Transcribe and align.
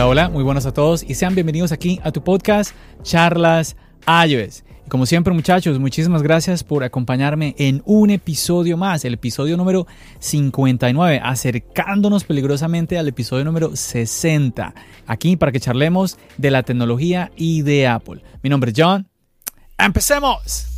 Hola, 0.00 0.08
hola, 0.08 0.28
muy 0.30 0.42
buenas 0.42 0.64
a 0.64 0.72
todos 0.72 1.02
y 1.02 1.14
sean 1.14 1.34
bienvenidos 1.34 1.72
aquí 1.72 2.00
a 2.02 2.10
tu 2.10 2.24
podcast 2.24 2.74
Charlas 3.02 3.76
iOS. 4.06 4.64
Y 4.86 4.88
como 4.88 5.04
siempre 5.04 5.34
muchachos, 5.34 5.78
muchísimas 5.78 6.22
gracias 6.22 6.64
por 6.64 6.84
acompañarme 6.84 7.54
en 7.58 7.82
un 7.84 8.08
episodio 8.08 8.78
más, 8.78 9.04
el 9.04 9.12
episodio 9.12 9.58
número 9.58 9.86
59, 10.20 11.20
acercándonos 11.22 12.24
peligrosamente 12.24 12.96
al 12.96 13.08
episodio 13.08 13.44
número 13.44 13.76
60, 13.76 14.72
aquí 15.06 15.36
para 15.36 15.52
que 15.52 15.60
charlemos 15.60 16.16
de 16.38 16.50
la 16.50 16.62
tecnología 16.62 17.30
y 17.36 17.60
de 17.60 17.86
Apple. 17.86 18.22
Mi 18.42 18.48
nombre 18.48 18.70
es 18.70 18.76
John. 18.80 19.06
¡Empecemos! 19.76 20.69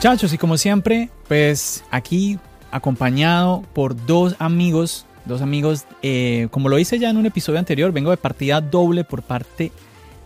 Muchachos, 0.00 0.32
y 0.32 0.38
como 0.38 0.56
siempre, 0.56 1.10
pues 1.28 1.84
aquí 1.90 2.38
acompañado 2.70 3.62
por 3.74 4.06
dos 4.06 4.34
amigos, 4.38 5.04
dos 5.26 5.42
amigos, 5.42 5.84
eh, 6.00 6.48
como 6.50 6.70
lo 6.70 6.78
hice 6.78 6.98
ya 6.98 7.10
en 7.10 7.18
un 7.18 7.26
episodio 7.26 7.58
anterior, 7.58 7.92
vengo 7.92 8.10
de 8.10 8.16
partida 8.16 8.62
doble 8.62 9.04
por 9.04 9.22
parte 9.22 9.72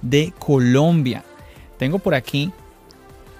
de 0.00 0.32
Colombia. 0.38 1.24
Tengo 1.76 1.98
por 1.98 2.14
aquí 2.14 2.52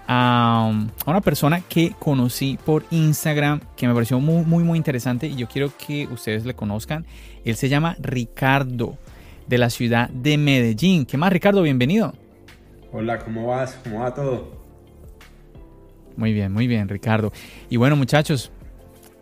a, 0.09 0.73
una 1.07 1.21
persona 1.21 1.61
que 1.61 1.95
conocí 2.01 2.59
por 2.65 2.85
Instagram 2.91 3.61
que 3.77 3.87
me 3.87 3.95
pareció 3.95 4.19
muy, 4.19 4.45
muy, 4.45 4.65
muy 4.65 4.77
interesante 4.77 5.29
y 5.29 5.37
yo 5.37 5.47
quiero 5.47 5.71
que 5.79 6.09
ustedes 6.09 6.45
le 6.45 6.55
conozcan. 6.55 7.07
Él 7.45 7.55
se 7.55 7.69
llama 7.69 7.95
Ricardo 8.01 8.99
de 9.47 9.59
la 9.59 9.71
ciudad 9.71 10.09
de 10.09 10.37
Medellín. 10.37 11.07
¿Qué 11.07 11.17
más, 11.17 11.33
Ricardo? 11.33 11.63
Bienvenido. 11.63 12.13
Hola, 12.91 13.21
¿cómo 13.21 13.47
vas? 13.47 13.79
¿Cómo 13.85 14.01
va 14.01 14.13
todo? 14.13 14.64
Muy 16.17 16.33
bien, 16.33 16.53
muy 16.53 16.67
bien, 16.67 16.89
Ricardo. 16.89 17.33
Y 17.69 17.77
bueno, 17.77 17.97
muchachos, 17.97 18.51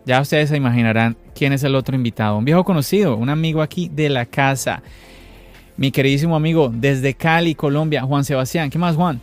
ya 0.05 0.21
ustedes 0.21 0.49
se 0.49 0.57
imaginarán 0.57 1.17
quién 1.33 1.53
es 1.53 1.63
el 1.63 1.75
otro 1.75 1.95
invitado. 1.95 2.37
Un 2.37 2.45
viejo 2.45 2.63
conocido, 2.63 3.15
un 3.15 3.29
amigo 3.29 3.61
aquí 3.61 3.89
de 3.89 4.09
la 4.09 4.25
casa. 4.25 4.83
Mi 5.77 5.91
queridísimo 5.91 6.35
amigo 6.35 6.71
desde 6.73 7.13
Cali, 7.13 7.55
Colombia, 7.55 8.03
Juan 8.03 8.23
Sebastián. 8.23 8.69
¿Qué 8.69 8.77
más, 8.77 8.95
Juan? 8.95 9.19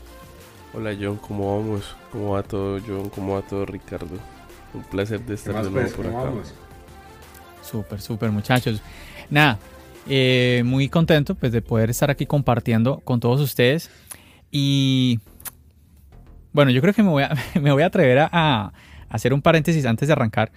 Hola, 0.72 0.96
John, 1.00 1.16
¿cómo 1.16 1.58
vamos? 1.58 1.96
¿Cómo 2.10 2.32
va 2.32 2.42
todo, 2.42 2.80
John? 2.86 3.08
¿Cómo 3.10 3.34
va 3.34 3.42
todo, 3.42 3.66
Ricardo? 3.66 4.16
Un 4.72 4.82
placer 4.84 5.20
de 5.20 5.34
estar 5.34 5.54
de 5.54 5.70
nuevo 5.70 5.88
pues? 5.88 5.92
por 5.92 6.06
acá. 6.06 6.30
Súper, 7.62 8.00
súper, 8.00 8.30
muchachos. 8.30 8.80
Nada, 9.28 9.58
eh, 10.08 10.62
muy 10.64 10.88
contento 10.88 11.34
pues 11.34 11.52
de 11.52 11.62
poder 11.62 11.90
estar 11.90 12.10
aquí 12.10 12.26
compartiendo 12.26 13.00
con 13.00 13.20
todos 13.20 13.40
ustedes. 13.40 13.90
Y 14.50 15.20
bueno, 16.52 16.70
yo 16.70 16.80
creo 16.80 16.94
que 16.94 17.02
me 17.02 17.10
voy 17.10 17.22
a, 17.22 17.34
me 17.60 17.72
voy 17.72 17.82
a 17.82 17.86
atrever 17.86 18.28
a, 18.30 18.72
hacer 19.08 19.34
un 19.34 19.42
paréntesis 19.42 19.84
antes 19.86 20.08
de 20.08 20.12
arrancar. 20.12 20.52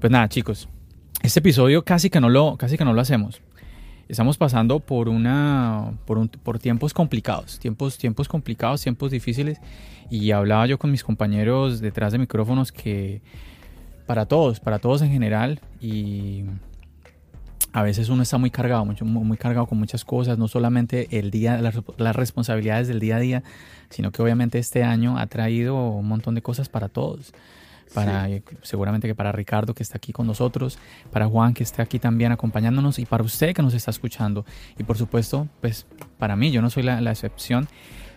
Pues 0.00 0.10
nada, 0.10 0.28
chicos, 0.28 0.68
este 1.22 1.38
episodio 1.38 1.84
casi 1.84 2.10
que 2.10 2.20
no 2.20 2.28
lo, 2.28 2.56
casi 2.56 2.76
que 2.76 2.84
no 2.84 2.92
lo 2.92 3.00
hacemos. 3.00 3.40
Estamos 4.08 4.36
pasando 4.38 4.78
por 4.80 5.08
una 5.08 5.92
por, 6.06 6.28
por 6.28 6.58
tiempos 6.58 6.94
complicados, 6.94 7.58
tiempos 7.58 7.98
tiempos 7.98 8.28
complicados, 8.28 8.82
tiempos 8.82 9.10
difíciles 9.10 9.60
y 10.10 10.30
hablaba 10.30 10.66
yo 10.66 10.78
con 10.78 10.92
mis 10.92 11.02
compañeros 11.02 11.80
detrás 11.80 12.12
de 12.12 12.18
micrófonos 12.18 12.70
que 12.70 13.20
para 14.06 14.26
todos, 14.26 14.60
para 14.60 14.78
todos 14.78 15.02
en 15.02 15.10
general 15.10 15.60
y 15.80 16.44
a 17.76 17.82
veces 17.82 18.08
uno 18.08 18.22
está 18.22 18.38
muy 18.38 18.50
cargado, 18.50 18.86
mucho, 18.86 19.04
muy 19.04 19.36
cargado 19.36 19.66
con 19.66 19.76
muchas 19.76 20.02
cosas, 20.02 20.38
no 20.38 20.48
solamente 20.48 21.18
el 21.18 21.30
día, 21.30 21.60
las, 21.60 21.74
las 21.98 22.16
responsabilidades 22.16 22.88
del 22.88 23.00
día 23.00 23.16
a 23.16 23.20
día, 23.20 23.42
sino 23.90 24.12
que 24.12 24.22
obviamente 24.22 24.58
este 24.58 24.82
año 24.82 25.18
ha 25.18 25.26
traído 25.26 25.76
un 25.76 26.08
montón 26.08 26.34
de 26.34 26.40
cosas 26.40 26.70
para 26.70 26.88
todos. 26.88 27.34
Para, 27.92 28.30
eh, 28.30 28.42
Seguramente 28.62 29.06
que 29.06 29.14
para 29.14 29.30
Ricardo 29.30 29.74
que 29.74 29.82
está 29.82 29.98
aquí 29.98 30.14
con 30.14 30.26
nosotros, 30.26 30.78
para 31.12 31.26
Juan 31.26 31.52
que 31.52 31.64
está 31.64 31.82
aquí 31.82 31.98
también 31.98 32.32
acompañándonos 32.32 32.98
y 32.98 33.04
para 33.04 33.22
usted 33.22 33.54
que 33.54 33.60
nos 33.60 33.74
está 33.74 33.90
escuchando. 33.90 34.46
Y 34.78 34.84
por 34.84 34.96
supuesto, 34.96 35.46
pues 35.60 35.84
para 36.18 36.34
mí, 36.34 36.52
yo 36.52 36.62
no 36.62 36.70
soy 36.70 36.82
la, 36.82 37.10
excepción. 37.10 37.68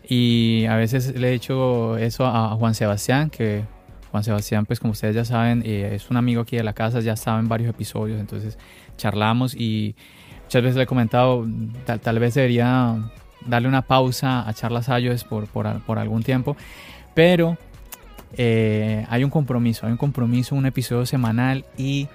Y 0.08 0.68
a 0.69 0.78
veces 0.78 1.14
le 1.18 1.31
he 1.31 1.34
hecho 1.34 1.98
eso 1.98 2.25
a 2.25 2.56
Juan 2.56 2.75
Sebastián, 2.75 3.30
que 3.30 3.66
Juan 4.12 4.24
Sebastián, 4.24 4.66
pues 4.66 4.80
como 4.80 4.94
ustedes 4.94 5.16
ya 5.16 5.25
saben, 5.25 5.62
eh, 5.66 5.92
es 5.94 6.09
un 6.09 6.18
amigo 6.18 6.42
aquí 6.42 6.58
de 6.58 6.64
la 6.64 6.74
casa, 6.74 7.00
ya 7.00 7.16
saben 7.16 7.47
varios 7.47 7.70
episodios, 7.70 8.20
entonces 8.20 8.58
charlamos 8.97 9.56
y 9.56 9.96
muchas 10.44 10.64
veces 10.64 10.78
le 10.78 10.84
he 10.84 10.88
comentado, 10.88 11.46
tal 12.02 12.19
vez 12.19 12.34
debería 12.34 12.98
darle 13.46 13.68
una 13.68 13.84
pausa 13.84 14.48
a 14.48 14.53
charlas 14.53 14.88
iOS 14.88 15.24
por, 15.24 15.48
por, 15.48 16.00
algún 16.00 16.24
tiempo, 16.24 16.58
pero 17.14 17.58
eh, 18.36 19.06
hay 19.09 19.24
un 19.24 19.30
compromiso, 19.30 19.86
hay 19.86 19.92
un 19.92 19.98
compromiso, 19.98 20.56
un 20.56 20.66
episodio 20.66 21.06
semanal 21.06 21.66
y 21.78 22.08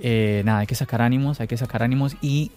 eh, 0.00 0.42
nada, 0.44 0.60
hay 0.60 0.66
que 0.66 0.74
sacar 0.74 1.02
ánimos, 1.02 1.40
hay 1.40 1.46
que 1.46 1.56
sacar 1.56 1.82
ánimos 1.82 2.16
y 2.22 2.52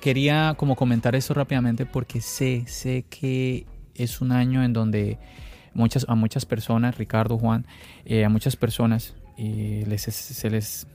quería 0.00 0.54
como 0.56 0.76
comentar 0.76 1.14
esto 1.14 1.34
rápidamente 1.34 1.84
porque 1.84 2.20
sé, 2.20 2.64
sé 2.66 3.04
que 3.10 3.66
es 3.94 4.20
un 4.20 4.32
año 4.32 4.62
en 4.62 4.72
donde 4.72 5.18
muchas, 5.76 6.06
a 6.08 6.14
muchas 6.14 6.44
personas, 6.46 6.98
Ricardo, 6.98 7.38
Juan, 7.38 7.66
eh, 8.04 8.24
a 8.24 8.28
muchas 8.28 8.56
personas 8.56 9.14
les, 9.38 10.02
se 10.02 10.50
les 10.50 10.86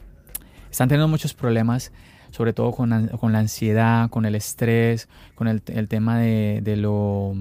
están 0.69 0.89
teniendo 0.89 1.07
muchos 1.07 1.33
problemas 1.33 1.91
sobre 2.31 2.53
todo 2.53 2.71
con, 2.71 2.89
la 2.89 3.39
ansiedad, 3.39 4.09
con 4.09 4.25
el 4.25 4.35
estrés, 4.35 5.07
con 5.35 5.47
el, 5.47 5.61
tema 5.87 6.17
de, 6.17 6.75
lo... 6.77 7.35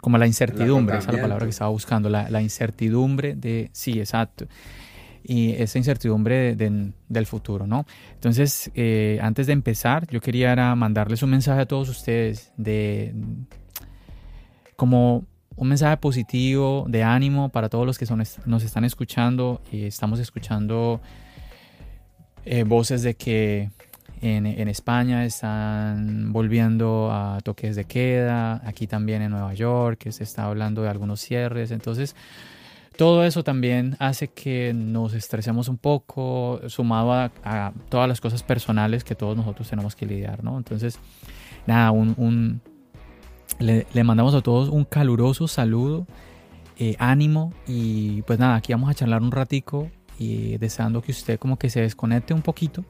como 0.00 0.18
la 0.18 0.26
incertidumbre, 0.26 0.98
esa 0.98 1.10
es 1.10 1.16
la 1.16 1.22
palabra 1.22 1.44
que 1.44 1.50
estaba 1.50 1.70
buscando, 1.70 2.08
la, 2.08 2.42
incertidumbre 2.42 3.36
de... 3.36 3.70
Sí, 3.72 3.98
exacto. 3.98 4.46
Y 5.22 5.52
esa 5.52 5.78
incertidumbre 5.78 6.56
del 6.56 7.26
futuro, 7.26 7.66
¿no? 7.66 7.86
Entonces, 8.14 8.70
eh, 8.74 9.18
antes 9.22 9.46
de 9.46 9.52
empezar, 9.52 10.06
yo 10.08 10.20
quería 10.20 10.74
mandarles 10.74 11.22
un 11.22 11.30
mensaje 11.30 11.60
a 11.60 11.66
todos 11.66 11.88
ustedes 11.88 12.52
de... 12.56 13.14
como 14.76 15.24
un 15.56 15.68
mensaje 15.68 15.96
positivo, 15.96 16.84
de 16.88 17.02
ánimo 17.02 17.50
para 17.50 17.68
todos 17.68 17.86
los 17.86 17.98
que 17.98 18.06
son, 18.06 18.22
nos 18.46 18.64
están 18.64 18.84
escuchando 18.84 19.62
y 19.70 19.84
estamos 19.84 20.18
escuchando 20.18 21.00
eh, 22.44 22.64
voces 22.64 23.02
de 23.02 23.14
que 23.14 23.70
en, 24.20 24.68
España 24.68 25.24
están 25.26 26.32
volviendo 26.32 27.10
a 27.12 27.40
toques 27.42 27.76
de 27.76 27.84
queda, 27.84 28.62
aquí 28.66 28.86
también 28.86 29.20
en 29.20 29.30
Nueva 29.30 29.52
York, 29.52 30.08
se 30.10 30.24
está 30.24 30.44
hablando 30.44 30.82
de 30.82 30.88
algunos 30.88 31.20
cierres, 31.20 31.70
entonces 31.70 32.16
todo 32.96 33.24
eso 33.24 33.44
también 33.44 33.96
hace 33.98 34.28
que 34.28 34.72
nos 34.74 35.14
estresemos 35.14 35.68
un 35.68 35.76
poco, 35.76 36.60
sumado 36.68 37.12
a, 37.12 37.72
todas 37.88 38.08
las 38.08 38.20
cosas 38.20 38.42
personales 38.42 39.04
que 39.04 39.14
todos 39.14 39.36
nosotros 39.36 39.68
tenemos 39.68 39.94
que 39.94 40.06
lidiar, 40.06 40.42
¿no? 40.42 40.56
Entonces, 40.56 40.98
nada, 41.66 41.90
un, 41.90 42.62
le, 43.58 44.04
mandamos 44.04 44.34
a 44.34 44.40
todos 44.40 44.68
un 44.68 44.84
caluroso 44.84 45.48
saludo, 45.48 46.06
eh, 46.78 46.96
ánimo 46.98 47.52
y 47.66 48.22
pues 48.22 48.38
nada, 48.38 48.56
aquí 48.56 48.72
vamos 48.72 48.90
a 48.90 48.94
charlar 48.94 49.22
un 49.22 49.30
ratico 49.30 49.90
y 50.18 50.58
deseando 50.58 51.02
que 51.02 51.12
usted 51.12 51.38
como 51.38 51.58
que 51.58 51.70
se 51.70 51.80
desconecte 51.80 52.34
un 52.34 52.42
poquito, 52.42 52.84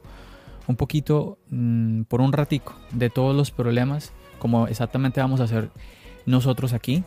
un 0.66 0.76
poquito 0.76 1.38
mm, 1.50 2.02
por 2.02 2.20
un 2.20 2.32
ratico 2.32 2.74
de 2.92 3.10
todos 3.10 3.34
los 3.34 3.50
problemas, 3.50 4.12
como 4.38 4.66
exactamente 4.66 5.20
vamos 5.20 5.40
a 5.40 5.44
hacer 5.44 5.70
nosotros 6.26 6.72
aquí, 6.72 7.04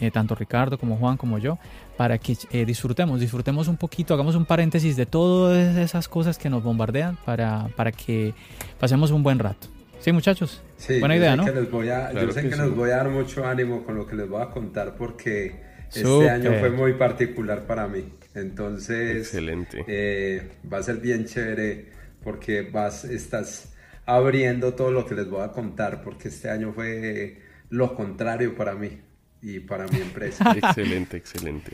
eh, 0.00 0.10
tanto 0.10 0.34
Ricardo 0.34 0.78
como 0.78 0.96
Juan 0.96 1.16
como 1.16 1.38
yo, 1.38 1.58
para 1.96 2.18
que 2.18 2.36
eh, 2.50 2.64
disfrutemos, 2.64 3.20
disfrutemos 3.20 3.68
un 3.68 3.76
poquito, 3.76 4.14
hagamos 4.14 4.34
un 4.34 4.46
paréntesis 4.46 4.96
de 4.96 5.06
todas 5.06 5.76
esas 5.76 6.08
cosas 6.08 6.38
que 6.38 6.48
nos 6.48 6.62
bombardean 6.62 7.18
para, 7.24 7.68
para 7.76 7.92
que 7.92 8.34
pasemos 8.78 9.10
un 9.10 9.22
buen 9.22 9.38
rato. 9.38 9.68
Sí, 10.00 10.12
muchachos. 10.12 10.62
Buena 10.98 11.16
idea, 11.16 11.36
¿no? 11.36 11.44
yo 11.44 12.32
sé 12.32 12.42
que, 12.48 12.56
les 12.56 12.70
voy 12.74 12.90
a 12.90 12.96
dar 12.96 13.08
mucho 13.10 13.46
ánimo 13.46 13.84
con 13.84 13.96
lo 13.96 14.06
que 14.06 14.16
les 14.16 14.28
voy 14.28 14.42
a 14.42 14.46
contar 14.46 14.94
porque 14.96 15.60
este 15.94 16.30
año 16.30 16.52
fue 16.58 16.70
muy 16.70 16.94
particular 16.94 17.66
para 17.66 17.86
mí. 17.86 18.04
Entonces, 18.34 19.18
Excelente. 19.18 19.84
Eh, 19.86 20.48
va 20.72 20.78
a 20.78 20.82
ser 20.82 20.98
bien 20.98 21.26
chévere 21.26 21.86
porque 22.22 22.62
vas, 22.62 23.04
estás 23.04 23.74
abriendo 24.06 24.74
todo 24.74 24.90
lo 24.90 25.04
que 25.04 25.14
les 25.14 25.28
voy 25.28 25.42
a 25.42 25.48
contar 25.48 26.02
porque 26.02 26.28
este 26.28 26.48
año 26.48 26.72
fue 26.72 27.38
lo 27.68 27.94
contrario 27.94 28.54
para 28.54 28.74
mí 28.74 29.00
y 29.42 29.60
para 29.60 29.86
mi 29.88 30.00
empresa. 30.00 30.52
excelente, 30.56 31.16
excelente. 31.16 31.72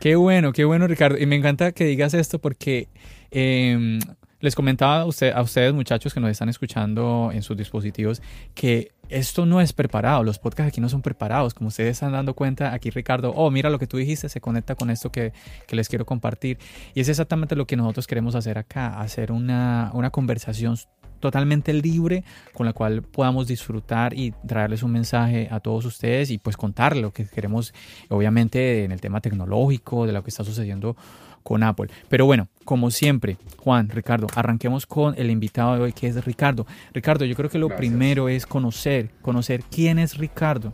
Qué 0.00 0.16
bueno, 0.16 0.52
qué 0.52 0.64
bueno 0.64 0.86
Ricardo. 0.86 1.16
Y 1.16 1.26
me 1.26 1.36
encanta 1.36 1.72
que 1.72 1.84
digas 1.84 2.12
esto 2.12 2.38
porque 2.38 2.88
eh, 3.30 3.98
les 4.44 4.54
comentaba 4.54 5.00
a, 5.00 5.04
usted, 5.06 5.32
a 5.32 5.40
ustedes, 5.40 5.72
muchachos 5.72 6.12
que 6.12 6.20
nos 6.20 6.30
están 6.30 6.50
escuchando 6.50 7.30
en 7.32 7.42
sus 7.42 7.56
dispositivos, 7.56 8.20
que 8.54 8.92
esto 9.08 9.46
no 9.46 9.62
es 9.62 9.72
preparado. 9.72 10.22
Los 10.22 10.38
podcasts 10.38 10.68
aquí 10.68 10.82
no 10.82 10.90
son 10.90 11.00
preparados. 11.00 11.54
Como 11.54 11.68
ustedes 11.68 11.92
están 11.92 12.12
dando 12.12 12.34
cuenta, 12.34 12.74
aquí 12.74 12.90
Ricardo, 12.90 13.32
oh, 13.34 13.50
mira 13.50 13.70
lo 13.70 13.78
que 13.78 13.86
tú 13.86 13.96
dijiste, 13.96 14.28
se 14.28 14.42
conecta 14.42 14.74
con 14.74 14.90
esto 14.90 15.10
que, 15.10 15.32
que 15.66 15.76
les 15.76 15.88
quiero 15.88 16.04
compartir. 16.04 16.58
Y 16.92 17.00
es 17.00 17.08
exactamente 17.08 17.56
lo 17.56 17.66
que 17.66 17.76
nosotros 17.76 18.06
queremos 18.06 18.34
hacer 18.34 18.58
acá, 18.58 19.00
hacer 19.00 19.32
una, 19.32 19.90
una 19.94 20.10
conversación 20.10 20.76
totalmente 21.20 21.72
libre 21.72 22.22
con 22.52 22.66
la 22.66 22.74
cual 22.74 23.00
podamos 23.00 23.46
disfrutar 23.46 24.12
y 24.12 24.32
traerles 24.46 24.82
un 24.82 24.92
mensaje 24.92 25.48
a 25.50 25.58
todos 25.60 25.86
ustedes 25.86 26.30
y 26.30 26.36
pues 26.36 26.58
contarles 26.58 27.02
lo 27.02 27.14
que 27.14 27.26
queremos 27.26 27.72
obviamente 28.10 28.84
en 28.84 28.92
el 28.92 29.00
tema 29.00 29.22
tecnológico 29.22 30.06
de 30.06 30.12
lo 30.12 30.22
que 30.22 30.28
está 30.28 30.44
sucediendo 30.44 30.96
con 31.44 31.62
Apple. 31.62 31.88
Pero 32.08 32.26
bueno, 32.26 32.48
como 32.64 32.90
siempre, 32.90 33.36
Juan, 33.58 33.88
Ricardo, 33.88 34.26
arranquemos 34.34 34.86
con 34.86 35.14
el 35.16 35.30
invitado 35.30 35.76
de 35.76 35.82
hoy, 35.82 35.92
que 35.92 36.08
es 36.08 36.24
Ricardo. 36.24 36.66
Ricardo, 36.92 37.24
yo 37.24 37.36
creo 37.36 37.50
que 37.50 37.58
lo 37.58 37.68
primero 37.68 38.28
es 38.28 38.46
conocer, 38.46 39.10
conocer 39.22 39.62
quién 39.70 40.00
es 40.00 40.18
Ricardo, 40.18 40.72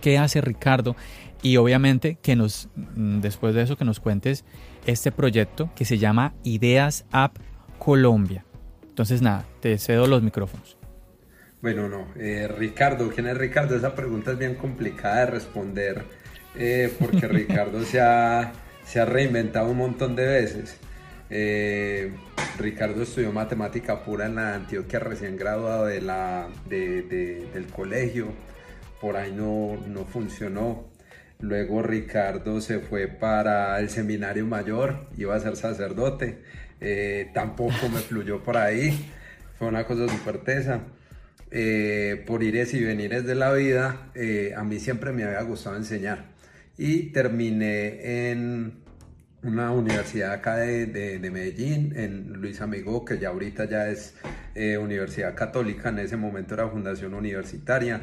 qué 0.00 0.18
hace 0.18 0.40
Ricardo 0.40 0.94
y 1.42 1.56
obviamente 1.56 2.18
que 2.22 2.36
nos, 2.36 2.68
mm, 2.76 3.20
después 3.20 3.54
de 3.54 3.62
eso, 3.62 3.76
que 3.76 3.84
nos 3.84 3.98
cuentes 3.98 4.44
este 4.86 5.10
proyecto 5.10 5.70
que 5.74 5.84
se 5.84 5.98
llama 5.98 6.34
Ideas 6.44 7.06
App 7.10 7.36
Colombia. 7.78 8.44
Entonces, 8.88 9.22
nada, 9.22 9.46
te 9.60 9.78
cedo 9.78 10.06
los 10.06 10.22
micrófonos. 10.22 10.76
Bueno, 11.62 11.88
no, 11.88 12.06
eh, 12.16 12.48
Ricardo, 12.48 13.10
¿quién 13.10 13.26
es 13.26 13.36
Ricardo? 13.36 13.76
Esa 13.76 13.94
pregunta 13.94 14.32
es 14.32 14.38
bien 14.38 14.54
complicada 14.54 15.20
de 15.20 15.26
responder 15.26 16.04
eh, 16.54 16.92
porque 16.98 17.28
Ricardo 17.28 17.82
se 17.84 18.00
ha 18.00 18.52
se 18.90 18.98
ha 18.98 19.04
reinventado 19.04 19.70
un 19.70 19.76
montón 19.76 20.16
de 20.16 20.26
veces. 20.26 20.76
Eh, 21.30 22.10
Ricardo 22.58 23.04
estudió 23.04 23.30
matemática 23.30 24.02
pura 24.02 24.26
en 24.26 24.34
la 24.34 24.54
Antioquia, 24.56 24.98
recién 24.98 25.36
graduado 25.36 25.86
de 25.86 26.00
la, 26.00 26.48
del 26.68 27.66
colegio. 27.72 28.32
Por 29.00 29.16
ahí 29.16 29.30
no, 29.30 29.76
no 29.86 30.04
funcionó. 30.06 30.90
Luego 31.38 31.82
Ricardo 31.82 32.60
se 32.60 32.80
fue 32.80 33.06
para 33.06 33.78
el 33.78 33.90
seminario 33.90 34.44
mayor, 34.44 35.06
iba 35.16 35.36
a 35.36 35.40
ser 35.40 35.54
sacerdote. 35.54 36.42
Eh, 36.80 37.30
tampoco 37.32 37.88
me 37.92 38.00
fluyó 38.00 38.42
por 38.42 38.56
ahí. 38.56 39.08
Fue 39.56 39.68
una 39.68 39.84
cosa 39.84 40.08
súper 40.08 40.38
tesa. 40.38 40.80
Eh, 41.52 42.24
por 42.26 42.42
ires 42.42 42.74
y 42.74 42.82
venires 42.82 43.24
de 43.24 43.36
la 43.36 43.52
vida, 43.52 44.10
a 44.56 44.64
mí 44.64 44.80
siempre 44.80 45.12
me 45.12 45.22
había 45.22 45.42
gustado 45.42 45.76
enseñar. 45.76 46.29
Y 46.82 47.12
terminé 47.12 48.30
en 48.30 48.72
una 49.42 49.70
universidad 49.70 50.32
acá 50.32 50.56
de, 50.56 51.20
Medellín, 51.30 51.92
en 51.94 52.32
Luis 52.32 52.62
Amigo, 52.62 53.04
que 53.04 53.18
ya 53.18 53.28
ahorita 53.28 53.66
ya 53.66 53.90
es 53.90 54.14
eh, 54.54 54.78
Universidad 54.78 55.34
Católica, 55.34 55.90
en 55.90 55.98
ese 55.98 56.16
momento 56.16 56.54
era 56.54 56.68
Fundación 56.68 57.12
Universitaria. 57.12 58.00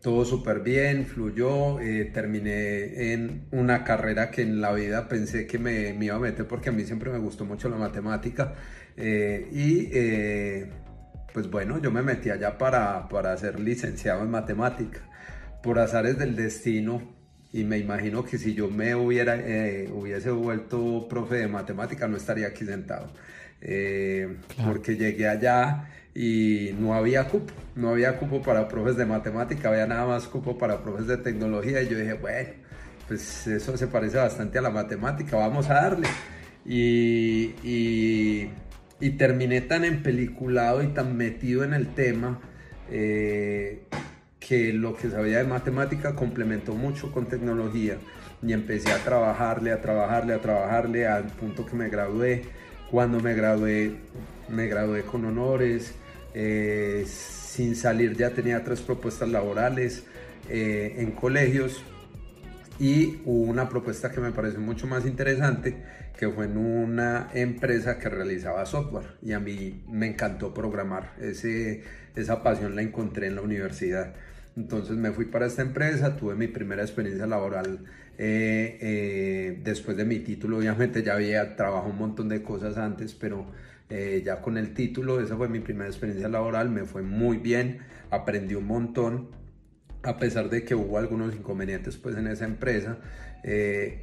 Todo 0.00 0.24
súper 0.24 0.60
bien, 0.60 1.04
fluyó, 1.04 1.80
eh, 1.80 2.06
terminé 2.06 3.12
en 3.12 3.46
una 3.50 3.84
carrera 3.84 4.30
que 4.30 4.40
en 4.40 4.62
la 4.62 4.72
vida 4.72 5.06
pensé 5.06 5.46
que 5.46 5.58
me, 5.58 5.90
iba 6.02 6.16
a 6.16 6.18
meter 6.18 6.48
porque 6.48 6.70
a 6.70 6.72
mí 6.72 6.84
siempre 6.84 7.10
me 7.10 7.18
gustó 7.18 7.44
mucho 7.44 7.68
la 7.68 7.76
matemática 7.76 8.54
eh, 8.96 9.50
y 9.52 10.64
pues 11.34 11.50
bueno, 11.50 11.78
yo 11.78 11.90
me 11.90 12.00
metí 12.00 12.30
allá 12.30 12.56
para, 12.56 13.06
para 13.10 13.36
ser 13.36 13.60
licenciado 13.60 14.22
en 14.22 14.30
matemática. 14.30 15.00
Por 15.62 15.78
azares 15.78 16.16
del 16.16 16.34
destino, 16.36 17.17
y 17.52 17.64
me 17.64 17.78
imagino 17.78 18.24
que 18.24 18.38
si 18.38 18.54
yo 18.54 18.68
me 18.70 18.94
hubiera, 18.94 19.36
eh, 19.36 19.90
hubiese 19.92 20.30
vuelto 20.30 21.06
profe 21.08 21.36
de 21.36 21.48
matemática 21.48 22.06
no 22.08 22.16
estaría 22.16 22.48
aquí 22.48 22.64
sentado. 22.64 23.10
Eh, 23.60 24.36
porque 24.64 24.96
llegué 24.96 25.28
allá 25.28 25.88
y 26.14 26.74
no 26.78 26.94
había 26.94 27.24
cupo, 27.28 27.52
no 27.74 27.90
había 27.90 28.18
cupo 28.18 28.42
para 28.42 28.68
profes 28.68 28.96
de 28.96 29.06
matemática, 29.06 29.68
había 29.68 29.86
nada 29.86 30.06
más 30.06 30.28
cupo 30.28 30.58
para 30.58 30.82
profes 30.82 31.06
de 31.06 31.16
tecnología 31.16 31.82
y 31.82 31.88
yo 31.88 31.98
dije, 31.98 32.14
bueno, 32.14 32.50
pues 33.08 33.46
eso 33.46 33.76
se 33.76 33.86
parece 33.86 34.18
bastante 34.18 34.58
a 34.58 34.62
la 34.62 34.70
matemática, 34.70 35.36
vamos 35.36 35.70
a 35.70 35.74
darle. 35.74 36.08
Y, 36.66 37.54
y, 37.64 38.50
y 39.00 39.10
terminé 39.10 39.62
tan 39.62 39.84
empeliculado 39.84 40.82
y 40.82 40.88
tan 40.88 41.16
metido 41.16 41.64
en 41.64 41.72
el 41.72 41.94
tema 41.94 42.40
eh, 42.90 43.82
que 44.40 44.72
lo 44.72 44.96
que 44.96 45.10
sabía 45.10 45.38
de 45.38 45.44
matemática 45.44 46.14
complementó 46.14 46.74
mucho 46.74 47.10
con 47.12 47.26
tecnología 47.26 47.98
y 48.42 48.52
empecé 48.52 48.92
a 48.92 48.98
trabajarle, 48.98 49.72
a 49.72 49.80
trabajarle, 49.80 50.34
a 50.34 50.40
trabajarle 50.40 51.06
al 51.06 51.24
punto 51.24 51.66
que 51.66 51.74
me 51.74 51.88
gradué. 51.88 52.42
Cuando 52.90 53.20
me 53.20 53.34
gradué, 53.34 53.96
me 54.48 54.66
gradué 54.66 55.02
con 55.02 55.24
honores, 55.24 55.94
eh, 56.34 57.04
sin 57.06 57.74
salir 57.74 58.16
ya 58.16 58.30
tenía 58.30 58.62
tres 58.62 58.80
propuestas 58.80 59.28
laborales 59.28 60.04
eh, 60.48 60.94
en 60.98 61.10
colegios 61.12 61.82
y 62.78 63.20
hubo 63.24 63.50
una 63.50 63.68
propuesta 63.68 64.12
que 64.12 64.20
me 64.20 64.30
pareció 64.30 64.60
mucho 64.60 64.86
más 64.86 65.04
interesante 65.04 65.76
que 66.16 66.28
fue 66.28 66.46
en 66.46 66.56
una 66.56 67.28
empresa 67.34 67.98
que 67.98 68.08
realizaba 68.08 68.66
software 68.66 69.16
y 69.22 69.32
a 69.32 69.40
mí 69.40 69.84
me 69.88 70.06
encantó 70.06 70.52
programar, 70.52 71.14
Ese, 71.20 71.82
esa 72.16 72.42
pasión 72.42 72.74
la 72.74 72.82
encontré 72.82 73.28
en 73.28 73.36
la 73.36 73.42
universidad. 73.42 74.14
Entonces 74.56 74.96
me 74.96 75.12
fui 75.12 75.26
para 75.26 75.46
esta 75.46 75.62
empresa, 75.62 76.16
tuve 76.16 76.34
mi 76.34 76.48
primera 76.48 76.82
experiencia 76.82 77.26
laboral 77.26 77.84
eh, 78.20 78.78
eh, 78.80 79.60
después 79.62 79.96
de 79.96 80.04
mi 80.04 80.18
título. 80.18 80.58
Obviamente 80.58 81.02
ya 81.04 81.14
había 81.14 81.54
trabajado 81.54 81.90
un 81.90 81.98
montón 81.98 82.28
de 82.28 82.42
cosas 82.42 82.76
antes, 82.76 83.14
pero 83.14 83.46
eh, 83.88 84.22
ya 84.24 84.40
con 84.42 84.58
el 84.58 84.74
título, 84.74 85.20
esa 85.20 85.36
fue 85.36 85.48
mi 85.48 85.60
primera 85.60 85.88
experiencia 85.88 86.28
laboral, 86.28 86.68
me 86.68 86.84
fue 86.84 87.02
muy 87.02 87.38
bien, 87.38 87.78
aprendí 88.10 88.56
un 88.56 88.66
montón, 88.66 89.28
a 90.02 90.18
pesar 90.18 90.50
de 90.50 90.64
que 90.64 90.74
hubo 90.74 90.98
algunos 90.98 91.34
inconvenientes 91.34 91.96
pues 91.96 92.16
en 92.16 92.26
esa 92.26 92.44
empresa. 92.44 92.98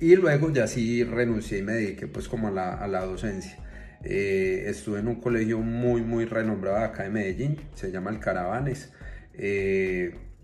y 0.02 0.16
luego 0.16 0.52
ya 0.52 0.68
sí 0.68 1.04
renuncié 1.04 1.60
y 1.60 1.62
me 1.64 1.74
dediqué 1.74 2.08
pues 2.08 2.28
como 2.30 2.48
a 2.48 2.52
la, 2.52 2.74
a 2.74 2.88
la 2.88 3.06
docencia. 3.06 3.58
estuve 4.02 5.00
en 5.00 5.08
un 5.10 5.16
colegio 5.22 5.60
muy 5.60 6.02
muy 6.02 6.26
renombrado 6.26 6.78
acá 6.78 7.04
de 7.04 7.10
Medellín, 7.10 7.58
se 7.76 7.92
llama 7.92 8.12
el 8.12 8.20
Caravanes. 8.20 8.94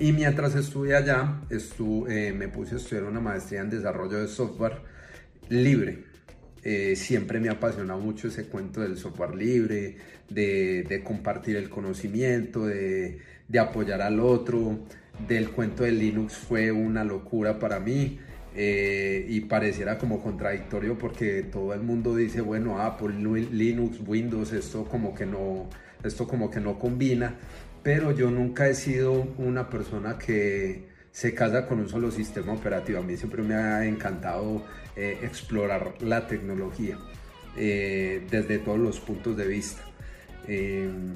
Y 0.01 0.13
mientras 0.13 0.55
estuve 0.55 0.95
allá, 0.95 1.41
eh, 1.51 2.33
me 2.35 2.47
puse 2.47 2.73
a 2.73 2.77
estudiar 2.79 3.03
una 3.03 3.19
maestría 3.19 3.61
en 3.61 3.69
desarrollo 3.69 4.19
de 4.19 4.27
software 4.27 4.77
libre. 5.47 6.05
Eh, 6.63 6.95
siempre 6.95 7.39
me 7.39 7.49
ha 7.49 7.51
apasionado 7.51 7.99
mucho 7.99 8.29
ese 8.29 8.45
cuento 8.45 8.81
del 8.81 8.97
software 8.97 9.35
libre, 9.35 9.97
de, 10.27 11.01
compartir 11.03 11.55
el 11.55 11.69
conocimiento, 11.69 12.65
de, 12.65 13.19
apoyar 13.59 14.01
al 14.01 14.19
otro. 14.19 14.79
Del 15.27 15.51
cuento 15.51 15.83
de 15.83 15.91
Linux 15.91 16.33
fue 16.33 16.71
una 16.71 17.03
locura 17.03 17.59
para 17.59 17.79
mí. 17.79 18.19
Eh, 18.55 19.27
y 19.29 19.41
pareciera 19.41 19.99
como 19.99 20.19
contradictorio 20.19 20.97
porque 20.97 21.43
todo 21.43 21.73
el 21.73 21.79
mundo 21.79 22.17
dice 22.17 22.41
bueno 22.41 22.81
Apple 22.81 23.13
Linux 23.49 24.01
Windows 24.05 24.51
esto 24.51 24.83
como 24.83 25.15
que 25.15 25.25
no 25.25 25.69
esto 26.03 26.27
como 26.27 26.51
que 26.51 26.59
no 26.59 26.77
combina 26.77 27.37
pero 27.83 28.11
yo 28.11 28.29
nunca 28.29 28.67
he 28.67 28.75
sido 28.75 29.13
una 29.37 29.69
persona 29.69 30.17
que 30.17 30.91
se 31.11 31.33
casa 31.33 31.67
con 31.67 31.79
un 31.79 31.89
solo 31.89 32.11
sistema 32.11 32.53
operativo. 32.53 32.99
A 32.99 33.03
mí 33.03 33.17
siempre 33.17 33.43
me 33.43 33.55
ha 33.55 33.85
encantado 33.85 34.63
eh, 34.95 35.19
explorar 35.23 35.95
la 36.01 36.27
tecnología 36.27 36.97
eh, 37.57 38.25
desde 38.29 38.59
todos 38.59 38.79
los 38.79 38.99
puntos 38.99 39.35
de 39.35 39.47
vista. 39.47 39.81
Em, 40.47 41.13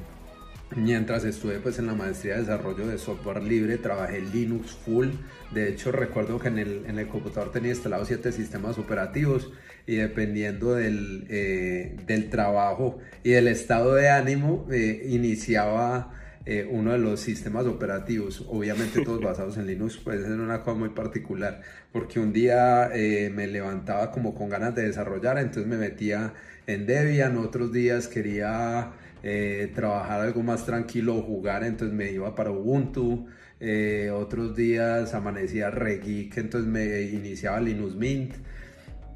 mientras 0.76 1.24
estuve 1.24 1.60
pues 1.60 1.80
en 1.80 1.88
la 1.88 1.94
maestría 1.94 2.36
de 2.36 2.42
desarrollo 2.42 2.88
de 2.88 2.98
software 2.98 3.44
libre, 3.44 3.78
trabajé 3.78 4.22
Linux 4.22 4.72
full. 4.72 5.10
De 5.52 5.70
hecho, 5.70 5.92
recuerdo 5.92 6.40
que 6.40 6.48
en 6.50 6.60
el, 6.60 6.86
en 6.88 7.00
el 7.00 7.08
computador 7.08 7.52
tenía 7.52 7.72
instalados 7.72 8.08
siete 8.08 8.32
sistemas 8.32 8.78
operativos 8.78 9.52
y 9.86 9.96
dependiendo 9.98 10.74
del, 10.74 11.28
eh, 11.30 11.96
del 12.08 12.30
trabajo 12.32 12.98
y 13.24 13.30
del 13.30 13.48
estado 13.48 13.94
de 13.94 14.10
ánimo, 14.10 14.68
iniciaba 15.06 16.12
eh, 16.48 16.68
uno 16.70 16.92
de 16.92 17.00
los 17.00 17.22
sistemas 17.22 17.66
operativos, 17.66 18.46
obviamente 18.48 19.04
todos 19.04 19.20
basados 19.20 19.58
en 19.58 19.66
Linux, 19.66 19.98
puede 19.98 20.22
ser 20.22 20.40
una 20.40 20.62
cosa 20.62 20.78
muy 20.78 20.90
particular, 20.90 21.62
porque 21.92 22.20
un 22.20 22.32
día 22.34 22.92
eh, 22.94 23.32
me 23.34 23.48
levantaba 23.48 24.12
como 24.12 24.36
con 24.36 24.50
ganas 24.50 24.76
de 24.76 24.84
desarrollar, 24.84 25.40
entonces 25.40 25.66
me 25.66 25.78
metía 25.78 26.34
en 26.68 26.86
Debian, 26.86 27.38
otros 27.38 27.74
días 27.74 28.08
quería 28.08 28.92
eh, 29.24 29.72
trabajar 29.74 30.22
algo 30.22 30.44
más 30.44 30.68
tranquilo 30.68 31.20
jugar, 31.24 31.64
entonces 31.64 31.96
me 31.96 32.12
iba 32.12 32.36
para 32.36 32.52
Ubuntu. 32.52 33.26
Eh, 33.60 34.12
otros 34.14 34.56
días 34.56 35.14
amanecía 35.16 35.72
re 35.72 35.98
geek, 35.98 36.38
entonces 36.38 36.70
me 36.70 37.02
iniciaba 37.02 37.60
Linux 37.60 37.96
Mint. 37.96 38.34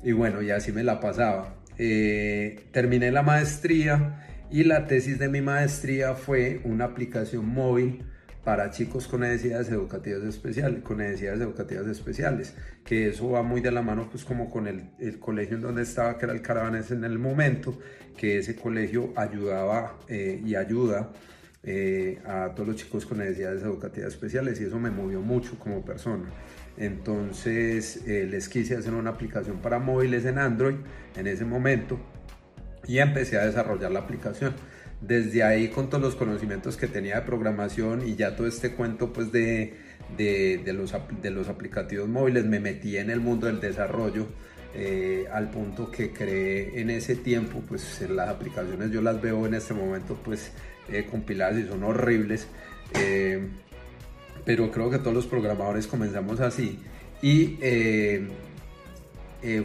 Y 0.04 0.14
bueno, 0.14 0.42
y 0.42 0.50
así 0.50 0.72
me 0.72 0.84
la 0.84 1.00
pasaba. 1.00 1.56
terminé 2.72 3.12
la 3.12 3.22
maestría 3.22 4.29
y 4.52 4.64
la 4.64 4.88
tesis 4.88 5.20
de 5.20 5.30
mi 5.30 5.42
maestría 5.42 6.16
fue 6.16 6.62
una 6.64 6.86
aplicación 6.86 7.48
móvil 7.48 8.04
para 8.44 8.72
chicos 8.72 9.08
con 9.08 9.22
necesidades 9.22 9.70
educativas 9.70 10.24
especiales, 10.24 10.82
con 10.82 10.98
necesidades 10.98 11.42
educativas 11.42 11.86
especiales, 11.88 12.56
que 12.84 13.10
eso 13.10 13.30
va 13.30 13.44
muy 13.44 13.62
de 13.62 13.72
la 13.72 13.82
mano 13.82 14.10
pues 14.10 14.24
como 14.24 14.50
con 14.50 14.68
el, 14.68 15.20
colegio 15.20 15.58
en 15.58 15.62
donde 15.62 15.84
estaba, 15.84 16.18
que 16.18 16.26
era 16.26 16.34
el 16.34 16.42
Caravanes 16.42 16.90
en 16.90 17.04
el 17.04 17.20
momento, 17.20 17.78
que 18.18 18.40
ese 18.40 18.56
colegio 18.56 19.14
ayudaba 19.16 20.00
eh, 20.08 20.42
y 20.44 20.56
ayuda 20.56 21.12
eh, 21.62 22.20
a 22.26 22.54
todos 22.56 22.70
los 22.70 22.78
chicos 22.78 23.06
con 23.06 23.20
necesidades 23.20 23.62
educativas 23.62 24.14
especiales 24.14 24.60
y 24.62 24.64
eso 24.64 24.80
me 24.80 24.90
movió 24.90 25.22
mucho 25.22 25.60
como 25.60 25.86
persona. 25.86 26.30
Entonces 26.78 28.02
eh, 28.08 28.26
les 28.28 28.50
quise 28.50 28.78
hacer 28.78 28.94
una 28.94 29.12
aplicación 29.12 29.58
para 29.58 29.78
móviles 29.78 30.26
en 30.26 30.40
Android 30.40 30.78
en 31.16 31.28
ese 31.28 31.46
momento 31.46 32.00
y 32.90 32.98
empecé 32.98 33.38
a 33.38 33.46
desarrollar 33.46 33.92
la 33.92 34.00
aplicación. 34.00 34.56
Desde 35.00 35.44
ahí 35.44 35.68
con 35.68 35.90
todos 35.90 36.04
los 36.04 36.16
conocimientos 36.16 36.76
que 36.76 36.88
tenía 36.88 37.18
de 37.18 37.22
programación 37.22 38.06
y 38.06 38.16
ya 38.16 38.36
todo 38.36 38.48
este 38.48 38.72
cuento 38.72 39.14
pues 39.14 39.32
de, 39.32 39.78
de, 40.18 40.74
los, 40.74 40.94
de 41.22 41.30
los 41.30 41.48
aplicativos 41.50 42.10
móviles, 42.10 42.46
me 42.46 42.60
metí 42.60 42.98
en 42.98 43.12
el 43.12 43.20
mundo 43.20 43.46
del 43.46 43.62
desarrollo 43.62 44.26
eh, 44.74 45.28
al 45.32 45.52
punto 45.52 45.92
que 45.92 46.12
creé 46.12 46.82
en 46.82 46.90
ese 46.90 47.16
tiempo, 47.16 47.62
pues 47.68 48.02
las 48.10 48.28
aplicaciones 48.28 48.92
yo 48.92 49.02
las 49.02 49.22
veo 49.22 49.46
en 49.46 49.54
este 49.54 49.76
momento 49.76 50.20
pues 50.26 50.52
eh, 50.90 51.06
compiladas 51.10 51.60
y 51.60 51.68
son 51.68 51.84
horribles, 51.84 52.48
eh, 52.96 53.48
pero 54.46 54.72
creo 54.72 54.90
que 54.90 54.98
todos 54.98 55.14
los 55.14 55.28
programadores 55.28 55.86
comenzamos 55.86 56.40
así 56.40 56.80
y 57.22 57.58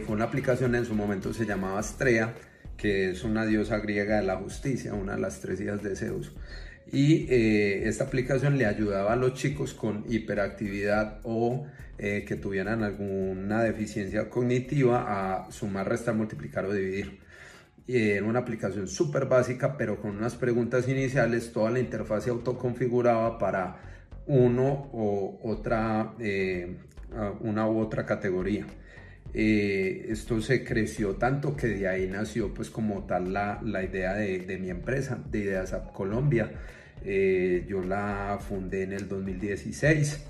fue 0.05 0.15
una 0.15 0.25
aplicación 0.25 0.75
en 0.75 0.85
su 0.85 0.93
momento 0.93 1.33
se 1.33 1.45
llamaba 1.45 1.79
Astrea 1.79 2.35
que 2.77 3.11
es 3.11 3.23
una 3.23 3.45
diosa 3.45 3.79
griega 3.79 4.17
de 4.17 4.23
la 4.23 4.37
justicia, 4.37 4.93
una 4.93 5.15
de 5.15 5.21
las 5.21 5.39
tres 5.39 5.61
hijas 5.61 5.81
de 5.83 5.95
Zeus. 5.95 6.31
Y 6.91 7.27
eh, 7.29 7.87
esta 7.87 8.05
aplicación 8.05 8.57
le 8.57 8.65
ayudaba 8.65 9.13
a 9.13 9.15
los 9.15 9.33
chicos 9.33 9.73
con 9.73 10.05
hiperactividad 10.07 11.19
o 11.23 11.65
eh, 11.97 12.25
que 12.27 12.35
tuvieran 12.35 12.83
alguna 12.83 13.63
deficiencia 13.63 14.29
cognitiva 14.29 15.05
a 15.07 15.51
sumar, 15.51 15.89
restar, 15.89 16.13
multiplicar 16.15 16.65
o 16.65 16.73
dividir. 16.73 17.19
era 17.87 18.25
una 18.25 18.39
aplicación 18.39 18.87
súper 18.87 19.25
básica, 19.25 19.77
pero 19.77 20.01
con 20.01 20.17
unas 20.17 20.35
preguntas 20.35 20.87
iniciales, 20.87 21.51
toda 21.53 21.71
la 21.71 21.79
interfaz 21.79 22.25
se 22.25 22.29
autoconfiguraba 22.31 23.37
para 23.39 23.77
uno 24.27 24.89
o 24.93 25.39
otra, 25.43 26.13
eh, 26.19 26.77
una 27.41 27.67
u 27.67 27.79
otra 27.79 28.05
categoría. 28.05 28.65
Eh, 29.37 30.05
esto 30.11 30.39
se 30.39 30.63
creció 30.63 31.17
tanto 31.17 31.57
que 31.57 31.67
de 31.67 31.89
ahí 31.89 32.07
nació 32.07 32.53
pues 32.53 32.69
como 32.69 33.03
tal 33.03 33.33
la, 33.33 33.59
la 33.65 33.83
idea 33.83 34.13
de, 34.13 34.39
de, 34.39 34.57
mi 34.57 34.69
empresa, 34.69 35.19
de 35.29 35.39
Ideas 35.39 35.73
App 35.73 35.91
Colombia. 35.91 36.53
Eh, 37.03 37.65
yo 37.67 37.83
la 37.83 38.39
fundé 38.39 38.83
en 38.83 38.93
el 38.93 39.09
2016, 39.09 40.23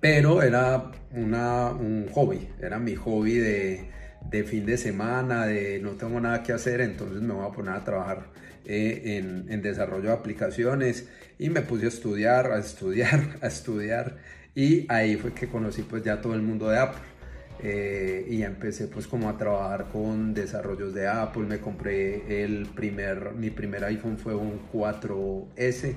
pero 0.00 0.42
era 0.42 0.92
una, 1.12 1.70
un 1.70 2.08
hobby, 2.12 2.46
era 2.60 2.78
mi 2.78 2.94
hobby 2.94 3.38
de, 3.38 3.88
de, 4.30 4.44
fin 4.44 4.66
de 4.66 4.76
semana, 4.76 5.46
de 5.46 5.80
no 5.80 5.92
tengo 5.92 6.20
nada 6.20 6.42
que 6.42 6.52
hacer, 6.52 6.82
entonces 6.82 7.22
me 7.22 7.32
voy 7.32 7.46
a 7.46 7.52
poner 7.52 7.72
a 7.72 7.84
trabajar 7.84 8.26
eh, 8.66 9.16
en, 9.16 9.50
en 9.50 9.62
desarrollo 9.62 10.10
de 10.10 10.14
aplicaciones 10.14 11.08
y 11.38 11.48
me 11.48 11.62
puse 11.62 11.86
a 11.86 11.88
estudiar, 11.88 12.52
a 12.52 12.58
estudiar, 12.58 13.38
a 13.40 13.46
estudiar 13.46 14.18
y 14.54 14.84
ahí 14.90 15.16
fue 15.16 15.32
que 15.32 15.48
conocí 15.48 15.80
pues 15.84 16.04
ya 16.04 16.20
todo 16.20 16.34
el 16.34 16.42
mundo 16.42 16.68
de 16.68 16.78
Apple. 16.78 17.17
Eh, 17.60 18.24
y 18.30 18.42
empecé 18.44 18.86
pues 18.86 19.08
como 19.08 19.28
a 19.28 19.36
trabajar 19.36 19.88
con 19.90 20.32
desarrollos 20.32 20.94
de 20.94 21.08
Apple, 21.08 21.42
me 21.42 21.58
compré 21.58 22.44
el 22.44 22.66
primer, 22.66 23.32
mi 23.32 23.50
primer 23.50 23.82
iPhone 23.84 24.16
fue 24.16 24.36
un 24.36 24.60
4S, 24.72 25.94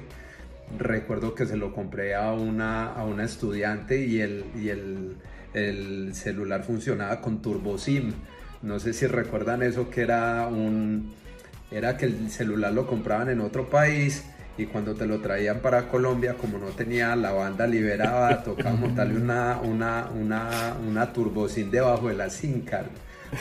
recuerdo 0.80 1.36
que 1.36 1.46
se 1.46 1.58
lo 1.58 1.72
compré 1.72 2.16
a 2.16 2.32
una, 2.34 2.92
a 2.94 3.06
una 3.06 3.26
estudiante 3.26 4.04
y, 4.04 4.22
el, 4.22 4.46
y 4.56 4.70
el, 4.70 5.18
el 5.54 6.16
celular 6.16 6.64
funcionaba 6.64 7.22
con 7.22 7.44
Turbo 7.44 7.78
SIM, 7.78 8.12
no 8.64 8.80
sé 8.80 8.94
si 8.94 9.06
recuerdan 9.06 9.62
eso 9.62 9.92
que 9.92 10.02
era 10.02 10.48
un, 10.48 11.14
era 11.70 11.96
que 11.96 12.08
el 12.08 12.32
celular 12.32 12.74
lo 12.74 12.88
compraban 12.88 13.30
en 13.30 13.40
otro 13.40 13.70
país 13.70 14.24
y 14.62 14.66
cuando 14.68 14.94
te 14.94 15.06
lo 15.06 15.20
traían 15.20 15.60
para 15.60 15.88
Colombia, 15.88 16.36
como 16.36 16.58
no 16.58 16.68
tenía 16.68 17.16
la 17.16 17.32
banda 17.32 17.66
liberada, 17.66 18.44
tocaba 18.46 18.76
montarle 18.76 19.16
una, 19.16 19.60
una, 19.62 20.10
una, 20.14 20.76
una 20.88 21.12
turbocin 21.12 21.72
debajo 21.72 22.10
de 22.10 22.16
la 22.16 22.30
SIM 22.30 22.62
card 22.62 22.88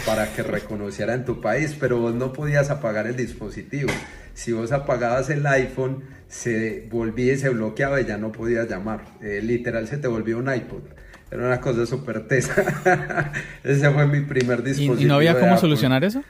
para 0.07 0.33
que 0.33 0.43
reconociera 0.43 1.15
en 1.15 1.25
tu 1.25 1.41
país, 1.41 1.77
pero 1.79 1.99
vos 1.99 2.15
no 2.15 2.33
podías 2.33 2.71
apagar 2.71 3.07
el 3.07 3.17
dispositivo. 3.17 3.91
Si 4.35 4.53
vos 4.53 4.73
apagabas 4.73 5.29
el 5.31 5.47
iPhone, 5.47 6.05
se 6.29 6.87
volvía 6.91 7.33
y 7.35 7.37
se 7.37 7.51
bloqueaba 7.51 8.01
y 8.01 8.07
ya 8.07 8.17
no 8.17 8.33
podías 8.33 8.69
llamar. 8.69 9.05
Eh, 9.21 9.41
literal 9.43 9.89
se 9.89 9.99
te 9.99 10.09
volvía 10.09 10.37
un 10.37 10.53
iPod. 10.53 10.83
Era 11.31 11.47
una 11.47 11.61
cosa 11.61 11.87
súper 11.87 12.27
tesa. 12.27 13.33
Ese 13.65 13.91
fue 13.91 14.07
mi 14.07 14.21
primer 14.21 14.63
dispositivo. 14.63 15.01
¿Y, 15.01 15.05
no 15.05 15.17
había 15.17 15.39
cómo 15.39 15.59
solucionar 15.59 16.03
eso? 16.05 16.23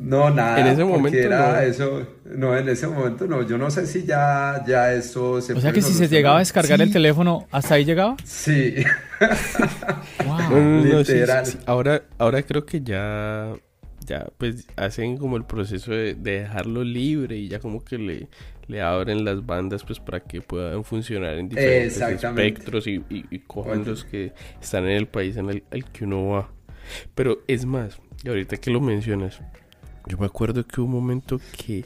No, 0.00 0.30
nada. 0.30 0.58
En 0.60 0.66
ese 0.66 0.82
momento 0.82 1.18
era 1.18 1.52
no. 1.52 1.60
eso. 1.60 2.06
No, 2.24 2.56
en 2.56 2.68
ese 2.70 2.86
momento 2.86 3.26
no. 3.26 3.46
Yo 3.46 3.58
no 3.58 3.70
sé 3.70 3.86
si 3.86 4.04
ya, 4.04 4.64
ya 4.66 4.94
eso 4.94 5.40
se 5.42 5.52
O 5.52 5.60
sea 5.60 5.72
que 5.72 5.82
si 5.82 5.92
se 5.92 6.08
llegaba 6.08 6.36
a 6.36 6.38
descargar 6.38 6.78
sí. 6.78 6.84
el 6.84 6.92
teléfono, 6.92 7.46
¿hasta 7.50 7.74
ahí 7.74 7.84
llegaba? 7.84 8.16
Sí. 8.24 8.76
Wow. 10.24 10.38
No, 10.38 10.60
no, 10.60 10.84
no, 10.84 11.04
sí, 11.04 11.12
Literal. 11.12 11.44
sí, 11.44 11.52
sí. 11.52 11.58
Ahora, 11.66 12.02
ahora 12.16 12.42
creo 12.42 12.64
que 12.64 12.80
ya, 12.80 13.52
ya 14.06 14.26
pues 14.38 14.66
hacen 14.76 15.18
como 15.18 15.36
el 15.36 15.44
proceso 15.44 15.92
de, 15.92 16.14
de 16.14 16.40
dejarlo 16.40 16.82
libre 16.84 17.36
y 17.36 17.48
ya 17.48 17.58
como 17.60 17.84
que 17.84 17.98
le, 17.98 18.28
le 18.66 18.80
abren 18.80 19.24
las 19.24 19.44
bandas 19.44 19.84
pues 19.84 20.00
para 20.00 20.20
que 20.20 20.40
puedan 20.40 20.84
funcionar 20.84 21.34
en 21.34 21.50
diferentes 21.50 22.00
espectros 22.00 22.86
y, 22.86 23.04
y, 23.10 23.26
y 23.30 23.40
cojan 23.40 23.84
los 23.84 24.04
que 24.06 24.32
están 24.62 24.84
en 24.84 24.92
el 24.92 25.06
país 25.06 25.36
en 25.36 25.50
el, 25.50 25.64
el 25.70 25.84
que 25.84 26.04
uno 26.04 26.26
va. 26.28 26.50
Pero 27.14 27.42
es 27.46 27.66
más, 27.66 27.98
y 28.24 28.28
ahorita 28.28 28.56
que 28.56 28.70
lo 28.70 28.80
mencionas, 28.80 29.40
yo 30.10 30.18
me 30.18 30.26
acuerdo 30.26 30.66
que 30.66 30.80
hubo 30.80 30.86
un 30.86 30.92
momento 30.92 31.40
que 31.56 31.84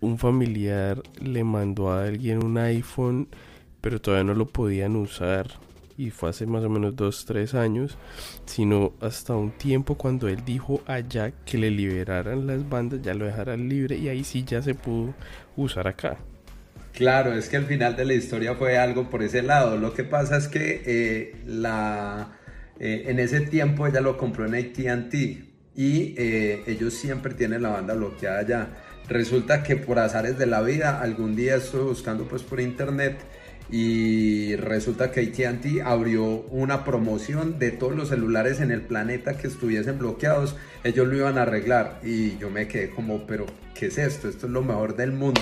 un 0.00 0.16
familiar 0.16 1.02
le 1.20 1.44
mandó 1.44 1.92
a 1.92 2.04
alguien 2.04 2.42
un 2.42 2.56
iPhone, 2.56 3.28
pero 3.82 4.00
todavía 4.00 4.24
no 4.24 4.34
lo 4.34 4.46
podían 4.46 4.96
usar. 4.96 5.48
Y 5.98 6.08
fue 6.08 6.30
hace 6.30 6.46
más 6.46 6.64
o 6.64 6.70
menos 6.70 6.96
dos, 6.96 7.26
tres 7.26 7.52
años, 7.52 7.98
sino 8.46 8.94
hasta 9.02 9.36
un 9.36 9.50
tiempo 9.50 9.96
cuando 9.96 10.28
él 10.28 10.42
dijo 10.42 10.80
allá 10.86 11.32
que 11.44 11.58
le 11.58 11.70
liberaran 11.70 12.46
las 12.46 12.66
bandas, 12.66 13.02
ya 13.02 13.12
lo 13.12 13.26
dejaran 13.26 13.68
libre 13.68 13.98
y 13.98 14.08
ahí 14.08 14.24
sí 14.24 14.42
ya 14.42 14.62
se 14.62 14.74
pudo 14.74 15.12
usar 15.54 15.86
acá. 15.86 16.16
Claro, 16.94 17.34
es 17.34 17.50
que 17.50 17.58
al 17.58 17.66
final 17.66 17.94
de 17.94 18.06
la 18.06 18.14
historia 18.14 18.54
fue 18.54 18.78
algo 18.78 19.10
por 19.10 19.22
ese 19.22 19.42
lado. 19.42 19.76
Lo 19.76 19.92
que 19.92 20.04
pasa 20.04 20.38
es 20.38 20.48
que 20.48 20.82
eh, 20.86 21.36
la, 21.44 22.38
eh, 22.78 23.04
en 23.08 23.18
ese 23.18 23.42
tiempo 23.42 23.86
ella 23.86 24.00
lo 24.00 24.16
compró 24.16 24.46
en 24.46 24.54
ATT 24.54 25.49
y 25.80 26.14
eh, 26.18 26.62
ellos 26.66 26.92
siempre 26.92 27.32
tienen 27.32 27.62
la 27.62 27.70
banda 27.70 27.94
bloqueada 27.94 28.42
ya. 28.46 28.68
Resulta 29.08 29.62
que 29.62 29.76
por 29.76 29.98
azares 29.98 30.36
de 30.36 30.44
la 30.44 30.60
vida, 30.60 31.00
algún 31.00 31.34
día 31.34 31.56
estuve 31.56 31.84
buscando 31.84 32.24
pues 32.28 32.42
por 32.42 32.60
internet 32.60 33.16
y 33.70 34.56
resulta 34.56 35.10
que 35.10 35.20
AT&T 35.20 35.80
abrió 35.80 36.22
una 36.50 36.84
promoción 36.84 37.58
de 37.58 37.70
todos 37.70 37.96
los 37.96 38.10
celulares 38.10 38.60
en 38.60 38.72
el 38.72 38.82
planeta 38.82 39.38
que 39.38 39.46
estuviesen 39.46 39.98
bloqueados, 39.98 40.54
ellos 40.84 41.08
lo 41.08 41.16
iban 41.16 41.38
a 41.38 41.42
arreglar 41.42 41.98
y 42.04 42.36
yo 42.36 42.50
me 42.50 42.68
quedé 42.68 42.90
como, 42.90 43.26
pero 43.26 43.46
¿qué 43.74 43.86
es 43.86 43.96
esto? 43.96 44.28
Esto 44.28 44.48
es 44.48 44.52
lo 44.52 44.60
mejor 44.60 44.96
del 44.96 45.12
mundo. 45.12 45.40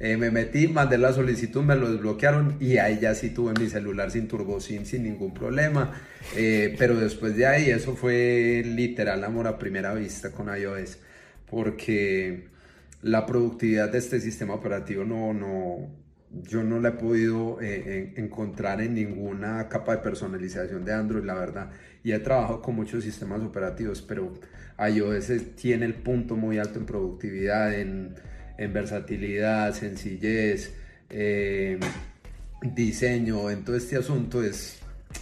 Eh, 0.00 0.16
me 0.16 0.30
metí, 0.30 0.66
mandé 0.68 0.98
la 0.98 1.12
solicitud, 1.12 1.62
me 1.62 1.76
lo 1.76 1.90
desbloquearon 1.92 2.56
y 2.60 2.78
ahí 2.78 2.98
ya 3.00 3.14
sí 3.14 3.30
tuve 3.30 3.52
mi 3.58 3.68
celular 3.68 4.10
sin 4.10 4.26
turbo 4.28 4.60
SIM 4.60 4.84
sin 4.84 5.04
ningún 5.04 5.32
problema. 5.34 5.92
Eh, 6.36 6.74
pero 6.78 6.96
después 6.98 7.36
de 7.36 7.46
ahí 7.46 7.70
eso 7.70 7.94
fue 7.96 8.62
literal 8.64 9.22
amor 9.24 9.46
a 9.46 9.58
primera 9.58 9.94
vista 9.94 10.32
con 10.32 10.48
iOS 10.56 10.98
porque 11.48 12.44
la 13.02 13.26
productividad 13.26 13.90
de 13.90 13.98
este 13.98 14.20
sistema 14.20 14.54
operativo 14.54 15.04
no, 15.04 15.32
no, 15.34 15.88
yo 16.30 16.62
no 16.64 16.80
la 16.80 16.90
he 16.90 16.92
podido 16.92 17.60
eh, 17.60 18.12
en- 18.16 18.24
encontrar 18.24 18.80
en 18.80 18.94
ninguna 18.94 19.68
capa 19.68 19.96
de 19.96 20.02
personalización 20.02 20.84
de 20.84 20.92
Android, 20.94 21.24
la 21.24 21.34
verdad. 21.34 21.70
Y 22.04 22.12
he 22.12 22.18
trabajado 22.18 22.62
con 22.62 22.74
muchos 22.76 23.04
sistemas 23.04 23.42
operativos, 23.42 24.02
pero 24.02 24.32
iOS 24.78 25.32
tiene 25.56 25.84
el 25.86 25.94
punto 25.94 26.36
muy 26.36 26.58
alto 26.58 26.78
en 26.78 26.86
productividad, 26.86 27.74
en, 27.78 28.14
en 28.62 28.72
versatilidad, 28.72 29.74
sencillez, 29.74 30.72
eh, 31.10 31.78
diseño, 32.62 33.50
en 33.50 33.64
todo 33.64 33.76
este 33.76 33.96
asunto 33.96 34.42
es, 34.42 34.78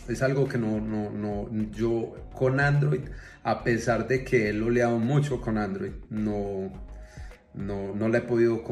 es 0.09 0.23
algo 0.23 0.49
que 0.49 0.59
no, 0.59 0.81
no, 0.81 1.11
no, 1.11 1.49
yo 1.73 2.15
con 2.35 2.61
Android, 2.61 3.01
a 3.43 3.65
pesar 3.65 4.07
de 4.07 4.25
que 4.25 4.51
he 4.51 4.53
loleado 4.53 4.99
mucho 4.99 5.41
con 5.41 5.59
Android, 5.59 5.93
no, 6.11 6.71
no, 7.55 7.95
no 7.95 8.09
la 8.09 8.19
he 8.19 8.23
podido 8.23 8.63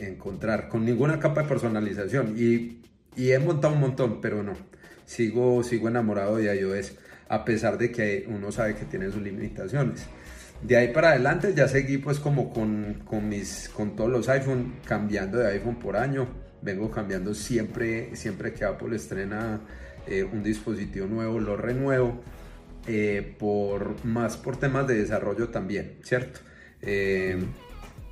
encontrar 0.00 0.68
con 0.68 0.84
ninguna 0.84 1.18
capa 1.18 1.42
de 1.42 1.48
personalización 1.48 2.34
y, 2.36 2.82
y, 3.16 3.30
he 3.30 3.38
montado 3.38 3.74
un 3.74 3.80
montón, 3.80 4.20
pero 4.20 4.42
no, 4.42 4.54
sigo, 5.04 5.62
sigo 5.62 5.88
enamorado 5.88 6.36
de 6.36 6.54
iOS 6.56 6.96
a 7.28 7.44
pesar 7.44 7.78
de 7.78 7.92
que 7.92 8.26
uno 8.28 8.50
sabe 8.50 8.74
que 8.74 8.86
tiene 8.86 9.10
sus 9.10 9.22
limitaciones. 9.22 10.06
De 10.62 10.76
ahí 10.76 10.88
para 10.92 11.10
adelante 11.10 11.54
ya 11.54 11.68
seguí 11.68 11.98
pues 11.98 12.18
como 12.18 12.52
con, 12.52 13.02
con, 13.04 13.28
mis, 13.28 13.68
con 13.68 13.94
todos 13.94 14.10
los 14.10 14.28
iPhone, 14.28 14.74
cambiando 14.84 15.38
de 15.38 15.52
iPhone 15.52 15.76
por 15.76 15.96
año. 15.96 16.28
Vengo 16.60 16.90
cambiando 16.90 17.34
siempre, 17.34 18.16
siempre 18.16 18.52
que 18.52 18.64
Apple 18.64 18.96
estrena 18.96 19.60
eh, 20.06 20.24
un 20.24 20.42
dispositivo 20.42 21.06
nuevo, 21.06 21.38
lo 21.38 21.56
renuevo. 21.56 22.20
Eh, 22.86 23.34
por, 23.38 24.02
más 24.04 24.38
por 24.38 24.56
temas 24.56 24.86
de 24.86 24.94
desarrollo 24.94 25.50
también, 25.50 25.98
¿cierto? 26.02 26.40
Eh, 26.80 27.38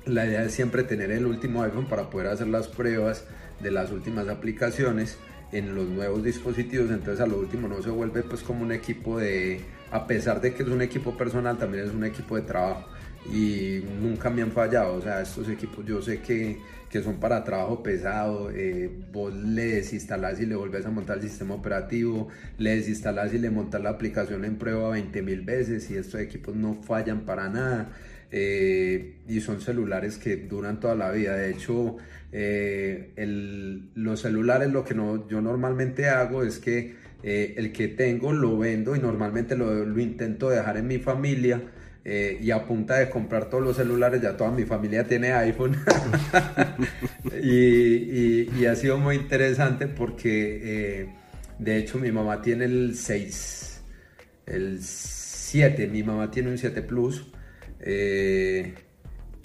la 0.05 0.25
idea 0.25 0.43
es 0.43 0.53
siempre 0.53 0.83
tener 0.83 1.09
el 1.09 1.25
último 1.25 1.63
iPhone 1.63 1.87
para 1.87 2.11
poder 2.11 2.27
hacer 2.27 2.47
las 2.47 2.67
pruebas 2.67 3.25
de 3.59 3.71
las 3.71 3.91
últimas 3.91 4.27
aplicaciones 4.27 5.17
en 5.51 5.73
los 5.73 5.87
nuevos 5.87 6.23
dispositivos, 6.23 6.91
entonces 6.91 7.21
a 7.21 7.25
lo 7.25 7.39
último 7.39 7.67
no 7.67 7.81
se 7.81 7.89
vuelve 7.89 8.21
pues 8.21 8.43
como 8.43 8.63
un 8.63 8.71
equipo 8.71 9.17
de, 9.17 9.61
a 9.91 10.07
pesar 10.07 10.41
de 10.41 10.53
que 10.53 10.63
es 10.63 10.69
un 10.69 10.81
equipo 10.81 11.17
personal, 11.17 11.57
también 11.57 11.85
es 11.85 11.91
un 11.91 12.03
equipo 12.03 12.35
de 12.35 12.41
trabajo 12.41 12.87
y 13.31 13.83
nunca 14.01 14.29
me 14.29 14.41
han 14.41 14.51
fallado, 14.51 14.95
o 14.95 15.01
sea, 15.01 15.21
estos 15.21 15.49
equipos 15.49 15.85
yo 15.85 16.01
sé 16.01 16.21
que, 16.21 16.59
que 16.89 17.01
son 17.01 17.19
para 17.19 17.43
trabajo 17.43 17.83
pesado, 17.83 18.49
eh, 18.51 18.89
vos 19.11 19.33
le 19.33 19.65
desinstalás 19.65 20.39
y 20.39 20.45
le 20.45 20.55
volvés 20.55 20.85
a 20.85 20.91
montar 20.91 21.17
el 21.17 21.23
sistema 21.23 21.55
operativo, 21.55 22.29
le 22.57 22.75
desinstalás 22.77 23.33
y 23.33 23.39
le 23.39 23.49
montas 23.49 23.81
la 23.81 23.89
aplicación 23.89 24.45
en 24.45 24.57
prueba 24.57 24.89
20 24.91 25.21
mil 25.23 25.41
veces 25.41 25.89
y 25.91 25.95
estos 25.95 26.21
equipos 26.21 26.55
no 26.55 26.75
fallan 26.83 27.25
para 27.25 27.49
nada. 27.49 27.89
Eh, 28.29 29.19
y 29.27 29.39
son 29.39 29.61
celulares 29.61 30.17
que 30.17 30.35
duran 30.35 30.81
toda 30.81 30.95
la 30.95 31.11
vida. 31.11 31.35
De 31.37 31.49
hecho, 31.49 31.95
eh, 32.33 33.13
los 33.95 34.19
celulares 34.19 34.69
lo 34.71 34.83
que 34.83 34.93
no, 34.93 35.27
yo 35.29 35.41
normalmente 35.41 36.09
hago 36.09 36.43
es 36.43 36.59
que 36.59 36.95
eh, 37.23 37.55
el 37.57 37.71
que 37.71 37.87
tengo 37.87 38.33
lo 38.33 38.57
vendo 38.57 38.95
y 38.95 38.99
normalmente 38.99 39.55
lo, 39.55 39.99
intento 39.99 40.49
dejar 40.49 40.77
en 40.77 40.87
mi 40.87 40.99
familia. 40.99 41.61
y 42.05 42.51
a 42.51 42.65
punta 42.65 42.99
de 42.99 43.09
comprar 43.09 43.49
todos 43.49 43.61
los 43.61 43.75
celulares, 43.75 44.21
ya 44.21 44.37
toda 44.37 44.51
mi 44.51 44.63
familia 44.63 45.03
tiene 45.03 45.33
iPhone. 45.33 45.75
y, 47.43 48.65
ha 48.65 48.75
sido 48.75 48.97
muy 48.97 49.17
interesante 49.17 49.87
porque, 49.87 51.09
de 51.59 51.77
hecho, 51.77 51.97
mi 51.99 52.11
mamá 52.11 52.41
tiene 52.41 52.65
el 52.65 52.95
6, 52.95 53.81
el 54.45 54.79
7, 54.81 55.87
mi 55.87 56.03
mamá 56.03 56.31
tiene 56.31 56.49
un 56.51 56.57
7 56.57 56.81
Plus. 56.81 57.25
Eh, 57.79 58.73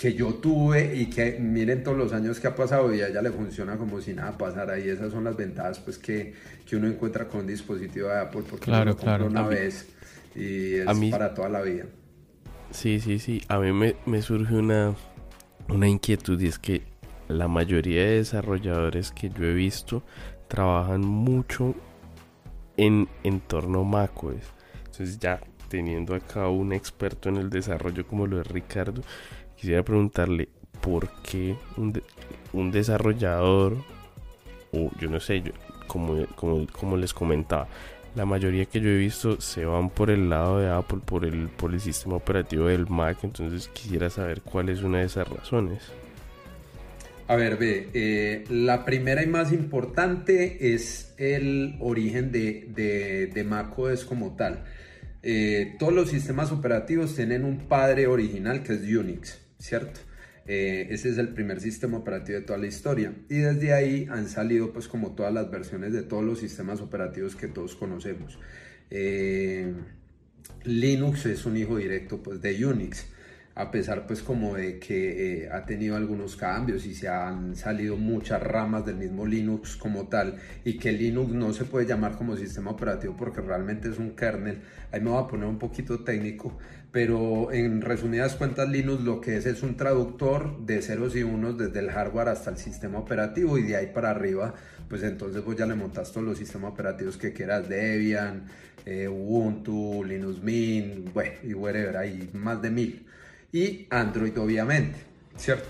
que 0.02 0.14
yo 0.14 0.34
tuve 0.34 0.96
y 0.96 1.06
que 1.06 1.38
miren 1.38 1.84
todos 1.84 1.96
los 1.96 2.12
años 2.12 2.40
que 2.40 2.48
ha 2.48 2.56
pasado 2.56 2.92
y 2.92 3.00
a 3.02 3.06
ella 3.06 3.22
le 3.22 3.30
funciona 3.30 3.76
como 3.76 4.00
si 4.00 4.12
nada 4.12 4.36
pasara 4.36 4.76
y 4.76 4.88
esas 4.88 5.12
son 5.12 5.22
las 5.22 5.36
ventajas 5.36 5.78
pues 5.78 5.96
que, 5.96 6.34
que 6.68 6.74
uno 6.74 6.88
encuentra 6.88 7.28
con 7.28 7.42
un 7.42 7.46
dispositivo 7.46 8.08
de 8.08 8.18
Apple 8.18 8.42
porque 8.50 8.64
claro, 8.64 8.96
lo 9.00 9.26
una 9.26 9.46
vez 9.46 9.86
y 10.34 10.74
es 10.74 10.86
para 11.08 11.32
toda 11.34 11.50
la 11.50 11.62
vida. 11.62 11.84
Sí, 12.72 12.98
sí, 12.98 13.20
sí, 13.20 13.42
a 13.46 13.60
mí 13.60 13.72
me, 13.72 13.94
me 14.04 14.22
surge 14.22 14.56
una, 14.56 14.96
una 15.68 15.86
inquietud 15.86 16.40
y 16.40 16.48
es 16.48 16.58
que 16.58 16.82
la 17.28 17.46
mayoría 17.46 18.02
de 18.02 18.16
desarrolladores 18.16 19.12
que 19.12 19.30
yo 19.30 19.44
he 19.44 19.54
visto 19.54 20.02
trabajan 20.48 21.02
mucho 21.02 21.76
en 22.76 23.08
entorno 23.22 23.84
macOS. 23.84 24.52
Entonces 24.78 25.20
ya 25.20 25.38
teniendo 25.68 26.14
acá 26.14 26.48
un 26.48 26.72
experto 26.72 27.30
en 27.30 27.36
el 27.36 27.48
desarrollo 27.48 28.06
como 28.06 28.26
lo 28.26 28.40
es 28.40 28.46
Ricardo, 28.46 29.00
quisiera 29.62 29.84
preguntarle 29.84 30.48
por 30.80 31.08
qué 31.22 31.54
un, 31.76 32.72
desarrollador, 32.72 33.76
o 34.72 34.90
yo 35.00 35.08
no 35.08 35.20
sé, 35.20 35.40
como, 35.86 36.26
como, 36.26 36.96
les 36.96 37.14
comentaba, 37.14 37.68
la 38.16 38.26
mayoría 38.26 38.64
que 38.64 38.80
yo 38.80 38.88
he 38.88 38.96
visto 38.96 39.40
se 39.40 39.64
van 39.64 39.88
por 39.88 40.10
el 40.10 40.28
lado 40.28 40.58
de 40.58 40.68
Apple, 40.68 40.98
por 41.04 41.24
el, 41.24 41.46
por 41.46 41.72
el 41.72 41.80
sistema 41.80 42.16
operativo 42.16 42.66
del 42.66 42.88
Mac, 42.88 43.18
entonces 43.22 43.68
quisiera 43.68 44.10
saber 44.10 44.40
cuál 44.40 44.68
es 44.68 44.82
una 44.82 44.98
de 44.98 45.04
esas 45.04 45.28
razones. 45.28 45.78
A 47.28 47.36
ver, 47.36 47.56
ve, 47.56 47.88
eh, 47.94 48.44
la 48.50 48.84
primera 48.84 49.22
y 49.22 49.28
más 49.28 49.52
importante 49.52 50.74
es 50.74 51.14
el 51.18 51.76
origen 51.78 52.32
de, 52.32 52.66
de, 52.74 53.28
de 53.28 53.44
macOS 53.44 54.04
como 54.04 54.34
tal. 54.34 54.64
Eh, 55.22 55.76
todos 55.78 55.92
los 55.92 56.10
sistemas 56.10 56.50
operativos 56.50 57.14
tienen 57.14 57.44
un 57.44 57.68
padre 57.68 58.08
original 58.08 58.64
que 58.64 58.72
es 58.72 58.82
Unix, 58.82 59.41
¿cierto? 59.62 60.00
Eh, 60.46 60.88
ese 60.90 61.08
es 61.10 61.18
el 61.18 61.28
primer 61.28 61.60
sistema 61.60 61.98
operativo 61.98 62.40
de 62.40 62.44
toda 62.44 62.58
la 62.58 62.66
historia 62.66 63.14
y 63.28 63.36
desde 63.36 63.72
ahí 63.72 64.08
han 64.10 64.28
salido 64.28 64.72
pues 64.72 64.88
como 64.88 65.14
todas 65.14 65.32
las 65.32 65.50
versiones 65.52 65.92
de 65.92 66.02
todos 66.02 66.24
los 66.24 66.40
sistemas 66.40 66.80
operativos 66.80 67.36
que 67.36 67.46
todos 67.46 67.76
conocemos. 67.76 68.38
Eh, 68.90 69.72
Linux 70.64 71.26
es 71.26 71.46
un 71.46 71.56
hijo 71.56 71.76
directo 71.76 72.22
pues 72.22 72.42
de 72.42 72.66
Unix 72.66 73.06
a 73.54 73.70
pesar 73.70 74.06
pues 74.06 74.22
como 74.22 74.54
de 74.54 74.78
que 74.78 75.44
eh, 75.44 75.50
ha 75.50 75.66
tenido 75.66 75.96
algunos 75.96 76.36
cambios 76.36 76.86
y 76.86 76.94
se 76.94 77.08
han 77.08 77.54
salido 77.54 77.96
muchas 77.96 78.42
ramas 78.42 78.86
del 78.86 78.96
mismo 78.96 79.26
Linux 79.26 79.76
como 79.76 80.08
tal 80.08 80.36
y 80.64 80.78
que 80.78 80.90
Linux 80.92 81.32
no 81.32 81.52
se 81.52 81.64
puede 81.64 81.86
llamar 81.86 82.16
como 82.16 82.36
sistema 82.36 82.70
operativo 82.70 83.14
porque 83.16 83.42
realmente 83.42 83.90
es 83.90 83.98
un 83.98 84.16
kernel, 84.16 84.62
ahí 84.90 85.00
me 85.00 85.10
voy 85.10 85.22
a 85.22 85.26
poner 85.26 85.46
un 85.46 85.58
poquito 85.58 86.02
técnico, 86.02 86.56
pero 86.92 87.52
en 87.52 87.82
resumidas 87.82 88.36
cuentas 88.36 88.68
Linux 88.70 89.02
lo 89.02 89.20
que 89.20 89.36
es 89.36 89.44
es 89.44 89.62
un 89.62 89.76
traductor 89.76 90.64
de 90.64 90.80
ceros 90.80 91.14
y 91.14 91.22
unos 91.22 91.58
desde 91.58 91.80
el 91.80 91.90
hardware 91.90 92.28
hasta 92.28 92.50
el 92.50 92.56
sistema 92.56 92.98
operativo 92.98 93.58
y 93.58 93.64
de 93.64 93.76
ahí 93.76 93.90
para 93.92 94.10
arriba 94.10 94.54
pues 94.88 95.02
entonces 95.02 95.44
vos 95.44 95.56
ya 95.56 95.66
le 95.66 95.74
montas 95.74 96.10
todos 96.10 96.26
los 96.26 96.38
sistemas 96.38 96.72
operativos 96.72 97.16
que 97.18 97.32
quieras, 97.32 97.68
Debian, 97.68 98.44
eh, 98.86 99.08
Ubuntu, 99.08 100.04
Linux 100.04 100.42
Mint, 100.42 101.12
bueno 101.12 101.32
y 101.42 101.52
whatever, 101.52 101.98
hay 101.98 102.30
más 102.32 102.62
de 102.62 102.70
mil 102.70 103.06
y 103.52 103.86
Android 103.90 104.36
obviamente, 104.38 104.98
¿cierto? 105.36 105.68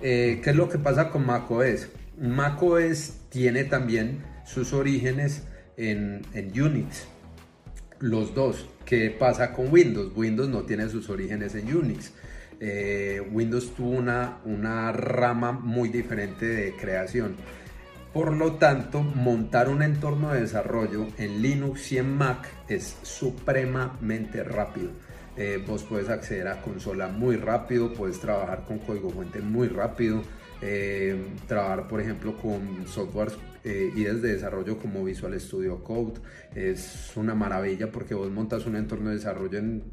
Eh, 0.00 0.40
¿Qué 0.42 0.50
es 0.50 0.56
lo 0.56 0.68
que 0.68 0.78
pasa 0.78 1.10
con 1.10 1.26
macOS? 1.26 1.88
macOS 2.18 3.14
tiene 3.28 3.64
también 3.64 4.24
sus 4.46 4.72
orígenes 4.72 5.42
en, 5.76 6.22
Unix, 6.54 7.06
los 7.98 8.34
dos. 8.34 8.68
¿Qué 8.84 9.10
pasa 9.10 9.52
con 9.52 9.72
Windows? 9.72 10.12
Windows 10.14 10.48
no 10.48 10.62
tiene 10.62 10.88
sus 10.88 11.10
orígenes 11.10 11.54
en 11.56 11.76
Unix. 11.76 12.12
Eh, 12.60 13.20
Windows 13.32 13.74
tuvo 13.74 13.90
una, 13.90 14.38
una 14.44 14.92
rama 14.92 15.52
muy 15.52 15.88
diferente 15.88 16.46
de 16.46 16.76
creación. 16.76 17.34
Por 18.12 18.34
lo 18.34 18.52
tanto, 18.52 19.02
montar 19.02 19.68
un 19.68 19.82
entorno 19.82 20.32
de 20.32 20.40
desarrollo 20.40 21.08
en 21.18 21.42
Linux 21.42 21.92
y 21.92 21.98
en 21.98 22.16
Mac 22.16 22.48
es 22.68 22.96
supremamente 23.02 24.42
rápido. 24.42 24.90
Eh, 25.36 25.62
vos 25.66 25.82
puedes 25.82 26.08
acceder 26.08 26.48
a 26.48 26.62
consola 26.62 27.08
muy 27.08 27.36
rápido, 27.36 27.92
puedes 27.92 28.18
trabajar 28.18 28.64
con 28.64 28.78
código 28.78 29.10
fuente 29.10 29.40
muy 29.40 29.68
rápido, 29.68 30.22
eh, 30.62 31.26
trabajar 31.46 31.86
por 31.88 32.00
ejemplo 32.00 32.34
con 32.38 32.86
software 32.86 33.32
eh, 33.62 33.90
y 33.94 34.04
desde 34.04 34.32
desarrollo 34.32 34.78
como 34.78 35.04
Visual 35.04 35.38
Studio 35.38 35.84
Code. 35.84 36.20
Es 36.54 37.12
una 37.16 37.34
maravilla 37.34 37.92
porque 37.92 38.14
vos 38.14 38.30
montas 38.30 38.64
un 38.64 38.76
entorno 38.76 39.10
de 39.10 39.16
desarrollo 39.16 39.58
en 39.58 39.84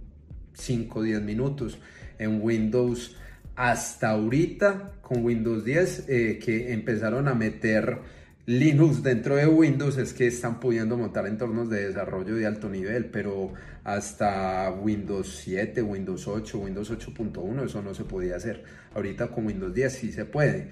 5 0.54 1.00
o 1.00 1.04
10 1.04 1.22
minutos. 1.22 1.78
En 2.20 2.42
Windows 2.42 3.18
hasta 3.56 4.12
ahorita 4.12 4.94
con 5.02 5.26
Windows 5.26 5.66
10 5.66 6.06
que 6.08 6.72
empezaron 6.72 7.28
a 7.28 7.34
meter 7.34 8.00
Linux 8.46 9.02
dentro 9.04 9.38
de 9.38 9.48
Windows 9.48 9.98
es 9.98 10.14
que 10.14 10.28
están 10.28 10.60
pudiendo 10.60 10.98
montar 10.98 11.26
entornos 11.28 11.70
de 11.70 11.88
desarrollo 11.88 12.36
de 12.36 12.46
alto 12.46 12.68
nivel, 12.68 13.06
pero 13.06 13.54
hasta 13.86 14.70
Windows 14.70 15.40
7, 15.46 15.82
Windows 15.82 16.28
8, 16.28 16.60
Windows 16.60 16.92
8.1 16.92 17.66
eso 17.66 17.82
no 17.82 17.94
se 17.94 18.04
podía 18.04 18.36
hacer. 18.36 18.66
Ahorita 18.96 19.30
con 19.30 19.46
Windows 19.46 19.74
10 19.74 19.94
sí 19.94 20.12
se 20.12 20.26
puede. 20.26 20.72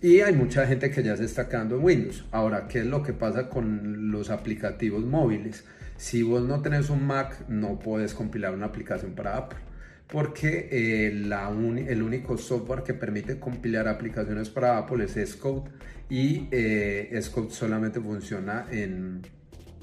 Y 0.00 0.20
hay 0.20 0.32
mucha 0.32 0.66
gente 0.66 0.90
que 0.90 1.02
ya 1.02 1.14
se 1.14 1.26
está 1.26 1.46
quedando 1.46 1.76
en 1.76 1.84
Windows. 1.84 2.24
Ahora, 2.30 2.68
¿qué 2.68 2.78
es 2.78 2.86
lo 2.86 3.02
que 3.02 3.12
pasa 3.12 3.50
con 3.50 4.10
los 4.10 4.30
aplicativos 4.30 5.04
móviles? 5.04 5.66
Si 5.98 6.22
vos 6.22 6.42
no 6.42 6.62
tenés 6.62 6.88
un 6.88 7.06
Mac, 7.06 7.46
no 7.48 7.78
puedes 7.78 8.14
compilar 8.14 8.54
una 8.54 8.64
aplicación 8.64 9.12
para 9.12 9.36
Apple 9.36 9.58
porque 10.06 10.68
eh, 10.70 11.08
el 11.08 12.02
único 12.02 12.36
software 12.36 12.82
que 12.82 12.94
permite 12.94 13.38
compilar 13.40 13.88
aplicaciones 13.88 14.50
para 14.50 14.78
Apple 14.78 15.04
es 15.04 15.12
Xcode 15.12 15.70
y 16.08 16.48
eh, 16.50 17.20
solamente 17.50 18.00
funciona 18.00 18.66
en 18.70 19.22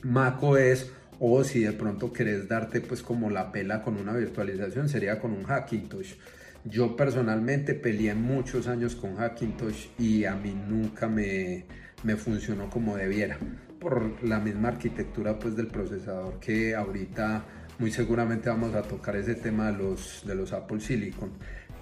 macOS 0.03 0.91
o 1.19 1.43
si 1.43 1.61
de 1.61 1.73
pronto 1.73 2.11
querés 2.11 2.47
darte 2.47 2.81
pues 2.81 3.01
como 3.01 3.29
la 3.29 3.51
pela 3.51 3.83
con 3.83 3.97
una 3.97 4.13
virtualización 4.13 4.89
sería 4.89 5.19
con 5.19 5.31
un 5.31 5.43
Hackintosh. 5.43 6.15
Yo 6.63 6.95
personalmente 6.95 7.73
peleé 7.73 8.13
muchos 8.13 8.67
años 8.67 8.95
con 8.95 9.15
Hackintosh 9.15 9.87
y 9.97 10.25
a 10.25 10.35
mí 10.35 10.55
nunca 10.67 11.07
me, 11.07 11.65
me 12.03 12.15
funcionó 12.15 12.69
como 12.69 12.97
debiera 12.97 13.37
por 13.79 14.23
la 14.23 14.39
misma 14.39 14.69
arquitectura 14.69 15.39
pues 15.39 15.55
del 15.55 15.67
procesador 15.67 16.39
que 16.39 16.75
ahorita 16.75 17.45
muy 17.79 17.91
seguramente 17.91 18.47
vamos 18.47 18.75
a 18.75 18.83
tocar 18.83 19.15
ese 19.15 19.33
tema 19.33 19.71
de 19.71 19.77
los, 19.79 20.23
de 20.25 20.35
los 20.35 20.53
Apple 20.53 20.79
Silicon. 20.79 21.31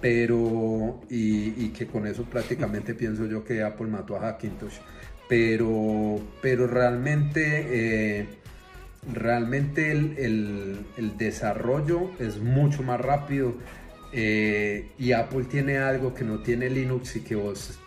Pero 0.00 1.00
y, 1.08 1.68
que 1.70 1.86
con 1.86 2.06
eso 2.06 2.24
prácticamente 2.24 2.94
pienso 2.94 3.26
yo 3.26 3.44
que 3.44 3.62
Apple 3.62 3.86
mató 3.86 4.16
a 4.16 4.20
Hackintosh, 4.20 4.78
pero, 5.28 6.20
pero 6.40 6.66
realmente, 6.66 8.20
eh, 8.20 8.26
realmente 9.12 9.92
el, 9.92 10.84
desarrollo 11.18 12.10
es 12.18 12.38
mucho 12.38 12.82
más 12.82 13.00
rápido 13.00 13.54
eh, 14.12 14.88
y 14.98 15.12
Apple 15.12 15.44
tiene 15.44 15.78
algo 15.78 16.14
que 16.14 16.24
no 16.24 16.40
tiene 16.40 16.70
Linux 16.70 17.16
y 17.16 17.20
que 17.20 17.36
vos 17.36 17.78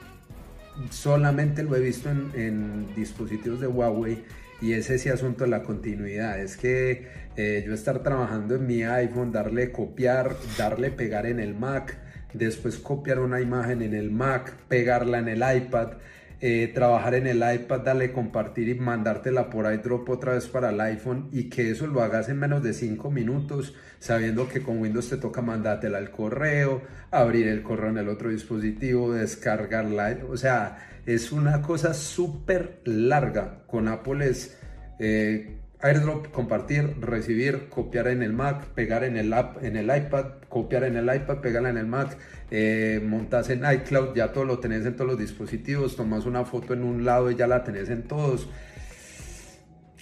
solamente 0.89 1.63
lo 1.63 1.76
he 1.76 1.80
visto 1.80 2.10
en, 2.10 2.32
en 2.36 2.95
dispositivos 2.95 3.60
de 3.60 3.67
Huawei 3.67 4.23
y 4.63 4.73
es 4.73 4.89
ese 4.89 5.12
asunto 5.12 5.43
de 5.43 5.49
la 5.49 5.62
continuidad. 5.63 6.39
Es 6.39 6.56
que 6.56 7.08
eh, 7.36 7.63
yo 7.67 7.73
estar 7.73 8.02
trabajando 8.02 8.56
en 8.56 8.65
mi 8.65 8.84
iPhone, 8.84 9.32
darle 9.32 9.71
copiar, 9.71 10.38
darle 10.58 10.89
pegar 10.89 11.26
en 11.26 11.39
el 11.39 11.54
Mac, 11.54 11.97
después 12.34 12.78
copiar 12.78 13.19
una 13.19 13.41
imagen 13.41 13.82
en 13.82 13.93
el 13.93 14.12
Mac, 14.12 14.54
pegarla 14.67 15.19
en 15.19 15.28
el 15.28 15.43
iPad, 15.58 15.93
eh, 16.41 16.72
trabajar 16.74 17.15
en 17.15 17.28
el 17.28 17.38
iPad, 17.38 17.82
darle 17.82 18.12
compartir 18.12 18.67
y 18.67 18.76
mandártela 18.76 19.50
por 19.50 19.72
iDrop 19.72 20.10
otra 20.10 20.34
vez 20.34 20.48
para 20.48 20.72
el 20.72 20.82
iPhone 20.82 21.30
y 21.32 21.50
que 21.50 21.72
eso 21.72 21.88
lo 21.88 22.02
hagas 22.02 22.28
en 22.28 22.38
menos 22.38 22.62
de 22.62 22.74
5 22.74 23.10
minutos, 23.12 23.74
sabiendo 24.00 24.50
que 24.50 24.62
con 24.62 24.80
Windows 24.80 25.10
te 25.10 25.17
toca 25.17 25.41
mandártela 25.41 26.00
al 26.00 26.12
correo, 26.12 26.82
abrir 27.12 27.48
el 27.48 27.63
correo 27.63 27.91
en 27.91 27.98
el 27.98 28.10
otro 28.10 28.30
dispositivo, 28.30 29.13
descargarla, 29.13 30.17
o 30.30 30.36
sea, 30.36 30.89
es 31.06 31.32
una 31.32 31.62
cosa 31.62 31.93
súper 31.93 32.82
larga. 32.86 33.63
Con 33.67 33.88
Apple 33.88 34.30
es 34.30 34.58
eh, 35.00 35.58
airdrop, 35.84 36.32
compartir, 36.32 36.96
recibir, 37.02 37.67
copiar 37.69 38.08
en 38.08 38.24
el 38.24 38.32
Mac, 38.32 38.67
pegar 38.67 39.04
en 39.04 39.17
el, 39.17 39.34
app, 39.34 39.62
en 39.62 39.76
el 39.76 39.96
iPad, 39.96 40.26
copiar 40.48 40.86
en 40.86 40.96
el 40.96 41.13
iPad, 41.13 41.39
pegarla 41.39 41.69
en 41.69 41.78
el 41.78 41.88
Mac, 41.88 42.17
eh, 42.52 43.02
en 43.04 43.74
iCloud, 43.74 44.15
ya 44.15 44.32
todo 44.32 44.46
lo 44.46 44.60
tenés 44.60 44.86
en 44.86 44.96
todos 44.96 45.12
los 45.12 45.19
dispositivos, 45.19 45.98
tomas 45.98 46.26
una 46.26 46.46
foto 46.46 46.74
en 46.74 46.84
un 46.84 47.04
lado 47.04 47.30
y 47.30 47.36
ya 47.36 47.48
la 47.48 47.65
tenés 47.65 47.89
en 47.89 48.04
todos. 48.04 48.50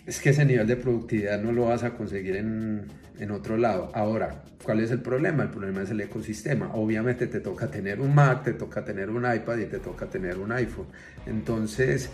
Es 0.05 0.19
que 0.19 0.29
ese 0.29 0.45
nivel 0.45 0.67
de 0.67 0.75
productividad 0.75 1.41
no 1.41 1.51
lo 1.51 1.65
vas 1.65 1.83
a 1.83 1.91
conseguir 1.91 2.35
en, 2.35 2.85
en 3.19 3.31
otro 3.31 3.57
lado. 3.57 3.91
Ahora, 3.95 4.43
¿cuál 4.63 4.81
es 4.81 4.91
el 4.91 5.01
problema? 5.01 5.43
El 5.43 5.49
problema 5.49 5.81
es 5.81 5.89
el 5.89 6.01
ecosistema. 6.01 6.73
Obviamente 6.75 7.25
te 7.25 7.39
toca 7.39 7.71
tener 7.71 7.99
un 7.99 8.13
Mac, 8.13 8.43
te 8.43 8.53
toca 8.53 8.85
tener 8.85 9.09
un 9.09 9.23
iPad 9.31 9.57
y 9.57 9.65
te 9.65 9.79
toca 9.79 10.05
tener 10.05 10.37
un 10.37 10.51
iPhone. 10.51 10.87
Entonces, 11.25 12.09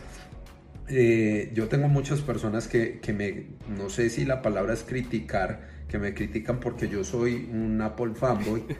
eh, 0.90 1.52
yo 1.54 1.68
tengo 1.68 1.88
muchas 1.88 2.22
personas 2.22 2.68
que, 2.68 3.00
que, 3.00 3.14
me, 3.14 3.48
no 3.78 3.90
sé 3.90 4.10
si 4.10 4.26
la 4.26 4.42
palabra 4.42 4.74
es 4.74 4.84
criticar, 4.84 5.68
que 5.88 6.00
me 6.00 6.14
critican 6.14 6.60
porque 6.60 6.88
yo 6.88 7.04
soy 7.04 7.50
un 7.52 7.82
Apple 7.82 8.14
fanboy. 8.16 8.64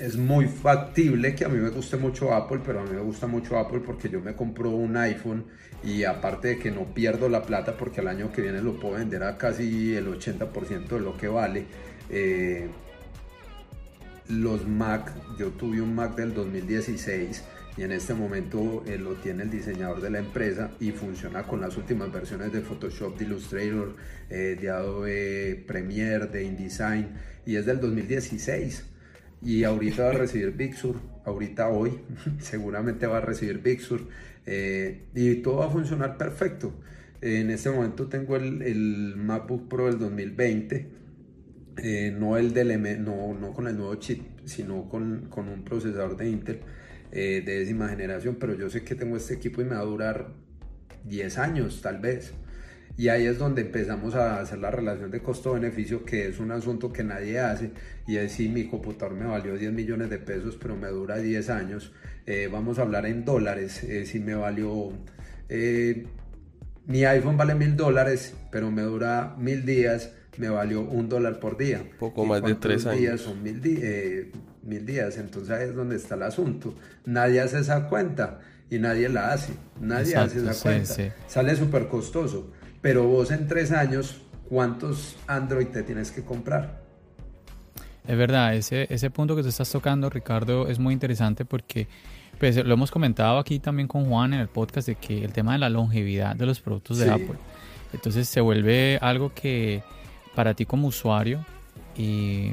es 0.00 0.16
muy 0.16 0.46
factible 0.46 1.34
que 1.34 1.44
a 1.44 1.48
mí 1.48 1.58
me 1.58 1.68
guste 1.68 1.96
mucho 1.96 2.32
Apple, 2.32 2.60
pero 2.64 2.80
a 2.80 2.84
mí 2.84 2.90
me 2.90 3.00
gusta 3.00 3.26
mucho 3.26 3.58
Apple 3.58 3.80
porque 3.84 4.08
yo 4.08 4.20
me 4.20 4.34
compro 4.34 4.70
un 4.70 4.96
iPhone 4.96 5.44
y 5.84 6.04
aparte 6.04 6.48
de 6.48 6.58
que 6.58 6.70
no 6.70 6.94
pierdo 6.94 7.28
la 7.28 7.42
plata 7.42 7.76
porque 7.76 8.00
al 8.00 8.08
año 8.08 8.32
que 8.32 8.42
viene 8.42 8.62
lo 8.62 8.78
puedo 8.78 8.94
vender 8.94 9.22
a 9.22 9.36
casi 9.36 9.94
el 9.94 10.06
80% 10.06 10.88
de 10.88 11.00
lo 11.00 11.16
que 11.16 11.28
vale. 11.28 11.66
Eh, 12.08 12.68
los 14.28 14.66
Mac, 14.66 15.12
yo 15.38 15.48
tuve 15.48 15.80
un 15.80 15.94
Mac 15.94 16.14
del 16.14 16.32
2016 16.32 17.44
y 17.76 17.82
en 17.82 17.92
este 17.92 18.14
momento 18.14 18.82
eh, 18.86 18.98
lo 18.98 19.14
tiene 19.14 19.44
el 19.44 19.50
diseñador 19.50 20.00
de 20.00 20.10
la 20.10 20.18
empresa 20.18 20.70
y 20.80 20.90
funciona 20.90 21.44
con 21.44 21.60
las 21.60 21.76
últimas 21.76 22.12
versiones 22.12 22.52
de 22.52 22.60
Photoshop, 22.60 23.16
de 23.16 23.24
Illustrator, 23.24 23.94
eh, 24.28 24.58
de 24.60 24.70
Adobe 24.70 25.64
Premiere, 25.66 26.26
de 26.26 26.44
InDesign 26.44 27.08
y 27.46 27.56
es 27.56 27.66
del 27.66 27.80
2016 27.80 28.86
y 29.42 29.64
ahorita 29.64 30.04
va 30.04 30.10
a 30.10 30.14
recibir 30.14 30.52
Big 30.52 30.74
Sur, 30.74 30.96
ahorita 31.24 31.68
hoy 31.68 32.00
seguramente 32.40 33.06
va 33.06 33.18
a 33.18 33.20
recibir 33.20 33.58
Big 33.58 33.80
Sur 33.80 34.02
eh, 34.46 35.04
y 35.14 35.36
todo 35.36 35.58
va 35.58 35.66
a 35.66 35.70
funcionar 35.70 36.16
perfecto. 36.16 36.74
En 37.22 37.50
este 37.50 37.70
momento 37.70 38.08
tengo 38.08 38.36
el, 38.36 38.62
el 38.62 39.14
MacBook 39.16 39.68
Pro 39.68 39.86
del 39.86 39.98
2020, 39.98 41.00
no, 42.18 42.36
el 42.36 42.52
del, 42.54 43.04
no, 43.04 43.34
no 43.34 43.52
con 43.52 43.68
el 43.68 43.76
nuevo 43.76 43.94
chip, 43.96 44.22
sino 44.46 44.88
con, 44.88 45.26
con 45.28 45.48
un 45.48 45.62
procesador 45.62 46.16
de 46.16 46.30
Intel 46.30 46.60
eh, 47.12 47.42
de 47.44 47.58
décima 47.58 47.88
generación, 47.88 48.36
pero 48.38 48.54
yo 48.54 48.70
sé 48.70 48.84
que 48.84 48.94
tengo 48.94 49.16
este 49.16 49.34
equipo 49.34 49.60
y 49.60 49.64
me 49.64 49.74
va 49.74 49.80
a 49.80 49.84
durar 49.84 50.28
10 51.04 51.38
años 51.38 51.80
tal 51.82 51.98
vez. 51.98 52.32
Y 52.96 53.08
ahí 53.08 53.26
es 53.26 53.38
donde 53.38 53.62
empezamos 53.62 54.14
a 54.14 54.40
hacer 54.40 54.58
la 54.58 54.70
relación 54.70 55.10
de 55.10 55.20
costo-beneficio, 55.20 56.04
que 56.04 56.28
es 56.28 56.38
un 56.38 56.52
asunto 56.52 56.92
que 56.92 57.02
nadie 57.02 57.40
hace. 57.40 57.70
Y 58.06 58.16
es 58.16 58.32
si 58.32 58.48
mi 58.48 58.66
computador 58.66 59.14
me 59.14 59.26
valió 59.26 59.56
10 59.56 59.72
millones 59.72 60.10
de 60.10 60.18
pesos, 60.18 60.56
pero 60.60 60.76
me 60.76 60.88
dura 60.88 61.16
10 61.16 61.50
años. 61.50 61.92
Eh, 62.26 62.48
vamos 62.52 62.78
a 62.78 62.82
hablar 62.82 63.06
en 63.06 63.24
dólares. 63.24 63.82
Eh, 63.84 64.06
si 64.06 64.20
me 64.20 64.34
valió. 64.34 64.92
mi 66.86 67.04
iPhone 67.04 67.36
vale 67.36 67.54
mil 67.54 67.76
dólares, 67.76 68.34
pero 68.52 68.70
me 68.70 68.82
dura 68.82 69.34
mil 69.38 69.64
días. 69.64 70.12
Me 70.36 70.48
valió 70.48 70.82
un 70.82 71.08
dólar 71.08 71.40
por 71.40 71.56
día. 71.56 71.82
Poco 71.98 72.24
más 72.24 72.42
de 72.42 72.54
tres 72.54 72.86
años. 72.86 73.00
días 73.00 73.20
son 73.20 73.42
mil, 73.42 73.60
mil 74.62 74.84
días. 74.86 75.16
Entonces 75.18 75.50
ahí 75.50 75.68
es 75.68 75.74
donde 75.74 75.96
está 75.96 76.14
el 76.14 76.22
asunto. 76.22 76.74
Nadie 77.04 77.40
hace 77.40 77.60
esa 77.60 77.88
cuenta 77.88 78.40
y 78.70 78.78
nadie 78.78 79.08
la 79.08 79.32
hace. 79.32 79.54
Nadie 79.80 80.16
hace 80.16 80.38
esa 80.38 80.62
cuenta. 80.62 81.14
Sale 81.26 81.56
súper 81.56 81.88
costoso. 81.88 82.52
Pero 82.80 83.04
vos 83.06 83.30
en 83.30 83.46
tres 83.46 83.72
años, 83.72 84.22
¿cuántos 84.48 85.16
Android 85.26 85.66
te 85.66 85.82
tienes 85.82 86.10
que 86.10 86.22
comprar? 86.22 86.80
Es 88.06 88.16
verdad, 88.16 88.54
ese, 88.54 88.86
ese 88.90 89.10
punto 89.10 89.36
que 89.36 89.42
te 89.42 89.50
estás 89.50 89.70
tocando, 89.70 90.08
Ricardo, 90.08 90.68
es 90.68 90.78
muy 90.78 90.94
interesante 90.94 91.44
porque 91.44 91.86
pues, 92.38 92.56
lo 92.56 92.72
hemos 92.72 92.90
comentado 92.90 93.38
aquí 93.38 93.58
también 93.58 93.86
con 93.86 94.06
Juan 94.06 94.32
en 94.32 94.40
el 94.40 94.48
podcast 94.48 94.88
de 94.88 94.94
que 94.94 95.24
el 95.24 95.32
tema 95.32 95.52
de 95.52 95.58
la 95.58 95.68
longevidad 95.68 96.34
de 96.34 96.46
los 96.46 96.60
productos 96.60 96.98
de 96.98 97.10
Apple. 97.10 97.36
Entonces 97.92 98.28
se 98.28 98.40
vuelve 98.40 98.98
algo 99.02 99.34
que 99.34 99.82
para 100.34 100.54
ti 100.54 100.64
como 100.64 100.88
usuario 100.88 101.44
y 101.96 102.52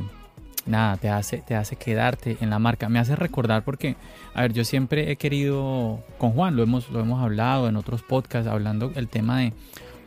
nada, 0.67 0.97
te 0.97 1.09
hace, 1.09 1.37
te 1.37 1.55
hace 1.55 1.75
quedarte 1.75 2.37
en 2.41 2.49
la 2.49 2.59
marca. 2.59 2.89
Me 2.89 2.99
hace 2.99 3.15
recordar 3.15 3.63
porque, 3.63 3.95
a 4.33 4.41
ver, 4.41 4.53
yo 4.53 4.63
siempre 4.63 5.11
he 5.11 5.15
querido, 5.15 6.03
con 6.17 6.31
Juan 6.31 6.55
lo 6.55 6.63
hemos, 6.63 6.89
lo 6.89 6.99
hemos 6.99 7.21
hablado 7.21 7.67
en 7.67 7.75
otros 7.75 8.03
podcasts, 8.03 8.49
hablando 8.49 8.91
el 8.95 9.07
tema 9.07 9.39
de 9.39 9.53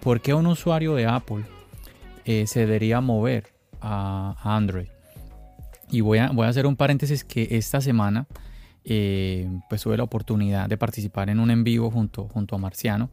por 0.00 0.20
qué 0.20 0.34
un 0.34 0.46
usuario 0.46 0.94
de 0.94 1.06
Apple 1.06 1.44
eh, 2.24 2.46
se 2.46 2.60
debería 2.60 3.00
mover 3.00 3.52
a, 3.80 4.36
Android. 4.42 4.88
Y 5.90 6.02
voy 6.02 6.18
a, 6.18 6.30
voy 6.30 6.46
a 6.46 6.48
hacer 6.48 6.66
un 6.66 6.76
paréntesis 6.76 7.24
que 7.24 7.48
esta 7.50 7.80
semana 7.80 8.26
eh, 8.84 9.48
pues 9.68 9.82
tuve 9.82 9.96
la 9.96 10.04
oportunidad 10.04 10.68
de 10.68 10.76
participar 10.76 11.30
en 11.30 11.40
un 11.40 11.50
en 11.50 11.64
vivo 11.64 11.90
junto, 11.90 12.28
junto 12.28 12.54
a 12.54 12.58
Marciano. 12.58 13.10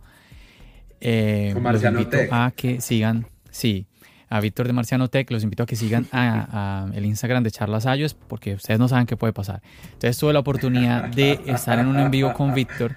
Eh, 0.99 1.55
Marciano 1.59 1.99
a 2.31 2.51
que 2.55 2.81
sigan, 2.81 3.27
sí, 3.49 3.87
a 4.29 4.39
Víctor 4.39 4.67
de 4.67 4.73
Marciano 4.73 5.07
Tech, 5.09 5.29
los 5.31 5.43
invito 5.43 5.63
a 5.63 5.65
que 5.65 5.75
sigan 5.75 6.07
a, 6.11 6.87
el 6.93 7.05
Instagram 7.05 7.43
de 7.43 7.51
Charlas 7.51 7.85
Ayos 7.85 8.13
porque 8.13 8.55
ustedes 8.55 8.79
no 8.79 8.87
saben 8.87 9.05
qué 9.05 9.17
puede 9.17 9.33
pasar. 9.33 9.61
Entonces 9.85 10.17
tuve 10.17 10.33
la 10.33 10.39
oportunidad 10.39 11.05
de 11.09 11.39
estar 11.47 11.79
en 11.79 11.87
un 11.87 11.99
en 11.99 12.11
vivo 12.11 12.33
con 12.33 12.53
Víctor 12.53 12.95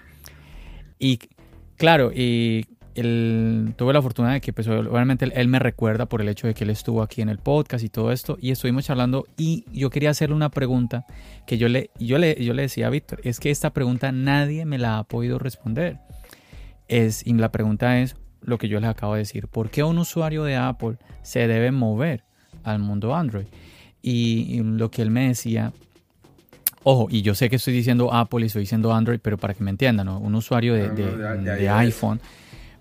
y 0.98 1.18
claro, 1.76 2.12
y 2.14 2.66
tuve 2.94 3.92
la 3.92 4.02
fortuna 4.02 4.32
de 4.34 4.40
que 4.40 4.52
pues, 4.52 4.66
obviamente 4.68 5.30
él, 5.32 5.48
me 5.48 5.58
recuerda 5.58 6.06
por 6.06 6.20
el 6.20 6.28
hecho 6.28 6.46
de 6.46 6.54
que 6.54 6.64
él 6.64 6.70
estuvo 6.70 7.02
aquí 7.02 7.22
en 7.22 7.28
el 7.28 7.38
podcast 7.38 7.84
y 7.84 7.88
todo 7.88 8.12
esto 8.12 8.36
y 8.40 8.50
estuvimos 8.50 8.84
charlando 8.84 9.26
y 9.36 9.64
yo 9.72 9.90
quería 9.90 10.10
hacerle 10.10 10.34
una 10.34 10.50
pregunta 10.50 11.06
que 11.46 11.56
yo 11.56 11.68
le, 11.68 11.90
yo 11.98 12.18
le, 12.18 12.42
yo 12.44 12.52
le 12.52 12.62
decía 12.62 12.88
a 12.88 12.90
Víctor, 12.90 13.20
es 13.24 13.40
que 13.40 13.50
esta 13.50 13.72
pregunta 13.72 14.12
nadie 14.12 14.64
me 14.66 14.78
la 14.78 14.98
ha 14.98 15.04
podido 15.04 15.38
responder. 15.38 15.98
Es, 16.88 17.24
y 17.24 17.32
la 17.34 17.52
pregunta 17.52 18.00
es, 18.00 18.16
lo 18.42 18.58
que 18.58 18.68
yo 18.68 18.80
les 18.80 18.90
acabo 18.90 19.14
de 19.14 19.20
decir. 19.20 19.48
¿Por 19.48 19.70
qué 19.70 19.82
un 19.82 19.98
usuario 19.98 20.44
de 20.44 20.56
Apple 20.56 20.96
se 21.22 21.46
debe 21.46 21.70
mover 21.70 22.24
al 22.64 22.78
mundo 22.78 23.14
Android? 23.14 23.46
Y, 24.02 24.62
lo 24.62 24.90
que 24.90 25.02
él 25.02 25.10
me 25.10 25.28
decía, 25.28 25.72
ojo, 26.82 27.08
y 27.10 27.22
yo 27.22 27.34
sé 27.34 27.50
que 27.50 27.56
estoy 27.56 27.74
diciendo 27.74 28.12
Apple 28.12 28.40
y 28.42 28.46
estoy 28.46 28.62
diciendo 28.62 28.92
Android, 28.92 29.20
pero 29.22 29.36
para 29.36 29.54
que 29.54 29.62
me 29.62 29.70
entiendan, 29.70 30.08
un 30.08 30.34
usuario 30.34 30.74
de, 30.74 31.68
iPhone, 31.68 32.20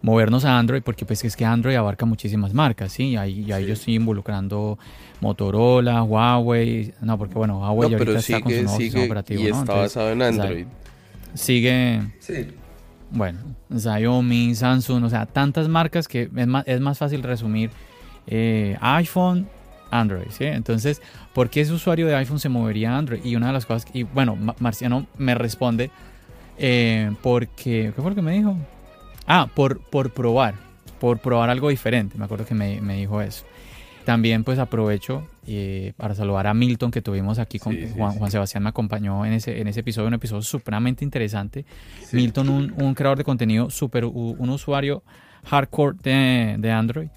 movernos 0.02 0.46
a 0.46 0.58
Android, 0.58 0.82
porque 0.82 1.06
pues 1.06 1.24
es 1.26 1.36
que 1.36 1.44
Android 1.44 1.76
abarca 1.76 2.06
muchísimas 2.06 2.54
marcas, 2.54 2.94
¿sí? 2.94 3.18
Ahí, 3.18 3.52
ahí 3.52 3.66
yo 3.66 3.74
estoy 3.74 3.96
involucrando 3.96 4.80
Motorola, 5.20 6.04
Huawei, 6.04 6.94
no, 7.02 7.18
porque 7.18 7.36
bueno, 7.36 7.60
Huawei 7.60 7.94
ahorita 7.94 8.20
está 8.20 8.40
con 8.40 8.54
su 8.54 8.64
nuevo 8.64 8.78
sigue 8.78 9.06
operativo, 9.06 9.42
y 9.42 9.48
está 9.48 9.74
basado 9.74 10.12
en 10.12 10.22
Android. 10.22 10.66
sigue... 11.34 12.02
Sí 12.20 12.48
bueno, 13.12 13.40
Xiaomi, 13.76 14.56
Samsung, 14.56 15.04
o 15.04 15.10
sea, 15.10 15.26
tantas 15.26 15.68
marcas 15.68 16.08
que 16.08 16.30
es 16.36 16.48
más, 16.48 16.64
es 16.68 16.80
más 16.80 16.98
fácil 16.98 17.24
resumir 17.24 17.72
eh, 18.28 18.78
iPhone, 18.82 19.48
Android, 19.92 20.28
¿sí? 20.30 20.46
Entonces, 20.46 21.02
¿por 21.34 21.50
qué 21.50 21.62
ese 21.62 21.74
usuario 21.74 22.06
de 22.08 22.16
iPhone 22.16 22.40
se 22.40 22.50
movería 22.50 22.94
a 22.94 22.98
Android? 22.98 23.24
Y 23.24 23.36
una 23.36 23.48
de 23.48 23.54
las 23.54 23.66
cosas, 23.66 23.90
y 23.94 24.04
bueno, 24.04 24.38
Marciano 24.60 25.08
me 25.18 25.34
responde, 25.36 25.90
eh, 26.58 27.12
porque, 27.22 27.92
¿qué 27.96 28.02
fue 28.02 28.12
lo 28.12 28.16
que 28.16 28.22
me 28.22 28.34
dijo? 28.34 28.56
Ah, 29.26 29.48
por, 29.54 29.80
por 29.80 30.12
probar, 30.12 30.56
por 31.00 31.20
probar 31.20 31.50
algo 31.50 31.70
diferente, 31.70 32.18
me 32.18 32.26
acuerdo 32.26 32.46
que 32.46 32.56
me, 32.56 32.82
me 32.82 32.98
dijo 32.98 33.22
eso. 33.22 33.46
También 34.06 34.44
pues 34.44 34.60
aprovecho 34.60 35.28
eh, 35.52 35.94
para 35.98 36.14
saludar 36.14 36.46
a 36.46 36.54
Milton 36.54 36.92
que 36.92 37.02
tuvimos 37.02 37.40
aquí 37.40 37.58
con 37.58 37.76
Juan, 37.94 38.30
Sebastián 38.30 38.62
me 38.62 38.70
acompañó 38.70 39.26
en 39.26 39.34
ese, 39.34 39.60
en 39.60 39.68
ese 39.68 39.80
episodio, 39.80 40.08
un 40.08 40.14
episodio 40.14 40.44
supremamente 40.44 41.04
interesante. 41.04 41.66
Milton, 42.12 42.72
un, 42.78 42.94
creador 42.94 43.18
de 43.18 43.24
contenido 43.24 43.72
súper, 43.72 44.06
un 44.06 44.50
usuario 44.50 45.02
hardcore 45.46 45.98
de, 46.04 46.56
de, 46.60 46.72
Android. 46.72 47.10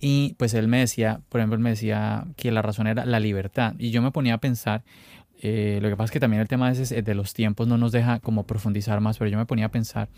Y 0.00 0.34
pues 0.38 0.54
él 0.54 0.66
me 0.66 0.78
decía, 0.78 1.20
por 1.28 1.40
ejemplo, 1.40 1.56
él 1.56 1.62
me 1.62 1.70
decía 1.70 2.24
que 2.36 2.50
la 2.52 2.62
razón 2.62 2.86
era 2.86 3.04
la 3.04 3.20
libertad. 3.20 3.74
Y 3.78 3.90
yo 3.90 4.00
me 4.00 4.12
ponía 4.12 4.32
a 4.32 4.38
pensar, 4.38 4.82
eh, 5.42 5.78
lo 5.82 5.90
que 5.90 5.96
pasa 5.96 6.06
es 6.06 6.10
que 6.12 6.20
también 6.20 6.40
el 6.40 6.48
tema 6.48 6.72
de, 6.72 7.02
de 7.02 7.14
los 7.14 7.34
tiempos 7.34 7.68
no 7.68 7.76
nos 7.76 7.92
deja 7.92 8.18
como 8.20 8.44
profundizar 8.44 9.00
más, 9.02 9.18
pero 9.18 9.28
yo 9.28 9.36
me 9.36 9.44
ponía 9.44 9.66
a 9.66 9.70
pensar 9.70 10.08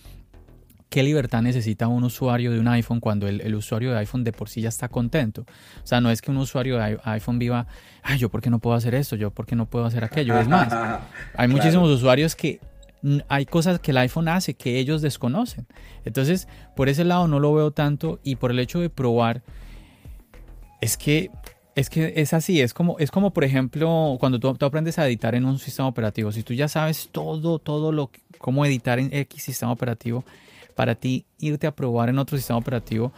¿Qué 0.91 1.05
libertad 1.05 1.41
necesita 1.41 1.87
un 1.87 2.03
usuario 2.03 2.51
de 2.51 2.59
un 2.59 2.67
iPhone 2.67 2.99
cuando 2.99 3.29
el, 3.29 3.55
usuario 3.55 3.93
de 3.93 3.99
iPhone 3.99 4.25
de 4.25 4.33
por 4.33 4.49
sí 4.49 4.61
ya 4.61 4.69
está 4.69 4.89
contento? 4.89 5.43
O 5.83 5.87
sea, 5.87 6.01
no 6.01 6.11
es 6.11 6.21
que 6.21 6.33
un 6.33 6.37
usuario 6.37 6.79
de 6.79 6.99
iPhone 7.05 7.39
viva, 7.39 7.69
ay, 8.03 8.19
yo 8.19 8.29
por 8.29 8.43
qué 8.43 8.51
no 8.51 8.59
puedo 8.59 8.75
hacer 8.75 8.97
esto, 8.97 9.15
yo 9.15 9.31
por 9.31 9.47
qué 9.47 9.55
no 9.55 9.67
puedo 9.67 9.85
hacer 9.85 10.03
aquello. 10.03 10.37
Es 10.41 10.49
más, 10.49 10.75
hay 11.37 11.47
muchísimos 11.47 11.89
usuarios 11.89 12.35
que 12.35 12.59
hay 13.29 13.47
cosas 13.47 13.79
que 13.79 13.93
el 13.93 13.99
iPhone 13.99 14.27
hace 14.27 14.55
que 14.55 14.81
ellos 14.81 15.01
desconocen. 15.01 15.65
Entonces, 16.05 16.49
por 16.75 16.89
ese 16.89 17.05
lado 17.05 17.29
no 17.29 17.39
lo 17.39 17.55
veo 17.55 17.71
tanto 17.71 18.19
y 18.25 18.35
por 18.35 18.51
el 18.51 18.59
hecho 18.59 18.81
de 18.81 18.91
probar, 18.91 19.43
es 20.81 20.97
que 20.97 21.31
es 21.77 21.89
que 21.89 22.15
es 22.17 22.35
así, 22.35 22.61
es 22.61 22.75
como, 22.75 22.99
es 22.99 23.13
como 23.13 23.33
por 23.33 23.45
ejemplo 23.45 24.17
cuando 24.19 24.41
tú, 24.41 24.53
tú, 24.55 24.67
aprendes 24.67 24.99
a 24.99 25.07
editar 25.07 25.37
en 25.37 25.45
un 25.45 25.61
sistema 25.61 25.89
operativo, 25.89 26.33
si 26.33 26.43
tú 26.43 26.53
ya 26.53 26.67
sabes 26.67 27.11
todo, 27.13 27.61
todo 27.61 27.93
lo 27.93 28.11
cómo 28.39 28.67
editar 28.67 28.99
en 28.99 29.15
X 29.15 29.45
sistema 29.45 29.71
operativo, 29.71 30.25
para 30.75 30.95
ti 30.95 31.27
irte 31.39 31.67
a 31.67 31.75
probar 31.75 32.09
en 32.09 32.19
otro 32.19 32.37
sistema 32.37 32.59
operativo, 32.59 33.13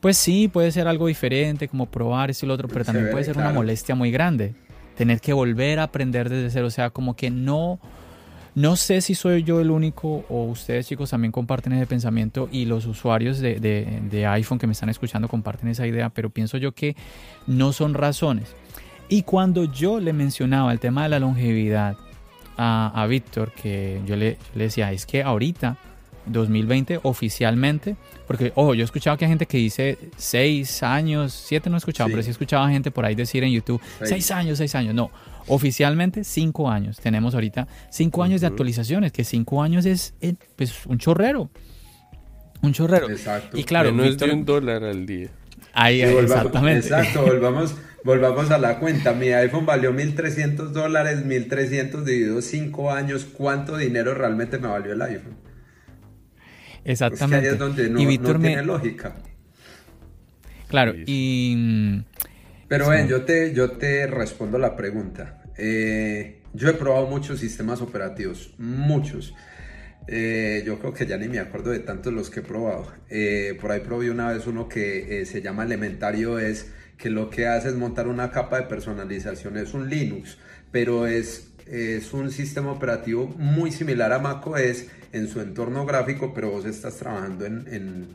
pues 0.00 0.16
sí, 0.16 0.48
puede 0.48 0.70
ser 0.72 0.88
algo 0.88 1.06
diferente, 1.06 1.68
como 1.68 1.86
probar 1.86 2.30
esto 2.30 2.46
y 2.46 2.48
lo 2.48 2.54
otro, 2.54 2.68
pero 2.68 2.84
también 2.84 3.10
puede 3.10 3.24
ser 3.24 3.36
una 3.36 3.50
molestia 3.50 3.94
muy 3.94 4.10
grande. 4.10 4.54
Tener 4.96 5.20
que 5.20 5.32
volver 5.32 5.78
a 5.78 5.84
aprender 5.84 6.28
desde 6.28 6.50
cero, 6.50 6.66
o 6.66 6.70
sea, 6.70 6.90
como 6.90 7.16
que 7.16 7.30
no, 7.30 7.80
no 8.54 8.76
sé 8.76 9.00
si 9.00 9.14
soy 9.14 9.42
yo 9.42 9.60
el 9.60 9.70
único 9.70 10.24
o 10.28 10.44
ustedes 10.44 10.86
chicos 10.86 11.10
también 11.10 11.32
comparten 11.32 11.72
ese 11.72 11.86
pensamiento 11.86 12.48
y 12.52 12.66
los 12.66 12.86
usuarios 12.86 13.38
de, 13.38 13.58
de, 13.58 14.26
iPhone 14.26 14.58
que 14.58 14.66
me 14.66 14.72
están 14.72 14.88
escuchando 14.88 15.28
comparten 15.28 15.68
esa 15.68 15.86
idea, 15.86 16.08
pero 16.10 16.30
pienso 16.30 16.56
yo 16.56 16.72
que 16.72 16.96
no 17.46 17.72
son 17.72 17.94
razones. 17.94 18.54
Y 19.08 19.22
cuando 19.22 19.64
yo 19.64 20.00
le 20.00 20.12
mencionaba 20.12 20.72
el 20.72 20.80
tema 20.80 21.02
de 21.04 21.08
la 21.10 21.18
longevidad 21.18 21.96
a, 22.56 22.92
a 22.94 23.06
Víctor, 23.06 23.52
que 23.52 24.00
yo 24.06 24.16
le, 24.16 24.38
le 24.54 24.64
decía, 24.64 24.92
es 24.92 25.04
que 25.04 25.22
ahorita 25.22 25.78
2020 26.26 27.00
oficialmente, 27.02 27.96
porque, 28.26 28.52
ojo, 28.54 28.74
yo 28.74 28.82
he 28.82 28.84
escuchado 28.84 29.16
que 29.16 29.24
hay 29.24 29.30
gente 29.30 29.46
que 29.46 29.58
dice 29.58 29.98
6 30.16 30.82
años, 30.82 31.32
7 31.46 31.70
no 31.70 31.76
he 31.76 31.78
escuchado, 31.78 32.10
pero 32.10 32.22
sí 32.22 32.28
he 32.28 32.32
escuchado 32.32 32.66
gente 32.68 32.90
por 32.90 33.04
ahí 33.04 33.14
decir 33.14 33.44
en 33.44 33.52
YouTube 33.52 33.80
6 34.02 34.30
años, 34.32 34.58
6 34.58 34.74
años, 34.74 34.94
no, 34.94 35.10
oficialmente 35.46 36.24
5 36.24 36.70
años, 36.70 36.98
tenemos 36.98 37.34
ahorita 37.34 37.68
5 37.90 38.22
años 38.22 38.40
de 38.40 38.48
actualizaciones, 38.48 39.12
que 39.12 39.24
5 39.24 39.62
años 39.62 39.86
es 39.86 40.14
eh, 40.20 40.34
pues, 40.56 40.86
un 40.86 40.98
chorrero, 40.98 41.50
un 42.62 42.72
chorrero. 42.72 43.10
Exacto. 43.10 43.56
Y 43.56 43.64
claro, 43.64 43.92
no 43.92 44.04
es 44.04 44.18
de 44.18 44.30
un 44.30 44.44
dólar 44.44 44.84
al 44.84 45.06
día. 45.06 45.28
Ahí, 45.72 46.00
exactamente. 46.00 46.88
Exacto, 46.88 47.22
volvamos, 47.26 47.74
volvamos 48.02 48.50
a 48.50 48.58
la 48.58 48.78
cuenta. 48.78 49.12
Mi 49.12 49.28
iPhone 49.28 49.66
valió 49.66 49.92
1.300 49.92 50.70
dólares, 50.70 51.24
1.300 51.24 52.02
dividido 52.02 52.40
5 52.40 52.92
años. 52.92 53.26
¿Cuánto 53.26 53.76
dinero 53.76 54.14
realmente 54.14 54.58
me 54.58 54.68
valió 54.68 54.94
el 54.94 55.02
iPhone? 55.02 55.36
Exactamente. 56.86 57.48
es 57.48 57.58
donde 57.58 57.90
no, 57.90 58.00
y 58.00 58.06
Víctor 58.06 58.40
tiene 58.40 58.62
lógica. 58.62 59.16
Claro, 60.68 60.94
y... 60.94 62.02
Pero 62.68 62.88
ven, 62.88 63.08
yo 63.08 63.22
te, 63.22 63.52
yo 63.52 63.72
te 63.72 64.06
respondo 64.06 64.58
la 64.58 64.76
pregunta. 64.76 65.42
Eh, 65.56 66.42
yo 66.52 66.68
he 66.68 66.74
probado 66.74 67.06
muchos 67.06 67.40
sistemas 67.40 67.80
operativos, 67.80 68.54
muchos. 68.58 69.34
Eh, 70.08 70.62
yo 70.64 70.78
creo 70.78 70.92
que 70.92 71.06
ya 71.06 71.16
ni 71.16 71.28
me 71.28 71.38
acuerdo 71.38 71.70
de 71.70 71.80
tantos 71.80 72.12
los 72.12 72.30
que 72.30 72.40
he 72.40 72.42
probado. 72.42 72.92
Eh, 73.08 73.56
por 73.60 73.72
ahí 73.72 73.80
probé 73.80 74.10
una 74.10 74.32
vez 74.32 74.46
uno 74.46 74.68
que 74.68 75.24
se 75.26 75.42
llama 75.42 75.64
Elementario, 75.64 76.38
es 76.38 76.72
que 76.98 77.10
lo 77.10 77.30
que 77.30 77.46
hace 77.46 77.68
es 77.68 77.74
montar 77.74 78.08
una 78.08 78.30
capa 78.30 78.60
de 78.60 78.62
personalización, 78.64 79.56
es 79.56 79.74
un 79.74 79.88
Linux, 79.88 80.38
pero 80.70 81.06
es, 81.06 81.52
es 81.66 82.12
un 82.12 82.30
sistema 82.30 82.70
operativo 82.70 83.26
muy 83.38 83.72
similar 83.72 84.12
a 84.12 84.18
macOS 84.18 84.84
en 85.12 85.28
su 85.28 85.40
entorno 85.40 85.84
gráfico, 85.84 86.32
pero 86.34 86.50
vos 86.50 86.64
estás 86.64 86.96
trabajando 86.96 87.46
en, 87.46 88.06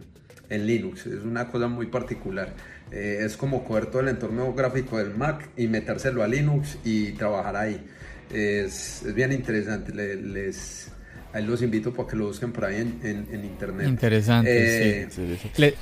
en, 0.50 0.68
Linux. 0.68 1.06
Es 1.08 1.24
una 1.24 1.48
cosa 1.48 1.68
muy 1.68 1.88
particular. 1.88 2.54
Eh, 2.92 3.20
es 3.22 3.38
como 3.38 3.64
coger 3.64 3.86
todo 3.86 4.02
el 4.02 4.10
entorno 4.10 4.54
gráfico 4.54 4.98
del 4.98 5.16
Mac 5.16 5.50
y 5.56 5.68
metérselo 5.68 6.24
a 6.24 6.28
Linux 6.28 6.78
y 6.84 7.14
trabajar 7.14 7.56
ahí. 7.56 7.86
Es, 8.34 9.04
es 9.04 9.14
bien 9.14 9.32
interesante. 9.32 9.94
Les, 9.94 10.92
ahí 11.32 11.46
los 11.46 11.62
invito 11.62 11.94
para 11.94 12.10
que 12.10 12.16
lo 12.18 12.28
busquen 12.28 12.52
por 12.52 12.66
ahí 12.66 12.82
en, 12.82 13.28
en, 13.32 13.46
internet. 13.46 13.88
Interesante, 13.88 15.08
sí. 15.10 15.22
Eh, 15.62 15.74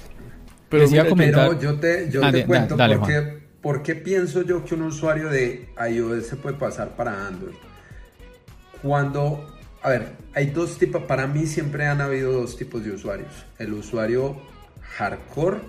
pero, 0.69 0.85
yo 0.87 1.79
te, 1.79 2.09
yo 2.11 2.31
te 2.31 2.45
cuento 2.45 2.77
porque, 2.77 3.38
por 3.61 3.83
qué 3.83 3.95
pienso 3.95 4.41
yo 4.41 4.63
que 4.63 4.75
un 4.75 4.83
usuario 4.83 5.29
de 5.29 5.69
iOS 5.89 6.27
se 6.27 6.35
puede 6.35 6.55
pasar 6.57 6.95
para 6.95 7.27
Android. 7.27 7.55
Cuando 8.81 9.59
a 9.81 9.89
ver, 9.89 10.09
hay 10.33 10.47
dos 10.47 10.77
tipos, 10.77 11.03
para 11.03 11.25
mí 11.25 11.45
siempre 11.45 11.85
han 11.85 12.01
habido 12.01 12.33
dos 12.33 12.57
tipos 12.57 12.83
de 12.83 12.91
usuarios, 12.91 13.45
el 13.59 13.73
usuario 13.73 14.35
hardcore 14.81 15.59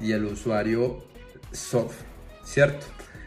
y 0.00 0.12
el 0.12 0.24
usuario 0.24 1.04
soft, 1.52 1.96
¿cierto? 2.42 2.86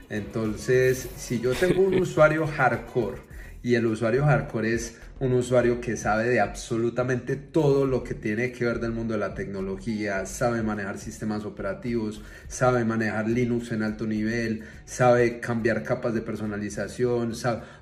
Entonces, 0.09 1.07
si 1.17 1.39
yo 1.39 1.53
tengo 1.53 1.83
un 1.83 1.95
usuario 2.01 2.47
hardcore 2.47 3.17
y 3.61 3.75
el 3.75 3.85
usuario 3.85 4.25
hardcore 4.25 4.73
es 4.73 4.97
un 5.23 5.31
usuario 5.31 5.79
que 5.79 5.95
sabe 5.95 6.25
de 6.25 6.41
absolutamente 6.41 7.37
todo 7.37 7.85
lo 7.85 8.03
que 8.03 8.13
tiene 8.13 8.51
que 8.51 8.65
ver 8.65 8.81
del 8.81 8.91
mundo 8.91 9.13
de 9.13 9.21
la 9.21 9.33
tecnología, 9.33 10.25
sabe 10.25 10.61
manejar 10.61 10.99
sistemas 10.99 11.45
operativos, 11.45 12.21
sabe 12.49 12.83
manejar 12.83 13.29
Linux 13.29 13.71
en 13.71 13.83
alto 13.83 14.05
nivel, 14.05 14.63
sabe 14.83 15.39
cambiar 15.39 15.81
capas 15.81 16.13
de 16.13 16.21
personalización, 16.21 17.31
o 17.31 17.35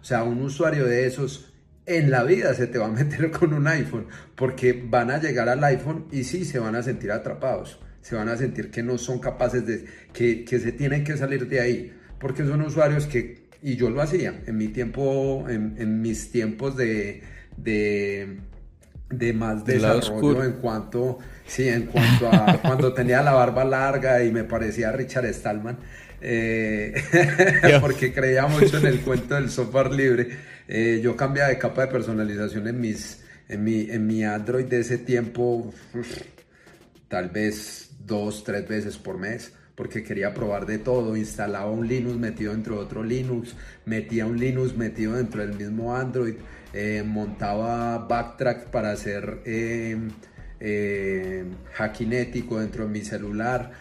sea, 0.03 0.23
un 0.23 0.39
usuario 0.43 0.85
de 0.85 1.07
esos 1.07 1.51
en 1.87 2.11
la 2.11 2.23
vida 2.23 2.53
se 2.53 2.67
te 2.67 2.77
va 2.77 2.85
a 2.85 2.91
meter 2.91 3.31
con 3.39 3.53
un 3.53 3.67
iPhone, 3.67 4.05
porque 4.35 4.79
van 4.87 5.09
a 5.09 5.19
llegar 5.19 5.49
al 5.49 5.63
iPhone 5.63 6.05
y 6.11 6.25
sí 6.25 6.45
se 6.45 6.59
van 6.59 6.75
a 6.75 6.83
sentir 6.83 7.11
atrapados, 7.11 7.79
se 8.01 8.15
van 8.15 8.29
a 8.29 8.37
sentir 8.37 8.69
que 8.69 8.83
no 8.83 8.99
son 8.99 9.17
capaces 9.17 9.65
de, 9.65 9.85
que, 10.13 10.45
se 10.59 10.71
tienen 10.73 11.03
que 11.03 11.17
salir 11.17 11.47
de 11.47 11.59
ahí, 11.59 11.93
porque 12.19 12.45
son 12.45 12.61
usuarios 12.61 13.07
que, 13.07 13.40
y 13.61 13.75
yo 13.75 13.89
lo 13.89 14.01
hacía 14.01 14.41
en 14.45 14.57
mi 14.57 14.69
tiempo, 14.69 15.45
en, 15.47 16.01
mis 16.01 16.31
tiempos 16.31 16.75
de, 16.75 17.23
de, 17.57 18.37
de 19.09 19.33
más 19.33 19.65
desarrollo 19.65 20.43
en 20.43 20.53
cuanto, 20.53 21.19
sí, 21.45 21.67
en 21.67 21.87
cuanto 21.87 22.27
a 22.31 22.57
cuando 22.61 22.93
tenía 22.93 23.21
la 23.21 23.33
barba 23.33 23.63
larga 23.63 24.23
y 24.23 24.31
me 24.31 24.43
parecía 24.43 24.91
Richard 24.91 25.25
Stallman, 25.33 25.77
eh, 26.21 26.93
porque 27.81 28.13
creía 28.13 28.47
mucho 28.47 28.77
en 28.77 28.85
el 28.85 29.01
cuento 29.01 29.35
del 29.35 29.49
software 29.49 29.91
libre 29.91 30.51
eh, 30.73 31.01
yo 31.03 31.17
cambiaba 31.17 31.49
de 31.49 31.57
capa 31.57 31.81
de 31.81 31.87
personalización 31.91 32.65
en, 32.65 32.79
mis, 32.79 33.19
en, 33.49 33.61
mi, 33.61 33.91
en 33.91 34.07
mi 34.07 34.23
Android 34.23 34.63
de 34.63 34.79
ese 34.79 34.97
tiempo, 34.97 35.73
tal 37.09 37.29
vez 37.29 37.89
dos, 38.05 38.45
tres 38.45 38.65
veces 38.69 38.97
por 38.97 39.17
mes, 39.17 39.51
porque 39.75 40.03
quería 40.03 40.33
probar 40.33 40.65
de 40.65 40.77
todo. 40.77 41.15
Instalaba 41.15 41.69
un 41.71 41.87
Linux 41.87 42.17
metido 42.17 42.53
dentro 42.53 42.75
de 42.75 42.81
otro 42.81 43.03
Linux, 43.03 43.55
metía 43.85 44.25
un 44.25 44.39
Linux 44.39 44.75
metido 44.75 45.13
dentro 45.13 45.41
del 45.41 45.57
mismo 45.57 45.95
Android, 45.95 46.35
eh, 46.73 47.03
montaba 47.05 47.97
backtrack 47.99 48.69
para 48.69 48.91
hacer 48.91 49.39
eh, 49.45 49.97
eh 50.59 51.45
hackinético 51.77 52.59
dentro 52.59 52.85
de 52.85 52.91
mi 52.91 53.01
celular. 53.01 53.71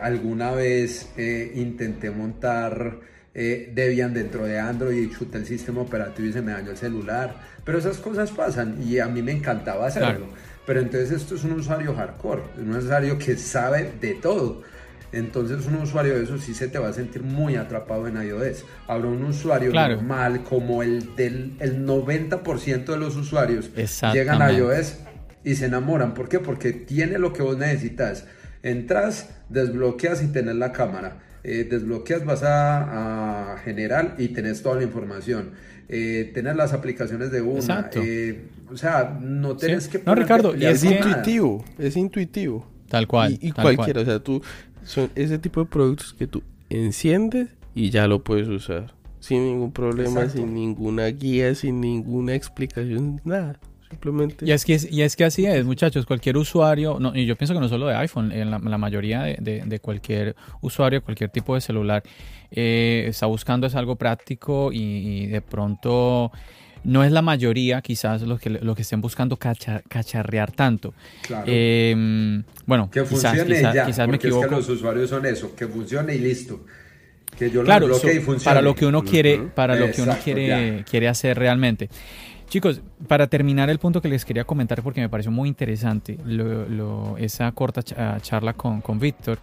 alguna 0.00 0.52
vez 0.52 1.10
intenté 1.54 2.10
montar 2.10 3.10
eh, 3.32 3.70
Debian 3.72 4.12
dentro 4.12 4.44
de 4.44 4.58
Android 4.58 5.02
y 5.02 5.10
chuté 5.10 5.38
el 5.38 5.46
sistema 5.46 5.82
operativo 5.82 6.28
y 6.28 6.32
se 6.32 6.42
me 6.42 6.52
dañó 6.52 6.70
el 6.70 6.76
celular. 6.76 7.36
Pero 7.64 7.78
esas 7.78 7.98
cosas 7.98 8.30
pasan 8.30 8.82
y 8.82 8.98
a 8.98 9.06
mí 9.06 9.22
me 9.22 9.32
encantaba 9.32 9.86
hacerlo. 9.86 10.26
Pero 10.66 10.80
entonces 10.80 11.12
esto 11.12 11.36
es 11.36 11.44
un 11.44 11.52
usuario 11.52 11.94
hardcore, 11.94 12.42
un 12.58 12.74
usuario 12.74 13.18
que 13.18 13.36
sabe 13.36 13.92
de 14.00 14.14
todo. 14.14 14.62
Entonces 15.12 15.66
un 15.66 15.76
usuario 15.76 16.14
de 16.16 16.24
eso 16.24 16.38
sí 16.38 16.54
se 16.54 16.68
te 16.68 16.78
va 16.78 16.88
a 16.88 16.92
sentir 16.92 17.22
muy 17.22 17.56
atrapado 17.56 18.06
en 18.06 18.16
iOS. 18.22 18.64
Ahora 18.86 19.08
un 19.08 19.24
usuario 19.24 19.72
normal 19.72 20.44
como 20.44 20.82
el 20.82 21.14
del 21.16 21.56
el 21.58 21.86
90% 21.86 22.84
de 22.84 22.96
los 22.96 23.16
usuarios 23.16 23.70
llegan 24.12 24.42
a 24.42 24.52
iOS 24.52 24.98
y 25.44 25.54
se 25.54 25.66
enamoran. 25.66 26.14
¿Por 26.14 26.28
qué? 26.28 26.38
Porque 26.38 26.72
tiene 26.72 27.18
lo 27.18 27.32
que 27.32 27.42
vos 27.42 27.56
necesitas. 27.56 28.26
Entras, 28.62 29.30
desbloqueas 29.48 30.22
y 30.22 30.28
tenés 30.28 30.56
la 30.56 30.70
cámara 30.70 31.18
eh, 31.42 31.66
desbloqueas, 31.70 32.24
vas 32.24 32.42
a, 32.42 33.56
general 33.64 34.14
y 34.18 34.28
tenés 34.28 34.62
toda 34.62 34.76
la 34.76 34.82
información. 34.82 35.52
Eh, 35.88 36.30
tener 36.34 36.54
las 36.54 36.72
aplicaciones 36.72 37.30
de 37.30 37.42
una. 37.42 37.90
Eh, 37.94 38.48
o 38.70 38.76
sea, 38.76 39.18
no 39.20 39.56
tienes 39.56 39.88
que... 39.88 40.02
No, 40.04 40.14
Ricardo, 40.14 40.54
y 40.54 40.64
es 40.64 40.84
intuitivo, 40.84 41.64
es 41.78 41.96
intuitivo. 41.96 42.66
Tal 42.88 43.06
cual. 43.06 43.38
Y, 43.40 43.52
cualquiera, 43.52 44.00
o 44.00 44.04
sea, 44.04 44.18
tú, 44.18 44.42
son 44.84 45.10
ese 45.14 45.38
tipo 45.38 45.60
de 45.60 45.66
productos 45.66 46.14
que 46.14 46.26
tú 46.26 46.42
enciendes 46.68 47.48
y 47.74 47.90
ya 47.90 48.06
lo 48.06 48.22
puedes 48.22 48.48
usar. 48.48 48.94
Sin 49.20 49.44
ningún 49.44 49.72
problema, 49.72 50.28
sin 50.28 50.54
ninguna 50.54 51.06
guía, 51.08 51.54
sin 51.54 51.80
ninguna 51.80 52.34
explicación, 52.34 53.20
nada. 53.24 53.60
Simplemente. 53.90 54.46
Y 54.46 54.52
es 54.52 54.64
que, 54.64 54.78
y 54.88 55.02
es 55.02 55.16
que 55.16 55.24
así 55.24 55.46
es, 55.46 55.64
muchachos. 55.64 56.06
Cualquier 56.06 56.36
usuario, 56.36 56.98
no, 57.00 57.14
y 57.14 57.26
yo 57.26 57.36
pienso 57.36 57.52
que 57.54 57.60
no 57.60 57.68
solo 57.68 57.86
de 57.88 57.96
iPhone, 57.96 58.30
en 58.30 58.50
la, 58.50 58.78
mayoría 58.78 59.22
de, 59.22 59.62
de, 59.66 59.80
cualquier 59.80 60.36
usuario, 60.60 61.02
cualquier 61.02 61.28
tipo 61.30 61.56
de 61.56 61.60
celular, 61.60 62.02
eh, 62.52 63.04
está 63.08 63.26
buscando 63.26 63.66
es 63.66 63.74
algo 63.74 63.96
práctico 63.96 64.70
y, 64.72 65.26
de 65.26 65.40
pronto 65.40 66.30
no 66.84 67.04
es 67.04 67.12
la 67.12 67.22
mayoría 67.22 67.80
quizás 67.82 68.22
los 68.22 68.40
que, 68.40 68.50
lo 68.50 68.74
que 68.74 68.82
estén 68.82 69.00
buscando 69.00 69.36
cacharrear 69.36 70.52
tanto. 70.52 70.94
Claro. 71.22 71.44
Eh, 71.46 72.42
bueno, 72.66 72.90
que 72.90 73.02
quizás, 73.02 73.36
funcione 73.36 73.62
ya, 73.62 73.86
quizás 73.86 74.08
me 74.08 74.16
equivoco. 74.16 74.44
Es 74.44 74.50
que 74.50 74.56
los 74.56 74.68
usuarios 74.68 75.10
son 75.10 75.26
eso, 75.26 75.54
que 75.54 75.66
funcione 75.66 76.14
y 76.14 76.18
listo. 76.18 76.64
Que 77.36 77.50
yo 77.50 77.62
claro, 77.64 77.86
lo 77.86 77.96
y 77.96 78.20
funcione. 78.20 78.44
para 78.44 78.60
lo 78.60 78.74
que 78.74 78.86
uno 78.86 79.02
quiere, 79.02 79.38
para 79.38 79.76
lo 79.76 79.90
que 79.90 80.02
uno 80.02 80.16
quiere, 80.22 80.84
quiere 80.88 81.08
hacer 81.08 81.38
realmente. 81.38 81.88
Chicos, 82.48 82.82
para 83.06 83.28
terminar 83.28 83.70
el 83.70 83.78
punto 83.78 84.02
que 84.02 84.08
les 84.08 84.24
quería 84.24 84.42
comentar 84.42 84.82
porque 84.82 85.00
me 85.00 85.08
pareció 85.08 85.30
muy 85.30 85.48
interesante 85.48 86.18
esa 87.18 87.52
corta 87.52 87.82
charla 88.20 88.54
con, 88.54 88.80
con 88.80 88.98
Víctor. 88.98 89.38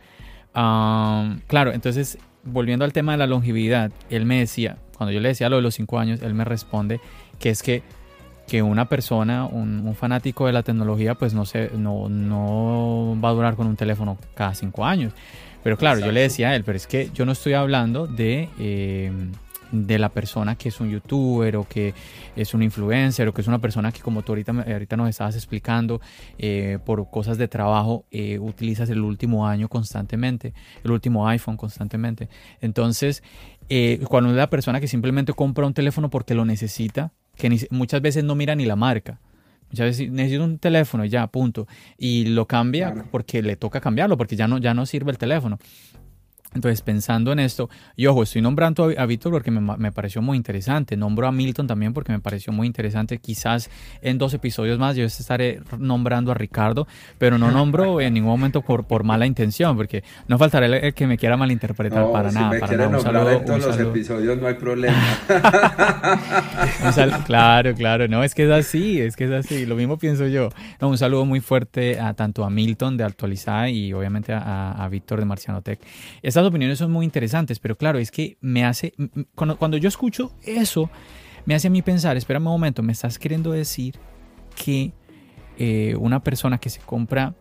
claro, 0.54 1.72
entonces 1.72 2.18
volviendo 2.44 2.86
al 2.86 2.94
tema 2.94 3.14
de 3.14 3.20
la 3.20 3.28
longevidad, 3.28 3.92
él 4.10 4.26
me 4.26 4.40
decía, 4.40 4.78
cuando 4.98 5.12
yo 5.12 5.20
le 5.20 5.30
decía 5.30 5.50
lo 5.50 5.58
de 5.58 5.62
los 5.62 5.76
cinco 5.76 6.00
años, 6.00 6.22
él 6.22 6.34
me 6.34 6.44
responde 6.44 7.00
que 7.40 7.50
es 7.50 7.64
que, 7.64 7.84
que 8.48 8.62
una 8.62 8.88
persona, 8.90 9.46
un, 9.46 9.96
fanático 9.96 10.48
de 10.48 10.54
la 10.54 10.64
tecnología, 10.64 11.16
pues 11.16 11.34
no, 11.34 11.46
se, 11.46 11.72
no, 11.76 12.10
no 12.10 13.18
va 13.24 13.30
a 13.30 13.34
durar 13.34 13.56
con 13.56 13.68
un 13.68 13.76
teléfono 13.76 14.18
cada 14.36 14.54
cinco 14.54 14.86
años. 14.86 15.14
Pero 15.64 15.78
claro, 15.78 16.00
yo 16.00 16.12
le 16.12 16.22
decía 16.22 16.50
a 16.50 16.56
él, 16.56 16.64
pero 16.64 16.78
es 16.78 16.88
que 16.88 17.10
yo 17.14 17.26
no 17.26 17.34
estoy 17.34 17.54
hablando 17.54 18.08
de... 18.08 18.50
Eh, 18.60 19.12
de 19.70 20.00
la 20.00 20.08
persona 20.08 20.56
que 20.56 20.70
es 20.70 20.80
un 20.80 20.90
youtuber 20.90 21.58
o 21.58 21.68
que 21.68 21.94
es 22.38 22.54
un 22.54 22.64
influencer 22.64 23.28
o 23.28 23.34
que 23.34 23.42
es 23.42 23.48
una 23.48 23.60
persona 23.60 23.92
que 23.92 24.00
como 24.00 24.22
tú 24.22 24.32
ahorita, 24.32 24.54
ahorita 24.54 24.96
nos 24.96 25.10
estabas 25.10 25.36
explicando 25.36 26.00
eh, 26.38 26.80
por 26.86 27.10
cosas 27.10 27.38
de 27.38 27.50
trabajo 27.50 28.06
eh, 28.10 28.40
utilizas 28.40 28.90
el 28.90 29.02
último 29.02 29.46
año 29.46 29.68
constantemente, 29.68 30.54
el 30.86 30.92
último 30.92 31.28
iPhone 31.28 31.58
constantemente. 31.58 32.30
Entonces, 32.62 33.24
cuando 34.08 34.30
es 34.30 34.38
la 34.38 34.50
persona 34.50 34.80
que 34.80 34.88
simplemente 34.88 35.34
compra 35.34 35.66
un 35.66 35.74
teléfono 35.74 36.10
porque 36.10 36.34
lo 36.34 36.46
necesita, 36.46 37.12
que 37.38 37.68
muchas 37.70 38.02
veces 38.02 38.24
no 38.24 38.36
mira 38.36 38.56
ni 38.56 38.66
la 38.66 38.76
marca. 38.76 39.20
Muchas 39.70 39.86
veces 39.88 40.12
necesito 40.12 40.44
un 40.44 40.60
teléfono 40.60 41.04
y 41.06 41.10
ya, 41.10 41.28
punto. 41.28 41.68
Y 41.98 42.26
lo 42.26 42.48
cambia 42.48 43.06
porque 43.12 43.42
le 43.42 43.56
toca 43.56 43.82
cambiarlo, 43.82 44.18
porque 44.18 44.36
ya 44.36 44.48
no, 44.48 44.58
ya 44.60 44.74
no 44.74 44.86
sirve 44.86 45.12
el 45.12 45.18
teléfono. 45.18 45.60
Entonces, 46.54 46.82
pensando 46.82 47.32
en 47.34 47.40
esto, 47.40 47.70
y 47.96 48.08
ojo, 48.08 48.24
estoy 48.24 48.42
nombrando 48.42 48.92
a, 48.98 49.06
Víctor 49.06 49.32
porque 49.34 49.52
me, 49.52 49.92
pareció 49.92 50.22
muy 50.22 50.38
interesante. 50.38 50.96
Nombro 50.96 51.28
a 51.28 51.32
Milton 51.32 51.68
también 51.68 51.94
porque 51.94 52.14
me 52.14 52.20
pareció 52.20 52.54
muy 52.54 52.66
interesante. 52.68 53.18
Quizás 53.20 53.70
en 54.02 54.18
dos 54.18 54.34
episodios 54.34 54.80
más 54.80 54.96
yo 54.96 55.04
estaré 55.04 55.60
nombrando 55.78 56.32
a 56.32 56.36
Ricardo, 56.36 56.88
pero 57.18 57.38
no 57.38 57.52
nombro 57.52 58.00
en 58.02 58.14
ningún 58.14 58.32
momento 58.32 58.62
por, 58.62 58.86
por 58.86 59.04
mala 59.04 59.26
intención, 59.26 59.76
porque 59.76 60.04
no 60.28 60.38
faltará 60.38 60.66
el, 60.66 60.94
que 60.94 61.06
me 61.06 61.18
quiera 61.18 61.36
malinterpretar 61.36 62.12
para 62.12 62.32
nada. 62.32 62.50
Me 62.50 62.60
para 62.60 62.78
nada. 62.78 63.34
en 63.34 63.46
todos 63.46 63.66
los 63.66 63.80
episodios 63.80 64.40
no 64.40 64.48
hay 64.48 64.56
problema. 64.56 64.98
claro, 67.26 67.76
claro, 67.76 68.08
no, 68.08 68.24
es 68.24 68.34
que 68.34 68.46
es 68.46 68.52
así, 68.52 69.02
es 69.02 69.16
que 69.18 69.26
es 69.26 69.32
así. 69.32 69.66
Lo 69.66 69.76
mismo 69.76 69.98
pienso 69.98 70.28
yo. 70.28 70.50
un 70.82 70.98
saludo 70.98 71.26
muy 71.26 71.42
fuerte 71.42 72.00
a 72.00 72.14
tanto 72.14 72.46
a 72.46 72.50
Milton 72.50 72.96
de 72.96 73.04
Actualizada 73.04 73.70
y 73.70 73.92
obviamente 73.94 74.34
a, 74.34 74.72
a 74.72 74.88
Víctor 74.88 75.20
de 75.20 75.26
Marcianotech 75.26 75.80
estas 76.38 76.50
opiniones 76.50 76.78
son 76.78 76.92
muy 76.92 77.04
interesantes, 77.04 77.58
pero 77.58 77.76
claro, 77.76 77.98
es 77.98 78.12
que 78.12 78.38
me 78.42 78.64
hace, 78.64 78.94
cuando, 79.34 79.78
yo 79.78 79.88
escucho 79.88 80.32
eso, 80.44 80.88
me 81.48 81.56
hace 81.56 81.66
a 81.66 81.72
mí 81.72 81.82
pensar, 81.82 82.16
espera 82.16 82.38
un 82.38 82.44
momento, 82.44 82.84
me 82.84 82.92
estás 82.92 83.18
queriendo 83.18 83.54
decir 83.54 83.96
que 84.56 84.94
eh, 85.58 85.96
una 86.00 86.22
persona 86.22 86.60
que 86.60 86.70
se 86.70 86.80
compra, 86.80 87.34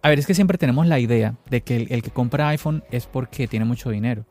a 0.00 0.08
ver, 0.10 0.20
es 0.20 0.28
que 0.28 0.34
siempre 0.34 0.58
tenemos 0.58 0.86
la 0.86 1.00
idea 1.00 1.34
de 1.50 1.62
que 1.62 1.88
el, 1.90 2.02
que 2.02 2.10
compra 2.12 2.50
iPhone 2.50 2.84
es 2.92 3.06
porque 3.06 3.48
tiene 3.48 3.64
mucho 3.64 3.90
dinero. 3.90 4.24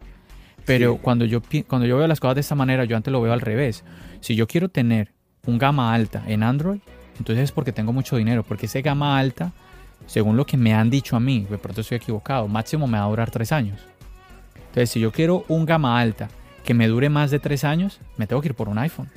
Pero 0.64 0.96
cuando, 0.96 1.26
yo, 1.26 1.42
cuando 1.68 1.86
yo 1.86 1.98
veo 1.98 2.08
las 2.08 2.22
cosas 2.22 2.36
de 2.36 2.42
esta 2.42 2.56
manera, 2.56 2.86
yo 2.86 2.96
antes 2.96 3.12
lo 3.12 3.20
veo 3.20 3.34
al 3.34 3.42
revés. 3.42 3.84
Si 4.22 4.38
yo 4.38 4.48
quiero 4.48 4.70
tener 4.70 5.12
un 5.46 5.58
gama 5.58 5.94
alta 5.94 6.24
en 6.26 6.42
Android, 6.42 6.80
entonces 7.20 7.44
es 7.44 7.52
porque 7.52 7.74
tengo 7.74 7.92
mucho 7.92 8.16
dinero, 8.16 8.44
porque 8.44 8.68
ese 8.68 8.82
gama 8.82 9.20
alta, 9.20 9.52
según 10.06 10.38
lo 10.38 10.46
que 10.46 10.56
me 10.56 10.74
han 10.74 10.90
dicho 10.90 11.18
a 11.18 11.20
mí, 11.20 11.46
de 11.50 11.58
pronto 11.58 11.82
estoy 11.82 11.98
equivocado, 11.98 12.48
máximo 12.48 12.88
me 12.88 12.98
va 12.98 13.04
a 13.04 13.10
durar 13.10 13.30
tres 13.30 13.52
años. 13.52 13.78
Entonces, 14.76 14.90
si 14.90 15.00
yo 15.00 15.14
quiero 15.14 15.46
un 15.48 15.66
gama 15.66 16.02
alta 16.02 16.28
que 16.66 16.74
me 16.74 16.90
dure 16.90 17.08
más 17.08 17.32
de 17.32 17.40
tres 17.40 17.64
años, 17.64 18.02
me 18.18 18.28
tengo 18.28 18.42
que 18.42 18.50
ir 18.50 18.56
por 18.56 18.68
un 18.68 18.78
iPhone. 18.78 19.08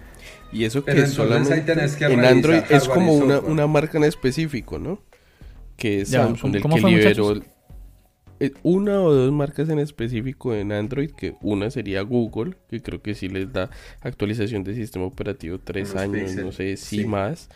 Y 0.52 0.62
eso 0.62 0.84
que 0.84 1.04
solamente 1.08 1.72
en 1.72 2.24
Android 2.24 2.62
es 2.70 2.86
como 2.86 3.14
una, 3.14 3.66
marca 3.66 3.98
en 3.98 4.04
específico, 4.04 4.78
¿no? 4.78 5.02
Que 5.76 6.02
es 6.02 6.10
Samsung 6.10 6.54
el 6.54 6.62
que 6.62 6.80
liberó 6.80 7.42
eh, 8.38 8.52
una 8.62 9.00
o 9.00 9.12
dos 9.12 9.32
marcas 9.32 9.68
en 9.68 9.80
específico 9.80 10.54
en 10.54 10.70
Android, 10.70 11.10
que 11.10 11.34
una 11.40 11.72
sería 11.72 12.02
Google, 12.02 12.54
que 12.70 12.80
creo 12.80 13.02
que 13.02 13.16
sí 13.16 13.28
les 13.28 13.52
da 13.52 13.68
actualización 14.00 14.62
de 14.62 14.76
sistema 14.76 15.06
operativo 15.06 15.58
tres 15.58 15.96
años, 15.96 16.36
no 16.36 16.52
sé 16.52 16.76
si 16.76 17.04
más, 17.04 17.48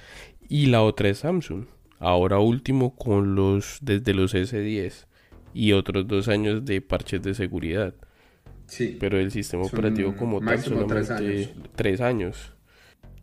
y 0.48 0.66
la 0.66 0.82
otra 0.82 1.08
es 1.08 1.18
Samsung. 1.18 1.66
Ahora 2.00 2.40
último 2.40 2.96
con 2.96 3.36
los 3.36 3.78
desde 3.80 4.12
los 4.12 4.34
S10 4.34 5.06
y 5.54 5.72
otros 5.72 6.06
dos 6.06 6.28
años 6.28 6.64
de 6.64 6.80
parches 6.80 7.22
de 7.22 7.34
seguridad. 7.34 7.94
Sí. 8.66 8.96
Pero 8.98 9.18
el 9.18 9.30
sistema 9.30 9.64
operativo 9.64 10.16
como 10.16 10.40
tal 10.40 10.58
solamente 10.58 11.52
tres 11.74 12.00
años. 12.00 12.52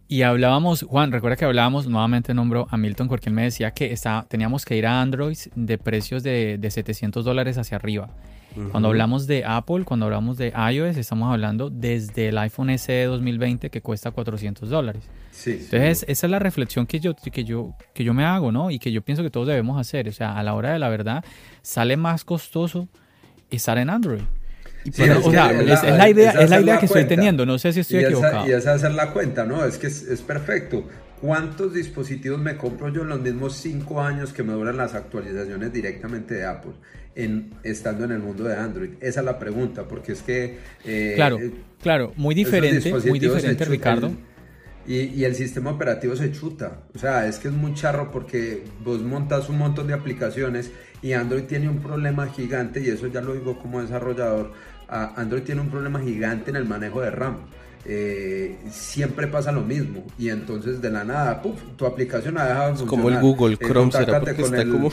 Y 0.07 0.23
hablábamos, 0.23 0.83
Juan, 0.83 1.11
recuerda 1.11 1.37
que 1.37 1.45
hablábamos, 1.45 1.87
nuevamente 1.87 2.33
nombro 2.33 2.67
a 2.71 2.77
Milton 2.77 3.07
porque 3.07 3.29
él 3.29 3.35
me 3.35 3.43
decía 3.43 3.71
que 3.71 3.93
está, 3.93 4.25
teníamos 4.27 4.65
que 4.65 4.75
ir 4.75 4.87
a 4.87 5.01
Android 5.01 5.37
de 5.55 5.77
precios 5.77 6.23
de, 6.23 6.57
de 6.57 6.71
700 6.71 7.23
dólares 7.23 7.59
hacia 7.59 7.77
arriba. 7.77 8.09
Cuando 8.71 8.89
hablamos 8.89 9.27
de 9.27 9.45
Apple, 9.45 9.83
cuando 9.85 10.07
hablamos 10.07 10.37
de 10.37 10.49
iOS, 10.49 10.97
estamos 10.97 11.31
hablando 11.31 11.69
desde 11.69 12.29
el 12.29 12.37
iPhone 12.37 12.77
SE 12.77 13.03
2020 13.03 13.69
que 13.69 13.81
cuesta 13.81 14.11
400 14.11 14.69
dólares. 14.69 15.03
Sí, 15.31 15.51
Entonces, 15.51 16.05
esa 16.07 16.27
es 16.27 16.31
la 16.31 16.39
reflexión 16.39 16.85
que 16.85 16.99
yo, 16.99 17.15
que, 17.15 17.43
yo, 17.43 17.75
que 17.93 18.03
yo 18.03 18.13
me 18.13 18.25
hago, 18.25 18.51
¿no? 18.51 18.71
Y 18.71 18.79
que 18.79 18.91
yo 18.91 19.01
pienso 19.01 19.23
que 19.23 19.29
todos 19.29 19.47
debemos 19.47 19.79
hacer. 19.79 20.07
O 20.09 20.11
sea, 20.11 20.37
a 20.37 20.43
la 20.43 20.53
hora 20.55 20.73
de 20.73 20.79
la 20.79 20.89
verdad, 20.89 21.23
sale 21.61 21.95
más 21.95 22.25
costoso 22.25 22.89
estar 23.49 23.77
en 23.77 23.89
Android. 23.89 24.21
es, 24.85 24.97
la, 24.97 26.09
idea, 26.09 26.31
es 26.31 26.49
la 26.49 26.59
idea 26.59 26.79
que 26.79 26.85
estoy 26.85 27.05
teniendo, 27.05 27.45
no 27.45 27.57
sé 27.59 27.71
si 27.73 27.81
estoy 27.81 27.99
equivocado. 27.99 28.47
y 28.47 28.51
esa 28.51 28.75
es 28.75 28.83
hacer 28.83 28.93
la 28.93 29.11
cuenta, 29.11 29.45
¿no? 29.45 29.63
Es 29.63 29.77
que 29.77 29.87
es, 29.87 30.03
es 30.03 30.21
perfecto. 30.21 30.85
¿Cuántos 31.21 31.73
dispositivos 31.73 32.39
me 32.39 32.55
compro 32.55 32.89
yo 32.89 33.01
en 33.01 33.09
los 33.09 33.21
mismos 33.21 33.55
cinco 33.55 34.01
años 34.01 34.31
que 34.31 34.43
me 34.43 34.53
duran 34.53 34.77
las 34.77 34.93
actualizaciones 34.93 35.73
directamente 35.73 36.35
de 36.35 36.45
Apple? 36.45 36.71
En, 37.15 37.51
estando 37.63 38.05
en 38.05 38.11
el 38.11 38.19
mundo 38.19 38.45
de 38.45 38.55
Android? 38.55 38.91
Esa 39.01 39.19
es 39.19 39.25
la 39.25 39.37
pregunta, 39.37 39.83
porque 39.83 40.13
es 40.13 40.21
que... 40.21 40.59
Eh, 40.85 41.13
claro, 41.15 41.37
claro, 41.81 42.13
muy 42.15 42.33
diferente, 42.35 42.93
muy 43.05 43.19
diferente, 43.19 43.65
Ricardo. 43.65 44.11
y, 44.87 44.99
y, 44.99 45.25
el 45.25 45.35
sistema 45.35 45.71
operativo 45.71 46.15
se 46.15 46.31
chuta. 46.31 46.83
O 46.95 46.99
sea, 46.99 47.27
es 47.27 47.39
que 47.39 47.49
es 47.49 47.53
muy 47.53 47.73
charro 47.73 48.11
porque 48.11 48.63
vos 48.81 49.01
montas 49.01 49.49
un 49.49 49.57
montón 49.57 49.87
de 49.87 49.93
aplicaciones 49.93 50.71
y 51.01 51.13
Android 51.13 51.43
tiene 51.43 51.67
un 51.69 51.79
problema 51.79 52.27
gigante, 52.27 52.81
y 52.81 52.89
eso 52.89 53.07
ya 53.07 53.21
lo 53.21 53.33
digo 53.33 53.59
como 53.59 53.81
desarrollador, 53.81 54.51
Android 54.87 55.43
tiene 55.43 55.61
un 55.61 55.69
problema 55.69 55.99
gigante 55.99 56.49
en 56.49 56.55
el 56.55 56.65
manejo 56.65 57.01
de 57.01 57.11
RAM. 57.11 57.37
Eh, 57.85 58.57
siempre 58.69 59.27
pasa 59.27 59.53
lo 59.53 59.61
mismo 59.61 60.05
y 60.17 60.29
entonces 60.29 60.81
de 60.81 60.91
la 60.91 61.05
nada 61.05 61.41
tu 61.77 61.85
aplicación 61.85 62.37
ha 62.37 62.45
dejado 62.45 62.73
de 62.73 62.77
funcionar. 62.77 62.89
como 62.89 63.09
el 63.09 63.21
Google 63.21 63.55
eh, 63.55 63.65
Chrome 63.65 63.91
será 63.91 64.19
porque 64.19 64.41
está 64.41 64.65
como 64.65 64.91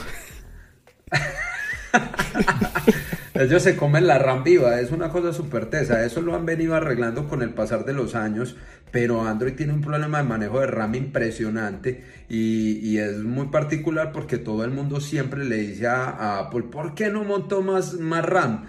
ellos 3.35 3.63
se 3.63 3.77
comen 3.77 4.07
la 4.07 4.19
RAM 4.19 4.45
viva, 4.45 4.81
es 4.81 4.93
una 4.93 5.11
cosa 5.11 5.33
súper 5.33 5.67
tesa, 5.67 6.05
eso 6.05 6.21
lo 6.21 6.35
han 6.35 6.47
venido 6.47 6.75
arreglando 6.75 7.29
con 7.29 7.43
el 7.43 7.51
pasar 7.51 7.85
de 7.85 7.93
los 7.93 8.15
años, 8.15 8.57
pero 8.91 9.27
Android 9.27 9.55
tiene 9.55 9.73
un 9.73 9.81
problema 9.81 10.19
de 10.19 10.25
manejo 10.25 10.61
de 10.61 10.67
RAM 10.67 10.95
impresionante 10.95 12.05
y, 12.29 12.99
es 12.99 13.19
muy 13.19 13.49
particular 13.49 14.13
porque 14.13 14.39
todo 14.39 14.65
el 14.65 14.71
mundo 14.71 15.01
siempre 15.01 15.45
le 15.45 15.57
dice 15.57 15.87
a, 15.87 16.39
Apple, 16.39 16.65
¿por 16.71 16.95
qué 16.95 17.11
no 17.11 17.25
montó 17.25 17.63
más, 17.63 17.95
más 17.95 18.25
RAM? 18.25 18.65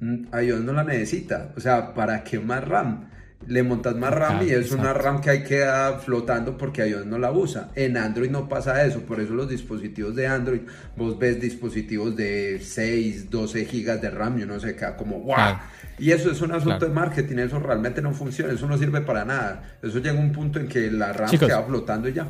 Mm, 0.00 0.26
iOS 0.42 0.60
no 0.60 0.72
la 0.72 0.84
necesita, 0.84 1.52
o 1.56 1.60
sea, 1.60 1.94
¿para 1.94 2.24
qué 2.24 2.38
más 2.38 2.66
RAM? 2.66 3.08
Le 3.46 3.62
montas 3.62 3.96
más 3.96 4.12
RAM 4.12 4.46
y 4.46 4.50
es 4.50 4.72
una 4.72 4.92
RAM 4.92 5.20
que 5.20 5.30
hay 5.30 5.44
que 5.44 5.64
flotando 6.04 6.56
porque 6.56 6.86
iOS 6.86 7.06
no 7.06 7.18
la 7.18 7.32
usa. 7.32 7.70
En 7.74 7.96
Android 7.96 8.30
no 8.30 8.48
pasa 8.48 8.84
eso, 8.84 9.00
por 9.00 9.20
eso 9.20 9.34
los 9.34 9.48
dispositivos 9.48 10.14
de 10.14 10.26
Android, 10.26 10.60
vos 10.96 11.18
ves 11.18 11.40
dispositivos 11.40 12.16
de 12.16 12.60
6, 12.60 13.30
12 13.30 13.64
gigas 13.66 14.00
de 14.00 14.10
RAM 14.10 14.38
y 14.38 14.42
uno 14.42 14.58
se 14.60 14.74
queda 14.74 14.96
como 14.96 15.20
¡wow! 15.20 15.56
Y 15.98 16.10
eso 16.10 16.30
es 16.30 16.40
un 16.40 16.52
asunto 16.52 16.86
de 16.86 16.92
marketing, 16.92 17.38
eso 17.38 17.58
realmente 17.58 18.02
no 18.02 18.12
funciona, 18.12 18.52
eso 18.52 18.66
no 18.66 18.76
sirve 18.76 19.00
para 19.00 19.24
nada. 19.24 19.78
Eso 19.82 19.98
llega 19.98 20.18
a 20.18 20.20
un 20.20 20.32
punto 20.32 20.58
en 20.58 20.66
que 20.66 20.90
la 20.90 21.12
RAM 21.12 21.30
queda 21.30 21.62
flotando 21.62 22.08
y 22.08 22.12
ya. 22.12 22.26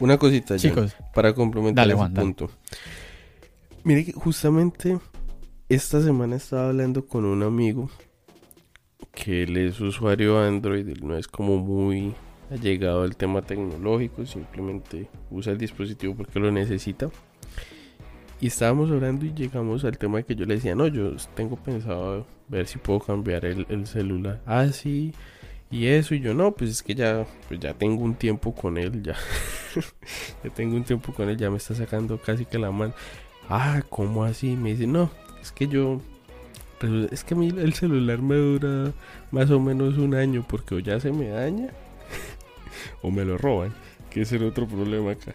Una 0.00 0.18
cosita, 0.18 0.56
Chicos, 0.56 0.94
para 1.14 1.32
complementar 1.32 1.88
ese 1.88 2.08
punto. 2.14 2.50
Mire 3.82 4.04
que 4.04 4.12
justamente 4.12 4.98
esta 5.68 6.02
semana 6.02 6.36
estaba 6.36 6.68
hablando 6.68 7.06
con 7.06 7.24
un 7.24 7.42
amigo 7.42 7.88
que 9.16 9.44
él 9.44 9.56
es 9.56 9.80
usuario 9.80 10.38
Android, 10.38 10.86
él 10.86 11.00
no 11.02 11.16
es 11.16 11.26
como 11.26 11.56
muy 11.56 12.14
allegado 12.50 13.02
al 13.02 13.16
tema 13.16 13.42
tecnológico, 13.42 14.24
simplemente 14.26 15.08
usa 15.30 15.52
el 15.52 15.58
dispositivo 15.58 16.14
porque 16.14 16.38
lo 16.38 16.52
necesita. 16.52 17.08
Y 18.38 18.48
estábamos 18.48 18.90
hablando 18.90 19.24
y 19.24 19.32
llegamos 19.32 19.84
al 19.84 19.96
tema 19.96 20.18
de 20.18 20.24
que 20.24 20.34
yo 20.34 20.44
le 20.44 20.56
decía, 20.56 20.74
no, 20.74 20.86
yo 20.86 21.16
tengo 21.34 21.56
pensado 21.56 22.26
ver 22.48 22.66
si 22.66 22.78
puedo 22.78 23.00
cambiar 23.00 23.46
el, 23.46 23.86
celular. 23.86 24.42
Ah, 24.44 24.68
sí. 24.68 25.12
Y 25.70 25.86
eso, 25.86 26.14
y 26.14 26.20
yo 26.20 26.34
no, 26.34 26.52
pues 26.52 26.70
es 26.70 26.82
que 26.82 26.94
ya, 26.94 27.26
pues 27.48 27.58
ya 27.58 27.72
tengo 27.72 28.04
un 28.04 28.14
tiempo 28.14 28.54
con 28.54 28.76
él, 28.76 29.02
ya. 29.02 29.16
ya 30.44 30.50
tengo 30.50 30.76
un 30.76 30.84
tiempo 30.84 31.12
con 31.14 31.30
él, 31.30 31.38
ya 31.38 31.50
me 31.50 31.56
está 31.56 31.74
sacando 31.74 32.18
casi 32.18 32.44
que 32.44 32.58
la 32.58 32.70
mano. 32.70 32.92
Ah, 33.48 33.82
¿cómo 33.88 34.24
así? 34.24 34.54
Me 34.54 34.72
dice, 34.72 34.86
no, 34.86 35.10
es 35.40 35.50
que 35.50 35.66
yo 35.66 36.02
es 37.10 37.24
que 37.24 37.34
a 37.34 37.36
mí 37.36 37.48
el 37.48 37.74
celular 37.74 38.20
me 38.20 38.36
dura 38.36 38.92
más 39.30 39.50
o 39.50 39.60
menos 39.60 39.96
un 39.98 40.14
año 40.14 40.44
porque 40.48 40.74
o 40.74 40.78
ya 40.78 41.00
se 41.00 41.12
me 41.12 41.28
daña 41.28 41.68
o 43.02 43.10
me 43.10 43.24
lo 43.24 43.38
roban, 43.38 43.72
que 44.10 44.22
es 44.22 44.32
el 44.32 44.44
otro 44.44 44.66
problema 44.66 45.12
acá. 45.12 45.32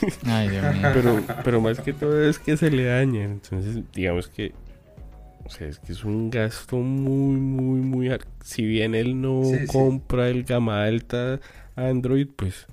Pero, 0.94 1.20
pero 1.42 1.60
más 1.60 1.80
que 1.80 1.92
todo 1.92 2.22
es 2.22 2.38
que 2.38 2.56
se 2.56 2.70
le 2.70 2.84
daña. 2.84 3.24
Entonces, 3.24 3.82
digamos 3.92 4.28
que 4.28 4.52
o 5.44 5.50
sea, 5.50 5.66
es 5.66 5.78
que 5.78 5.92
es 5.92 6.04
un 6.04 6.30
gasto 6.30 6.76
muy, 6.76 7.40
muy, 7.40 7.80
muy... 7.80 8.18
Si 8.44 8.66
bien 8.66 8.94
él 8.94 9.20
no 9.20 9.42
compra 9.66 10.28
el 10.28 10.44
gama 10.44 10.84
alta 10.84 11.40
Android, 11.74 12.28
pues 12.36 12.66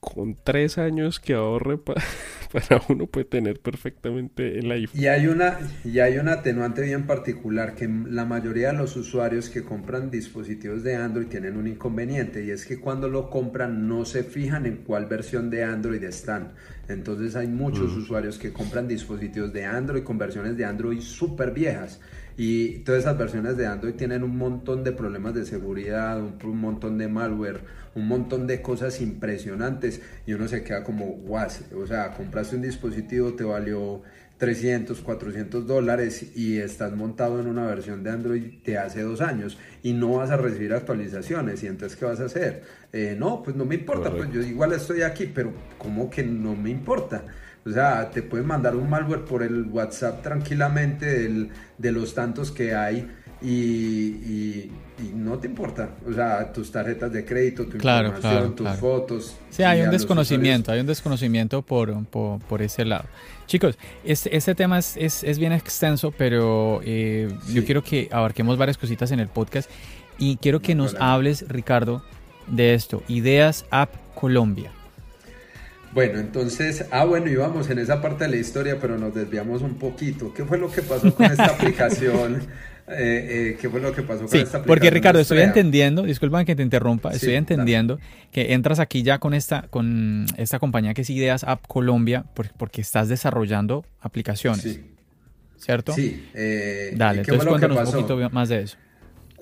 con 0.00 0.34
tres 0.34 0.78
años 0.78 1.20
que 1.20 1.34
ahorre 1.34 1.78
para 1.78 2.02
uno 2.88 3.06
puede 3.06 3.24
tener 3.24 3.60
perfectamente 3.60 4.58
el 4.58 4.70
iPhone. 4.70 5.00
Y 5.00 5.06
hay 5.06 5.26
una 5.26 5.58
y 5.84 5.98
hay 6.00 6.18
un 6.18 6.28
atenuante 6.28 6.82
bien 6.82 7.06
particular 7.06 7.74
que 7.74 7.88
la 7.88 8.24
mayoría 8.24 8.72
de 8.72 8.78
los 8.78 8.96
usuarios 8.96 9.48
que 9.48 9.62
compran 9.62 10.10
dispositivos 10.10 10.82
de 10.82 10.96
Android 10.96 11.26
tienen 11.26 11.56
un 11.56 11.66
inconveniente 11.66 12.44
y 12.44 12.50
es 12.50 12.66
que 12.66 12.80
cuando 12.80 13.08
lo 13.08 13.30
compran 13.30 13.88
no 13.88 14.04
se 14.04 14.24
fijan 14.24 14.66
en 14.66 14.78
cuál 14.78 15.06
versión 15.06 15.50
de 15.50 15.64
Android 15.64 16.02
están. 16.04 16.52
Entonces 16.88 17.36
hay 17.36 17.46
muchos 17.46 17.96
usuarios 17.96 18.38
que 18.38 18.52
compran 18.52 18.88
dispositivos 18.88 19.52
de 19.52 19.64
Android 19.64 20.02
con 20.02 20.18
versiones 20.18 20.56
de 20.56 20.64
Android 20.64 21.00
súper 21.00 21.52
viejas 21.52 22.00
y 22.36 22.78
todas 22.80 23.02
esas 23.02 23.18
versiones 23.18 23.56
de 23.56 23.66
Android 23.66 23.94
tienen 23.94 24.22
un 24.22 24.36
montón 24.36 24.84
de 24.84 24.92
problemas 24.92 25.34
de 25.34 25.44
seguridad, 25.44 26.20
un, 26.20 26.58
montón 26.58 26.98
de 26.98 27.08
malware, 27.08 27.60
un 27.94 28.08
montón 28.08 28.46
de 28.46 28.62
cosas 28.62 29.00
impresionantes 29.00 30.00
y 30.26 30.32
uno 30.32 30.48
se 30.48 30.62
queda 30.62 30.84
como, 30.84 31.06
guas, 31.06 31.62
o 31.76 31.86
sea, 31.86 32.12
compraste 32.14 32.56
un 32.56 32.62
dispositivo, 32.62 33.34
te 33.34 33.44
valió 33.44 34.02
300, 34.38 35.00
400 35.02 35.66
dólares 35.66 36.36
y 36.36 36.58
estás 36.58 36.92
montado 36.96 37.38
en 37.38 37.46
una 37.46 37.64
versión 37.66 38.02
de 38.02 38.10
Android 38.10 38.42
de 38.64 38.76
hace 38.76 39.02
dos 39.02 39.20
años 39.20 39.56
y 39.84 39.92
no 39.92 40.16
vas 40.16 40.30
a 40.30 40.36
recibir 40.36 40.72
actualizaciones 40.72 41.62
y 41.62 41.68
entonces 41.68 41.96
¿qué 41.96 42.06
vas 42.06 42.18
a 42.18 42.24
hacer? 42.24 42.64
Eh, 42.92 43.14
no, 43.16 43.42
pues 43.42 43.54
no 43.54 43.64
me 43.64 43.76
importa, 43.76 44.10
pues 44.10 44.32
yo 44.32 44.40
igual 44.40 44.72
estoy 44.72 45.02
aquí, 45.02 45.30
pero 45.32 45.52
¿cómo 45.78 46.10
que 46.10 46.24
no 46.24 46.56
me 46.56 46.70
importa? 46.70 47.24
O 47.64 47.70
sea, 47.70 48.10
te 48.10 48.22
pueden 48.22 48.46
mandar 48.46 48.74
un 48.74 48.90
malware 48.90 49.24
por 49.24 49.42
el 49.42 49.64
WhatsApp 49.66 50.22
tranquilamente 50.22 51.48
de 51.78 51.92
los 51.92 52.14
tantos 52.14 52.50
que 52.50 52.74
hay 52.74 53.08
y, 53.40 54.70
no 55.14 55.38
te 55.38 55.48
importa. 55.48 55.90
O 56.08 56.12
sea, 56.12 56.52
tus 56.52 56.70
tarjetas 56.70 57.12
de 57.12 57.24
crédito, 57.24 57.66
tu 57.66 57.76
información, 57.76 58.54
tus 58.54 58.68
fotos. 58.70 59.36
Sí, 59.50 59.62
hay 59.62 59.82
un 59.82 59.90
desconocimiento, 59.90 60.70
hay 60.72 60.80
un 60.80 60.86
desconocimiento 60.86 61.62
por, 61.62 62.04
por, 62.06 62.62
ese 62.62 62.84
lado. 62.84 63.04
Chicos, 63.46 63.78
este, 64.04 64.36
este 64.36 64.54
tema 64.54 64.78
es, 64.78 64.96
es, 64.96 65.38
bien 65.38 65.52
extenso, 65.52 66.12
pero 66.12 66.80
eh, 66.84 67.32
yo 67.52 67.64
quiero 67.64 67.82
que 67.82 68.08
abarquemos 68.12 68.58
varias 68.58 68.78
cositas 68.78 69.10
en 69.10 69.20
el 69.20 69.28
podcast 69.28 69.68
y 70.18 70.36
quiero 70.36 70.60
que 70.60 70.74
nos 70.74 70.94
hables, 71.00 71.48
Ricardo, 71.48 72.04
de 72.46 72.74
esto. 72.74 73.02
Ideas 73.08 73.66
App 73.70 73.94
Colombia. 74.14 74.70
Bueno, 75.92 76.18
entonces, 76.18 76.86
ah, 76.90 77.04
bueno, 77.04 77.28
íbamos 77.28 77.68
en 77.68 77.78
esa 77.78 78.00
parte 78.00 78.24
de 78.24 78.30
la 78.30 78.36
historia, 78.36 78.78
pero 78.80 78.96
nos 78.96 79.14
desviamos 79.14 79.60
un 79.62 79.74
poquito. 79.74 80.32
¿Qué 80.32 80.44
fue 80.44 80.58
lo 80.58 80.70
que 80.70 80.82
pasó 80.82 81.14
con 81.14 81.26
esta 81.26 81.46
aplicación? 81.54 82.42
Eh, 82.88 83.52
eh, 83.52 83.58
¿Qué 83.60 83.68
fue 83.68 83.80
lo 83.80 83.92
que 83.92 84.02
pasó 84.02 84.20
con 84.20 84.26
esta 84.26 84.38
aplicación? 84.38 84.64
Porque 84.64 84.90
Ricardo, 84.90 85.20
estoy 85.20 85.40
entendiendo, 85.40 86.02
disculpa 86.02 86.44
que 86.44 86.56
te 86.56 86.62
interrumpa, 86.62 87.12
estoy 87.12 87.34
entendiendo 87.34 87.98
que 88.30 88.54
entras 88.54 88.78
aquí 88.78 89.02
ya 89.02 89.18
con 89.18 89.34
esta, 89.34 89.68
con 89.68 90.26
esta 90.38 90.58
compañía 90.58 90.94
que 90.94 91.02
es 91.02 91.10
Ideas 91.10 91.44
App 91.44 91.66
Colombia, 91.66 92.24
porque, 92.34 92.80
estás 92.80 93.08
desarrollando 93.08 93.84
aplicaciones. 94.00 94.62
Sí. 94.62 94.84
¿Cierto? 95.58 95.92
Sí. 95.92 96.28
Eh, 96.34 96.92
Dale, 96.96 97.20
entonces 97.20 97.46
cuéntanos 97.46 97.94
un 97.94 98.06
poquito 98.06 98.30
más 98.30 98.48
de 98.48 98.62
eso. 98.62 98.76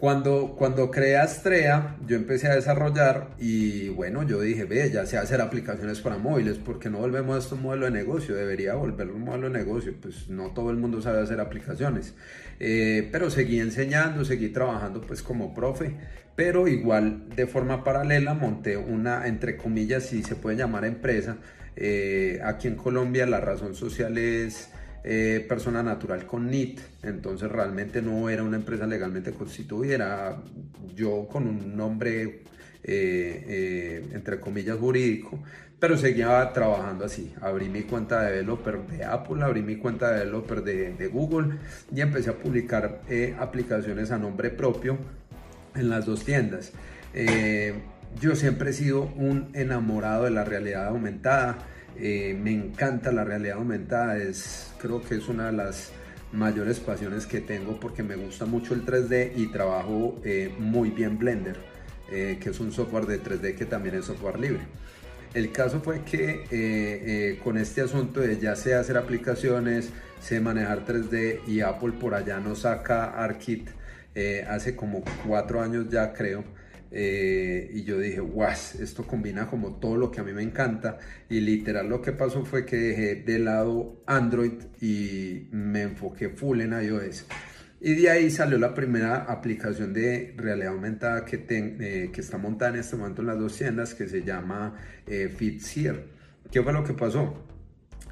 Cuando, 0.01 0.55
cuando 0.57 0.91
creé 0.91 1.19
Astrea, 1.19 1.99
yo 2.07 2.17
empecé 2.17 2.49
a 2.49 2.55
desarrollar 2.55 3.35
y 3.39 3.91
bueno, 3.91 4.23
yo 4.23 4.41
dije, 4.41 4.65
ve, 4.65 4.91
ya 4.91 5.05
sé 5.05 5.19
hacer 5.19 5.43
aplicaciones 5.43 6.01
para 6.01 6.17
móviles, 6.17 6.57
porque 6.57 6.89
no 6.89 7.01
volvemos 7.01 7.37
a 7.37 7.39
esto 7.39 7.55
un 7.55 7.61
modelo 7.65 7.85
de 7.85 7.91
negocio? 7.91 8.35
Debería 8.35 8.77
volverlo 8.77 9.15
un 9.15 9.25
modelo 9.25 9.51
de 9.51 9.59
negocio, 9.59 9.95
pues 10.01 10.31
no 10.31 10.53
todo 10.53 10.71
el 10.71 10.79
mundo 10.79 11.03
sabe 11.03 11.21
hacer 11.21 11.39
aplicaciones. 11.39 12.15
Eh, 12.61 13.11
pero 13.13 13.29
seguí 13.29 13.61
enseñando, 13.61 14.25
seguí 14.25 14.49
trabajando 14.49 15.03
pues 15.03 15.23
como 15.23 15.55
profe, 15.55 15.95
pero 16.35 16.67
igual 16.67 17.29
de 17.37 17.47
forma 17.47 17.85
paralela 17.85 18.33
monté 18.33 18.79
una, 18.79 19.27
entre 19.27 19.59
comillas, 19.59 20.05
si 20.05 20.23
se 20.23 20.35
puede 20.35 20.57
llamar 20.57 20.87
empresa. 20.87 21.37
Eh, 21.77 22.41
aquí 22.43 22.69
en 22.69 22.77
Colombia 22.77 23.27
la 23.27 23.41
razón 23.41 23.75
social 23.75 24.17
es 24.17 24.71
eh, 25.03 25.45
persona 25.49 25.83
natural 25.83 26.27
con 26.27 26.51
NIT, 26.51 26.81
entonces 27.03 27.51
realmente 27.51 28.03
no 28.03 28.29
era 28.29 28.43
una 28.43 28.57
empresa 28.57 28.87
legalmente 28.87 29.33
constituida, 29.33 29.95
era 29.95 30.37
yo 30.95 31.27
con 31.31 31.47
un 31.47 31.77
nombre 31.77 32.23
eh, 32.23 32.43
eh, 32.85 34.09
entre 34.13 34.41
comillas 34.41 34.79
jurídico, 34.79 35.43
pero 35.79 35.97
seguía 35.97 36.51
trabajando 36.53 37.07
así. 37.07 37.33
Abrí 37.41 37.69
mi 37.69 37.83
cuenta 37.83 38.23
de 38.23 38.33
developer 38.33 38.79
de 38.87 39.05
Apple, 39.05 39.43
abrí 39.43 39.63
mi 39.63 39.77
cuenta 39.77 40.11
de 40.11 40.19
developer 40.19 40.63
de, 40.63 41.09
Google 41.09 41.57
y 41.95 42.01
empecé 42.03 42.31
a 42.31 42.35
publicar 42.35 43.01
aplicaciones 43.39 44.11
a 44.11 44.19
nombre 44.19 44.51
propio 44.51 44.99
en 45.75 45.89
las 45.89 46.05
dos 46.05 46.25
tiendas. 46.25 46.73
yo 48.21 48.37
siempre 48.37 48.71
he 48.71 48.73
sido 48.75 49.05
un 49.17 49.49
enamorado 49.55 50.25
de 50.25 50.31
la 50.31 50.45
realidad 50.45 50.89
aumentada 50.89 51.59
eh, 51.97 52.35
me 52.41 52.53
encanta 52.53 53.13
la 53.13 53.25
realidad 53.25 53.59
aumentada, 53.59 54.17
es, 54.17 54.70
creo 54.81 55.03
que 55.03 55.17
es 55.17 55.29
una 55.29 55.47
de 55.47 55.53
las 55.53 55.93
mayores 56.33 56.81
pasiones 56.81 57.27
que 57.27 57.41
tengo 57.41 57.79
porque 57.79 58.03
me 58.03 58.17
gusta 58.17 58.47
mucho 58.47 58.75
el 58.75 58.85
3D 58.85 59.33
y 59.37 59.49
trabajo 59.49 60.17
eh, 60.25 60.55
muy 60.59 60.91
bien 60.91 61.19
Blender, 61.19 61.57
eh, 62.11 62.39
que 62.41 62.51
es 62.51 62.61
un 62.61 62.73
software 62.73 63.07
de 63.07 63.23
3D 63.23 63.57
que 63.57 63.67
también 63.67 63.97
es 63.97 64.07
software 64.07 64.39
libre. 64.39 64.63
El 65.35 65.53
caso 65.53 65.81
fue 65.81 66.03
que 66.03 67.39
con 67.45 67.57
este 67.57 67.83
asunto 67.83 68.19
de 68.19 68.41
ya 68.41 68.57
sé 68.57 68.75
hacer 68.75 68.97
aplicaciones, 68.97 69.91
sé 70.21 70.41
manejar 70.41 70.85
3D 70.85 71.47
y 71.47 71.61
Apple 71.61 71.93
por 71.93 72.15
allá 72.15 72.41
nos 72.41 72.61
saca 72.61 73.05
ARKit 73.11 73.71
hace 74.49 74.75
como 74.75 75.05
cuatro 75.25 75.63
años 75.63 75.89
ya 75.89 76.13
creo. 76.13 76.43
Eh, 76.93 77.71
y 77.73 77.85
yo 77.85 77.99
dije, 77.99 78.21
guas, 78.21 78.75
esto 78.75 79.07
combina 79.07 79.47
como 79.47 79.77
todo 79.77 79.97
lo 79.97 80.11
que 80.11 80.21
a 80.21 80.25
mí 80.25 80.33
me 80.33 80.43
encanta. 80.43 80.99
Y 81.29 81.41
literal 81.41 81.89
lo 81.89 82.03
que 82.03 82.13
pasó 82.13 82.45
fue 82.45 82.65
que 82.65 82.77
dejé 82.77 83.15
de 83.17 83.39
lado 83.39 84.03
Android 84.07 84.55
y 84.81 85.49
me 85.53 85.83
enfoqué 85.83 86.31
full 86.31 86.61
en 86.61 86.73
iOS. 86.73 87.27
Y 87.83 87.95
de 87.95 88.11
ahí 88.11 88.31
salió 88.31 88.59
la 88.59 88.75
primera 88.75 89.25
aplicación 89.25 89.95
de 89.95 90.35
realidad 90.37 90.75
aumentada 90.75 91.25
que, 91.25 91.47
eh, 91.49 92.11
que 92.13 92.21
está 92.21 92.37
montada 92.37 92.73
en 92.73 92.81
este 92.81 92.97
momento 92.97 93.23
en 93.23 93.29
las 93.29 93.39
dos 93.39 93.57
tiendas 93.57 93.95
que 93.95 94.07
se 94.07 94.23
llama 94.23 94.77
eh, 95.07 95.35
¿Qué 96.51 96.63
fue 96.63 96.73
lo 96.75 96.85
que 96.85 96.93
pasó? 96.93 97.43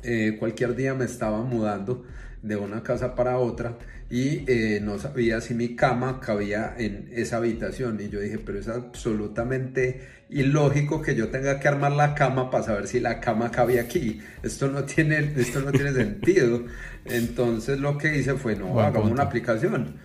Eh, 0.02 0.36
cualquier 0.38 0.74
día 0.74 0.94
me 0.94 1.04
estaba 1.04 1.42
mudando 1.42 2.06
de 2.40 2.56
una 2.56 2.82
casa 2.82 3.14
para 3.14 3.36
otra 3.38 3.76
y 4.10 4.44
eh, 4.46 4.80
no 4.82 4.98
sabía 4.98 5.40
si 5.40 5.54
mi 5.54 5.76
cama 5.76 6.20
cabía 6.20 6.74
en 6.78 7.10
esa 7.12 7.36
habitación. 7.36 8.00
Y 8.00 8.08
yo 8.08 8.20
dije 8.20 8.38
pero 8.38 8.58
es 8.58 8.68
absolutamente 8.68 10.00
ilógico 10.30 11.02
que 11.02 11.14
yo 11.14 11.28
tenga 11.28 11.60
que 11.60 11.68
armar 11.68 11.92
la 11.92 12.14
cama 12.14 12.50
para 12.50 12.64
saber 12.64 12.86
si 12.86 13.00
la 13.00 13.20
cama 13.20 13.50
cabía 13.50 13.82
aquí. 13.82 14.20
Esto 14.42 14.68
no 14.68 14.84
tiene 14.84 15.32
esto 15.36 15.60
no 15.60 15.72
tiene 15.72 15.92
sentido. 15.92 16.64
Entonces 17.04 17.80
lo 17.80 17.98
que 17.98 18.16
hice 18.16 18.34
fue 18.34 18.56
no 18.56 18.80
hagamos 18.80 19.10
una 19.10 19.24
aplicación. 19.24 19.96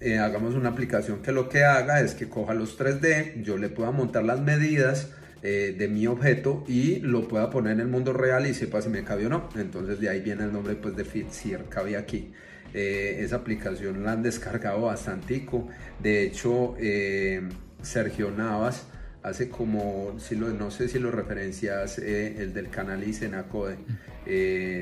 Eh, 0.00 0.18
hagamos 0.18 0.54
una 0.54 0.70
aplicación 0.70 1.20
que 1.20 1.32
lo 1.32 1.48
que 1.48 1.64
haga 1.64 2.00
es 2.00 2.14
que 2.14 2.28
coja 2.28 2.54
los 2.54 2.78
3D 2.78 3.42
yo 3.42 3.58
le 3.58 3.68
pueda 3.68 3.90
montar 3.90 4.24
las 4.24 4.40
medidas 4.40 5.10
eh, 5.42 5.74
de 5.76 5.88
mi 5.88 6.06
objeto 6.06 6.64
y 6.66 7.00
lo 7.00 7.28
pueda 7.28 7.50
poner 7.50 7.74
en 7.74 7.80
el 7.80 7.88
mundo 7.88 8.14
real 8.14 8.46
y 8.46 8.54
sepa 8.54 8.80
si 8.80 8.88
me 8.88 9.02
cabe 9.02 9.26
o 9.26 9.28
no. 9.28 9.48
Entonces 9.56 9.98
de 9.98 10.08
ahí 10.08 10.20
viene 10.20 10.44
el 10.44 10.52
nombre 10.52 10.76
pues 10.76 10.94
de 10.94 11.04
Fitsier 11.04 11.64
cabe 11.68 11.96
aquí 11.96 12.32
eh, 12.74 13.18
esa 13.20 13.36
aplicación 13.36 14.04
la 14.04 14.12
han 14.12 14.22
descargado 14.22 14.82
bastante. 14.82 15.46
De 16.00 16.24
hecho, 16.24 16.74
eh, 16.78 17.42
Sergio 17.82 18.30
Navas 18.30 18.86
hace 19.22 19.48
como, 19.48 20.14
si 20.18 20.36
lo, 20.36 20.48
no 20.48 20.70
sé 20.70 20.88
si 20.88 20.98
lo 20.98 21.10
referencias, 21.10 21.98
eh, 21.98 22.42
el 22.42 22.54
del 22.54 22.70
canal 22.70 23.06
Isenacode, 23.06 23.76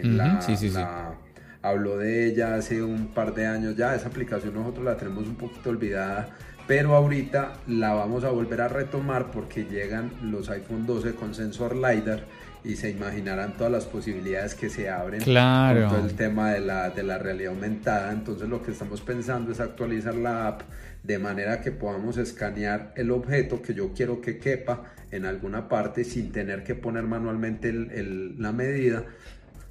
la, 0.03 1.15
habló 1.63 1.97
de 1.99 2.27
ella 2.27 2.55
hace 2.55 2.83
un 2.83 3.09
par 3.09 3.35
de 3.35 3.47
años 3.47 3.77
ya, 3.77 3.95
esa 3.95 4.09
aplicación 4.09 4.55
nosotros 4.55 4.85
la 4.85 4.97
tenemos 4.97 5.27
un 5.27 5.37
poquito 5.37 5.71
olvidada, 5.71 6.29
pero 6.67 6.95
ahorita 6.95 7.55
la 7.67 7.95
vamos 7.95 8.25
a 8.25 8.31
volver 8.31 8.61
a 8.61 8.69
retomar 8.69 9.31
porque 9.31 9.65
llegan 9.65 10.13
los 10.23 10.51
iPhone 10.51 10.87
12 10.87 11.15
con 11.15 11.35
sensor 11.35 11.75
LiDAR 11.75 12.25
y 12.69 12.77
se 12.77 12.91
imaginarán 12.91 13.57
todas 13.57 13.73
las 13.73 13.87
posibilidades 13.87 14.55
que 14.55 14.69
se 14.69 14.91
abren 14.91 15.23
claro. 15.23 15.89
con 15.89 15.97
todo 15.97 16.07
el 16.07 16.15
tema 16.15 16.53
de 16.53 16.61
la, 16.61 16.91
de 16.91 17.03
la 17.03 17.17
realidad 17.17 17.55
aumentada. 17.55 18.13
Entonces 18.13 18.47
lo 18.47 18.63
que 18.63 18.73
estamos 18.73 19.01
pensando 19.01 19.51
es 19.53 19.59
actualizar 19.59 20.15
la 20.15 20.47
app 20.47 20.61
de 21.03 21.19
manera 21.19 21.63
que 21.63 21.73
podamos 21.73 22.19
escanear 22.19 22.93
el 22.95 23.11
objeto 23.11 23.63
que 23.63 23.73
yo 23.73 23.95
quiero 23.95 24.21
que 24.21 24.37
quepa 24.37 24.85
en 25.11 25.25
alguna 25.25 25.67
parte 25.67 26.05
sin 26.05 26.31
tener 26.31 26.63
que 26.63 26.75
poner 26.75 27.05
manualmente 27.05 27.73
la 27.73 28.53
medida 28.53 29.07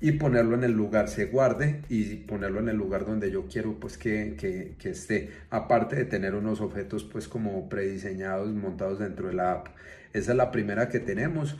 y 0.01 0.13
ponerlo 0.13 0.55
en 0.55 0.63
el 0.63 0.71
lugar, 0.71 1.07
se 1.07 1.25
guarde 1.25 1.81
y 1.89 2.15
ponerlo 2.15 2.59
en 2.59 2.69
el 2.69 2.77
lugar 2.77 3.05
donde 3.05 3.29
yo 3.29 3.45
quiero 3.45 3.75
pues 3.79 3.99
que, 3.99 4.35
que, 4.79 4.89
esté, 4.89 5.29
aparte 5.51 5.95
de 5.95 6.05
tener 6.05 6.33
unos 6.33 6.61
objetos 6.61 7.03
pues 7.03 7.27
como 7.27 7.69
prediseñados, 7.69 8.49
montados 8.53 8.97
dentro 8.97 9.27
de 9.27 9.35
la 9.35 9.51
app. 9.51 9.67
Esa 10.13 10.31
es 10.31 10.37
la 10.37 10.49
primera 10.49 10.89
que 10.89 10.99
tenemos 10.99 11.57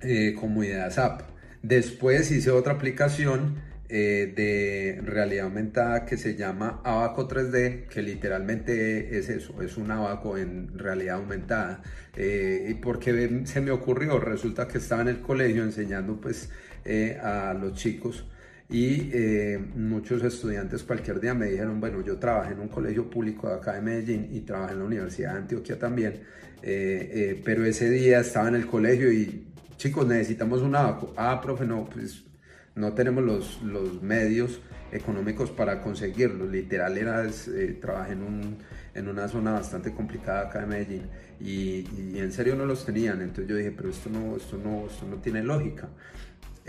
eh, 0.00 0.34
como 0.38 0.62
ideas 0.64 0.98
app. 0.98 1.22
Después 1.62 2.30
hice 2.30 2.50
otra 2.50 2.74
aplicación 2.74 3.68
eh, 3.90 4.34
de 4.36 5.00
realidad 5.02 5.46
aumentada 5.46 6.04
que 6.04 6.18
se 6.18 6.36
llama 6.36 6.82
Abaco 6.84 7.26
3D, 7.26 7.86
que 7.86 8.02
literalmente 8.02 9.18
es 9.18 9.30
eso, 9.30 9.62
es 9.62 9.78
un 9.78 9.90
abaco 9.90 10.36
en 10.36 10.78
realidad 10.78 11.16
aumentada. 11.16 11.82
Eh, 12.14 12.66
y 12.68 12.74
porque 12.74 13.44
se 13.46 13.62
me 13.62 13.70
ocurrió, 13.70 14.18
resulta 14.18 14.68
que 14.68 14.76
estaba 14.76 15.00
en 15.00 15.08
el 15.08 15.20
colegio 15.22 15.62
enseñando 15.62 16.20
pues 16.20 16.50
eh, 16.84 17.18
a 17.22 17.54
los 17.54 17.72
chicos 17.74 18.26
y 18.68 19.10
muchos 19.74 20.22
estudiantes 20.22 20.82
cualquier 20.82 21.20
día 21.20 21.32
me 21.32 21.46
dijeron, 21.46 21.80
bueno, 21.80 22.04
yo 22.04 22.18
trabajé 22.18 22.52
en 22.52 22.60
un 22.60 22.68
colegio 22.68 23.08
público 23.08 23.48
de 23.48 23.54
acá 23.54 23.72
de 23.72 23.80
Medellín 23.80 24.28
y 24.30 24.40
trabajé 24.40 24.74
en 24.74 24.80
la 24.80 24.84
Universidad 24.84 25.32
de 25.32 25.38
Antioquia 25.38 25.78
también, 25.78 26.20
pero 26.60 27.64
ese 27.64 27.88
día 27.88 28.20
estaba 28.20 28.48
en 28.48 28.56
el 28.56 28.66
colegio 28.66 29.10
y 29.10 29.47
chicos, 29.78 30.06
necesitamos 30.06 30.60
un 30.60 30.76
abaco. 30.76 31.14
Ah, 31.16 31.40
profe, 31.40 31.64
no, 31.64 31.86
pues 31.86 32.22
no 32.74 32.92
tenemos 32.92 33.24
los, 33.24 33.62
los 33.62 34.02
medios 34.02 34.60
económicos 34.92 35.50
para 35.50 35.80
conseguirlo. 35.80 36.46
Literal 36.46 36.98
era, 36.98 37.24
eh, 37.24 37.78
trabajé 37.80 38.12
en, 38.12 38.22
un, 38.22 38.58
en 38.94 39.08
una 39.08 39.28
zona 39.28 39.52
bastante 39.52 39.92
complicada 39.92 40.48
acá 40.48 40.60
de 40.60 40.66
Medellín 40.66 41.06
y, 41.40 41.86
y, 41.96 42.18
en 42.18 42.32
serio 42.32 42.54
no 42.54 42.66
los 42.66 42.84
tenían. 42.84 43.22
Entonces 43.22 43.48
yo 43.48 43.56
dije, 43.56 43.72
pero 43.72 43.88
esto 43.88 44.10
no, 44.10 44.36
esto 44.36 44.58
no, 44.58 44.86
esto 44.86 45.06
no 45.06 45.16
tiene 45.16 45.42
lógica. 45.42 45.88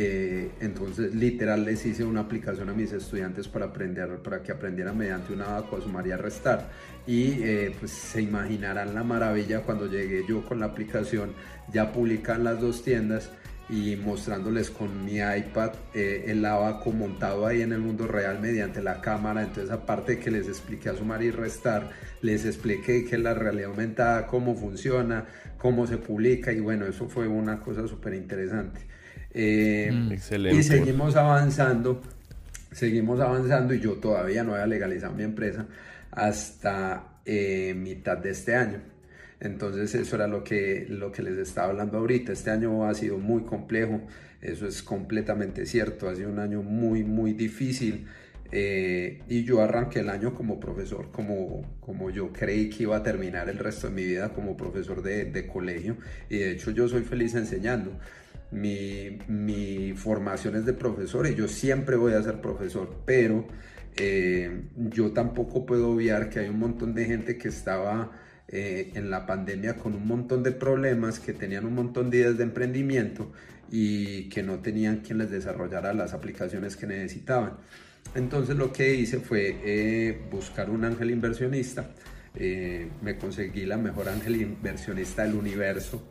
Eh, 0.02 0.52
entonces 0.62 1.14
literal 1.14 1.66
les 1.66 1.86
hice 1.86 2.06
una 2.06 2.22
aplicación 2.22 2.70
a 2.70 2.74
mis 2.74 2.94
estudiantes 2.94 3.50
para 3.50 3.66
aprender, 3.66 4.20
para 4.24 4.42
que 4.42 4.54
aprendieran 4.54 4.98
mediante 4.98 5.34
una 5.34 5.58
abaco 5.58 5.76
a 5.76 5.82
sumar 5.82 6.08
y 6.08 6.14
restar. 6.14 6.70
Y 7.06 7.44
eh, 7.44 7.76
pues 7.78 7.92
se 7.92 8.22
imaginarán 8.22 8.96
la 8.96 9.04
maravilla 9.04 9.62
cuando 9.62 9.88
llegué 9.88 10.24
yo 10.26 10.46
con 10.46 10.62
la 10.62 10.68
aplicación, 10.68 11.34
ya 11.74 11.92
publican 11.92 12.44
las 12.44 12.60
dos 12.60 12.84
tiendas 12.84 13.32
y 13.70 13.96
mostrándoles 13.98 14.72
con 14.72 15.06
mi 15.06 15.18
iPad 15.18 15.74
eh, 15.94 16.26
el 16.28 16.44
abaco 16.44 16.92
montado 16.92 17.46
ahí 17.46 17.62
en 17.62 17.72
el 17.72 17.80
mundo 17.80 18.08
real 18.08 18.40
mediante 18.40 18.82
la 18.82 19.00
cámara. 19.00 19.44
Entonces, 19.44 19.72
aparte 19.72 20.16
de 20.16 20.20
que 20.20 20.32
les 20.32 20.48
expliqué 20.48 20.90
a 20.90 20.96
sumar 20.96 21.22
y 21.22 21.30
restar, 21.30 21.92
les 22.22 22.46
expliqué 22.46 23.06
que 23.06 23.18
la 23.20 23.36
realidad 23.36 23.70
aumentada, 23.70 24.26
cómo 24.26 24.56
funciona, 24.56 25.26
cómo 25.60 25.86
se 25.86 25.98
publica 25.98 26.52
y 26.52 26.60
bueno, 26.60 26.88
eso 26.88 27.08
fue 27.08 27.28
una 27.28 27.60
cosa 27.60 27.88
súper 27.88 28.16
interesante. 28.16 28.82
Eh, 29.32 29.92
mm. 29.94 30.12
Excelente. 30.14 30.60
Y 30.60 30.64
seguimos 30.64 31.16
avanzando, 31.16 32.02
seguimos 32.72 33.20
avanzando 33.20 33.76
y 33.76 33.80
yo 33.80 33.94
todavía 33.94 34.44
no 34.44 34.54
había 34.54 34.66
legalizado 34.66 35.14
mi 35.14 35.24
empresa 35.24 35.68
hasta 36.12 37.20
eh, 37.26 37.76
mitad 37.78 38.18
de 38.18 38.32
este 38.32 38.56
año. 38.56 38.80
Entonces 39.40 39.96
eso 39.96 40.16
era 40.16 40.28
lo 40.28 40.44
que, 40.44 40.86
lo 40.90 41.12
que 41.12 41.24
les 41.24 41.38
estaba 41.38 41.70
hablando 41.70 41.98
ahorita. 41.98 42.32
Este 42.32 42.52
año 42.52 42.86
ha 42.86 42.94
sido 42.94 43.18
muy 43.18 43.44
complejo, 43.44 44.02
eso 44.42 44.68
es 44.68 44.84
completamente 44.84 45.66
cierto, 45.66 46.10
ha 46.10 46.16
sido 46.16 46.30
un 46.30 46.40
año 46.40 46.62
muy, 46.62 47.04
muy 47.04 47.34
difícil. 47.34 48.06
Eh, 48.52 49.22
y 49.28 49.44
yo 49.44 49.62
arranqué 49.62 50.00
el 50.00 50.10
año 50.10 50.34
como 50.34 50.60
profesor, 50.60 51.12
como, 51.12 51.78
como 51.80 52.10
yo 52.10 52.34
creí 52.34 52.70
que 52.70 52.84
iba 52.84 52.98
a 52.98 53.04
terminar 53.04 53.48
el 53.48 53.60
resto 53.60 53.88
de 53.88 53.94
mi 53.94 54.04
vida 54.04 54.34
como 54.34 54.58
profesor 54.58 55.04
de, 55.04 55.26
de 55.26 55.48
colegio. 55.48 55.98
Y 56.30 56.40
de 56.40 56.52
hecho 56.52 56.72
yo 56.72 56.88
soy 56.90 57.04
feliz 57.04 57.36
enseñando. 57.36 57.92
Mi, 58.52 59.20
mi, 59.28 59.94
formación 59.94 60.56
es 60.56 60.66
de 60.66 60.74
profesor 60.74 61.28
y 61.28 61.36
yo 61.36 61.48
siempre 61.48 61.96
voy 61.96 62.14
a 62.14 62.24
ser 62.24 62.42
profesor, 62.42 62.90
pero 63.06 63.48
eh, 63.96 64.64
yo 64.76 65.12
tampoco 65.12 65.68
puedo 65.68 65.92
obviar 65.92 66.30
que 66.30 66.40
hay 66.40 66.50
un 66.50 66.58
montón 66.58 66.96
de 66.96 67.06
gente 67.06 67.38
que 67.38 67.50
estaba 67.50 68.12
eh, 68.52 68.92
en 68.96 69.12
la 69.12 69.28
pandemia 69.28 69.76
con 69.76 69.94
un 69.94 70.08
montón 70.08 70.42
de 70.42 70.52
problemas, 70.52 71.20
que 71.20 71.34
tenían 71.34 71.66
un 71.66 71.76
montón 71.76 72.10
de 72.10 72.18
ideas 72.18 72.38
de 72.38 72.44
emprendimiento 72.44 73.32
y 73.72 74.28
que 74.30 74.42
no 74.42 74.58
tenían 74.60 74.98
quien 75.02 75.20
les 75.20 75.30
desarrollara 75.30 75.94
las 75.94 76.14
aplicaciones 76.14 76.76
que 76.76 76.88
necesitaban. 76.88 77.58
Entonces 78.16 78.56
lo 78.56 78.74
que 78.74 78.96
hice 78.96 79.20
fue 79.20 79.56
eh, 79.64 80.20
buscar 80.32 80.72
un 80.72 80.84
ángel 80.84 81.12
inversionista. 81.12 81.92
Eh, 82.36 82.90
me 83.04 83.18
conseguí 83.18 83.68
la 83.68 83.78
mejor 83.78 84.10
ángel 84.10 84.42
inversionista 84.42 85.24
del 85.24 85.36
universo. 85.36 86.02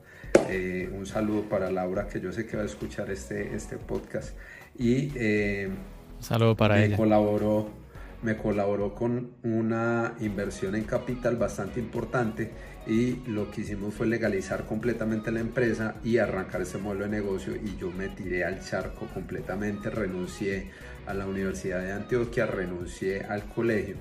un 0.97 1.07
saludo 1.07 1.49
para 1.49 1.73
Laura, 1.73 2.07
que 2.07 2.21
yo 2.21 2.31
sé 2.31 2.47
que 2.47 2.57
va 2.57 2.63
a 2.63 2.67
escuchar 2.67 3.11
este, 3.11 3.55
este 3.57 3.79
podcast. 3.79 4.37
Y 4.79 5.09
un 5.17 5.77
saludo 6.21 6.57
para 6.57 6.85
ella. 6.85 6.97
Colaboró 6.97 7.88
me 8.23 8.37
colaboró 8.37 8.95
con 8.95 9.33
una 9.43 10.15
inversión 10.21 10.75
en 10.75 10.85
capital 10.85 11.37
bastante 11.37 11.79
importante 11.81 12.51
y 12.87 13.17
lo 13.29 13.51
que 13.51 13.61
hicimos 13.61 13.95
fue 13.95 14.07
legalizar 14.07 14.65
completamente 14.65 15.31
la 15.31 15.41
empresa 15.41 15.97
y 16.03 16.19
arrancar 16.19 16.63
ese 16.63 16.79
modelo 16.79 17.05
de 17.05 17.11
negocio 17.11 17.55
y 17.55 17.77
yo 17.77 17.91
me 17.91 18.09
tiré 18.09 18.45
al 18.45 18.65
charco 18.65 19.07
completamente, 19.13 19.91
renuncié 19.91 20.71
a 21.07 21.15
la 21.15 21.27
Universidad 21.27 21.83
de 21.83 21.93
Antioquia, 21.93 22.47
renuncié 22.47 23.23
al 23.23 23.45
colegio 23.45 23.97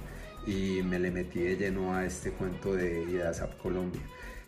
y 0.48 0.82
me 0.84 1.00
le 1.00 1.12
metí 1.12 1.42
de 1.42 1.58
lleno 1.58 1.94
a 1.94 2.06
este 2.06 2.32
cuento 2.32 2.76
de 2.76 3.04
IDASAP 3.04 3.58
Colombia. 3.58 4.02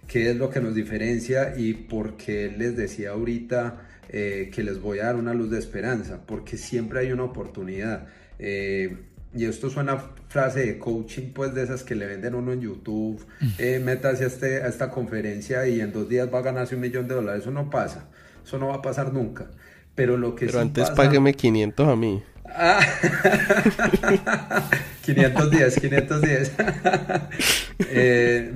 ¿Qué 0.08 0.32
es 0.32 0.38
lo 0.38 0.50
que 0.50 0.60
nos 0.60 0.74
diferencia 0.74 1.54
y 1.56 1.74
por 1.74 2.18
qué 2.18 2.52
les 2.58 2.76
decía 2.76 3.12
ahorita 3.12 3.88
eh, 4.10 4.50
que 4.52 4.64
les 4.64 4.82
voy 4.82 5.00
a 5.00 5.06
dar 5.06 5.18
una 5.18 5.34
luz 5.34 5.52
de 5.52 5.60
esperanza? 5.60 6.26
Porque 6.26 6.58
siempre 6.58 7.02
hay 7.02 7.12
una 7.12 7.26
oportunidad. 7.26 8.08
Eh, 8.40 9.09
y 9.34 9.46
esto 9.46 9.70
suena 9.70 9.98
frase 10.28 10.66
de 10.66 10.80
coaching, 10.80 11.34
pues 11.34 11.54
de 11.54 11.64
esas 11.64 11.84
que 11.84 11.96
le 11.96 12.08
venden 12.08 12.36
uno 12.36 12.52
en 12.52 12.62
YouTube, 12.62 13.24
eh, 13.58 13.80
métase 13.84 14.24
a, 14.24 14.28
este, 14.28 14.64
a 14.64 14.68
esta 14.68 14.90
conferencia 14.90 15.68
y 15.68 15.82
en 15.82 15.92
dos 15.92 16.10
días 16.10 16.30
va 16.34 16.40
a 16.40 16.42
ganarse 16.42 16.76
un 16.76 16.82
millón 16.82 17.08
de 17.08 17.16
dólares. 17.16 17.42
Eso 17.42 17.52
no 17.52 17.70
pasa, 17.70 18.06
eso 18.44 18.58
no 18.58 18.68
va 18.68 18.76
a 18.76 18.82
pasar 18.82 19.14
nunca. 19.14 19.48
Pero 19.96 20.18
lo 20.18 20.36
que 20.36 20.48
Pero 20.48 20.62
antes 20.62 20.90
págueme 20.92 21.34
500 21.34 21.88
a 21.88 21.96
mí. 21.96 22.24
Ah, 22.46 22.80
510, 25.06 25.80
510. 25.80 26.52
eh, 27.92 28.54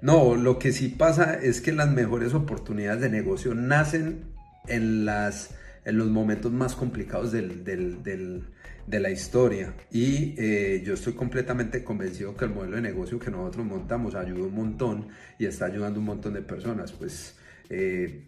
no, 0.00 0.36
lo 0.36 0.58
que 0.58 0.72
sí 0.72 0.88
pasa 0.88 1.34
es 1.34 1.60
que 1.60 1.72
las 1.72 1.90
mejores 1.90 2.34
oportunidades 2.34 3.00
de 3.00 3.10
negocio 3.10 3.54
nacen 3.54 4.24
en, 4.68 5.04
las, 5.04 5.50
en 5.84 5.98
los 5.98 6.08
momentos 6.08 6.52
más 6.52 6.74
complicados 6.74 7.32
del, 7.32 7.64
del, 7.64 8.02
del 8.04 8.44
de 8.88 9.00
la 9.00 9.10
historia. 9.10 9.74
Y 9.90 10.34
eh, 10.38 10.82
yo 10.84 10.94
estoy 10.94 11.12
completamente 11.12 11.84
convencido 11.84 12.36
que 12.36 12.46
el 12.46 12.52
modelo 12.52 12.76
de 12.76 12.82
negocio 12.82 13.18
que 13.18 13.30
nosotros 13.30 13.66
montamos 13.66 14.14
ayuda 14.14 14.46
un 14.46 14.54
montón 14.54 15.08
y 15.38 15.44
está 15.46 15.66
ayudando 15.66 16.00
un 16.00 16.06
montón 16.06 16.32
de 16.32 16.42
personas. 16.42 16.92
Pues 16.92 17.36
eh, 17.68 18.24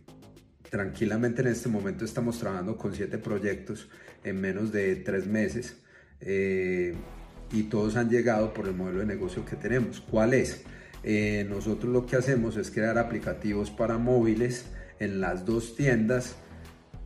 tranquilamente 0.69 1.41
en 1.41 1.49
este 1.49 1.69
momento 1.69 2.05
estamos 2.05 2.39
trabajando 2.39 2.77
con 2.77 2.95
siete 2.95 3.17
proyectos 3.17 3.89
en 4.23 4.41
menos 4.41 4.71
de 4.71 4.97
tres 4.97 5.27
meses 5.27 5.79
eh, 6.21 6.95
y 7.53 7.63
todos 7.65 7.97
han 7.97 8.11
llegado 8.11 8.53
por 8.53 8.69
el 8.69 8.75
modelo 8.75 9.01
de 9.01 9.07
negocio 9.07 9.45
que 9.45 9.57
tenemos. 9.57 10.01
¿cuál 10.01 10.35
es? 10.35 10.63
nosotros 11.49 11.91
lo 11.91 12.05
que 12.05 12.17
hacemos 12.17 12.59
es 12.59 12.71
crear 12.71 12.99
aplicativos 12.99 13.71
para 13.71 13.97
móviles 13.97 14.67
en 14.99 15.23
las 15.23 15.47
dos 15.47 15.75
tiendas 15.75 16.37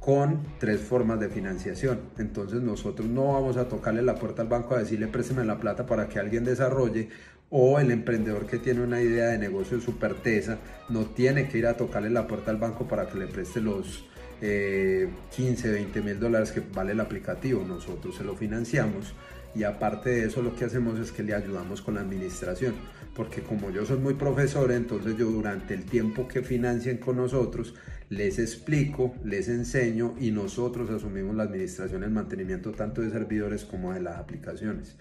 con 0.04 0.42
tres 0.58 0.82
formas 0.82 1.18
de 1.18 1.30
financiación. 1.30 1.98
Entonces 2.18 2.60
nosotros 2.60 3.08
no 3.08 3.32
vamos 3.32 3.56
a 3.56 3.68
tocarle 3.68 4.02
la 4.02 4.16
puerta 4.16 4.42
al 4.42 4.48
banco 4.48 4.74
a 4.74 4.80
decirle 4.80 5.06
présteme 5.06 5.46
la 5.46 5.58
plata 5.58 5.86
para 5.86 6.08
que 6.08 6.18
alguien 6.18 6.44
desarrolle 6.44 7.08
o 7.48 7.78
el 7.78 7.90
emprendedor 7.90 8.46
que 8.46 8.58
tiene 8.58 8.82
una 8.82 9.00
idea 9.00 9.28
de 9.28 9.38
negocio 9.38 9.80
súper 9.80 10.14
tesa 10.16 10.58
no 10.90 11.06
tiene 11.06 11.48
que 11.48 11.56
ir 11.56 11.66
a 11.66 11.78
tocarle 11.78 12.10
la 12.10 12.26
puerta 12.26 12.50
al 12.50 12.58
banco 12.58 12.86
para 12.86 13.08
que 13.08 13.18
le 13.18 13.28
preste 13.28 13.62
los 13.62 14.04
15, 14.40 15.70
20 15.70 16.02
mil 16.02 16.20
dólares 16.20 16.52
que 16.52 16.60
vale 16.60 16.92
el 16.92 17.00
aplicativo. 17.00 17.64
Nosotros 17.66 18.14
se 18.16 18.24
lo 18.24 18.36
financiamos 18.36 19.14
y 19.54 19.62
aparte 19.62 20.10
de 20.10 20.26
eso 20.26 20.42
lo 20.42 20.54
que 20.54 20.66
hacemos 20.66 20.98
es 20.98 21.12
que 21.12 21.22
le 21.22 21.32
ayudamos 21.32 21.80
con 21.80 21.94
la 21.94 22.02
administración 22.02 22.74
porque 23.14 23.42
como 23.42 23.70
yo 23.70 23.86
soy 23.86 23.98
muy 23.98 24.14
profesor 24.14 24.72
entonces 24.72 25.16
yo 25.16 25.30
durante 25.30 25.74
el 25.74 25.84
tiempo 25.84 26.26
que 26.26 26.42
financien 26.42 26.98
con 26.98 27.16
nosotros 27.16 27.74
les 28.10 28.38
explico, 28.38 29.14
les 29.24 29.48
enseño 29.48 30.14
y 30.18 30.30
nosotros 30.30 30.90
asumimos 30.90 31.34
la 31.34 31.44
administración 31.44 32.02
el 32.02 32.10
mantenimiento 32.10 32.72
tanto 32.72 33.02
de 33.02 33.10
servidores 33.10 33.64
como 33.64 33.92
de 33.92 34.00
las 34.00 34.18
aplicaciones. 34.18 34.96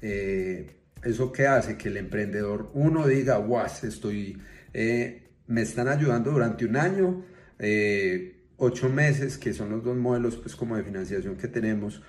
Eh, 0.00 0.66
¿Eso 1.02 1.32
qué 1.32 1.46
hace? 1.46 1.76
Que 1.76 1.88
el 1.88 1.98
emprendedor, 1.98 2.70
uno 2.74 3.06
diga, 3.06 3.36
guas, 3.36 3.84
estoy, 3.84 4.38
eh, 4.72 5.28
me 5.46 5.62
están 5.62 5.88
ayudando 5.88 6.32
durante 6.32 6.64
un 6.64 6.76
año, 6.76 7.24
eh, 7.58 8.40
ocho 8.56 8.88
meses, 8.88 9.38
que 9.38 9.52
son 9.52 9.70
los 9.70 9.84
dos 9.84 9.96
modelos 9.96 10.36
pues 10.36 10.56
como 10.56 10.76
de 10.76 10.82
financiación 10.82 11.36
que 11.36 11.48
tenemos, 11.48 12.02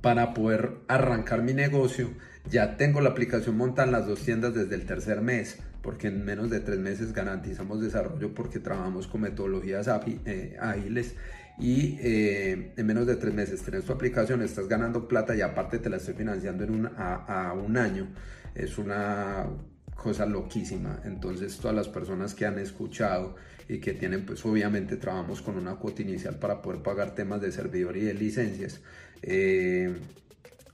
para 0.00 0.34
poder 0.34 0.78
arrancar 0.88 1.42
mi 1.42 1.52
negocio. 1.52 2.10
Ya 2.50 2.76
tengo 2.76 3.00
la 3.00 3.10
aplicación 3.10 3.56
montada 3.56 3.86
en 3.86 3.92
las 3.92 4.06
dos 4.06 4.24
tiendas 4.24 4.54
desde 4.54 4.74
el 4.74 4.86
tercer 4.86 5.20
mes 5.20 5.58
porque 5.86 6.08
en 6.08 6.24
menos 6.24 6.50
de 6.50 6.58
tres 6.58 6.80
meses 6.80 7.12
garantizamos 7.12 7.80
desarrollo 7.80 8.34
porque 8.34 8.58
trabajamos 8.58 9.06
con 9.06 9.20
metodologías 9.20 9.88
eh, 10.24 10.56
ágiles 10.60 11.14
y 11.60 11.96
eh, 12.00 12.72
en 12.76 12.86
menos 12.86 13.06
de 13.06 13.14
tres 13.14 13.32
meses 13.32 13.62
tienes 13.62 13.84
tu 13.84 13.92
aplicación, 13.92 14.42
estás 14.42 14.66
ganando 14.66 15.06
plata 15.06 15.36
y 15.36 15.42
aparte 15.42 15.78
te 15.78 15.88
la 15.88 15.98
estoy 15.98 16.14
financiando 16.14 16.66
a, 16.96 17.52
un 17.52 17.76
año. 17.76 18.08
Es 18.56 18.78
una 18.78 19.46
cosa 19.94 20.26
loquísima. 20.26 21.02
Entonces 21.04 21.56
todas 21.56 21.76
las 21.76 21.86
personas 21.86 22.34
que 22.34 22.46
han 22.46 22.58
escuchado 22.58 23.36
y 23.68 23.78
que 23.78 23.92
tienen, 23.92 24.26
pues 24.26 24.44
obviamente 24.44 24.96
trabajamos 24.96 25.40
con 25.40 25.56
una 25.56 25.76
cuota 25.76 26.02
inicial 26.02 26.40
para 26.40 26.62
poder 26.62 26.82
pagar 26.82 27.14
temas 27.14 27.40
de 27.40 27.52
servidor 27.52 27.96
y 27.96 28.00
de 28.00 28.14
licencias. 28.14 28.80
Eh, 29.22 29.94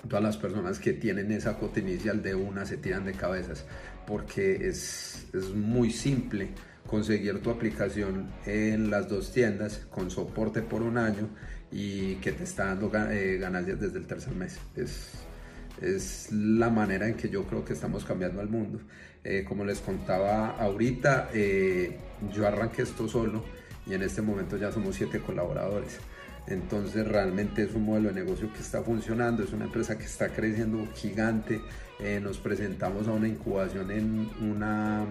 todas 0.09 0.25
las 0.25 0.39
personas 0.39 0.79
que 0.79 0.95
tienen 0.95 1.31
esa 1.33 1.59
cuota 1.59 1.81
inicial 1.81 2.23
de 2.23 2.35
una 2.35 2.65
se 2.65 2.79
tiran 2.79 3.05
de 3.05 3.13
cabezas 3.13 3.67
porque 4.07 4.69
es, 4.69 5.27
muy 5.55 5.91
simple 5.91 6.51
conseguir 6.87 7.41
tu 7.41 7.51
aplicación 7.51 8.31
en 8.45 8.91
las 8.91 9.09
dos 9.09 9.33
tiendas 9.33 9.87
con 9.91 10.11
soporte 10.11 10.61
por 10.61 10.83
un 10.83 10.99
año 10.99 11.29
y 11.71 12.17
que 12.17 12.33
te 12.33 12.45
está 12.45 12.67
dando 12.67 12.91
eh, 13.11 13.39
ganancias 13.39 13.81
desde 13.81 13.99
el 13.99 14.07
tercer 14.07 14.35
mes. 14.35 14.59
Es, 14.77 16.31
la 16.31 16.71
manera 16.71 17.09
en 17.09 17.15
que 17.15 17.29
yo 17.29 17.45
creo 17.45 17.65
que 17.65 17.73
estamos 17.73 18.05
cambiando 18.05 18.41
al 18.41 18.49
mundo. 18.49 18.79
Eh, 19.25 19.45
como 19.49 19.65
les 19.65 19.81
contaba 19.81 20.51
ahorita, 20.51 21.31
eh, 21.33 21.97
yo 22.33 22.47
arranqué 22.47 22.83
esto 22.83 23.09
solo 23.09 23.43
y 23.87 23.95
en 23.95 24.03
este 24.03 24.23
momento 24.23 24.57
ya 24.57 24.71
somos 24.71 24.95
siete 24.97 25.21
colaboradores. 25.21 25.99
Entonces 26.47 27.07
realmente 27.07 27.63
es 27.63 27.75
un 27.75 27.85
modelo 27.85 28.09
de 28.09 28.15
negocio 28.15 28.53
que 28.53 28.61
está 28.61 28.83
funcionando, 28.83 29.43
es 29.43 29.53
una 29.53 29.67
empresa 29.67 29.97
que 29.97 30.05
está 30.05 30.29
creciendo 30.29 30.87
gigante. 30.95 31.61
Eh, 32.03 32.19
nos 32.21 32.39
presentamos 32.39 33.07
a 33.07 33.13
una 33.13 33.29
incubación 33.29 33.93
en 33.93 34.29
una, 34.41 35.07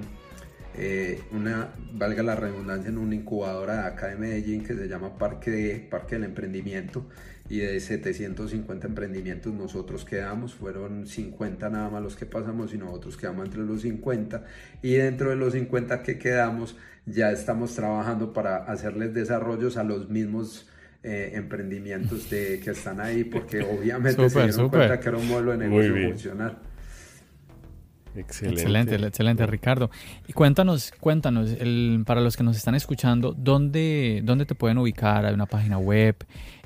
eh, 0.78 1.22
una, 1.32 1.70
valga 1.94 2.22
la 2.22 2.36
redundancia, 2.36 2.90
en 2.90 2.98
una 2.98 3.16
incubadora 3.16 3.84
de 3.84 3.88
acá 3.88 4.08
de 4.08 4.18
Medellín 4.18 4.66
que 4.66 4.74
se 4.74 4.90
llama 4.90 5.18
Parque, 5.18 5.88
Parque 5.90 6.16
del 6.16 6.26
Emprendimiento 6.26 7.08
y 7.50 7.60
de 7.60 7.80
750 7.80 8.88
emprendimientos 8.88 9.54
nosotros 9.54 10.04
quedamos, 10.04 10.54
fueron 10.54 11.08
50 11.08 11.70
nada 11.70 11.90
más 11.90 12.04
los 12.04 12.18
que 12.18 12.26
pasamos 12.26 12.74
y 12.74 12.78
nosotros 12.78 13.16
quedamos 13.16 13.46
entre 13.46 13.62
los 13.62 13.84
50 13.84 14.44
y 14.82 14.96
dentro 14.96 15.30
de 15.30 15.38
los 15.38 15.54
50 15.54 16.04
que 16.04 16.18
quedamos 16.18 16.76
ya 17.06 17.32
estamos 17.32 17.74
trabajando 17.74 18.34
para 18.34 18.58
hacerles 18.66 19.14
desarrollos 19.14 19.78
a 19.78 19.84
los 19.84 20.10
mismos 20.10 20.70
eh, 21.04 21.32
emprendimientos 21.36 22.30
de, 22.30 22.60
que 22.60 22.72
están 22.72 23.00
ahí 23.00 23.24
porque 23.24 23.62
obviamente 23.62 24.30
se 24.30 24.44
dieron 24.44 24.70
cuenta 24.70 25.00
que 25.00 25.10
era 25.10 25.18
un 25.18 25.28
modelo 25.30 25.52
de 25.52 25.70
negocio 25.70 26.10
funcional. 26.10 26.71
Excelente. 28.16 28.62
excelente, 28.62 28.96
excelente, 29.08 29.46
Ricardo. 29.46 29.90
Y 30.28 30.34
cuéntanos, 30.34 30.94
cuéntanos, 31.00 31.52
el, 31.52 32.04
para 32.06 32.22
los 32.22 32.36
que 32.36 32.44
nos 32.44 32.58
están 32.58 32.76
escuchando, 32.76 33.34
¿dónde, 33.38 34.22
dónde 34.24 34.46
te 34.46 34.56
pueden 34.56 34.78
ubicar? 34.78 35.26
¿Hay 35.26 35.34
una 35.34 35.46
página 35.46 35.78
web? 35.78 36.16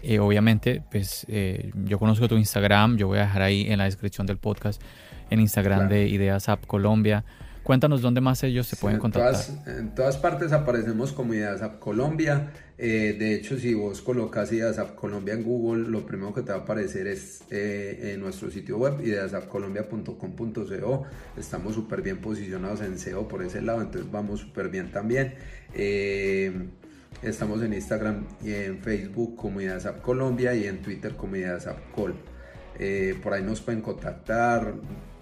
Eh, 0.02 0.20
obviamente, 0.20 0.82
pues 0.92 1.26
eh, 1.30 1.72
yo 1.86 2.00
conozco 2.00 2.28
tu 2.28 2.38
Instagram, 2.38 2.98
yo 2.98 3.08
voy 3.08 3.20
a 3.20 3.22
dejar 3.22 3.42
ahí 3.42 3.72
en 3.72 3.78
la 3.78 3.86
descripción 3.86 4.28
del 4.28 4.38
podcast, 4.38 4.82
en 5.30 5.40
Instagram 5.40 5.88
de 5.90 6.08
Ideas 6.08 6.50
App 6.50 6.66
Colombia. 6.66 7.24
Cuéntanos 7.66 8.02
dónde 8.04 8.22
más 8.22 8.44
ellos 8.44 8.68
se 8.68 8.76
pueden 8.76 9.00
contactar. 9.00 9.44
en 9.66 9.96
todas 9.96 10.18
partes 10.18 10.52
aparecemos 10.52 11.12
como 11.12 11.34
Ideas 11.34 11.64
App 11.64 11.80
Colombia. 11.80 12.52
Eh, 12.78 13.16
de 13.18 13.34
hecho, 13.34 13.58
si 13.58 13.74
vos 13.74 14.04
colocas 14.04 14.52
Ideas 14.52 14.78
App 14.78 14.94
Colombia 14.94 15.34
en 15.34 15.42
Google, 15.42 15.90
lo 15.90 16.06
primero 16.06 16.32
que 16.32 16.44
te 16.44 16.52
va 16.52 16.60
a 16.60 16.62
aparecer 16.62 17.08
es 17.08 17.42
eh, 17.50 18.12
en 18.14 18.20
nuestro 18.20 18.52
sitio 18.52 18.78
web, 18.78 19.02
ideasappcolombia.com.co. 19.04 21.04
Estamos 21.38 21.74
súper 21.74 22.04
bien 22.04 22.18
posicionados 22.18 22.82
en 22.82 23.00
SEO 23.00 23.28
por 23.28 23.42
ese 23.42 23.64
lado, 23.64 23.82
entonces 23.82 24.12
vamos 24.12 24.42
súper 24.42 24.70
bien 24.70 24.92
también. 24.92 25.34
Eh, 25.74 26.68
estamos 27.24 27.64
en 27.64 27.74
Instagram 27.74 28.28
y 28.44 28.54
en 28.54 28.78
Facebook 28.78 29.36
como 29.36 29.60
Ideas 29.60 29.88
App 29.88 30.04
Colombia 30.04 30.54
y 30.54 30.68
en 30.68 30.84
Twitter 30.84 31.16
como 31.16 31.36
Ideas 31.36 31.66
App 31.66 31.80
Col. 31.96 32.14
por 33.24 33.34
ahí 33.34 33.42
nos 33.42 33.62
pueden 33.62 33.82
contactar, 33.82 34.76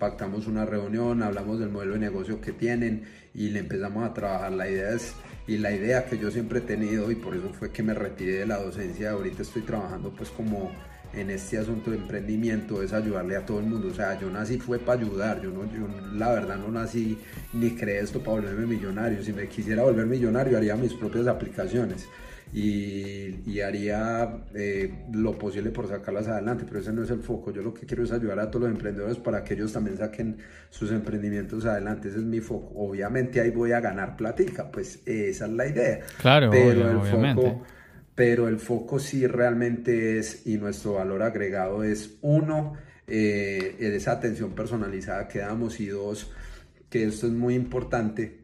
pactamos 0.03 0.47
una 0.47 0.65
reunión, 0.65 1.23
hablamos 1.23 1.61
del 1.61 1.69
modelo 1.69 1.93
de 1.93 1.99
negocio 1.99 2.41
que 2.41 2.51
tienen 2.51 3.05
y 3.33 3.51
le 3.51 3.59
empezamos 3.59 4.03
a 4.03 4.13
trabajar. 4.13 4.51
La 4.51 4.69
idea 4.69 4.89
es, 4.89 5.13
y 5.47 5.59
la 5.59 5.71
idea 5.71 6.07
que 6.07 6.17
yo 6.17 6.29
siempre 6.29 6.59
he 6.59 6.61
tenido 6.61 7.09
y 7.09 7.15
por 7.15 7.33
eso 7.37 7.53
fue 7.53 7.71
que 7.71 7.83
me 7.83 7.93
retiré 7.93 8.33
de 8.33 8.45
la 8.45 8.57
docencia, 8.57 9.11
ahorita 9.11 9.43
estoy 9.43 9.61
trabajando 9.61 10.11
pues 10.11 10.29
como 10.29 10.73
en 11.13 11.29
este 11.29 11.57
asunto 11.57 11.91
de 11.91 11.99
emprendimiento 11.99 12.83
es 12.83 12.91
ayudarle 12.91 13.37
a 13.37 13.45
todo 13.45 13.59
el 13.59 13.65
mundo. 13.65 13.87
O 13.87 13.93
sea, 13.93 14.19
yo 14.19 14.29
nací 14.29 14.59
fue 14.59 14.77
para 14.77 14.99
ayudar, 14.99 15.41
yo, 15.41 15.51
no, 15.51 15.63
yo 15.71 15.87
la 16.15 16.33
verdad 16.33 16.57
no 16.57 16.67
nací 16.67 17.17
ni 17.53 17.69
creé 17.71 18.01
esto 18.01 18.19
para 18.19 18.41
volverme 18.41 18.65
millonario. 18.65 19.23
Si 19.23 19.31
me 19.31 19.47
quisiera 19.47 19.83
volver 19.83 20.05
millonario 20.05 20.57
haría 20.57 20.75
mis 20.75 20.93
propias 20.95 21.27
aplicaciones 21.27 22.09
y, 22.53 23.59
haría 23.61 24.45
eh, 24.53 25.05
lo 25.11 25.37
posible 25.37 25.71
por 25.71 25.87
sacarlas 25.87 26.27
adelante, 26.27 26.65
pero 26.67 26.81
ese 26.81 26.91
no 26.91 27.03
es 27.03 27.09
el 27.09 27.21
foco. 27.21 27.51
Yo 27.51 27.61
lo 27.61 27.73
que 27.73 27.85
quiero 27.85 28.03
es 28.03 28.11
ayudar 28.11 28.39
a 28.39 28.51
todos 28.51 28.63
los 28.63 28.71
emprendedores 28.71 29.17
para 29.17 29.43
que 29.43 29.53
ellos 29.53 29.71
también 29.73 29.97
saquen 29.97 30.37
sus 30.69 30.91
emprendimientos 30.91 31.65
adelante. 31.65 32.09
Ese 32.09 32.17
es 32.17 32.23
mi 32.23 32.41
foco. 32.41 32.73
Obviamente 32.75 33.41
ahí 33.41 33.51
voy 33.51 33.71
a 33.71 33.79
ganar 33.79 34.15
platica, 34.17 34.69
pues 34.69 35.01
esa 35.05 35.45
es 35.45 35.51
la 35.51 35.67
idea. 35.67 35.99
Claro, 36.19 36.51
pero 36.51 36.91
el 36.91 36.99
foco 37.33 37.63
pero 38.15 38.47
el 38.47 38.59
foco 38.59 38.99
sí 38.99 39.25
realmente 39.25 40.19
es, 40.19 40.45
y 40.45 40.57
nuestro 40.57 40.93
valor 40.93 41.23
agregado 41.23 41.83
es 41.83 42.17
uno, 42.21 42.73
eh, 43.07 43.75
esa 43.79 44.13
atención 44.13 44.53
personalizada 44.53 45.27
que 45.27 45.39
damos 45.39 45.79
y 45.79 45.87
dos, 45.87 46.31
que 46.89 47.05
esto 47.05 47.25
es 47.25 47.33
muy 47.33 47.55
importante, 47.55 48.41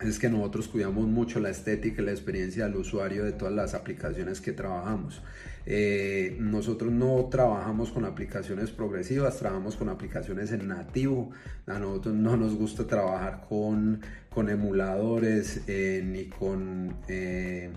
es 0.00 0.18
que 0.18 0.28
nosotros 0.28 0.68
cuidamos 0.68 1.06
mucho 1.06 1.40
la 1.40 1.50
estética 1.50 2.02
y 2.02 2.04
la 2.04 2.12
experiencia 2.12 2.64
del 2.64 2.76
usuario 2.76 3.24
de 3.24 3.32
todas 3.32 3.54
las 3.54 3.74
aplicaciones 3.74 4.40
que 4.40 4.52
trabajamos. 4.52 5.22
Eh, 5.66 6.36
nosotros 6.40 6.90
no 6.92 7.28
trabajamos 7.30 7.90
con 7.90 8.04
aplicaciones 8.04 8.70
progresivas, 8.70 9.38
trabajamos 9.38 9.76
con 9.76 9.88
aplicaciones 9.88 10.52
en 10.52 10.68
nativo. 10.68 11.30
A 11.66 11.78
nosotros 11.78 12.14
no 12.14 12.36
nos 12.36 12.54
gusta 12.54 12.86
trabajar 12.86 13.44
con, 13.48 14.00
con 14.30 14.48
emuladores 14.48 15.62
eh, 15.66 16.02
ni 16.04 16.26
con... 16.26 16.96
Eh, 17.08 17.70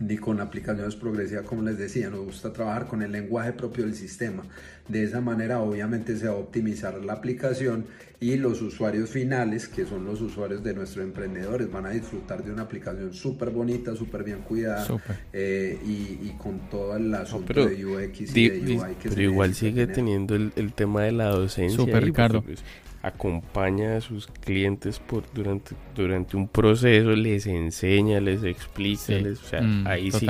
ni 0.00 0.16
con 0.16 0.40
aplicaciones 0.40 0.96
progresivas, 0.96 1.44
como 1.44 1.62
les 1.62 1.78
decía, 1.78 2.10
nos 2.10 2.24
gusta 2.24 2.52
trabajar 2.52 2.86
con 2.86 3.02
el 3.02 3.12
lenguaje 3.12 3.52
propio 3.52 3.84
del 3.84 3.94
sistema. 3.94 4.44
De 4.88 5.02
esa 5.02 5.20
manera, 5.20 5.60
obviamente, 5.60 6.16
se 6.16 6.26
va 6.26 6.32
a 6.32 6.36
optimizar 6.36 6.94
la 7.04 7.14
aplicación 7.14 7.86
y 8.20 8.36
los 8.36 8.62
usuarios 8.62 9.10
finales, 9.10 9.68
que 9.68 9.84
son 9.84 10.04
los 10.04 10.20
usuarios 10.20 10.64
de 10.64 10.74
nuestros 10.74 11.04
emprendedores, 11.04 11.70
van 11.70 11.86
a 11.86 11.90
disfrutar 11.90 12.42
de 12.42 12.52
una 12.52 12.62
aplicación 12.62 13.12
súper 13.12 13.50
bonita, 13.50 13.94
súper 13.94 14.24
bien 14.24 14.38
cuidada 14.38 14.86
eh, 15.32 15.78
y, 15.84 16.30
con 16.38 16.68
todo 16.70 16.96
el 16.96 17.14
asunto 17.14 17.52
de 17.66 17.84
UX 17.84 18.20
y 18.34 18.48
de 18.48 18.76
UI 18.76 18.94
que 18.94 19.08
Pero 19.10 19.22
igual 19.22 19.54
sigue 19.54 19.86
teniendo 19.86 20.34
el, 20.34 20.72
tema 20.74 21.02
de 21.02 21.12
la 21.12 21.26
docencia. 21.26 21.76
Súper, 21.76 22.04
Ricardo. 22.04 22.42
Pues, 22.42 22.64
acompaña 23.08 23.96
a 23.96 24.00
sus 24.00 24.26
clientes 24.26 24.98
por 24.98 25.24
durante 25.32 25.74
durante 25.94 26.36
un 26.36 26.48
proceso 26.48 27.10
les 27.10 27.46
enseña 27.46 28.20
les 28.20 28.44
explica 28.44 29.12
les, 29.12 29.40
o 29.40 29.44
sea 29.44 29.60
mm, 29.60 29.86
ahí 29.86 30.10
sí 30.10 30.26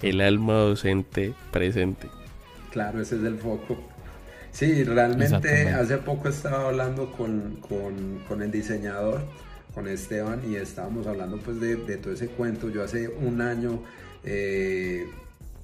que 0.00 0.10
el 0.10 0.20
alma 0.20 0.54
docente 0.54 1.34
presente. 1.50 2.08
Claro 2.70 3.00
ese 3.00 3.16
es 3.16 3.24
el 3.24 3.36
foco. 3.36 3.78
Sí 4.52 4.84
realmente 4.84 5.68
hace 5.68 5.98
poco 5.98 6.28
estaba 6.28 6.68
hablando 6.68 7.12
con, 7.12 7.58
con, 7.68 8.20
con, 8.26 8.42
el 8.42 8.50
diseñador 8.50 9.22
con 9.74 9.86
Esteban 9.86 10.40
y 10.48 10.56
estábamos 10.56 11.06
hablando 11.06 11.38
pues 11.38 11.60
de, 11.60 11.76
de 11.76 11.96
todo 11.96 12.12
ese 12.12 12.28
cuento. 12.28 12.68
Yo 12.68 12.82
hace 12.82 13.08
un 13.08 13.40
año 13.40 13.80
eh, 14.24 15.08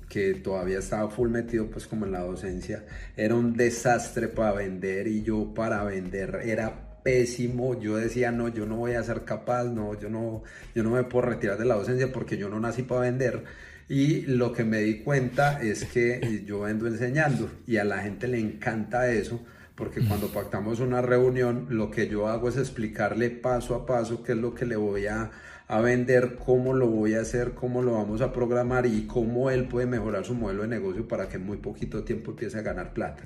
que 0.09 0.35
todavía 0.35 0.79
estaba 0.79 1.11
full 1.11 1.29
metido 1.29 1.69
pues 1.69 1.87
como 1.87 2.07
en 2.07 2.13
la 2.13 2.21
docencia, 2.21 2.85
era 3.17 3.35
un 3.35 3.57
desastre 3.57 4.29
para 4.29 4.53
vender 4.53 5.07
y 5.09 5.23
yo 5.23 5.53
para 5.55 5.83
vender 5.85 6.41
era 6.45 7.01
pésimo, 7.03 7.79
yo 7.81 7.97
decía 7.97 8.33
no, 8.33 8.49
yo 8.49 8.67
no 8.67 8.77
voy 8.77 8.93
a 8.95 9.03
ser 9.03 9.25
capaz, 9.25 9.65
no, 9.65 9.99
yo 9.99 10.09
no, 10.09 10.43
yo 10.75 10.83
no 10.83 10.91
me 10.91 11.05
puedo 11.05 11.27
retirar 11.27 11.59
de 11.59 11.65
la 11.65 11.77
docencia 11.77 12.13
porque 12.13 12.37
yo 12.37 12.49
no 12.49 12.59
nací 12.59 12.83
para 12.83 13.03
vender 13.03 13.45
y 13.89 14.23
lo 14.23 14.53
que 14.53 14.65
me 14.65 14.81
di 14.81 15.01
cuenta 15.01 15.63
es 15.63 15.85
que 15.85 16.43
yo 16.45 16.61
vendo 16.61 16.89
enseñando 16.89 17.51
y 17.67 17.77
a 17.77 17.85
la 17.85 17.99
gente 17.99 18.27
le 18.27 18.41
encanta 18.41 19.11
eso 19.13 19.41
porque 19.77 20.01
cuando 20.01 20.29
pactamos 20.29 20.81
una 20.81 21.03
reunión 21.03 21.67
lo 21.71 21.91
que 21.91 22.09
yo 22.09 22.29
hago 22.29 22.49
es 22.49 22.57
explicarle 22.57 23.31
paso 23.31 23.75
a 23.75 23.87
paso 23.87 24.25
qué 24.25 24.33
es 24.33 24.39
lo 24.39 24.55
que 24.55 24.67
le 24.67 24.75
voy 24.75 25.07
a 25.07 25.31
a 25.69 25.81
vender 25.81 26.37
cómo 26.37 26.75
lo 26.75 26.87
voy 26.87 27.14
a 27.14 27.23
hacer, 27.23 27.53
cómo 27.53 27.83
lo 27.83 27.93
vamos 27.93 28.21
a 28.21 28.33
programar 28.33 28.87
y 28.87 29.07
cómo 29.07 29.51
él 29.51 29.67
puede 29.67 29.87
mejorar 29.87 30.25
su 30.25 30.35
modelo 30.35 30.62
de 30.62 30.69
negocio 30.69 31.09
para 31.09 31.29
que 31.29 31.37
en 31.37 31.47
muy 31.47 31.57
poquito 31.57 32.05
tiempo 32.05 32.33
empiece 32.33 32.59
a 32.59 32.62
ganar 32.62 32.93
plata. 32.93 33.25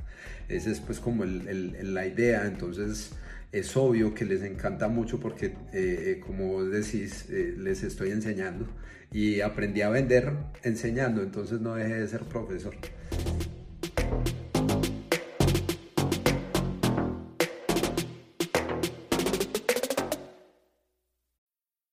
Esa 0.48 0.70
es 0.70 0.80
pues 0.80 1.00
como 1.00 1.24
la 1.24 2.06
idea, 2.06 2.46
entonces 2.46 3.12
es 3.52 3.76
obvio 3.76 4.14
que 4.14 4.24
les 4.24 4.42
encanta 4.42 4.88
mucho 4.88 5.20
porque 5.20 5.46
eh, 5.46 5.54
eh, 5.72 6.22
como 6.24 6.48
vos 6.48 6.70
decís, 6.70 7.26
eh, 7.30 7.54
les 7.58 7.82
estoy 7.82 8.10
enseñando 8.10 8.66
y 9.12 9.40
aprendí 9.40 9.82
a 9.82 9.90
vender 9.90 10.32
enseñando, 10.62 11.22
entonces 11.22 11.60
no 11.60 11.74
dejé 11.74 11.94
de 12.00 12.08
ser 12.08 12.22
profesor. 12.22 12.74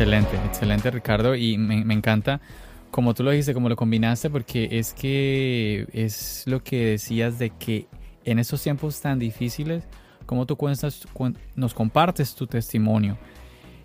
Excelente, 0.00 0.34
excelente 0.46 0.90
Ricardo 0.90 1.34
y 1.34 1.58
me, 1.58 1.92
encanta 1.92 2.40
como 2.90 3.12
tú 3.12 3.22
lo 3.22 3.32
dijiste, 3.32 3.52
como 3.52 3.68
lo 3.68 3.76
combinaste, 3.76 4.30
porque 4.30 4.66
es 4.72 4.94
que 4.94 5.86
es 5.92 6.42
lo 6.46 6.64
que 6.64 6.86
decías 6.92 7.38
de 7.38 7.50
que 7.50 7.86
en 8.24 8.38
estos 8.38 8.62
tiempos 8.62 8.98
tan 9.02 9.18
difíciles, 9.18 9.84
como 10.24 10.46
tú 10.46 10.56
cuentas, 10.56 11.06
nos 11.54 11.74
compartes 11.74 12.34
tu 12.34 12.46
testimonio 12.46 13.18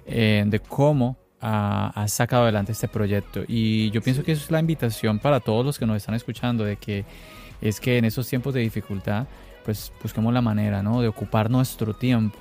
eh, 0.05 0.45
de 0.47 0.59
cómo 0.61 1.17
has 1.41 2.13
sacado 2.13 2.43
adelante 2.43 2.71
este 2.71 2.87
proyecto. 2.87 3.43
Y 3.45 3.91
yo 3.91 4.01
pienso 4.01 4.23
que 4.23 4.31
eso 4.31 4.45
es 4.45 4.51
la 4.51 4.61
invitación 4.61 5.19
para 5.19 5.41
todos 5.41 5.65
los 5.65 5.77
que 5.77 5.85
nos 5.85 5.97
están 5.97 6.15
escuchando, 6.15 6.63
de 6.63 6.77
que 6.77 7.03
es 7.59 7.81
que 7.81 7.97
en 7.97 8.05
esos 8.05 8.25
tiempos 8.29 8.53
de 8.53 8.61
dificultad, 8.61 9.27
pues 9.65 9.91
busquemos 10.01 10.33
la 10.33 10.41
manera, 10.41 10.81
¿no? 10.81 11.01
De 11.01 11.09
ocupar 11.09 11.51
nuestro 11.51 11.93
tiempo. 11.93 12.39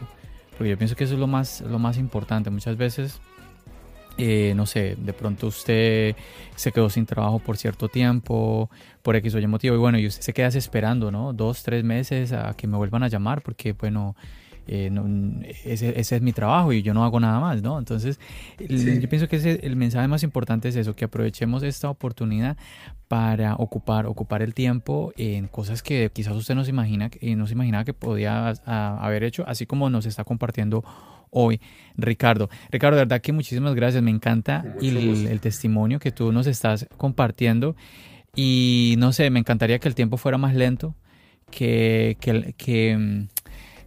Porque 0.56 0.70
yo 0.70 0.78
pienso 0.78 0.94
que 0.94 1.02
eso 1.02 1.14
es 1.14 1.20
lo 1.20 1.26
más, 1.26 1.60
lo 1.62 1.80
más 1.80 1.98
importante. 1.98 2.50
Muchas 2.50 2.76
veces 2.76 3.20
eh, 4.16 4.52
no 4.54 4.66
sé, 4.66 4.96
de 4.96 5.12
pronto 5.12 5.48
usted 5.48 6.14
se 6.54 6.72
quedó 6.72 6.88
sin 6.88 7.04
trabajo 7.04 7.40
por 7.40 7.56
cierto 7.56 7.88
tiempo, 7.88 8.70
por 9.02 9.16
X 9.16 9.34
o 9.34 9.38
Y 9.38 9.46
motivo, 9.46 9.74
y 9.74 9.78
bueno, 9.78 9.98
y 9.98 10.06
usted 10.06 10.22
se 10.22 10.32
queda 10.32 10.48
esperando, 10.48 11.10
¿no? 11.10 11.32
Dos, 11.32 11.62
tres 11.62 11.82
meses 11.84 12.32
a 12.32 12.54
que 12.54 12.66
me 12.66 12.76
vuelvan 12.76 13.02
a 13.02 13.08
llamar, 13.08 13.42
porque, 13.42 13.72
bueno, 13.72 14.14
eh, 14.66 14.90
ese, 15.64 15.98
ese, 16.00 16.16
es 16.16 16.22
mi 16.22 16.32
trabajo 16.32 16.72
y 16.72 16.82
yo 16.82 16.94
no 16.94 17.04
hago 17.04 17.20
nada 17.20 17.38
más, 17.38 17.60
¿no? 17.62 17.78
Entonces, 17.78 18.18
yo 18.58 19.08
pienso 19.08 19.28
que 19.28 19.36
ese, 19.36 19.60
el 19.62 19.76
mensaje 19.76 20.08
más 20.08 20.22
importante 20.22 20.68
es 20.68 20.76
eso, 20.76 20.94
que 20.94 21.04
aprovechemos 21.04 21.62
esta 21.62 21.90
oportunidad 21.90 22.56
para 23.08 23.56
ocupar, 23.56 24.06
ocupar 24.06 24.42
el 24.42 24.54
tiempo 24.54 25.12
en 25.16 25.48
cosas 25.48 25.82
que 25.82 26.10
quizás 26.12 26.34
usted 26.34 26.54
no 26.54 26.64
se 26.64 26.70
imagina, 26.70 27.10
no 27.20 27.46
se 27.46 27.52
imaginaba 27.52 27.84
que 27.84 27.92
podía 27.92 28.50
haber 28.64 29.24
hecho, 29.24 29.44
así 29.46 29.66
como 29.66 29.90
nos 29.90 30.06
está 30.06 30.24
compartiendo 30.24 30.82
hoy, 31.34 31.60
Ricardo. 31.96 32.48
Ricardo, 32.70 32.96
de 32.96 33.02
verdad 33.02 33.20
que 33.20 33.32
muchísimas 33.32 33.74
gracias. 33.74 34.02
Me 34.02 34.10
encanta 34.10 34.64
el, 34.80 35.40
testimonio 35.40 35.98
que 35.98 36.12
tú 36.12 36.32
nos 36.32 36.46
estás 36.46 36.86
compartiendo. 36.96 37.76
Y 38.34 38.94
no 38.98 39.12
sé, 39.12 39.30
me 39.30 39.40
encantaría 39.40 39.78
que 39.78 39.88
el 39.88 39.94
tiempo 39.94 40.16
fuera 40.16 40.38
más 40.38 40.54
lento, 40.54 40.96
que, 41.50 42.16
que, 42.20 42.54
que 42.56 42.96
mm, 42.96 43.28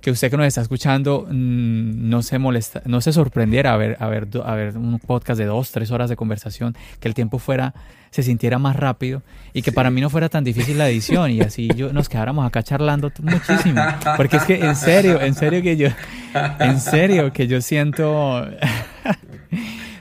que 0.07 0.11
usted 0.11 0.31
que 0.31 0.37
nos 0.37 0.45
está 0.45 0.61
escuchando 0.61 1.27
mm, 1.29 2.09
no 2.09 2.21
se 2.21 2.39
molesta, 2.39 2.81
no 2.85 3.01
se 3.01 3.11
sorprendiera 3.11 3.73
a 3.73 3.75
ver, 3.75 3.97
a 3.99 4.07
ver, 4.07 4.29
a 4.45 4.55
ver 4.55 4.77
un 4.77 4.99
podcast 4.99 5.37
de 5.37 5.43
dos, 5.43 5.71
tres 5.71 5.91
horas 5.91 6.09
de 6.09 6.15
conversación, 6.15 6.77
que 7.01 7.09
el 7.09 7.13
tiempo 7.13 7.39
fuera, 7.39 7.73
se 8.09 8.23
sintiera 8.23 8.57
más 8.57 8.77
rápido 8.77 9.21
y 9.51 9.63
que 9.63 9.73
para 9.73 9.91
mí 9.91 9.99
no 9.99 10.09
fuera 10.09 10.29
tan 10.29 10.45
difícil 10.45 10.77
la 10.77 10.87
edición 10.87 11.31
y 11.31 11.41
así 11.41 11.67
yo 11.75 11.91
nos 11.91 12.07
quedáramos 12.07 12.47
acá 12.47 12.63
charlando 12.63 13.11
muchísimo. 13.21 13.81
Porque 14.15 14.37
es 14.37 14.43
que 14.43 14.63
en 14.63 14.77
serio, 14.77 15.19
en 15.19 15.35
serio 15.35 15.61
que 15.61 15.75
yo, 15.75 15.89
en 16.61 16.79
serio 16.79 17.33
que 17.33 17.47
yo 17.47 17.59
siento, 17.59 18.47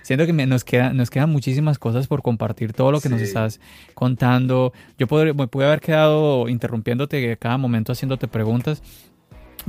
siento 0.02 0.24
que 0.24 0.32
nos, 0.32 0.62
queda, 0.62 0.92
nos 0.92 1.10
quedan 1.10 1.30
muchísimas 1.30 1.80
cosas 1.80 2.06
por 2.06 2.22
compartir, 2.22 2.72
todo 2.72 2.92
lo 2.92 3.00
que 3.00 3.08
nos 3.08 3.20
estás 3.20 3.58
contando. 3.94 4.72
Yo 4.98 5.08
podría, 5.08 5.34
me 5.34 5.48
pude 5.48 5.66
haber 5.66 5.80
quedado 5.80 6.48
interrumpiéndote 6.48 7.36
cada 7.38 7.58
momento 7.58 7.90
haciéndote 7.90 8.28
preguntas, 8.28 8.84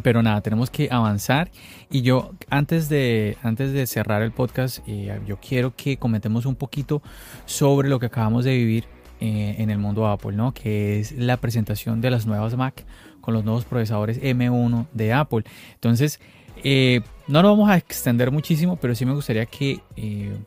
pero 0.04 0.22
nada, 0.22 0.42
tenemos 0.42 0.70
que 0.70 0.90
avanzar 0.92 1.50
y 1.90 2.02
yo 2.02 2.32
antes 2.50 2.90
de, 2.90 3.38
antes 3.44 3.74
de 3.74 3.88
cerrar 3.88 4.22
el 4.22 4.32
podcast, 4.32 4.80
eh, 4.88 5.20
yo 5.26 5.38
quiero 5.38 5.76
que 5.76 5.98
comentemos 5.98 6.46
un 6.46 6.56
poquito 6.56 7.02
sobre 7.46 7.90
lo 7.90 8.00
que 8.00 8.08
acabamos 8.08 8.46
de 8.46 8.56
vivir 8.56 8.86
eh, 9.20 9.56
en 9.58 9.70
el 9.70 9.80
mundo 9.80 10.08
Apple, 10.08 10.34
¿no? 10.34 10.54
que 10.54 11.00
es 11.00 11.14
la 11.14 11.38
presentación 11.38 12.02
de 12.02 12.12
las 12.12 12.26
nuevas 12.26 12.56
Mac 12.56 12.86
con 13.22 13.34
los 13.34 13.44
nuevos 13.44 13.66
procesadores 13.66 14.22
M1 14.22 14.88
de 14.94 15.14
Apple. 15.14 15.44
Entonces, 15.74 16.20
eh, 16.64 17.02
no 17.28 17.42
nos 17.42 17.52
vamos 17.52 17.70
a 17.70 17.78
extender 17.78 18.32
muchísimo, 18.32 18.78
pero 18.78 18.96
sí 18.96 19.06
me 19.06 19.14
gustaría 19.14 19.46
que 19.46 19.82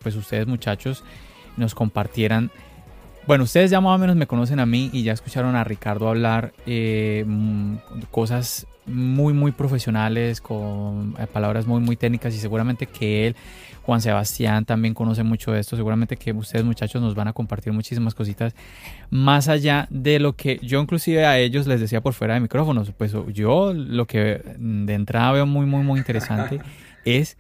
pues 0.02 0.16
ustedes 0.16 0.46
muchachos 0.46 1.04
nos 1.56 1.74
compartieran 1.74 2.50
bueno, 3.26 3.44
ustedes 3.44 3.70
ya 3.70 3.80
más 3.80 3.96
o 3.96 3.98
menos 3.98 4.16
me 4.16 4.26
conocen 4.26 4.60
a 4.60 4.66
mí 4.66 4.90
y 4.92 5.02
ya 5.02 5.12
escucharon 5.12 5.54
a 5.56 5.64
Ricardo 5.64 6.08
hablar 6.08 6.52
mm, 6.66 7.76
cosas 8.10 8.66
muy, 8.90 9.32
muy 9.32 9.52
profesionales, 9.52 10.40
con 10.40 11.14
eh, 11.18 11.26
palabras 11.26 11.66
muy, 11.66 11.80
muy 11.80 11.96
técnicas 11.96 12.34
y 12.34 12.38
seguramente 12.38 12.86
que 12.86 13.28
él, 13.28 13.36
Juan 13.82 14.00
Sebastián, 14.00 14.64
también 14.64 14.94
conoce 14.94 15.22
mucho 15.22 15.52
de 15.52 15.60
esto. 15.60 15.76
Seguramente 15.76 16.16
que 16.16 16.32
ustedes 16.32 16.64
muchachos 16.64 17.00
nos 17.00 17.14
van 17.14 17.28
a 17.28 17.32
compartir 17.32 17.72
muchísimas 17.72 18.14
cositas 18.14 18.54
más 19.10 19.48
allá 19.48 19.86
de 19.90 20.18
lo 20.18 20.34
que 20.34 20.58
yo 20.62 20.80
inclusive 20.80 21.26
a 21.26 21.38
ellos 21.38 21.66
les 21.66 21.80
decía 21.80 22.00
por 22.00 22.12
fuera 22.12 22.34
de 22.34 22.40
micrófonos. 22.40 22.90
Pues 22.92 23.14
yo 23.32 23.72
lo 23.72 24.06
que 24.06 24.42
de 24.58 24.94
entrada 24.94 25.32
veo 25.32 25.46
muy, 25.46 25.66
muy, 25.66 25.82
muy 25.82 25.98
interesante 25.98 26.60
es, 27.04 27.36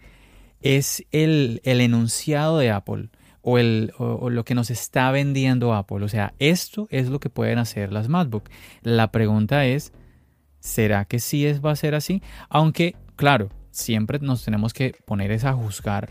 es 0.62 1.04
el, 1.12 1.60
el 1.64 1.80
enunciado 1.80 2.58
de 2.58 2.70
Apple. 2.70 3.08
O, 3.42 3.58
el, 3.58 3.92
o, 3.96 4.28
lo 4.28 4.44
que 4.44 4.54
nos 4.54 4.70
está 4.70 5.10
vendiendo 5.10 5.72
Apple. 5.72 6.04
O 6.04 6.08
sea, 6.08 6.34
esto 6.38 6.86
es 6.90 7.08
lo 7.08 7.20
que 7.20 7.30
pueden 7.30 7.58
hacer 7.58 7.90
las 7.90 8.08
MacBook. 8.08 8.50
La 8.82 9.10
pregunta 9.12 9.64
es, 9.64 9.92
¿Será 10.60 11.06
que 11.06 11.18
sí 11.18 11.46
es, 11.46 11.64
va 11.64 11.72
a 11.72 11.76
ser 11.76 11.94
así? 11.94 12.22
Aunque, 12.50 12.94
claro, 13.16 13.48
siempre 13.70 14.18
nos 14.20 14.44
tenemos 14.44 14.74
que 14.74 14.94
poner 15.06 15.32
a 15.46 15.52
juzgar 15.54 16.10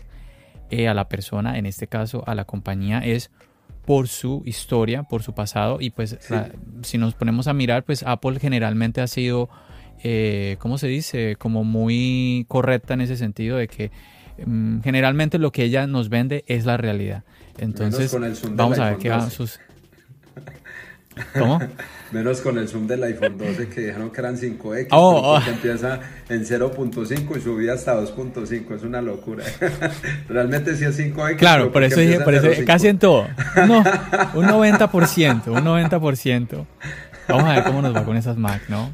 eh, 0.70 0.88
a 0.88 0.94
la 0.94 1.08
persona, 1.08 1.56
en 1.56 1.66
este 1.66 1.86
caso 1.86 2.24
a 2.26 2.34
la 2.34 2.44
compañía, 2.44 2.98
es 2.98 3.30
por 3.86 4.08
su 4.08 4.42
historia, 4.44 5.04
por 5.04 5.22
su 5.22 5.34
pasado. 5.34 5.78
Y 5.80 5.90
pues 5.90 6.18
si 6.82 6.98
nos 6.98 7.14
ponemos 7.14 7.46
a 7.46 7.54
mirar, 7.54 7.84
pues 7.84 8.02
Apple 8.02 8.40
generalmente 8.40 9.00
ha 9.00 9.06
sido, 9.06 9.48
eh, 10.02 10.56
¿cómo 10.58 10.78
se 10.78 10.88
dice? 10.88 11.36
Como 11.36 11.62
muy 11.62 12.44
correcta 12.48 12.94
en 12.94 13.02
ese 13.02 13.16
sentido 13.16 13.56
de 13.56 13.68
que 13.68 13.92
generalmente 14.82 15.38
lo 15.38 15.52
que 15.52 15.64
ella 15.64 15.86
nos 15.86 16.08
vende 16.08 16.44
es 16.46 16.64
la 16.64 16.76
realidad. 16.76 17.24
Entonces, 17.58 18.14
vamos 18.52 18.78
a 18.78 18.90
ver 18.90 18.98
qué 18.98 19.10
va 19.10 19.28
sus... 19.30 19.60
¿Cómo? 21.38 21.58
Menos 22.12 22.40
con 22.40 22.58
el 22.58 22.68
zoom 22.68 22.86
del 22.88 23.04
iPhone 23.04 23.38
12 23.38 23.68
que 23.68 23.80
dijeron 23.82 24.10
que 24.10 24.20
eran 24.20 24.36
5X. 24.36 24.88
Oh, 24.90 25.36
oh. 25.36 25.48
empieza 25.48 26.00
en 26.28 26.44
0.5 26.44 27.36
y 27.36 27.40
subía 27.40 27.74
hasta 27.74 27.94
2.5. 27.94 28.74
Es 28.74 28.82
una 28.82 29.00
locura. 29.00 29.44
Realmente 30.28 30.74
sí 30.76 30.84
es 30.84 30.98
5X. 30.98 31.36
Claro, 31.36 31.70
por 31.70 31.84
eso 31.84 32.00
dije, 32.00 32.20
por 32.20 32.34
eso, 32.34 32.48
casi 32.66 32.88
en 32.88 32.98
todo. 32.98 33.28
No, 33.68 33.78
un 34.34 34.46
90%, 34.48 35.48
un 35.48 35.64
90%. 35.64 36.66
Vamos 37.28 37.44
a 37.44 37.54
ver 37.54 37.64
cómo 37.64 37.82
nos 37.82 37.94
va 37.94 38.04
con 38.04 38.16
esas 38.16 38.36
Mac, 38.36 38.62
¿no? 38.68 38.92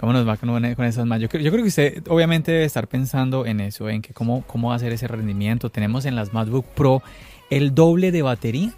¿Cómo 0.00 0.12
nos 0.12 0.26
va 0.26 0.36
con, 0.36 0.64
esas 0.64 1.06
Mac? 1.06 1.20
Yo, 1.20 1.28
yo 1.38 1.50
creo 1.50 1.62
que 1.62 1.68
usted 1.68 2.02
obviamente 2.08 2.52
debe 2.52 2.64
estar 2.64 2.86
pensando 2.86 3.46
en 3.46 3.60
eso, 3.60 3.88
en 3.88 4.00
que 4.00 4.12
cómo, 4.14 4.44
cómo 4.46 4.72
hacer 4.72 4.92
ese 4.92 5.08
rendimiento. 5.08 5.70
Tenemos 5.70 6.04
en 6.04 6.14
las 6.14 6.32
MacBook 6.32 6.66
Pro 6.66 7.02
el 7.50 7.74
doble 7.74 8.12
de 8.12 8.22
batería 8.22 8.72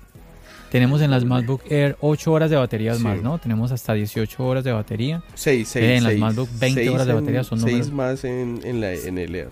tenemos 0.71 1.03
en 1.03 1.11
las 1.11 1.25
MacBook 1.25 1.63
Air 1.69 1.97
8 2.01 2.33
horas 2.33 2.49
de 2.49 2.57
baterías 2.57 3.01
más, 3.01 3.21
¿no? 3.21 3.39
Tenemos 3.39 3.73
hasta 3.73 3.93
18 3.93 4.45
horas 4.45 4.63
de 4.63 4.71
batería. 4.71 5.23
6, 5.35 5.69
6. 5.69 5.85
en 5.85 6.05
las 6.05 6.17
MacBook 6.17 6.49
20 6.61 6.89
horas 6.91 7.07
de 7.09 7.13
batería 7.13 7.43
son 7.43 7.61
6 7.61 7.91
más 7.91 8.23
en, 8.23 8.61
en, 8.63 8.81
la, 8.81 8.95
en 8.95 9.19
el 9.19 9.35
Air. 9.35 9.49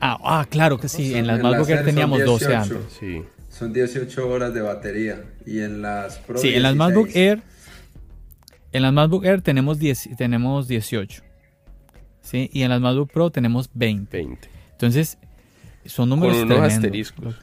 Ah, 0.00 0.18
ah, 0.22 0.46
claro 0.48 0.78
que 0.78 0.88
sí. 0.88 1.14
en 1.16 1.26
las 1.26 1.42
MacBook 1.42 1.68
Air 1.68 1.84
teníamos 1.84 2.24
12 2.24 2.54
antes. 2.54 2.78
Sí. 3.00 3.22
Son 3.50 3.72
18 3.72 4.28
horas 4.28 4.54
de 4.54 4.62
batería. 4.62 5.24
Y 5.44 5.58
en 5.58 5.82
las 5.82 6.18
Pro 6.18 6.38
Sí, 6.38 6.54
en 6.54 6.62
las 6.62 6.76
MacBook 6.76 7.08
Air. 7.14 7.42
En 8.72 8.82
las 8.82 8.92
MacBook 8.92 9.24
Air 9.24 9.42
tenemos, 9.42 9.78
10, 9.78 10.10
tenemos 10.16 10.66
18. 10.68 11.22
¿sí? 12.22 12.48
Y 12.52 12.62
en 12.62 12.70
las 12.70 12.80
MacBook 12.80 13.10
Pro 13.12 13.30
tenemos 13.30 13.68
20. 13.74 14.16
20. 14.16 14.48
Entonces, 14.72 15.18
son 15.84 16.08
números 16.08 16.36
Con 16.38 16.46
unos 16.46 16.56
tremendos. 16.56 16.74
asteriscos. 16.76 17.34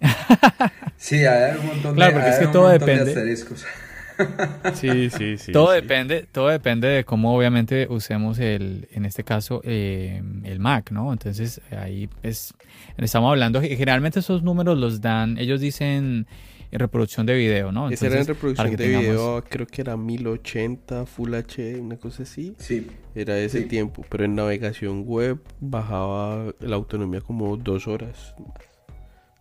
Sí, 0.96 1.24
hay 1.24 1.56
un 1.58 1.66
montón 1.66 1.94
Claro, 1.94 2.12
de, 2.12 2.18
porque 2.18 2.30
es 2.30 2.38
que 2.38 2.46
un 2.46 2.52
todo 2.52 2.68
montón 2.68 2.86
de 2.86 2.92
depende. 2.94 3.10
asteriscos. 3.12 3.64
Sí, 4.74 5.08
sí, 5.08 5.38
sí. 5.38 5.50
todo 5.50 5.68
sí. 5.74 5.80
depende, 5.80 6.26
todo 6.30 6.48
depende 6.48 6.88
de 6.88 7.04
cómo 7.04 7.34
obviamente 7.34 7.86
usemos 7.88 8.38
el, 8.38 8.86
en 8.92 9.06
este 9.06 9.24
caso, 9.24 9.62
eh, 9.64 10.22
el 10.44 10.58
Mac, 10.60 10.90
¿no? 10.90 11.10
Entonces 11.14 11.62
ahí 11.70 12.06
es, 12.22 12.52
estamos 12.98 13.30
hablando, 13.30 13.62
generalmente 13.62 14.18
esos 14.18 14.42
números 14.42 14.76
los 14.76 15.00
dan, 15.00 15.38
ellos 15.38 15.62
dicen 15.62 16.26
en 16.72 16.78
reproducción 16.78 17.26
de 17.26 17.34
video, 17.34 17.72
¿no? 17.72 17.88
Esa 17.90 18.06
era 18.06 18.20
en 18.20 18.26
reproducción 18.26 18.70
de 18.70 18.76
tengamos- 18.76 19.02
video, 19.02 19.44
creo 19.48 19.66
que 19.66 19.80
era 19.82 19.96
1080 19.96 21.04
Full 21.06 21.34
HD, 21.34 21.80
una 21.80 21.96
cosa 21.96 22.22
así. 22.24 22.54
Sí, 22.58 22.86
Era 23.14 23.36
ese 23.38 23.62
Sí. 23.62 23.66
tiempo, 23.68 24.04
pero 24.08 24.24
en 24.24 24.36
navegación 24.36 25.02
web 25.04 25.40
bajaba 25.60 26.54
la 26.60 26.76
autonomía 26.76 27.20
como 27.20 27.56
dos 27.56 27.88
horas. 27.88 28.34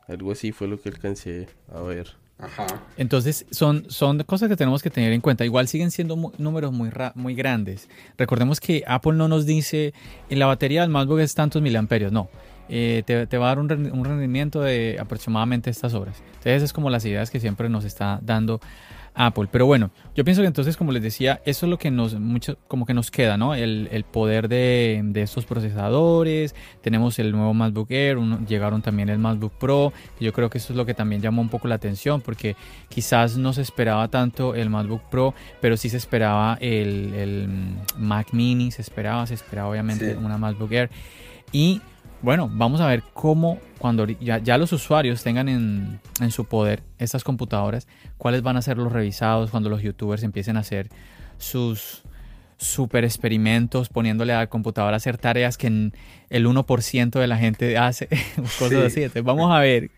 Algo 0.07 0.31
así 0.31 0.51
fue 0.51 0.67
lo 0.67 0.81
que 0.81 0.89
alcancé 0.89 1.47
a 1.71 1.81
ver. 1.81 2.07
ajá. 2.41 2.65
Entonces, 2.97 3.45
son, 3.51 3.85
son 3.89 4.23
cosas 4.23 4.47
que 4.49 4.55
tenemos 4.55 4.81
que 4.81 4.89
tener 4.89 5.11
en 5.11 5.19
cuenta. 5.21 5.43
Igual 5.43 5.67
siguen 5.67 5.91
siendo 5.91 6.15
mu- 6.15 6.31
números 6.37 6.71
muy, 6.71 6.89
ra- 6.89 7.11
muy 7.15 7.35
grandes. 7.35 7.89
Recordemos 8.17 8.61
que 8.61 8.81
Apple 8.87 9.11
no 9.13 9.27
nos 9.27 9.45
dice, 9.45 9.93
en 10.29 10.39
la 10.39 10.45
batería 10.45 10.81
del 10.81 10.89
MacBook 10.89 11.19
es 11.19 11.35
tantos 11.35 11.61
miliamperios. 11.61 12.11
No, 12.13 12.29
Eh, 12.69 13.03
te, 13.05 13.27
te 13.27 13.37
va 13.37 13.45
a 13.45 13.49
dar 13.49 13.59
un, 13.59 13.67
rendi- 13.69 13.91
un 13.91 14.05
rendimiento 14.05 14.61
de 14.61 14.97
aproximadamente 14.99 15.69
estas 15.69 15.93
horas. 15.93 16.21
Entonces, 16.37 16.63
es 16.63 16.73
como 16.73 16.89
las 16.89 17.03
ideas 17.05 17.29
que 17.31 17.39
siempre 17.39 17.67
nos 17.69 17.83
está 17.83 18.19
dando 18.21 18.59
Apple. 19.15 19.47
Pero 19.51 19.65
bueno, 19.65 19.89
yo 20.15 20.23
pienso 20.23 20.41
que 20.43 20.47
entonces, 20.47 20.77
como 20.77 20.91
les 20.93 21.01
decía, 21.03 21.41
eso 21.43 21.65
es 21.65 21.69
lo 21.69 21.77
que 21.77 21.91
nos, 21.91 22.13
mucho, 22.19 22.57
como 22.69 22.85
que 22.85 22.93
nos 22.93 23.11
queda, 23.11 23.35
¿no? 23.37 23.53
El, 23.55 23.89
el 23.91 24.03
poder 24.05 24.47
de, 24.47 25.01
de 25.03 25.21
estos 25.23 25.45
procesadores. 25.45 26.55
Tenemos 26.81 27.19
el 27.19 27.31
nuevo 27.31 27.53
MacBook 27.53 27.89
Air, 27.91 28.17
llegaron 28.47 28.81
también 28.81 29.09
el 29.09 29.17
MacBook 29.19 29.53
Pro. 29.53 29.91
que 30.17 30.25
Yo 30.25 30.31
creo 30.31 30.49
que 30.49 30.59
eso 30.59 30.71
es 30.73 30.77
lo 30.77 30.85
que 30.85 30.93
también 30.93 31.21
llamó 31.21 31.41
un 31.41 31.49
poco 31.49 31.67
la 31.67 31.75
atención 31.75 32.21
porque 32.21 32.55
quizás 32.87 33.35
no 33.35 33.51
se 33.51 33.61
esperaba 33.63 34.07
tanto 34.07 34.55
el 34.55 34.69
MacBook 34.69 35.01
Pro, 35.09 35.33
pero 35.59 35.75
sí 35.75 35.89
se 35.89 35.97
esperaba 35.97 36.57
el, 36.61 37.13
el 37.15 37.49
Mac 37.97 38.27
Mini, 38.31 38.71
se 38.71 38.81
esperaba, 38.83 39.25
se 39.25 39.33
esperaba 39.33 39.69
obviamente 39.69 40.13
Sí. 40.13 40.17
una 40.23 40.37
MacBook 40.37 40.71
Air. 40.71 40.89
Y 41.51 41.81
bueno, 42.21 42.49
vamos 42.51 42.81
a 42.81 42.87
ver 42.87 43.03
cómo 43.13 43.59
cuando 43.77 44.05
ya, 44.05 44.39
ya 44.39 44.57
los 44.57 44.73
usuarios 44.73 45.23
tengan 45.23 45.47
en, 45.49 45.99
en 46.19 46.31
su 46.31 46.45
poder 46.45 46.83
estas 46.97 47.23
computadoras, 47.23 47.87
cuáles 48.17 48.41
van 48.41 48.57
a 48.57 48.61
ser 48.61 48.77
los 48.77 48.91
revisados 48.91 49.51
cuando 49.51 49.69
los 49.69 49.81
youtubers 49.81 50.23
empiecen 50.23 50.57
a 50.57 50.61
hacer 50.61 50.89
sus 51.37 52.03
super 52.57 53.05
experimentos 53.05 53.87
poniéndole 53.87 54.33
al 54.33 54.49
computador 54.49 54.93
a 54.93 54.97
hacer 54.97 55.17
tareas 55.17 55.57
que 55.57 55.67
el 55.67 56.45
1% 56.45 57.09
de 57.19 57.27
la 57.27 57.37
gente 57.37 57.77
hace, 57.77 58.07
cosas 58.35 58.69
Sí. 58.69 58.75
así. 58.75 58.99
Entonces 59.03 59.23
vamos 59.23 59.49
a 59.55 59.59
ver, 59.59 59.91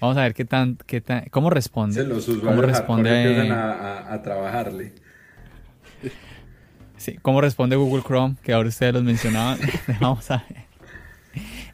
vamos 0.00 0.16
a 0.16 0.22
ver 0.22 0.32
qué 0.32 0.46
tan, 0.46 0.78
qué 0.86 1.02
tan, 1.02 1.24
cómo 1.30 1.50
responde. 1.50 2.00
Sí, 2.02 2.08
los 2.08 2.24
cómo 2.24 2.38
usuarios 2.38 2.64
hardcore 2.72 3.02
responde, 3.02 3.22
empiezan 3.42 3.52
a, 3.58 3.72
a- 3.72 4.14
a 4.14 4.22
trabajarle. 4.22 4.94
sí, 6.96 7.18
cómo 7.20 7.42
responde 7.42 7.76
Google 7.76 8.02
Chrome, 8.02 8.36
que 8.42 8.54
ahora 8.54 8.70
ustedes 8.70 8.94
los 8.94 9.02
mencionaban. 9.02 9.58
vamos 10.00 10.30
a 10.30 10.42
ver. 10.48 10.65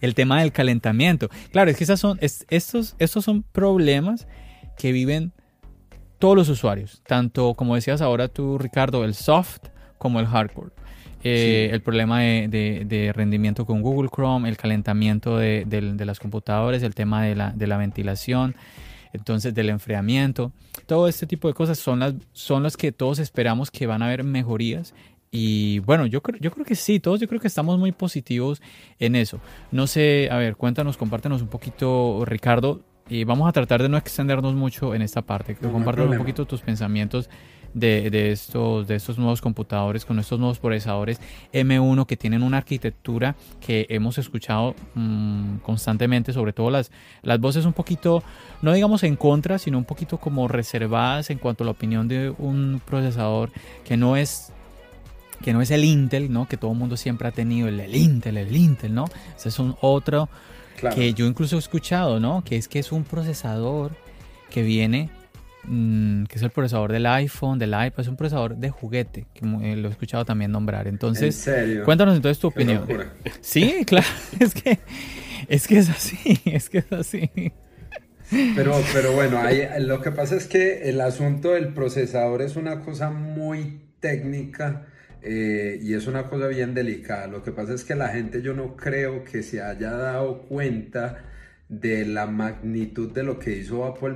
El 0.03 0.15
tema 0.15 0.41
del 0.41 0.53
calentamiento. 0.53 1.31
Claro, 1.53 1.71
es 1.71 1.79
que 1.79 1.85
esas 1.85 1.99
son, 2.01 2.19
es- 2.21 2.45
estos, 2.51 2.95
estos 2.99 3.25
son 3.25 3.43
problemas 3.43 4.27
que 4.77 4.93
viven 4.93 5.33
todos 6.19 6.37
los 6.37 6.49
usuarios, 6.51 7.03
tanto 7.07 7.55
como 7.55 7.75
decías 7.75 8.01
ahora 8.03 8.29
tú, 8.29 8.59
Ricardo, 8.59 9.05
el 9.05 9.15
soft 9.15 9.59
como 9.99 10.21
el 10.21 10.27
hardcore. 10.27 10.71
Eh, 11.25 11.69
Sí. 11.69 11.75
El 11.75 11.81
problema 11.83 12.21
de, 12.21 12.49
de- 12.49 12.85
de 12.85 13.13
rendimiento 13.13 13.65
con 13.65 13.81
Google 13.81 14.09
Chrome, 14.13 14.49
el 14.49 14.57
calentamiento 14.57 15.39
de, 15.39 15.65
las 16.05 16.19
computadoras, 16.19 16.83
el 16.83 16.95
tema 16.97 17.23
de 17.23 17.35
la, 17.37 17.51
de 17.53 17.67
la 17.69 17.77
ventilación, 17.77 18.57
entonces 19.13 19.55
del 19.55 19.69
enfriamiento. 19.71 20.53
Todo 20.87 21.07
este 21.07 21.27
tipo 21.27 21.47
de 21.47 21.55
cosas 21.55 21.79
son 21.79 22.01
las, 22.01 22.15
son 22.33 22.63
las 22.65 22.77
que 22.77 22.91
todos 22.93 23.19
esperamos 23.21 23.71
que 23.71 23.87
van 23.87 24.03
a 24.03 24.07
haber 24.07 24.25
mejorías. 24.25 24.95
Y 25.35 25.79
bueno, 25.79 26.05
yo 26.05 26.23
creo, 26.23 26.39
yo 26.41 26.51
creo 26.51 26.67
que 26.67 26.75
sí, 26.75 27.01
todos 27.01 27.19
yo 27.19 27.27
creo 27.27 27.41
que 27.41 27.49
estamos 27.49 27.79
muy 27.79 27.91
positivos 27.91 28.61
en 28.99 29.17
eso. 29.17 29.41
No 29.71 29.87
sé, 29.87 30.29
a 30.31 30.37
ver, 30.37 30.57
cuéntanos, 30.57 30.99
compártenos 30.99 31.41
un 31.41 31.49
poquito, 31.49 32.23
Ricardo, 32.27 32.83
y 33.09 33.25
vamos 33.25 33.49
a 33.49 33.53
tratar 33.53 33.83
de 33.83 33.89
no 33.89 33.97
extendernos 33.97 34.55
mucho 34.55 34.95
en 34.95 35.01
esta 35.01 35.23
parte. 35.23 35.57
No, 35.63 35.71
un 35.71 36.19
poquito 36.19 36.45
tus 36.45 36.61
pensamientos 36.61 37.31
de, 37.73 38.11
de 38.11 38.33
estos, 38.33 38.87
de 38.87 38.97
estos 38.97 39.17
nuevos 39.17 39.41
computadores 39.41 40.05
con 40.05 40.19
estos 40.19 40.39
nuevos 40.39 40.59
procesadores 40.59 41.19
M1 41.55 42.05
que 42.05 42.19
tienen 42.19 42.43
una 42.43 42.59
arquitectura 42.59 43.35
que 43.59 43.87
hemos 43.89 44.19
escuchado 44.19 44.75
mm, 44.95 45.57
constantemente, 45.63 46.35
sobre 46.35 46.53
todo 46.53 46.71
las, 46.71 46.93
las 47.23 47.41
voces 47.41 47.65
un 47.65 47.73
poquito, 47.73 48.23
no 48.61 48.75
digamos 48.75 49.03
en 49.03 49.17
contra, 49.17 49.59
sino 49.59 49.79
un 49.79 49.85
poquito 49.87 50.19
como 50.19 50.47
reservadas 50.47 51.31
en 51.31 51.39
cuanto 51.39 51.65
a 51.65 51.67
la 51.67 51.71
opinión 51.71 52.07
de 52.07 52.35
un 52.37 52.83
procesador 52.85 53.51
que 53.85 53.97
no 53.97 54.19
es 54.19 54.53
que 55.43 55.53
no 55.53 55.61
es 55.63 55.71
el 55.71 55.85
Intel, 55.85 56.33
¿no? 56.33 56.49
Que 56.49 56.57
todo 56.57 56.73
el 56.73 56.79
mundo 56.79 56.97
siempre 56.97 57.29
ha 57.29 57.33
tenido 57.33 57.69
el, 57.69 57.79
el 57.81 57.95
Intel, 57.95 58.37
el 58.39 58.57
Intel, 58.57 58.95
¿no? 58.95 59.05
Ese 59.37 59.49
es 59.51 59.59
un 59.59 59.77
otro 59.81 60.29
Claro. 60.79 60.97
que 60.97 61.13
yo 61.15 61.27
incluso 61.27 61.57
he 61.57 61.59
escuchado, 61.59 62.19
¿no? 62.19 62.43
Que 62.45 62.57
es 62.57 62.67
que 62.67 62.79
es 62.79 62.91
un 62.93 63.05
procesador 63.05 63.93
que 64.51 64.63
viene, 64.63 65.11
mm, 65.65 66.25
que 66.25 66.37
es 66.37 66.43
el 66.43 66.51
procesador 66.51 66.91
del 66.93 67.07
iPhone, 67.07 67.59
del 67.59 67.71
iPad, 67.71 68.01
es 68.01 68.09
un 68.09 68.17
procesador 68.17 68.57
de 68.57 68.71
juguete, 68.71 69.27
que 69.35 69.45
eh, 69.45 69.77
lo 69.77 69.89
he 69.89 69.91
escuchado 69.93 70.25
también 70.25 70.51
nombrar. 70.51 70.89
en 70.89 70.95
Entonces, 70.95 71.37
serio. 71.37 71.85
cuéntanos 71.85 72.17
entonces 72.17 72.39
tu 72.41 72.51
Qué 72.51 72.63
opinión. 72.63 72.81
locura. 72.81 73.13
Sí, 73.41 73.85
claro, 73.87 74.07
es 74.41 74.55
que, 74.55 74.79
es 75.49 75.69
que 75.69 75.79
es 75.79 75.89
así, 75.91 76.19
es 76.47 76.69
que 76.69 76.79
es 76.79 76.93
así. 76.93 77.31
Pero, 78.57 78.75
pero 78.95 79.13
bueno, 79.13 79.39
lo 79.81 80.01
que 80.01 80.11
pasa 80.11 80.37
es 80.37 80.47
que 80.47 80.89
el 80.89 81.01
asunto 81.03 81.51
del 81.51 81.75
procesador 81.75 82.41
es 82.43 82.57
una 82.57 82.81
cosa 82.81 83.11
muy 83.11 83.83
técnica 84.01 84.87
eh, 85.23 85.79
y 85.81 85.95
es 85.95 86.07
una 86.07 86.25
cosa 86.25 86.49
bien 86.49 86.75
delicada. 86.75 87.29
Lo 87.29 87.43
que 87.43 87.53
pasa 87.53 87.75
es 87.75 87.85
que 87.85 87.95
la 87.95 88.09
gente 88.09 88.43
yo 88.43 88.55
no 88.55 88.77
creo 88.77 89.25
que 89.25 89.43
se 89.43 89.63
haya 89.63 89.93
dado 89.93 90.43
cuenta 90.43 91.25
de 91.69 92.05
la 92.05 92.27
magnitud 92.27 93.13
de 93.13 93.23
lo 93.23 93.39
que 93.39 93.57
hizo 93.57 93.85
Apple, 93.85 94.15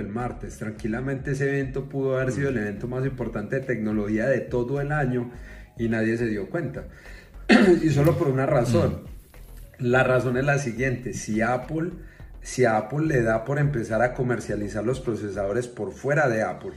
el 0.00 0.08
martes. 0.08 0.58
Tranquilamente 0.58 1.32
ese 1.32 1.48
evento 1.48 1.88
pudo 1.88 2.16
haber 2.16 2.32
sido 2.32 2.48
el 2.48 2.56
evento 2.56 2.88
más 2.88 3.04
importante 3.04 3.60
de 3.60 3.66
tecnología 3.66 4.26
de 4.26 4.40
todo 4.40 4.80
el 4.80 4.90
año 4.90 5.30
y 5.78 5.88
nadie 5.88 6.16
se 6.16 6.26
dio 6.26 6.48
cuenta. 6.50 6.86
y 7.82 7.90
solo 7.90 8.16
por 8.16 8.28
una 8.28 8.46
razón. 8.46 9.02
La 9.78 10.02
razón 10.02 10.36
es 10.36 10.44
la 10.44 10.58
siguiente, 10.58 11.12
si 11.12 11.40
Apple, 11.40 11.90
si 12.40 12.64
Apple 12.64 13.06
le 13.06 13.22
da 13.22 13.44
por 13.44 13.58
empezar 13.58 14.00
a 14.02 14.14
comercializar 14.14 14.84
los 14.84 15.00
procesadores 15.00 15.68
por 15.68 15.92
fuera 15.92 16.28
de 16.28 16.42
Apple, 16.42 16.72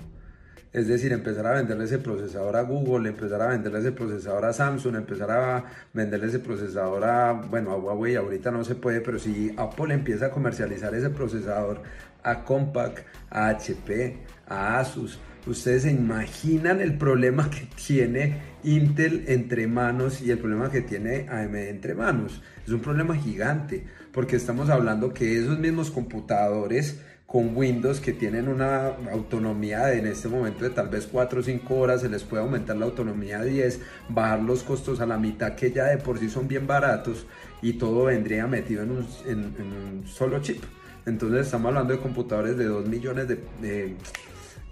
es 0.76 0.90
decir, 0.90 1.14
empezar 1.14 1.48
a 1.48 1.54
venderle 1.54 1.86
ese 1.86 2.00
procesador 2.00 2.58
a 2.58 2.64
Google, 2.64 3.08
empezar 3.08 3.42
a 3.42 3.48
venderle 3.48 3.80
ese 3.80 3.94
procesador 3.94 4.44
a 4.44 4.52
Samsung, 4.52 4.98
empezar 4.98 5.32
a 5.32 5.64
venderle 5.94 6.28
ese 6.28 6.40
procesador 6.40 7.06
a, 7.06 7.32
bueno, 7.32 7.72
a 7.72 7.78
Huawei, 7.78 8.18
ahorita 8.18 8.52
no 8.52 8.62
se 8.66 8.76
puede, 8.76 9.00
pero 9.00 9.18
si 9.18 9.54
Apple 9.56 9.94
empieza 9.94 10.26
a 10.26 10.32
comercializar 10.32 10.94
ese 10.94 11.10
procesador 11.10 11.82
a 12.24 12.44
Compaq, 12.44 13.06
a 13.30 13.48
HP, 13.48 14.18
a 14.50 14.78
Asus, 14.78 15.18
ustedes 15.48 15.84
se 15.84 15.92
imaginan 15.92 16.82
el 16.82 16.98
problema 16.98 17.50
que 17.50 17.70
tiene 17.78 18.42
Intel 18.66 19.24
entre 19.28 19.68
manos 19.68 20.22
y 20.22 20.30
el 20.30 20.40
problema 20.40 20.70
que 20.70 20.82
tiene 20.82 21.30
AMD 21.30 21.56
entre 21.56 21.96
manos. 21.96 22.42
Es 22.66 22.74
un 22.74 22.82
problema 22.82 23.16
gigante, 23.16 23.86
porque 24.12 24.36
estamos 24.36 24.70
hablando 24.70 25.14
que 25.14 25.40
esos 25.40 25.58
mismos 25.58 25.90
computadores 25.90 27.00
con 27.36 27.54
Windows 27.54 28.00
que 28.00 28.14
tienen 28.14 28.48
una 28.48 28.96
autonomía 29.12 29.88
de, 29.88 30.00
en 30.00 30.08
este 30.08 30.30
momento 30.30 30.64
de 30.64 30.70
tal 30.70 30.88
vez 30.88 31.06
4 31.06 31.42
o 31.42 31.44
5 31.44 31.76
horas, 31.76 32.00
se 32.00 32.08
les 32.08 32.24
puede 32.24 32.42
aumentar 32.42 32.78
la 32.78 32.86
autonomía 32.86 33.40
a 33.40 33.44
10, 33.44 33.82
bajar 34.08 34.42
los 34.42 34.64
costos 34.64 35.02
a 35.02 35.06
la 35.06 35.18
mitad 35.18 35.54
que 35.54 35.70
ya 35.70 35.84
de 35.88 35.98
por 35.98 36.18
sí 36.18 36.30
son 36.30 36.48
bien 36.48 36.66
baratos 36.66 37.28
y 37.62 37.74
todo 37.74 38.06
vendría 38.06 38.48
metido 38.48 38.84
en 38.84 38.92
un, 38.92 39.08
en, 39.26 39.54
en 39.60 39.74
un 39.74 40.08
solo 40.08 40.40
chip. 40.42 40.64
Entonces 41.06 41.48
estamos 41.48 41.68
hablando 41.68 41.92
de 41.92 42.00
computadores 42.00 42.56
de 42.56 42.68
2 42.68 42.88
millones 42.88 43.28
de... 43.28 43.36
de 43.62 43.96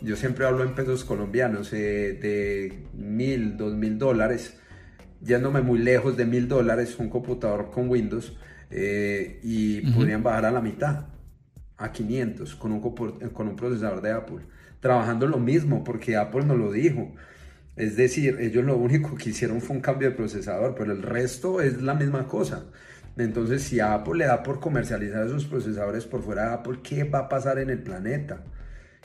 yo 0.01 0.15
siempre 0.15 0.45
hablo 0.45 0.63
en 0.63 0.73
pesos 0.73 1.03
colombianos, 1.03 1.73
eh, 1.73 2.13
de 2.13 2.85
mil, 2.93 3.57
dos 3.57 3.73
mil 3.73 3.97
dólares, 3.97 4.57
yéndome 5.21 5.59
muy 5.59 5.79
lejos 5.79 6.15
de 6.15 6.25
mil 6.25 6.47
dólares, 6.47 6.95
un 6.97 7.09
computador 7.09 7.71
con 7.71 7.89
Windows, 7.89 8.37
eh, 8.69 9.41
y 9.43 9.81
podrían 9.91 10.23
bajar 10.23 10.45
a 10.45 10.51
la 10.51 10.61
mitad, 10.61 11.12
a 11.83 11.91
500, 11.91 12.55
con 12.55 12.71
un, 12.71 12.79
con 12.79 13.47
un 13.47 13.55
procesador 13.55 14.01
de 14.01 14.11
Apple, 14.11 14.39
trabajando 14.79 15.27
lo 15.27 15.37
mismo, 15.37 15.83
porque 15.83 16.15
Apple 16.15 16.45
no 16.45 16.55
lo 16.55 16.71
dijo. 16.71 17.11
Es 17.75 17.97
decir, 17.97 18.37
ellos 18.39 18.63
lo 18.63 18.77
único 18.77 19.15
que 19.15 19.31
hicieron 19.31 19.59
fue 19.61 19.75
un 19.75 19.81
cambio 19.81 20.09
de 20.09 20.15
procesador, 20.15 20.75
pero 20.75 20.93
el 20.93 21.01
resto 21.01 21.59
es 21.61 21.81
la 21.81 21.93
misma 21.93 22.27
cosa. 22.27 22.65
Entonces, 23.17 23.63
si 23.63 23.79
a 23.79 23.93
Apple 23.95 24.15
le 24.15 24.25
da 24.25 24.43
por 24.43 24.59
comercializar 24.59 25.25
esos 25.25 25.45
procesadores 25.45 26.05
por 26.05 26.23
fuera 26.23 26.47
de 26.47 26.53
Apple, 26.53 26.79
¿qué 26.81 27.03
va 27.03 27.19
a 27.19 27.29
pasar 27.29 27.59
en 27.59 27.69
el 27.69 27.79
planeta? 27.79 28.43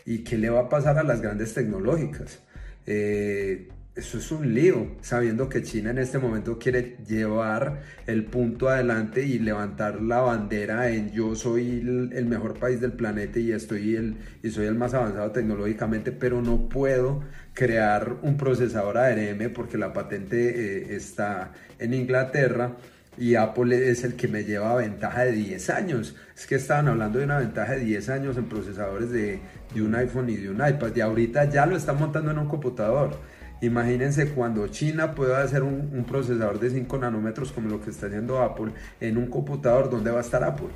¿Y 0.06 0.24
qué 0.24 0.38
le 0.38 0.50
va 0.50 0.60
a 0.60 0.68
pasar 0.68 0.98
a 0.98 1.02
las 1.02 1.20
grandes 1.20 1.52
tecnológicas? 1.54 2.40
Eh, 2.86 3.68
eso 3.98 4.18
es 4.18 4.30
un 4.30 4.54
lío, 4.54 4.92
sabiendo 5.00 5.48
que 5.48 5.62
China 5.62 5.90
en 5.90 5.98
este 5.98 6.18
momento 6.18 6.56
quiere 6.56 6.98
llevar 7.06 7.82
el 8.06 8.24
punto 8.24 8.68
adelante 8.68 9.24
y 9.24 9.40
levantar 9.40 10.00
la 10.00 10.20
bandera 10.20 10.88
en 10.88 11.10
yo 11.10 11.34
soy 11.34 11.80
el, 12.14 12.26
mejor 12.26 12.54
país 12.58 12.80
del 12.80 12.92
planeta 12.92 13.40
y 13.40 13.50
estoy 13.50 13.96
el, 13.96 14.16
y 14.42 14.50
soy 14.50 14.66
el 14.66 14.76
más 14.76 14.94
avanzado 14.94 15.32
tecnológicamente, 15.32 16.12
pero 16.12 16.40
no 16.40 16.68
puedo 16.68 17.24
crear 17.54 18.18
un 18.22 18.36
procesador 18.36 18.98
ARM 18.98 19.52
porque 19.52 19.76
la 19.76 19.92
patente 19.92 20.36
eh, 20.48 20.94
está 20.94 21.52
en 21.80 21.92
Inglaterra 21.92 22.76
y 23.16 23.34
Apple 23.34 23.90
es 23.90 24.04
el 24.04 24.14
que 24.14 24.28
me 24.28 24.44
lleva 24.44 24.76
ventaja 24.76 25.24
de 25.24 25.32
10 25.32 25.70
años. 25.70 26.14
Es 26.36 26.46
que 26.46 26.54
estaban 26.54 26.86
hablando 26.86 27.18
de 27.18 27.24
una 27.24 27.38
ventaja 27.38 27.72
de 27.72 27.80
10 27.80 28.08
años 28.10 28.36
en 28.36 28.48
procesadores 28.48 29.10
de, 29.10 29.40
de 29.74 29.82
un 29.82 29.92
iPhone 29.96 30.30
y 30.30 30.36
de 30.36 30.50
un 30.50 30.56
iPad 30.56 30.94
y 30.94 31.00
ahorita 31.00 31.50
ya 31.50 31.66
lo 31.66 31.76
están 31.76 31.98
montando 31.98 32.30
en 32.30 32.38
un 32.38 32.46
computador. 32.46 33.18
Imagínense 33.60 34.30
cuando 34.30 34.68
China 34.68 35.14
pueda 35.14 35.42
hacer 35.42 35.62
un, 35.62 36.04
procesador 36.08 36.60
de 36.60 36.70
5 36.70 36.98
nanómetros 36.98 37.50
como 37.52 37.68
lo 37.68 37.80
que 37.80 37.90
está 37.90 38.06
haciendo 38.06 38.40
Apple 38.40 38.72
en 39.00 39.18
un 39.18 39.26
computador, 39.26 39.90
¿dónde 39.90 40.10
va 40.10 40.18
a 40.18 40.22
estar 40.22 40.44
Apple? 40.44 40.68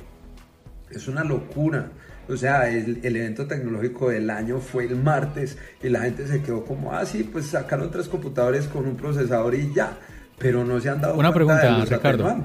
Es 0.89 1.07
una 1.07 1.23
locura. 1.23 1.89
O 2.27 2.37
sea, 2.37 2.69
el, 2.69 2.99
evento 3.03 3.47
tecnológico 3.47 4.09
del 4.09 4.29
año 4.29 4.59
fue 4.59 4.85
el 4.85 4.95
martes 4.95 5.57
y 5.81 5.89
la 5.89 6.01
gente 6.01 6.27
se 6.27 6.41
quedó 6.41 6.65
como, 6.65 6.93
ah, 6.93 7.05
sí, 7.05 7.23
pues 7.23 7.47
sacaron 7.47 7.89
tres 7.89 8.07
computadores 8.07 8.67
con 8.67 8.85
un 8.85 8.95
procesador 8.95 9.55
y 9.55 9.73
ya. 9.73 9.97
Pero 10.37 10.65
no 10.65 10.79
se 10.79 10.89
han 10.89 10.99
dado 10.99 11.15
una 11.15 11.33
pregunta, 11.33 11.79
de 11.79 11.85
Ricardo. 11.85 12.43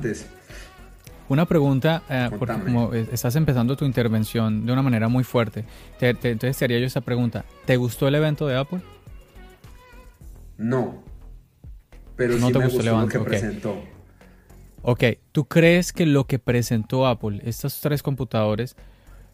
Una 1.28 1.44
pregunta, 1.44 2.02
eh, 2.08 2.30
porque 2.38 2.54
como 2.54 2.94
estás 2.94 3.36
empezando 3.36 3.76
tu 3.76 3.84
intervención 3.84 4.64
de 4.64 4.72
una 4.72 4.82
manera 4.82 5.08
muy 5.08 5.24
fuerte, 5.24 5.64
entonces 6.00 6.56
te 6.56 6.64
haría 6.64 6.78
yo 6.78 6.86
esa 6.86 7.02
pregunta. 7.02 7.44
¿Te 7.66 7.76
gustó 7.76 8.08
el 8.08 8.14
evento 8.14 8.46
de 8.46 8.56
Apple? 8.56 8.80
No. 10.58 11.04
Pero 12.16 12.36
no 12.36 12.48
sí 12.48 12.52
te 12.52 12.58
me 12.58 12.64
gustó, 12.66 13.00
lo 13.00 13.08
que 13.08 13.20
presentó. 13.20 13.82
Ok, 14.82 15.04
¿tú 15.32 15.46
crees 15.46 15.92
que 15.92 16.04
lo 16.04 16.26
que 16.26 16.38
presentó 16.38 17.06
Apple, 17.06 17.40
estos 17.44 17.80
tres 17.80 18.02
computadores, 18.02 18.76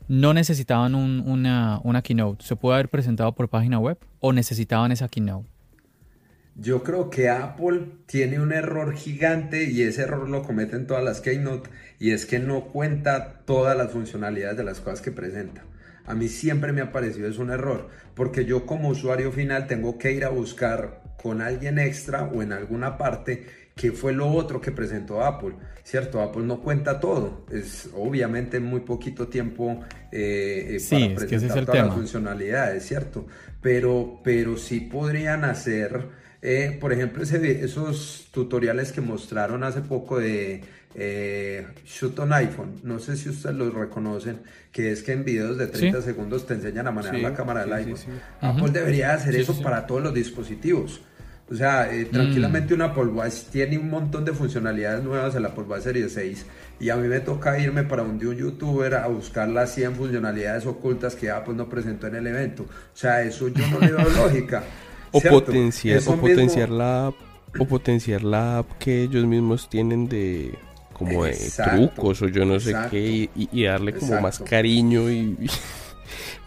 no 0.07 0.35
necesitaban 0.35 0.95
una, 0.95 1.81
una 1.83 2.03
keynote? 2.03 2.45
¿Se 2.45 2.57
puede 2.57 2.77
haber 2.77 2.91
presentado 2.91 3.35
por 3.35 3.49
página 3.49 3.79
web 3.79 3.99
o 4.21 4.33
necesitaban 4.33 4.93
esa 4.93 5.09
keynote? 5.09 5.49
Yo 6.57 6.85
creo 6.85 7.11
que 7.11 7.31
Apple 7.31 7.87
tiene 8.07 8.39
un 8.39 8.53
error 8.53 8.95
gigante 8.95 9.65
y 9.65 9.83
ese 9.83 10.03
error 10.03 10.29
lo 10.29 10.43
cometen 10.45 10.87
todas 10.87 11.03
las 11.03 11.21
keynote 11.21 11.71
y 11.99 12.13
es 12.13 12.27
que 12.27 12.39
no 12.39 12.67
cuenta 12.67 13.41
todas 13.45 13.77
las 13.77 13.91
funcionalidades 13.91 14.57
de 14.57 14.65
las 14.65 14.81
cosas 14.81 15.01
que 15.01 15.11
presenta 15.11 15.65
a 16.07 16.15
mí 16.15 16.29
siempre 16.29 16.73
me 16.73 16.83
ha 16.83 16.93
parecido 16.93 17.29
es 17.29 17.39
un 17.39 17.51
error, 17.51 17.89
porque 18.15 18.45
yo 18.45 18.67
como 18.67 18.89
usuario 18.89 19.33
final 19.33 19.67
tengo 19.67 19.99
que 19.99 20.13
ir 20.13 20.25
a 20.25 20.29
buscar 20.29 21.03
con 21.25 21.41
alguien 21.41 21.79
extra 21.79 22.25
o 22.25 22.43
en 22.43 22.53
alguna 22.53 22.99
parte 22.99 23.47
qué 23.75 23.93
fue 23.93 24.13
lo 24.13 24.29
otro 24.31 24.61
que 24.61 24.73
presentó 24.73 25.25
Apple, 25.25 25.55
¿cierto? 25.83 26.21
Apple 26.21 26.43
no 26.43 26.61
cuenta 26.61 27.01
todo, 27.01 27.47
es 27.51 27.89
obviamente 27.95 28.61
muy 28.61 28.81
poquito 28.81 29.27
tiempo 29.29 29.81
eh, 30.13 30.77
eh, 30.79 30.87
para 30.91 31.27
presentar 31.27 31.65
todas 31.65 31.87
las 31.87 31.95
funcionalidades, 31.95 32.87
¿cierto? 32.87 33.27
Pero, 33.63 34.21
pero 34.23 34.59
sí 34.59 34.81
podrían 34.81 35.45
hacer... 35.45 36.25
Eh, 36.47 36.77
por 36.79 36.93
ejemplo, 36.93 37.23
esos 37.23 38.29
tutoriales 38.31 38.93
que 38.93 39.01
mostraron 39.01 39.65
hace 39.65 39.81
poco 39.81 40.19
de 40.19 40.63
eh, 40.95 41.67
Shoot 41.87 42.19
on 42.21 42.33
iPhone, 42.35 42.81
no 42.83 42.99
sé 43.01 43.17
si 43.17 43.29
ustedes 43.29 43.57
los 43.57 43.75
reconocen, 43.75 44.41
que 44.71 44.93
es 44.93 45.03
que 45.03 45.13
en 45.13 45.25
videos 45.25 45.59
de 45.59 45.67
30 45.67 46.03
segundos 46.03 46.47
te 46.47 46.55
enseñan 46.55 46.87
a 46.87 46.93
manejar 46.93 47.19
la 47.21 47.35
cámara 47.35 47.63
del 47.63 47.73
iPhone. 47.73 48.21
Apple 48.41 48.71
debería 48.71 49.15
hacer 49.15 49.35
eso 49.35 49.61
para 49.61 49.87
todos 49.87 50.03
los 50.03 50.15
dispositivos. 50.15 51.01
O 51.51 51.55
sea, 51.55 51.93
eh, 51.95 52.07
tranquilamente 52.07 52.73
mm. 52.73 52.77
una 52.77 52.85
Apple 52.87 53.07
Watch 53.07 53.45
tiene 53.51 53.77
un 53.77 53.91
montón 53.91 54.25
de 54.25 54.33
funcionalidades 54.33 55.05
nuevas 55.05 55.35
en 55.35 55.43
la 55.43 55.49
Apple 55.49 55.65
Watch 55.65 55.83
Series 55.83 56.13
6 56.13 56.47
y 56.81 56.89
a 56.89 56.97
mí 56.97 57.07
me 57.07 57.21
toca 57.21 57.59
irme 57.59 57.85
para 57.85 58.03
un 58.03 58.19
de 58.19 58.29
un 58.29 58.37
youtuber 58.37 58.95
a 58.95 59.07
buscar 59.09 59.49
las 59.49 59.75
100 59.75 59.95
funcionalidades 59.95 60.65
ocultas 60.65 61.15
que 61.15 61.31
Apple 61.31 61.55
no 61.55 61.69
presentó 61.69 62.07
en 62.07 62.17
el 62.17 62.27
evento. 62.27 62.63
O 62.63 62.97
sea, 62.97 63.23
eso 63.23 63.49
yo 63.49 63.67
no 63.69 63.79
le 63.79 63.91
doy 63.91 64.13
lógica. 64.17 64.65
o, 65.13 65.21
potenciar, 65.21 66.01
o 66.07 66.17
potenciar 66.17 66.71
la 66.71 67.13
o 67.59 67.65
potenciar 67.67 68.23
la 68.25 68.59
app 68.59 68.79
que 68.79 69.03
ellos 69.03 69.25
mismos 69.27 69.69
tienen 69.69 70.09
de 70.09 70.55
como 70.93 71.25
de 71.25 71.37
trucos 71.57 72.23
o 72.23 72.29
yo 72.29 72.45
no 72.45 72.59
sé 72.59 72.75
qué 72.91 73.29
y, 73.35 73.65
darle 73.65 73.95
como 73.95 74.21
más 74.21 74.39
cariño 74.39 75.11
y, 75.11 75.37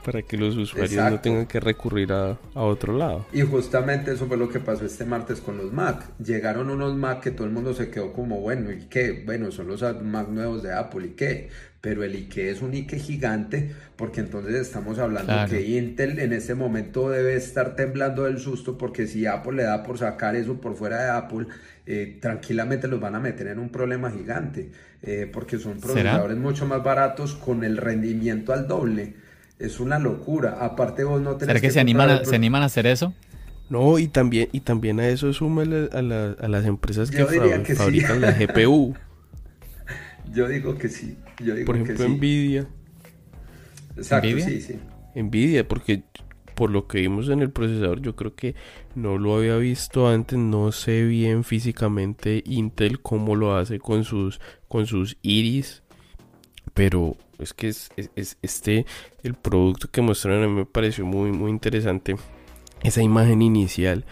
para 0.08 0.22
que 0.22 0.38
los 0.38 0.56
usuarios 0.56 1.12
no 1.12 1.20
tengan 1.20 1.48
que 1.48 1.60
recurrir 1.60 2.14
a, 2.14 2.40
a, 2.54 2.62
otro 2.62 2.98
lado. 2.98 3.26
Y 3.34 3.42
justamente 3.42 4.14
eso 4.14 4.26
fue 4.26 4.38
lo 4.38 4.48
que 4.48 4.62
pasó 4.62 4.86
este 4.86 5.04
martes 5.04 5.42
con 5.42 5.58
los 5.58 5.74
Mac. 5.74 6.02
Llegaron 6.18 6.70
unos 6.70 6.96
Mac 6.96 7.20
que 7.20 7.32
todo 7.32 7.46
el 7.46 7.52
mundo 7.52 7.74
se 7.74 7.90
quedó 7.90 8.14
como, 8.14 8.40
bueno, 8.40 8.72
¿y 8.72 8.86
qué? 8.86 9.24
Bueno, 9.26 9.52
son 9.52 9.68
los 9.68 9.84
Mac 10.02 10.30
nuevos 10.30 10.64
de 10.64 10.72
Apple, 10.74 11.08
¿y 11.08 11.10
qué? 11.10 11.50
Pero 11.82 12.06
el 12.06 12.14
Ike 12.14 12.52
es 12.52 12.62
un 12.62 12.74
Ike 12.74 13.00
gigante 13.00 13.70
porque 13.98 14.22
entonces 14.22 14.56
estamos 14.56 14.98
hablando 14.98 15.34
que 15.50 15.62
Intel 15.62 16.20
en 16.20 16.32
este 16.32 16.56
momento 16.56 17.10
debe 17.10 17.36
estar 17.36 17.76
temblando 17.76 18.24
del 18.24 18.40
susto 18.40 18.78
porque 18.78 19.08
si 19.08 19.26
Apple 19.26 19.58
le 19.58 19.64
da 19.64 19.84
por 19.84 19.98
sacar 19.98 20.38
eso 20.38 20.62
por 20.62 20.78
fuera 20.78 21.04
de 21.04 21.10
Apple, 21.10 21.48
eh, 21.86 22.18
tranquilamente 22.22 22.88
los 22.88 23.02
van 23.02 23.16
a 23.16 23.20
meter 23.20 23.48
en 23.48 23.60
un 23.60 23.70
problema 23.70 24.10
gigante 24.10 24.72
eh, 25.02 25.30
porque 25.32 25.58
son 25.58 25.82
procesadores 25.82 26.38
mucho 26.38 26.66
más 26.66 26.82
baratos 26.82 27.34
con 27.36 27.66
el 27.66 27.76
rendimiento 27.76 28.54
al 28.54 28.70
doble. 28.70 29.27
Es 29.60 29.80
una 29.80 30.00
locura. 30.00 30.58
Aparte 30.62 31.04
vos 31.04 31.22
no 31.22 31.36
tenés 31.36 31.48
¿Será 31.48 31.60
que, 31.60 31.72
se, 31.72 31.80
animan 31.80 32.10
a, 32.10 32.26
se 32.26 32.36
animan 32.36 32.62
a 32.62 32.66
hacer 32.66 32.86
eso? 32.88 33.14
No, 33.70 34.00
y 34.00 34.08
también, 34.08 34.50
y 34.52 34.62
también 34.62 35.00
a 35.00 35.08
eso 35.10 35.34
suma 35.34 35.64
a, 35.64 35.68
las 35.68 36.66
empresas 36.66 37.12
que, 37.12 37.26
fabrican 37.76 38.22
la 38.22 38.32
GPU. 38.40 38.96
Yo 40.32 40.48
digo 40.48 40.78
que 40.78 40.90
sí. 40.90 41.18
Por 41.66 41.78
ejemplo, 41.78 42.08
Nvidia. 42.08 42.68
Exacto, 43.96 44.30
sí, 44.40 44.62
sí. 44.62 44.80
Nvidia, 45.16 45.68
porque 45.68 46.04
por 46.58 46.72
lo 46.72 46.88
que 46.88 47.02
vimos 47.02 47.30
en 47.30 47.42
el 47.42 47.52
procesador, 47.52 48.02
yo 48.02 48.16
creo 48.16 48.36
que 48.36 48.56
no 48.96 49.18
lo 49.18 49.38
había 49.38 49.58
visto 49.58 50.08
antes, 50.08 50.40
no 50.40 50.72
sé 50.72 51.04
bien 51.06 51.44
físicamente 51.44 52.42
Intel 52.46 53.00
cómo 53.00 53.36
lo 53.36 53.56
hace 53.56 53.80
con 53.80 54.04
sus, 54.04 54.42
con 54.68 54.88
sus 54.88 55.18
iris, 55.22 55.84
pero 56.78 57.18
es 57.40 57.54
que 57.54 57.70
es, 57.70 57.90
este, 58.44 58.86
el 59.24 59.34
producto 59.34 59.90
que 59.92 60.02
mostraron 60.02 60.44
a 60.44 60.48
mí 60.48 60.54
me 60.54 60.66
pareció 60.66 61.08
muy, 61.08 61.32
muy 61.32 61.50
interesante. 61.50 62.16
Esa 62.84 63.02
imagen 63.02 63.42
inicial 63.42 64.06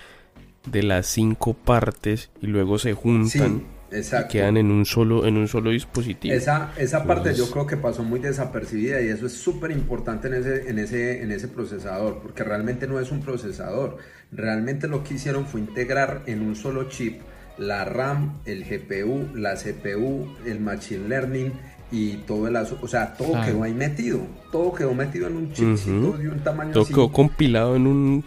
de 0.66 0.82
las 0.82 1.06
cinco 1.06 1.54
partes 1.54 2.32
y 2.42 2.48
luego 2.48 2.80
se 2.80 2.94
juntan. 2.94 3.76
Exacto. 3.92 4.30
quedan 4.32 4.58
en 4.58 4.72
un 4.72 4.84
solo 4.84 5.26
en 5.28 5.38
un 5.38 5.48
solo 5.48 5.70
dispositivo. 5.70 6.34
Esa, 6.34 6.74
esa 6.76 7.06
parte 7.06 7.34
yo 7.36 7.50
creo 7.52 7.68
que 7.68 7.78
pasó 7.78 8.04
muy 8.04 8.20
desapercibida 8.20 9.00
y 9.00 9.08
eso 9.10 9.28
es 9.28 9.34
súper 9.34 9.70
importante 9.70 10.28
en 10.28 10.34
ese, 10.34 10.70
en, 10.70 10.80
ese, 10.80 11.22
en 11.22 11.32
ese 11.32 11.48
procesador, 11.48 12.20
porque 12.22 12.44
realmente 12.44 12.88
no 12.88 13.00
es 13.00 13.12
un 13.12 13.22
procesador. 13.22 13.98
Realmente 14.32 14.88
lo 14.88 15.04
que 15.04 15.14
hicieron 15.14 15.46
fue 15.46 15.62
integrar 15.62 16.24
en 16.26 16.42
un 16.42 16.56
solo 16.56 16.90
chip 16.90 17.22
la 17.58 17.86
RAM, 17.86 18.40
el 18.46 18.66
GPU, 18.66 19.36
la 19.36 19.56
CPU, 19.56 20.36
el 20.46 20.60
Machine 20.60 21.08
Learning 21.08 21.54
y 21.92 22.18
todo 22.18 22.48
el... 22.48 22.56
O 22.56 22.88
sea, 22.88 23.14
todo 23.14 23.42
quedó 23.44 23.64
ahí 23.64 23.74
metido. 23.74 24.20
Todo 24.52 24.74
quedó 24.74 24.94
metido 24.94 25.28
en 25.28 25.38
un 25.38 25.54
chipcito 25.54 26.18
de 26.18 26.30
un 26.30 26.40
tamaño 26.40 26.72
Todo 26.72 26.86
quedó 26.86 27.12
compilado 27.12 27.76
en 27.76 27.88
un 27.88 28.24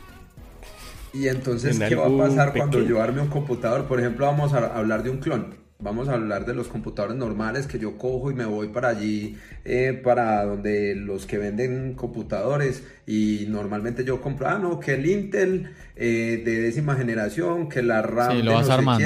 y 1.12 1.28
entonces, 1.28 1.78
¿qué 1.78 1.94
va 1.94 2.06
a 2.06 2.28
pasar 2.28 2.52
cuando 2.52 2.82
yo 2.82 3.02
arme 3.02 3.20
un 3.20 3.28
computador? 3.28 3.86
Por 3.86 3.98
ejemplo, 3.98 4.26
vamos 4.26 4.52
a 4.52 4.76
hablar 4.76 5.02
de 5.02 5.10
un 5.10 5.18
clon. 5.18 5.56
Vamos 5.80 6.08
a 6.08 6.14
hablar 6.14 6.44
de 6.44 6.54
los 6.54 6.66
computadores 6.66 7.16
normales 7.16 7.68
que 7.68 7.78
yo 7.78 7.96
cojo 7.98 8.32
y 8.32 8.34
me 8.34 8.44
voy 8.44 8.68
para 8.68 8.88
allí, 8.88 9.36
eh, 9.64 9.92
para 9.92 10.44
donde 10.44 10.96
los 10.96 11.24
que 11.24 11.38
venden 11.38 11.94
computadores 11.94 12.82
y 13.06 13.46
normalmente 13.48 14.04
yo 14.04 14.20
compro, 14.20 14.48
ah, 14.48 14.58
no, 14.58 14.80
que 14.80 14.94
el 14.94 15.06
Intel 15.06 15.70
eh, 15.94 16.42
de 16.44 16.62
décima 16.62 16.96
generación, 16.96 17.68
que 17.68 17.82
la 17.82 18.02
RAM 18.02 18.40
lo 18.40 18.54
vas 18.54 18.68
armando. 18.70 19.04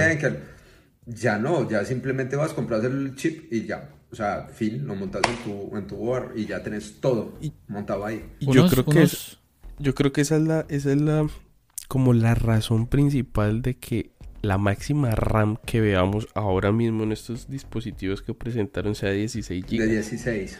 Ya 1.05 1.37
no, 1.37 1.69
ya 1.69 1.85
simplemente 1.85 2.37
vas, 2.37 2.53
a 2.53 2.55
comprar 2.55 2.83
el 2.85 3.17
chip 3.17 3.53
y 3.53 3.67
ya. 3.67 3.91
O 4.13 4.15
sea, 4.17 4.47
fin, 4.53 4.87
lo 4.87 4.95
montas 4.95 5.23
en 5.27 5.37
tu, 5.37 5.77
en 5.77 5.87
tu 5.87 5.97
board 5.97 6.37
y 6.37 6.47
ya 6.47 6.63
tenés 6.63 7.01
todo 7.01 7.39
montado 7.67 8.05
ahí. 8.05 8.23
yo 8.41 8.69
creo 8.69 8.85
que 8.85 9.03
es, 9.03 9.39
yo 9.79 9.95
creo 9.95 10.13
que 10.13 10.21
esa 10.21 10.37
es 10.37 10.43
la, 10.43 10.67
esa 10.69 10.93
es 10.93 11.01
la 11.01 11.27
como 11.89 12.13
la 12.13 12.35
razón 12.35 12.87
principal 12.87 13.63
de 13.63 13.75
que 13.75 14.11
la 14.43 14.59
máxima 14.59 15.13
RAM 15.13 15.57
que 15.65 15.81
veamos 15.81 16.29
ahora 16.35 16.73
mismo 16.73 17.05
en 17.05 17.13
estos 17.13 17.49
dispositivos 17.49 18.23
que 18.23 18.35
presentaron 18.35 18.95
sea 18.95 19.13
16 19.13 19.65
GB. 19.65 19.79
De 19.79 19.87
16. 19.87 20.59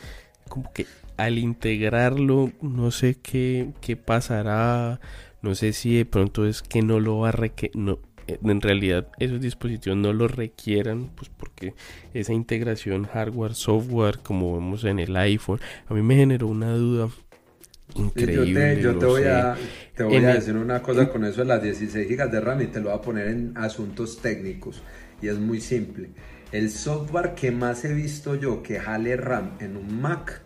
Como 0.49 0.73
que 0.73 0.87
al 1.17 1.39
integrarlo, 1.39 2.53
no 2.63 2.91
sé 2.91 3.17
qué, 3.21 3.73
qué 3.81 3.97
pasará, 3.97 5.01
no 5.43 5.55
sé 5.55 5.73
si 5.73 5.97
de 5.97 6.05
pronto 6.05 6.47
es 6.47 6.63
que 6.63 6.83
no 6.83 7.01
lo 7.01 7.19
va 7.19 7.31
a 7.31 7.33
requerir, 7.33 7.77
no, 7.77 7.99
en 8.27 8.61
realidad 8.61 9.09
esos 9.19 9.41
dispositivos 9.41 9.99
no 9.99 10.13
lo 10.13 10.29
requieran, 10.29 11.11
pues 11.15 11.31
porque 11.31 11.75
esa 12.15 12.33
integración 12.33 13.05
hardware-software, 13.05 14.19
como 14.19 14.55
vemos 14.55 14.85
en 14.85 14.99
el 14.99 15.17
iPhone, 15.17 15.61
a 15.87 15.95
mí 15.95 16.03
me 16.03 16.17
generó 16.17 16.49
una 16.49 16.73
duda 16.75 17.09
increíble. 17.95 18.81
Yo 18.81 18.97
te, 18.97 19.07
voy, 19.07 19.25
a, 19.25 19.57
te 19.95 20.03
voy 20.05 20.25
a 20.25 20.35
decir 20.35 20.57
una 20.57 20.83
cosa 20.83 21.09
con 21.09 21.25
eso 21.25 21.41
de 21.41 21.47
las 21.47 21.63
16 21.63 22.09
GB 22.09 22.31
de 22.31 22.41
RAM 22.41 22.63
y 22.63 22.67
te 22.67 22.81
lo 22.81 22.91
voy 22.91 22.99
a 22.99 23.01
poner 23.01 23.29
en 23.29 23.53
asuntos 23.57 24.21
técnicos. 24.21 24.83
Y 25.21 25.29
es 25.29 25.39
muy 25.39 25.61
simple. 25.61 26.11
El 26.51 26.71
software 26.71 27.35
que 27.35 27.51
más 27.51 27.85
he 27.85 27.95
visto 27.95 28.35
yo 28.35 28.63
que 28.63 28.79
jale 28.79 29.17
RAM 29.17 29.53
en 29.61 29.77
un 29.77 30.01
Mac 30.01 30.43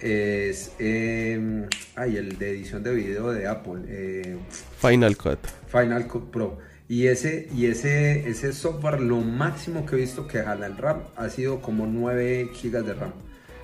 es 0.00 0.72
eh, 0.78 1.66
ay, 1.94 2.16
el 2.16 2.36
de 2.38 2.50
edición 2.50 2.82
de 2.82 2.94
video 2.94 3.30
de 3.30 3.46
Apple. 3.46 3.82
Eh, 3.86 4.36
Final 4.78 5.16
Cut. 5.16 5.38
Final 5.68 6.06
Cut 6.06 6.30
Pro. 6.30 6.58
Y 6.88 7.06
ese, 7.06 7.48
y 7.54 7.66
ese, 7.66 8.28
ese 8.28 8.52
software, 8.52 9.00
lo 9.00 9.20
máximo 9.20 9.86
que 9.86 9.96
he 9.96 10.00
visto 10.00 10.26
que 10.26 10.42
jala 10.42 10.66
el 10.66 10.76
RAM 10.76 11.00
ha 11.16 11.30
sido 11.30 11.62
como 11.62 11.86
9 11.86 12.50
GB 12.52 12.82
de 12.82 12.94
RAM. 12.94 13.12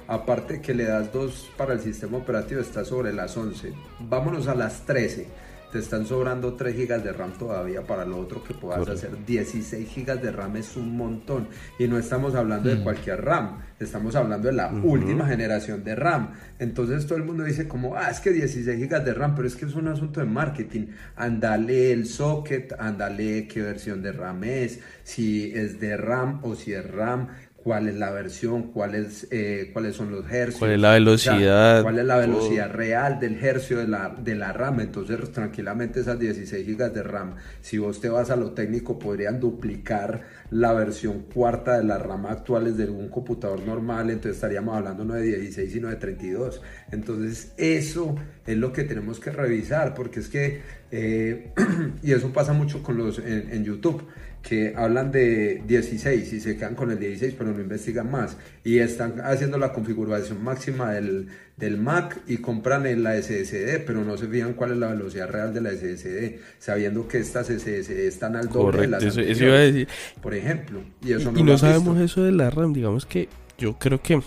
Aparte 0.08 0.60
que 0.60 0.74
le 0.74 0.84
das 0.84 1.12
2 1.12 1.50
para 1.56 1.74
el 1.74 1.80
sistema 1.80 2.18
operativo, 2.18 2.60
está 2.60 2.84
sobre 2.84 3.12
las 3.12 3.36
11. 3.36 3.74
Vámonos 4.00 4.48
a 4.48 4.54
las 4.54 4.86
13 4.86 5.28
te 5.70 5.78
están 5.78 6.06
sobrando 6.06 6.54
3 6.54 6.76
GB 6.76 7.02
de 7.02 7.12
RAM 7.12 7.32
todavía 7.38 7.82
para 7.82 8.04
lo 8.04 8.18
otro 8.18 8.42
que 8.42 8.54
puedas 8.54 8.88
hacer. 8.88 9.24
16 9.24 9.88
GB 9.94 10.20
de 10.20 10.32
RAM 10.32 10.56
es 10.56 10.76
un 10.76 10.96
montón. 10.96 11.48
Y 11.78 11.86
no 11.86 11.98
estamos 11.98 12.34
hablando 12.34 12.68
de 12.68 12.76
mm. 12.76 12.82
cualquier 12.82 13.24
RAM, 13.24 13.58
estamos 13.78 14.14
hablando 14.16 14.48
de 14.48 14.54
la 14.54 14.72
última 14.72 15.26
generación 15.26 15.84
de 15.84 15.94
RAM. 15.94 16.30
Entonces 16.58 17.06
todo 17.06 17.18
el 17.18 17.24
mundo 17.24 17.44
dice 17.44 17.68
como, 17.68 17.96
ah, 17.96 18.10
es 18.10 18.20
que 18.20 18.30
16 18.30 18.78
GB 18.78 19.04
de 19.04 19.14
RAM, 19.14 19.34
pero 19.34 19.48
es 19.48 19.56
que 19.56 19.66
es 19.66 19.74
un 19.74 19.88
asunto 19.88 20.20
de 20.20 20.26
marketing. 20.26 20.88
Andale 21.16 21.92
el 21.92 22.06
socket, 22.06 22.74
andale 22.78 23.46
qué 23.48 23.62
versión 23.62 24.02
de 24.02 24.12
RAM 24.12 24.44
es, 24.44 24.80
si 25.02 25.52
es 25.54 25.80
de 25.80 25.96
RAM 25.96 26.40
o 26.42 26.54
si 26.54 26.72
es 26.72 26.88
RAM 26.90 27.28
cuál 27.62 27.88
es 27.88 27.96
la 27.96 28.10
versión, 28.10 28.72
cuál 28.72 28.94
es, 28.94 29.26
eh, 29.30 29.70
cuáles 29.72 29.96
son 29.96 30.10
los 30.10 30.30
hercios. 30.30 30.58
Cuál 30.58 30.72
es 30.72 30.80
la 30.80 30.92
velocidad. 30.92 31.82
cuál 31.82 31.98
es 31.98 32.04
la 32.04 32.16
velocidad 32.16 32.70
real 32.70 33.20
del 33.20 33.42
hercio 33.42 33.78
de 33.78 33.88
la, 33.88 34.16
de 34.18 34.34
la 34.34 34.52
RAM. 34.52 34.80
Entonces, 34.80 35.30
tranquilamente 35.32 36.00
esas 36.00 36.18
16 36.18 36.66
GB 36.66 36.92
de 36.92 37.02
RAM, 37.02 37.36
si 37.60 37.78
vos 37.78 38.00
te 38.00 38.08
vas 38.08 38.30
a 38.30 38.36
lo 38.36 38.52
técnico, 38.52 38.98
podrían 38.98 39.40
duplicar 39.40 40.22
la 40.50 40.72
versión 40.72 41.24
cuarta 41.32 41.76
de 41.78 41.84
la 41.84 41.98
RAM 41.98 42.26
actuales 42.26 42.76
de 42.76 42.88
un 42.88 43.08
computador 43.08 43.60
normal. 43.60 44.10
Entonces 44.10 44.36
estaríamos 44.36 44.76
hablando 44.76 45.04
no 45.04 45.14
de 45.14 45.22
16, 45.22 45.72
sino 45.72 45.88
de 45.88 45.96
32. 45.96 46.62
Entonces, 46.92 47.52
eso 47.56 48.16
es 48.46 48.56
lo 48.56 48.72
que 48.72 48.84
tenemos 48.84 49.20
que 49.20 49.30
revisar, 49.30 49.94
porque 49.94 50.20
es 50.20 50.28
que, 50.28 50.62
eh, 50.90 51.52
y 52.02 52.12
eso 52.12 52.32
pasa 52.32 52.52
mucho 52.52 52.82
con 52.82 52.96
los 52.96 53.18
en, 53.18 53.50
en 53.52 53.64
YouTube 53.64 54.06
que 54.42 54.74
hablan 54.76 55.12
de 55.12 55.62
16 55.66 56.32
y 56.32 56.40
se 56.40 56.56
quedan 56.56 56.74
con 56.74 56.90
el 56.90 56.98
16 56.98 57.34
pero 57.36 57.52
no 57.52 57.60
investigan 57.60 58.10
más 58.10 58.36
y 58.64 58.78
están 58.78 59.20
haciendo 59.20 59.58
la 59.58 59.72
configuración 59.72 60.42
máxima 60.42 60.92
del, 60.92 61.28
del 61.56 61.76
Mac 61.76 62.20
y 62.26 62.38
compran 62.38 62.86
en 62.86 63.02
la 63.02 63.20
SSD 63.20 63.84
pero 63.86 64.02
no 64.04 64.16
se 64.16 64.28
fijan 64.28 64.54
cuál 64.54 64.72
es 64.72 64.78
la 64.78 64.88
velocidad 64.88 65.28
real 65.28 65.52
de 65.52 65.60
la 65.60 65.70
SSD 65.70 66.40
sabiendo 66.58 67.06
que 67.06 67.18
estas 67.18 67.48
SSD 67.48 68.06
están 68.06 68.34
al 68.34 68.48
doble 68.48 68.82
de 68.82 68.86
las 68.86 69.02
eso, 69.02 69.20
eso 69.20 69.44
iba 69.44 69.54
a 69.56 69.58
decir. 69.58 69.88
por 70.22 70.34
ejemplo 70.34 70.80
y, 71.02 71.12
eso 71.12 71.32
no, 71.32 71.58
sabemos 71.58 72.00
eso 72.00 72.22
de 72.22 72.32
la 72.32 72.48
RAM 72.50 72.72
digamos 72.72 73.04
que 73.04 73.28
yo 73.58 73.78
creo 73.78 74.00
que 74.00 74.22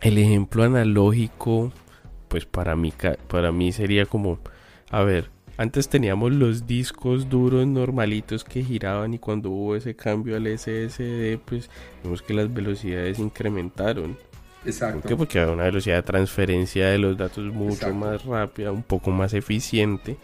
el 0.00 0.18
ejemplo 0.18 0.62
analógico 0.62 1.72
pues 2.28 2.46
para 2.46 2.76
mí, 2.76 2.94
para 3.28 3.50
mí 3.50 3.72
sería 3.72 4.06
como 4.06 4.38
a 4.90 5.02
ver 5.02 5.31
antes 5.56 5.88
teníamos 5.88 6.32
los 6.32 6.66
discos 6.66 7.28
duros 7.28 7.66
normalitos 7.66 8.42
que 8.42 8.64
giraban 8.64 9.14
y 9.14 9.18
cuando 9.18 9.50
hubo 9.50 9.76
ese 9.76 9.94
cambio 9.94 10.36
al 10.36 10.46
SSD, 10.46 11.38
pues 11.44 11.68
vemos 12.02 12.22
que 12.22 12.34
las 12.34 12.52
velocidades 12.52 13.18
incrementaron. 13.18 14.16
Exacto. 14.64 15.00
¿Por 15.00 15.08
qué? 15.08 15.16
Porque 15.16 15.40
había 15.40 15.52
una 15.52 15.64
velocidad 15.64 15.96
de 15.96 16.02
transferencia 16.02 16.88
de 16.88 16.98
los 16.98 17.16
datos 17.16 17.52
mucho 17.52 17.92
más 17.92 18.24
rápida, 18.24 18.72
un 18.72 18.82
poco 18.82 19.10
más 19.10 19.34
eficiente. 19.34 20.16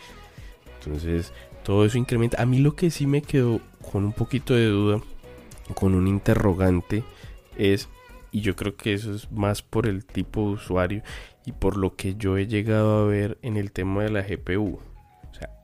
Entonces, 0.79 1.33
todo 1.62 1.85
eso 1.85 1.99
incrementa. 1.99 2.41
A 2.41 2.47
mí 2.47 2.59
lo 2.59 2.74
que 2.74 2.91
sí 2.91 3.07
me 3.07 3.20
quedó 3.20 3.61
con 3.93 4.05
un 4.05 4.12
poquito 4.12 4.55
de 4.55 4.66
duda, 4.66 5.01
con 5.74 5.95
un 5.95 6.07
interrogante, 6.09 7.05
es, 7.59 7.89
y 8.31 8.41
yo 8.41 8.57
creo 8.57 8.76
que 8.76 8.95
eso 8.95 9.14
es 9.14 9.31
más 9.31 9.61
por 9.61 9.87
el 9.87 10.07
tipo 10.07 10.43
de 10.43 10.55
usuario 10.55 11.03
y 11.45 11.53
por 11.53 11.76
lo 11.76 11.97
que 11.97 12.14
yo 12.14 12.39
he 12.39 12.47
llegado 12.47 12.99
a 12.99 13.07
ver 13.07 13.39
en 13.43 13.57
el 13.57 13.72
tema 13.72 14.05
de 14.05 14.11
la 14.11 14.22
GPU 14.22 14.81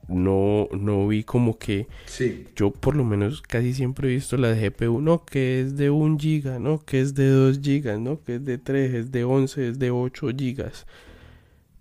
no, 0.07 0.67
no 0.71 1.07
vi 1.07 1.23
como 1.23 1.57
que 1.57 1.87
sí. 2.05 2.47
yo 2.55 2.71
por 2.71 2.95
lo 2.95 3.03
menos 3.03 3.41
casi 3.41 3.73
siempre 3.73 4.09
he 4.09 4.13
visto 4.13 4.37
la 4.37 4.53
GPU, 4.53 5.01
no, 5.01 5.25
que 5.25 5.61
es 5.61 5.77
de 5.77 5.89
1 5.89 6.17
giga, 6.19 6.59
no, 6.59 6.79
que 6.79 7.01
es 7.01 7.15
de 7.15 7.29
2 7.29 7.59
gigas, 7.61 7.99
no, 7.99 8.21
que 8.23 8.35
es 8.35 8.45
de 8.45 8.57
3, 8.57 8.93
es 8.93 9.11
de 9.11 9.23
11, 9.23 9.69
es 9.69 9.79
de 9.79 9.91
8 9.91 10.27
gigas. 10.37 10.85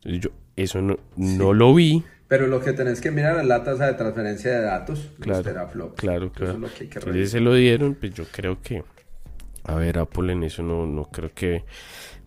yo 0.05 0.31
eso 0.57 0.81
no, 0.81 0.99
no 1.17 1.53
lo 1.53 1.75
vi. 1.75 2.05
Pero 2.29 2.47
lo 2.47 2.61
que 2.61 2.73
tenés 2.73 3.01
que 3.01 3.11
mirar 3.11 3.39
es 3.39 3.47
la 3.47 3.63
tasa 3.63 3.87
de 3.87 3.95
transferencia 3.95 4.53
de 4.53 4.63
datos, 4.63 5.11
claro, 5.21 5.43
Claro, 5.95 6.33
claro. 6.33 6.69
Entonces 6.81 7.31
se 7.31 7.41
lo 7.41 7.55
dieron, 7.55 7.95
pues 7.95 8.15
yo 8.15 8.25
creo 8.31 8.61
que, 8.63 8.83
a 9.65 9.75
ver, 9.75 9.99
Apple 9.99 10.33
en 10.33 10.43
eso 10.43 10.63
no, 10.63 10.87
no 10.87 11.05
creo 11.05 11.33
que 11.35 11.65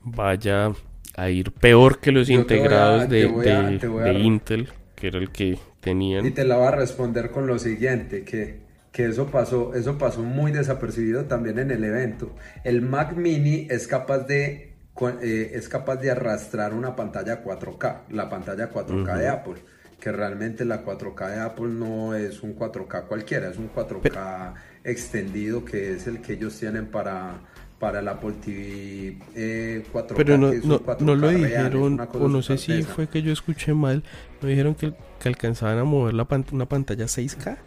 vaya 0.03 0.71
a 1.15 1.29
ir 1.29 1.51
peor 1.51 1.99
que 1.99 2.11
los 2.11 2.29
integrados 2.29 3.09
de, 3.09 3.27
de 3.27 4.19
Intel, 4.19 4.69
que 4.95 5.07
era 5.07 5.17
el 5.17 5.31
que 5.31 5.57
y 5.91 6.31
te 6.31 6.45
la 6.45 6.57
va 6.57 6.69
a 6.69 6.71
responder 6.71 7.31
con 7.31 7.47
lo 7.47 7.59
siguiente, 7.59 8.23
que, 8.23 8.59
que 8.91 9.05
eso, 9.05 9.27
pasó, 9.27 9.73
eso 9.73 9.97
pasó 9.97 10.21
muy 10.21 10.51
desapercibido 10.51 11.25
también 11.25 11.59
en 11.59 11.71
el 11.71 11.83
evento. 11.83 12.33
El 12.63 12.81
Mac 12.81 13.15
Mini 13.15 13.67
es 13.69 13.87
capaz 13.87 14.19
de, 14.19 14.73
eh, 15.21 15.51
es 15.53 15.69
capaz 15.69 15.97
de 15.97 16.11
arrastrar 16.11 16.73
una 16.73 16.95
pantalla 16.95 17.43
4K, 17.43 18.03
la 18.09 18.29
pantalla 18.29 18.71
4K 18.71 19.17
de 19.17 19.27
Apple 19.27 19.55
que 19.99 20.11
realmente 20.11 20.63
la 20.63 20.85
4K 20.85 21.29
de 21.29 21.39
Apple 21.39 21.69
no 21.69 22.13
es 22.13 22.43
un 22.43 22.55
4K 22.55 23.07
cualquiera, 23.07 23.49
es 23.49 23.57
un 23.57 23.71
4K 23.71 24.53
extendido 24.83 25.65
que 25.65 25.93
es 25.93 26.07
el 26.07 26.21
que 26.21 26.33
ellos 26.33 26.57
tienen 26.57 26.87
para, 26.87 27.39
para 27.79 27.99
el 27.99 28.07
Apple 28.07 28.33
TV 28.43 29.83
4K. 29.91 30.13
Pero 30.15 30.37
no, 30.37 30.51
no, 30.99 31.15
lo 31.15 31.29
dijeron, 31.29 31.99
o 32.13 32.27
no 32.27 32.41
sé 32.41 32.57
si 32.57 32.83
fue 32.83 33.07
que 33.07 33.21
yo 33.21 33.31
escuché 33.31 33.73
mal, 33.73 34.03
no 34.41 34.47
dijeron 34.47 34.75
que, 34.75 34.93
que 35.17 35.29
alcanzaban 35.29 35.77
a 35.79 35.83
mover 35.83 36.13
la 36.13 36.27
una 36.51 36.67
pantalla 36.67 37.05
6K. 37.05 37.57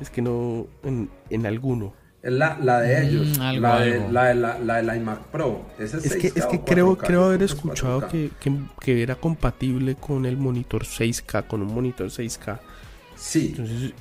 Es 0.00 0.10
que 0.10 0.22
no, 0.22 0.66
en, 0.82 1.10
en 1.30 1.46
alguno. 1.46 1.94
La, 2.22 2.58
la 2.60 2.80
de 2.80 3.00
mm, 3.00 3.04
ellos, 3.04 3.38
la, 3.38 3.80
de, 3.80 4.10
la, 4.10 4.34
la, 4.34 4.82
la, 4.82 4.96
iMac 4.96 5.24
Pro. 5.24 5.66
es, 5.78 5.92
que, 6.16 6.28
es 6.28 6.46
que 6.46 6.60
creo, 6.60 6.96
creo 6.96 7.26
haber 7.26 7.42
escuchado 7.42 8.08
que, 8.08 8.30
que, 8.40 8.50
que, 8.80 9.02
era 9.02 9.14
compatible 9.14 9.94
con 9.94 10.24
el 10.24 10.38
monitor 10.38 10.84
6K, 10.84 11.46
con 11.46 11.60
un 11.60 11.74
monitor 11.74 12.06
6K. 12.06 12.60
Sí. 13.14 13.48
Entonces 13.50 13.92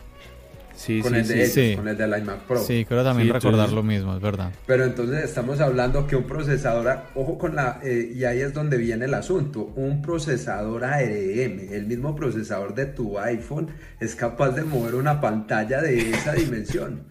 con 1.02 1.16
el 1.16 1.28
de 1.28 1.44
ellos, 1.44 1.76
con 1.78 1.88
el 1.88 1.98
del 1.98 2.18
iMac 2.20 2.40
Pro. 2.42 2.60
Sí, 2.60 2.86
creo 2.86 3.04
también 3.04 3.30
recordar 3.32 3.72
lo 3.72 3.84
mismo, 3.84 4.16
es 4.16 4.22
verdad. 4.22 4.52
Pero 4.66 4.86
entonces 4.86 5.24
estamos 5.24 5.60
hablando 5.60 6.08
que 6.08 6.16
un 6.16 6.24
procesador, 6.24 7.00
ojo 7.16 7.38
con 7.38 7.56
la, 7.56 7.80
eh, 7.84 8.12
y 8.16 8.24
ahí 8.26 8.42
es 8.42 8.54
donde 8.54 8.78
viene 8.78 9.06
el 9.06 9.14
asunto, 9.14 9.74
un 9.76 10.02
procesador 10.02 10.84
ARM, 10.84 11.60
el 11.72 11.86
mismo 11.86 12.16
procesador 12.16 12.74
de 12.76 12.88
tu 12.88 13.20
iPhone, 13.20 13.70
es 14.00 14.16
capaz 14.16 14.52
de 14.52 14.64
mover 14.64 14.96
una 14.96 15.22
pantalla 15.22 15.82
de 15.82 16.12
esa 16.12 16.34
dimensión. 16.34 17.06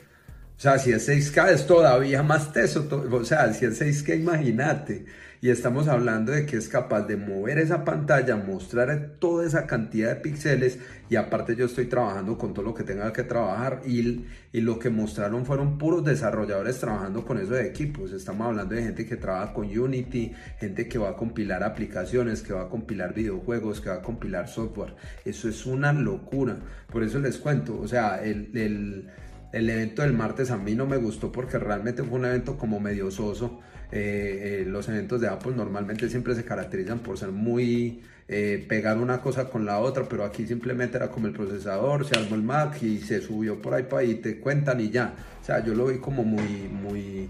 O 0.56 0.60
sea, 0.62 0.78
si 0.78 0.92
es 0.92 1.08
6K 1.08 1.50
es 1.50 1.66
todavía 1.66 2.22
más 2.22 2.52
teso, 2.52 2.86
o 3.10 3.24
sea, 3.24 3.52
si 3.52 3.64
es 3.64 3.80
6K 3.80 4.20
imagínate 4.20 5.06
y 5.42 5.50
estamos 5.50 5.88
hablando 5.88 6.30
de 6.30 6.46
que 6.46 6.56
es 6.56 6.68
capaz 6.68 7.02
de 7.08 7.16
mover 7.16 7.58
esa 7.58 7.84
pantalla, 7.84 8.36
mostrar 8.36 9.16
toda 9.18 9.44
esa 9.44 9.66
cantidad 9.66 10.10
de 10.10 10.20
píxeles 10.20 10.78
y 11.10 11.16
aparte 11.16 11.56
yo 11.56 11.66
estoy 11.66 11.86
trabajando 11.86 12.38
con 12.38 12.54
todo 12.54 12.64
lo 12.64 12.74
que 12.74 12.84
tenga 12.84 13.12
que 13.12 13.24
trabajar 13.24 13.82
y, 13.84 14.24
y 14.52 14.60
lo 14.60 14.78
que 14.78 14.88
mostraron 14.88 15.44
fueron 15.44 15.78
puros 15.78 16.04
desarrolladores 16.04 16.78
trabajando 16.78 17.26
con 17.26 17.38
esos 17.38 17.58
equipos. 17.58 18.12
Estamos 18.12 18.46
hablando 18.46 18.76
de 18.76 18.84
gente 18.84 19.04
que 19.04 19.16
trabaja 19.16 19.52
con 19.52 19.66
Unity, 19.66 20.32
gente 20.60 20.88
que 20.88 20.98
va 20.98 21.10
a 21.10 21.16
compilar 21.16 21.64
aplicaciones, 21.64 22.40
que 22.40 22.52
va 22.52 22.62
a 22.62 22.68
compilar 22.68 23.12
videojuegos, 23.12 23.80
que 23.80 23.90
va 23.90 23.96
a 23.96 24.02
compilar 24.02 24.46
software. 24.46 24.94
Eso 25.24 25.48
es 25.48 25.66
una 25.66 25.92
locura. 25.92 26.56
Por 26.86 27.02
eso 27.02 27.18
les 27.18 27.38
cuento, 27.38 27.80
o 27.80 27.88
sea, 27.88 28.22
el, 28.22 28.56
el 28.56 29.10
el 29.52 29.68
evento 29.68 30.00
del 30.00 30.14
martes 30.14 30.50
a 30.50 30.56
mí 30.56 30.74
no 30.74 30.86
me 30.86 30.96
gustó 30.96 31.30
porque 31.30 31.58
realmente 31.58 32.02
fue 32.02 32.18
un 32.18 32.24
evento 32.24 32.56
como 32.56 32.80
medio 32.80 33.10
soso. 33.10 33.60
Eh, 33.94 34.62
eh, 34.62 34.64
los 34.66 34.88
eventos 34.88 35.20
de 35.20 35.28
Apple 35.28 35.52
normalmente 35.54 36.08
siempre 36.08 36.34
se 36.34 36.46
caracterizan 36.46 37.00
por 37.00 37.18
ser 37.18 37.30
muy 37.30 38.00
eh, 38.26 38.64
pegar 38.66 38.96
una 38.96 39.20
cosa 39.20 39.50
con 39.50 39.66
la 39.66 39.80
otra, 39.80 40.04
pero 40.08 40.24
aquí 40.24 40.46
simplemente 40.46 40.96
era 40.96 41.10
como 41.10 41.26
el 41.26 41.34
procesador, 41.34 42.06
se 42.06 42.18
armó 42.18 42.36
el 42.36 42.42
Mac 42.42 42.82
y 42.82 43.00
se 43.00 43.20
subió 43.20 43.60
por 43.60 43.74
ahí 43.74 43.82
para 43.82 44.02
y 44.04 44.14
te 44.14 44.40
cuentan 44.40 44.80
y 44.80 44.88
ya. 44.88 45.14
O 45.42 45.44
sea, 45.44 45.62
yo 45.62 45.74
lo 45.74 45.88
vi 45.88 45.98
como 45.98 46.24
muy, 46.24 46.70
muy, 46.70 47.28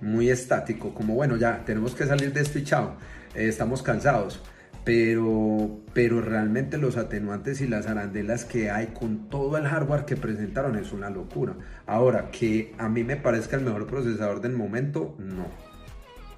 muy 0.00 0.30
estático, 0.30 0.94
como 0.94 1.14
bueno, 1.14 1.36
ya 1.36 1.62
tenemos 1.66 1.94
que 1.94 2.06
salir 2.06 2.32
de 2.32 2.40
este 2.40 2.64
chao, 2.64 2.96
estamos 3.34 3.82
cansados. 3.82 4.40
Pero, 4.84 5.80
pero 5.94 6.20
realmente 6.20 6.78
los 6.78 6.96
atenuantes 6.96 7.60
y 7.60 7.66
las 7.66 7.88
arandelas 7.88 8.44
que 8.44 8.70
hay 8.70 8.86
con 8.86 9.28
todo 9.28 9.58
el 9.58 9.66
hardware 9.66 10.04
que 10.04 10.14
presentaron 10.14 10.76
es 10.76 10.92
una 10.92 11.10
locura. 11.10 11.54
Ahora, 11.86 12.30
que 12.30 12.72
a 12.78 12.88
mí 12.88 13.02
me 13.02 13.16
parezca 13.16 13.56
el 13.56 13.64
mejor 13.64 13.88
procesador 13.88 14.40
del 14.40 14.52
momento, 14.52 15.16
no. 15.18 15.65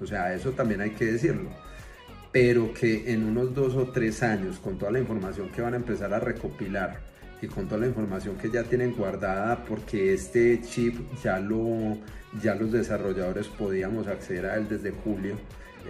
O 0.01 0.07
sea, 0.07 0.33
eso 0.33 0.51
también 0.51 0.81
hay 0.81 0.91
que 0.91 1.05
decirlo. 1.05 1.49
pero 2.31 2.73
que 2.73 3.11
en 3.11 3.25
unos 3.25 3.55
dos 3.55 3.75
o 3.75 3.87
tres 3.87 4.21
años, 4.21 4.59
con 4.59 4.77
toda 4.77 4.91
la 4.91 4.99
información 4.99 5.49
que 5.49 5.61
van 5.63 5.73
a 5.73 5.77
empezar 5.77 6.13
a 6.13 6.19
recopilar 6.19 6.99
y 7.41 7.47
con 7.47 7.67
toda 7.67 7.81
la 7.81 7.87
información 7.87 8.37
que 8.37 8.51
ya 8.51 8.63
tienen 8.63 8.93
guardada, 8.93 9.65
porque 9.65 10.13
este 10.13 10.61
chip 10.61 10.95
ya, 11.23 11.39
lo, 11.39 11.97
ya 12.41 12.53
los 12.53 12.71
desarrolladores 12.71 13.47
podíamos 13.47 14.07
acceder 14.07 14.45
a 14.45 14.55
él 14.57 14.67
desde 14.69 14.91
julio, 14.91 15.37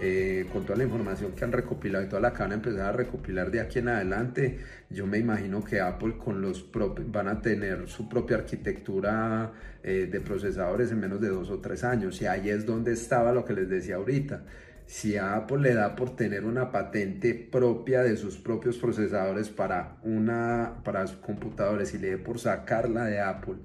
eh, 0.00 0.46
con 0.52 0.64
toda 0.64 0.78
la 0.78 0.84
información 0.84 1.32
que 1.32 1.44
han 1.44 1.52
recopilado 1.52 2.04
y 2.04 2.08
toda 2.08 2.22
la 2.22 2.32
que 2.32 2.42
van 2.42 2.52
a 2.52 2.54
empezar 2.54 2.86
a 2.86 2.92
recopilar 2.92 3.50
de 3.50 3.60
aquí 3.60 3.80
en 3.80 3.88
adelante, 3.88 4.58
yo 4.88 5.06
me 5.06 5.18
imagino 5.18 5.62
que 5.62 5.80
Apple 5.80 6.16
con 6.16 6.40
los 6.40 6.66
van 7.06 7.28
a 7.28 7.42
tener 7.42 7.88
su 7.88 8.08
propia 8.08 8.38
arquitectura 8.38 9.52
eh, 9.82 10.08
de 10.10 10.20
procesadores 10.20 10.90
en 10.92 11.00
menos 11.00 11.20
de 11.20 11.28
dos 11.28 11.50
o 11.50 11.58
tres 11.58 11.84
años. 11.84 12.20
Y 12.22 12.26
ahí 12.26 12.48
es 12.48 12.64
donde 12.64 12.92
estaba 12.92 13.32
lo 13.32 13.44
que 13.44 13.52
les 13.52 13.68
decía 13.68 13.96
ahorita. 13.96 14.44
Si 14.86 15.16
a 15.16 15.36
Apple 15.36 15.58
le 15.58 15.74
da 15.74 15.94
por 15.94 16.16
tener 16.16 16.44
una 16.44 16.72
patente 16.72 17.34
propia 17.34 18.02
de 18.02 18.16
sus 18.16 18.36
propios 18.38 18.78
procesadores 18.78 19.50
para, 19.50 19.98
una, 20.02 20.80
para 20.82 21.06
sus 21.06 21.18
computadores 21.18 21.94
y 21.94 21.98
le 21.98 22.10
dé 22.10 22.18
por 22.18 22.38
sacarla 22.38 23.04
de 23.04 23.20
Apple, 23.20 23.56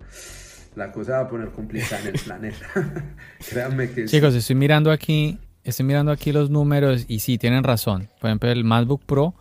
la 0.76 0.92
cosa 0.92 1.14
va 1.14 1.20
a 1.22 1.30
poner 1.30 1.50
complicada 1.50 2.02
en 2.02 2.08
el 2.08 2.22
planeta. 2.24 2.68
Créanme 3.50 3.90
que... 3.90 4.06
Chicos, 4.06 4.36
estoy 4.36 4.56
mirando 4.56 4.92
aquí 4.92 5.40
estoy 5.66 5.86
mirando 5.86 6.12
aquí 6.12 6.32
los 6.32 6.50
números 6.50 7.06
y 7.08 7.20
sí, 7.20 7.38
tienen 7.38 7.64
razón. 7.64 8.08
Por 8.22 8.30
ejemplo, 8.30 8.50
el 8.50 8.64
MacBook 8.64 9.04
Pro 9.04 9.34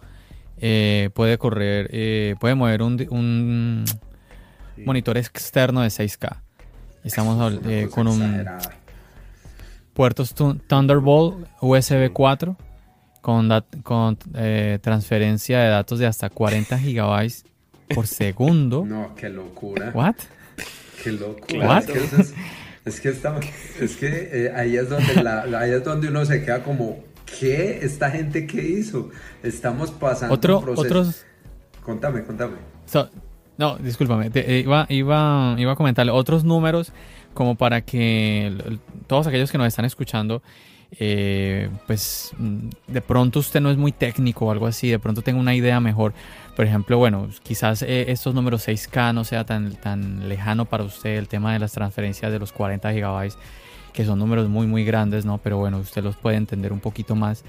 eh, 0.57 1.11
puede 1.15 1.39
correr, 1.39 1.89
eh, 1.93 2.35
puede 2.41 2.55
mover 2.55 2.83
un, 2.83 3.85
monitor 4.85 5.17
externo 5.19 5.83
de 5.83 5.89
6K. 5.89 6.39
Estamos 7.05 7.61
eh, 7.67 7.89
con 7.93 8.09
un 8.09 8.45
puertos 9.93 10.35
Thunderbolt 10.35 11.47
USB 11.61 12.11
4 12.13 12.57
con, 13.21 13.49
con 13.83 14.17
transferencia 14.81 15.61
de 15.61 15.69
datos 15.69 15.99
de 15.99 16.07
hasta 16.07 16.31
40 16.31 16.79
gigabytes 16.79 17.45
por 17.95 18.07
segundo. 18.09 18.85
No, 18.85 19.15
qué 19.15 19.29
locura. 19.29 19.93
What? 19.95 20.17
Qué 21.03 21.13
locura. 21.13 21.83
Es 22.85 23.01
que, 23.01 23.09
es 23.09 23.97
que 23.97 24.29
eh, 24.33 24.53
ahí, 24.55 24.77
es 24.77 24.91
donde 24.91 25.57
ahí 25.57 25.71
es 25.71 25.85
donde 25.85 26.09
uno 26.09 26.25
se 26.27 26.45
queda 26.45 26.63
como, 26.63 27.03
¿qué? 27.39 27.79
¿Esta 27.83 28.11
gente 28.11 28.47
qué 28.47 28.63
hizo? 28.63 29.11
Estamos 29.43 29.91
pasando 29.91 30.35
Otro, 30.35 30.63
Otros... 30.77 31.25
Contame, 31.83 32.25
contame. 32.25 32.57
no, 33.57 33.77
discúlpame, 33.77 34.31
eh, 34.35 34.61
iba, 34.65 34.87
iba, 34.89 35.55
iba 35.59 35.73
a 35.73 35.77
comentarle 35.77 36.13
otros 36.13 36.45
números 36.45 36.93
como 37.33 37.57
para 37.57 37.81
que 37.81 38.79
todos 39.07 39.27
aquellos 39.27 39.51
que 39.51 39.59
nos 39.59 39.67
están 39.67 39.85
escuchando 39.85 40.43
eh, 40.99 41.71
pues 41.87 42.33
mm, 42.39 42.69
de 42.87 43.01
pronto 43.01 43.41
usted 43.41 43.61
no 43.61 43.71
es 43.71 43.77
muy 43.77 43.93
técnico 43.93 44.47
o 44.47 44.51
algo 44.51 44.67
así, 44.67 44.89
de 44.89 44.99
pronto 44.99 45.23
tenga 45.23 45.41
una 45.41 45.55
idea 45.55 45.81
mejor. 45.81 46.15
Por 46.57 46.65
ejemplo, 46.65 46.99
bueno, 46.99 47.29
quizás 47.43 47.83
eh, 47.83 48.07
estos 48.09 48.35
números 48.35 48.67
6K 48.67 49.15
no 49.15 49.25
sea 49.25 49.45
tan, 49.45 49.75
tan 49.77 50.29
lejano 50.29 50.67
para 50.67 50.85
usted 50.85 51.17
el 51.17 51.29
tema 51.29 51.53
de 51.53 51.59
las 51.59 51.73
transferencias 51.73 52.31
de 52.31 52.39
los 52.39 52.53
40 52.53 52.93
gigabytes, 52.93 53.39
que 53.93 54.05
son 54.05 54.19
números 54.19 54.49
muy, 54.49 54.67
muy 54.67 54.85
grandes, 54.85 55.25
¿no? 55.25 55.39
Pero 55.39 55.59
bueno, 55.59 55.79
usted 55.79 56.03
los 56.03 56.17
puede 56.17 56.37
entender 56.37 56.73
un 56.73 56.81
poquito 56.81 57.15
más. 57.15 57.45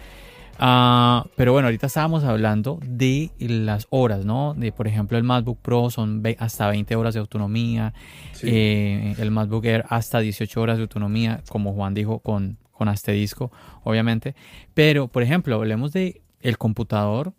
Ah, 0.57 1.25
pero 1.35 1.51
bueno, 1.51 1.67
ahorita 1.67 1.87
estábamos 1.87 2.23
hablando 2.23 2.79
de 2.81 3.29
las 3.39 3.87
horas, 3.89 4.23
¿no? 4.25 4.53
De, 4.53 4.71
por 4.71 4.87
ejemplo, 4.87 5.17
el 5.17 5.23
MacBook 5.23 5.59
Pro 5.61 5.89
son 5.89 6.23
hasta 6.39 6.69
20 6.69 6.95
horas 6.95 7.13
de 7.13 7.19
autonomía, 7.19 7.93
eh, 8.41 9.15
el 9.17 9.31
MacBook 9.31 9.65
Air 9.65 9.85
hasta 9.89 10.19
18 10.19 10.61
horas 10.61 10.77
de 10.77 10.83
autonomía, 10.83 11.41
como 11.49 11.73
Juan 11.73 11.93
dijo, 11.93 12.19
con 12.19 12.57
con 12.75 12.89
este 12.89 13.13
disco, 13.13 13.51
obviamente. 13.83 14.35
Pero, 14.73 15.07
por 15.07 15.23
ejemplo, 15.23 15.55
hablemos 15.55 15.93
de 15.93 16.21
el 16.41 16.57
computador 16.57 17.33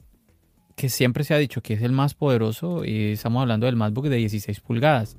que 0.74 0.88
siempre 0.88 1.24
se 1.24 1.34
ha 1.34 1.38
dicho 1.38 1.62
que 1.62 1.74
es 1.74 1.82
el 1.82 1.92
más 1.92 2.14
poderoso 2.14 2.84
y 2.84 3.12
estamos 3.12 3.42
hablando 3.42 3.66
del 3.66 3.76
MacBook 3.76 4.08
de 4.08 4.16
16 4.16 4.60
pulgadas. 4.60 5.16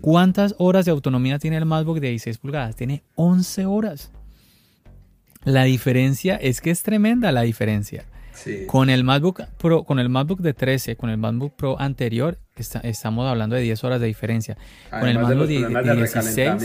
¿Cuántas 0.00 0.54
horas 0.58 0.84
de 0.84 0.90
autonomía 0.90 1.38
tiene 1.38 1.56
el 1.56 1.66
MacBook 1.66 1.98
de 1.98 2.10
16 2.10 2.38
pulgadas? 2.38 2.76
Tiene 2.76 3.02
11 3.16 3.66
horas. 3.66 4.10
La 5.44 5.64
diferencia 5.64 6.36
es 6.36 6.60
que 6.60 6.70
es 6.70 6.82
tremenda 6.82 7.32
la 7.32 7.42
diferencia. 7.42 8.04
Con 8.66 8.90
el 8.90 9.04
MacBook 9.04 9.42
Pro, 9.58 9.84
con 9.84 9.98
el 9.98 10.08
MacBook 10.08 10.40
de 10.40 10.54
13, 10.54 10.96
con 10.96 11.10
el 11.10 11.18
MacBook 11.18 11.54
Pro 11.54 11.80
anterior, 11.80 12.38
estamos 12.56 13.28
hablando 13.28 13.56
de 13.56 13.62
10 13.62 13.84
horas 13.84 14.00
de 14.00 14.06
diferencia. 14.06 14.56
con 14.90 15.08
el 15.08 15.18
MacBook 15.18 15.46
de, 15.46 15.68
de 15.68 15.96
16, 15.96 16.62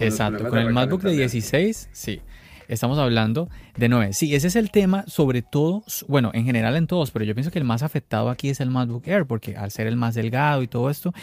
Exacto, 0.00 0.48
con 0.48 0.58
el 0.58 0.72
MacBook 0.72 1.02
de 1.02 1.12
16, 1.12 1.90
sí. 1.92 2.20
Estamos 2.68 2.98
hablando 2.98 3.48
de 3.76 3.88
9. 3.88 4.12
Sí, 4.12 4.34
ese 4.34 4.48
es 4.48 4.56
el 4.56 4.72
tema, 4.72 5.04
sobre 5.06 5.42
todo, 5.42 5.84
bueno, 6.08 6.32
en 6.34 6.44
general 6.44 6.74
en 6.76 6.88
todos, 6.88 7.12
pero 7.12 7.24
yo 7.24 7.34
pienso 7.34 7.52
que 7.52 7.60
el 7.60 7.64
más 7.64 7.82
afectado 7.82 8.28
aquí 8.28 8.48
es 8.48 8.60
el 8.60 8.70
MacBook 8.70 9.06
Air, 9.06 9.24
porque 9.24 9.56
al 9.56 9.70
ser 9.70 9.86
el 9.86 9.96
más 9.96 10.14
delgado 10.14 10.62
y 10.62 10.66
todo 10.66 10.90
esto, 10.90 11.14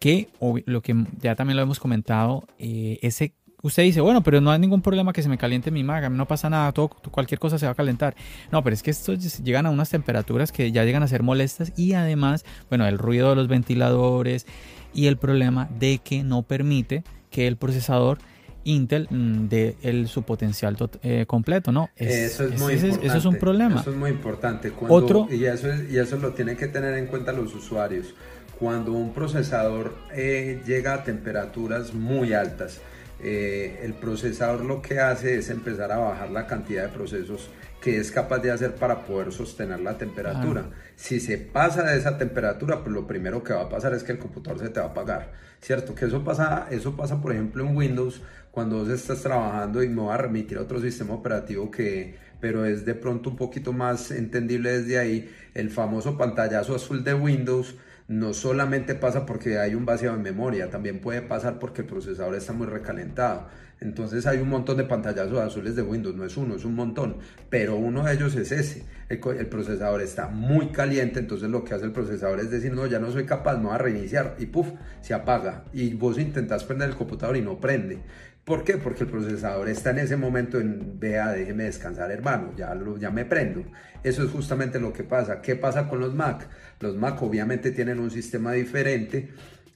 que 0.00 0.28
lo 0.66 0.82
que 0.82 1.04
ya 1.20 1.36
también 1.36 1.56
lo 1.56 1.62
hemos 1.62 1.78
comentado, 1.78 2.48
eh, 2.58 2.98
ese 3.02 3.34
usted 3.62 3.84
dice, 3.84 4.00
bueno, 4.00 4.22
pero 4.22 4.40
no 4.40 4.50
hay 4.50 4.58
ningún 4.58 4.82
problema 4.82 5.12
que 5.12 5.22
se 5.22 5.28
me 5.28 5.38
caliente 5.38 5.70
mi 5.70 5.84
Mac, 5.84 6.10
no 6.10 6.26
pasa 6.26 6.50
nada, 6.50 6.72
todo, 6.72 6.88
cualquier 6.88 7.38
cosa 7.38 7.58
se 7.58 7.66
va 7.66 7.72
a 7.72 7.74
calentar. 7.76 8.14
No, 8.50 8.62
pero 8.62 8.74
es 8.74 8.82
que 8.82 8.90
estos 8.90 9.38
llegan 9.42 9.66
a 9.66 9.70
unas 9.70 9.90
temperaturas 9.90 10.52
que 10.52 10.72
ya 10.72 10.84
llegan 10.84 11.02
a 11.02 11.08
ser 11.08 11.22
molestas 11.22 11.72
y 11.76 11.94
además, 11.94 12.44
bueno, 12.68 12.86
el 12.86 12.98
ruido 12.98 13.30
de 13.30 13.36
los 13.36 13.48
ventiladores 13.48 14.46
y 14.92 15.06
el 15.06 15.16
problema 15.16 15.68
de 15.78 15.98
que 15.98 16.22
no 16.24 16.42
permite 16.42 17.04
que 17.32 17.48
el 17.48 17.56
procesador 17.56 18.18
Intel 18.64 19.08
mm, 19.10 19.48
dé 19.48 19.76
el, 19.82 20.06
su 20.06 20.22
potencial 20.22 20.76
eh, 21.02 21.24
completo, 21.26 21.72
¿no? 21.72 21.90
eso 21.96 22.44
es 22.44 22.60
muy 22.60 22.74
importante. 22.74 23.06
Eso 23.06 23.16
es 23.18 23.24
un 23.24 23.36
problema. 23.36 23.80
Eso 23.80 23.90
es 23.90 23.96
muy 23.96 24.10
importante. 24.10 24.72
Otro, 24.88 25.26
y, 25.30 25.44
eso 25.46 25.68
y 25.90 25.98
eso 25.98 26.16
lo 26.18 26.32
tienen 26.32 26.56
que 26.56 26.68
tener 26.68 26.96
en 26.96 27.06
cuenta 27.06 27.32
los 27.32 27.54
usuarios. 27.54 28.14
Cuando 28.58 28.92
un 28.92 29.12
procesador 29.12 29.96
eh, 30.14 30.62
llega 30.64 30.94
a 30.94 31.02
temperaturas 31.02 31.92
muy 31.92 32.32
altas, 32.32 32.80
eh, 33.20 33.80
el 33.82 33.94
procesador 33.94 34.64
lo 34.64 34.80
que 34.80 35.00
hace 35.00 35.38
es 35.38 35.50
empezar 35.50 35.90
a 35.90 35.96
bajar 35.96 36.30
la 36.30 36.46
cantidad 36.46 36.84
de 36.84 36.88
procesos 36.88 37.48
que 37.82 37.98
es 37.98 38.12
capaz 38.12 38.38
de 38.38 38.52
hacer 38.52 38.76
para 38.76 39.04
poder 39.04 39.32
sostener 39.32 39.80
la 39.80 39.98
temperatura. 39.98 40.70
Si 40.94 41.18
se 41.18 41.36
pasa 41.36 41.82
de 41.82 41.98
esa 41.98 42.16
temperatura, 42.16 42.80
pues 42.80 42.94
lo 42.94 43.08
primero 43.08 43.42
que 43.42 43.52
va 43.52 43.62
a 43.62 43.68
pasar 43.68 43.92
es 43.92 44.04
que 44.04 44.12
el 44.12 44.18
computador 44.20 44.60
se 44.60 44.68
te 44.68 44.78
va 44.78 44.86
a 44.86 44.90
apagar, 44.90 45.32
¿cierto? 45.60 45.92
Que 45.92 46.04
eso 46.04 46.22
pasa, 46.22 46.68
eso 46.70 46.96
pasa 46.96 47.20
por 47.20 47.32
ejemplo 47.32 47.66
en 47.66 47.76
Windows, 47.76 48.22
cuando 48.52 48.78
vos 48.78 48.88
estás 48.88 49.22
trabajando 49.22 49.82
y 49.82 49.88
me 49.88 50.00
va 50.00 50.14
a 50.14 50.18
remitir 50.18 50.58
a 50.58 50.60
otro 50.60 50.80
sistema 50.80 51.14
operativo 51.14 51.72
que, 51.72 52.14
pero 52.38 52.64
es 52.64 52.84
de 52.84 52.94
pronto 52.94 53.30
un 53.30 53.36
poquito 53.36 53.72
más 53.72 54.12
entendible 54.12 54.78
desde 54.78 54.98
ahí, 54.98 55.34
el 55.54 55.68
famoso 55.68 56.16
pantallazo 56.16 56.76
azul 56.76 57.02
de 57.02 57.14
Windows, 57.14 57.74
no 58.06 58.32
solamente 58.32 58.94
pasa 58.94 59.26
porque 59.26 59.58
hay 59.58 59.74
un 59.74 59.86
vacío 59.86 60.14
en 60.14 60.22
memoria, 60.22 60.70
también 60.70 61.00
puede 61.00 61.22
pasar 61.22 61.58
porque 61.58 61.80
el 61.80 61.88
procesador 61.88 62.36
está 62.36 62.52
muy 62.52 62.68
recalentado. 62.68 63.48
Entonces 63.82 64.26
hay 64.26 64.38
un 64.38 64.48
montón 64.48 64.76
de 64.76 64.84
pantallazos 64.84 65.40
azules 65.40 65.74
de 65.74 65.82
Windows, 65.82 66.14
no 66.14 66.24
es 66.24 66.36
uno, 66.36 66.54
es 66.54 66.64
un 66.64 66.76
montón, 66.76 67.16
pero 67.50 67.76
uno 67.76 68.04
de 68.04 68.14
ellos 68.14 68.36
es 68.36 68.52
ese. 68.52 68.84
El, 69.08 69.18
procesador 69.18 70.00
está 70.00 70.28
muy 70.28 70.68
caliente, 70.68 71.18
entonces 71.18 71.50
lo 71.50 71.64
que 71.64 71.74
hace 71.74 71.84
el 71.84 71.92
procesador 71.92 72.38
es 72.38 72.50
decir, 72.50 72.72
no, 72.72 72.86
ya 72.86 73.00
no 73.00 73.10
soy 73.10 73.26
capaz, 73.26 73.56
me 73.56 73.64
voy 73.64 73.74
a 73.74 73.78
reiniciar 73.78 74.36
y 74.38 74.46
puff, 74.46 74.68
se 75.00 75.14
apaga. 75.14 75.64
Y 75.72 75.94
vos 75.94 76.16
intentás 76.18 76.62
prender 76.62 76.90
el 76.90 76.96
computador 76.96 77.36
y 77.36 77.42
no 77.42 77.58
prende. 77.58 77.98
¿Por 78.44 78.62
qué? 78.62 78.76
Porque 78.76 79.02
el 79.02 79.10
procesador 79.10 79.68
está 79.68 79.90
en 79.90 79.98
ese 79.98 80.16
momento 80.16 80.60
en, 80.60 81.00
vea, 81.00 81.32
déjeme 81.32 81.64
descansar 81.64 82.12
hermano, 82.12 82.52
ya, 82.56 82.76
lo, 82.76 82.98
ya 82.98 83.10
me 83.10 83.24
prendo. 83.24 83.64
Eso 84.04 84.22
es 84.22 84.30
justamente 84.30 84.78
lo 84.78 84.92
que 84.92 85.02
pasa. 85.02 85.42
¿Qué 85.42 85.56
pasa 85.56 85.88
con 85.88 85.98
los 85.98 86.14
Mac? 86.14 86.48
Los 86.78 86.96
Mac 86.96 87.20
obviamente 87.20 87.72
tienen 87.72 87.98
un 87.98 88.12
sistema 88.12 88.52
diferente 88.52 89.30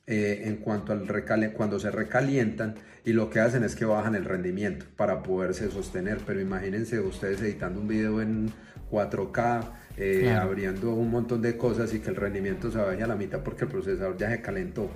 eh, 0.09 0.43
en 0.45 0.59
cuanto 0.59 0.93
al 0.93 1.09
recale 1.09 1.53
cuando 1.53 1.81
se 1.81 1.91
recalientan 1.91 2.77
y 3.07 3.13
lo 3.13 3.31
que 3.31 3.39
hacen 3.39 3.63
es 3.63 3.77
que 3.77 3.85
bajan 3.85 4.17
el 4.17 4.25
rendimiento 4.25 4.85
para 4.97 5.23
poderse 5.23 5.71
sostener. 5.71 6.19
Pero 6.27 6.41
imagínense 6.41 6.99
ustedes 6.99 7.41
editando 7.41 7.81
un 7.81 7.87
video 7.87 8.21
en 8.21 8.51
4K, 8.91 9.71
eh, 9.97 10.33
abriendo 10.33 10.93
un 10.93 11.13
montón 11.13 11.41
de 11.41 11.57
cosas 11.57 11.95
y 11.95 12.01
que 12.01 12.11
el 12.11 12.17
rendimiento 12.17 12.69
se 12.69 12.79
vaya 12.79 13.05
a 13.05 13.09
la 13.09 13.15
mitad 13.15 13.45
porque 13.45 13.65
el 13.65 13.71
procesador 13.71 14.17
ya 14.17 14.29
se 14.29 14.43
calentó. 14.43 14.91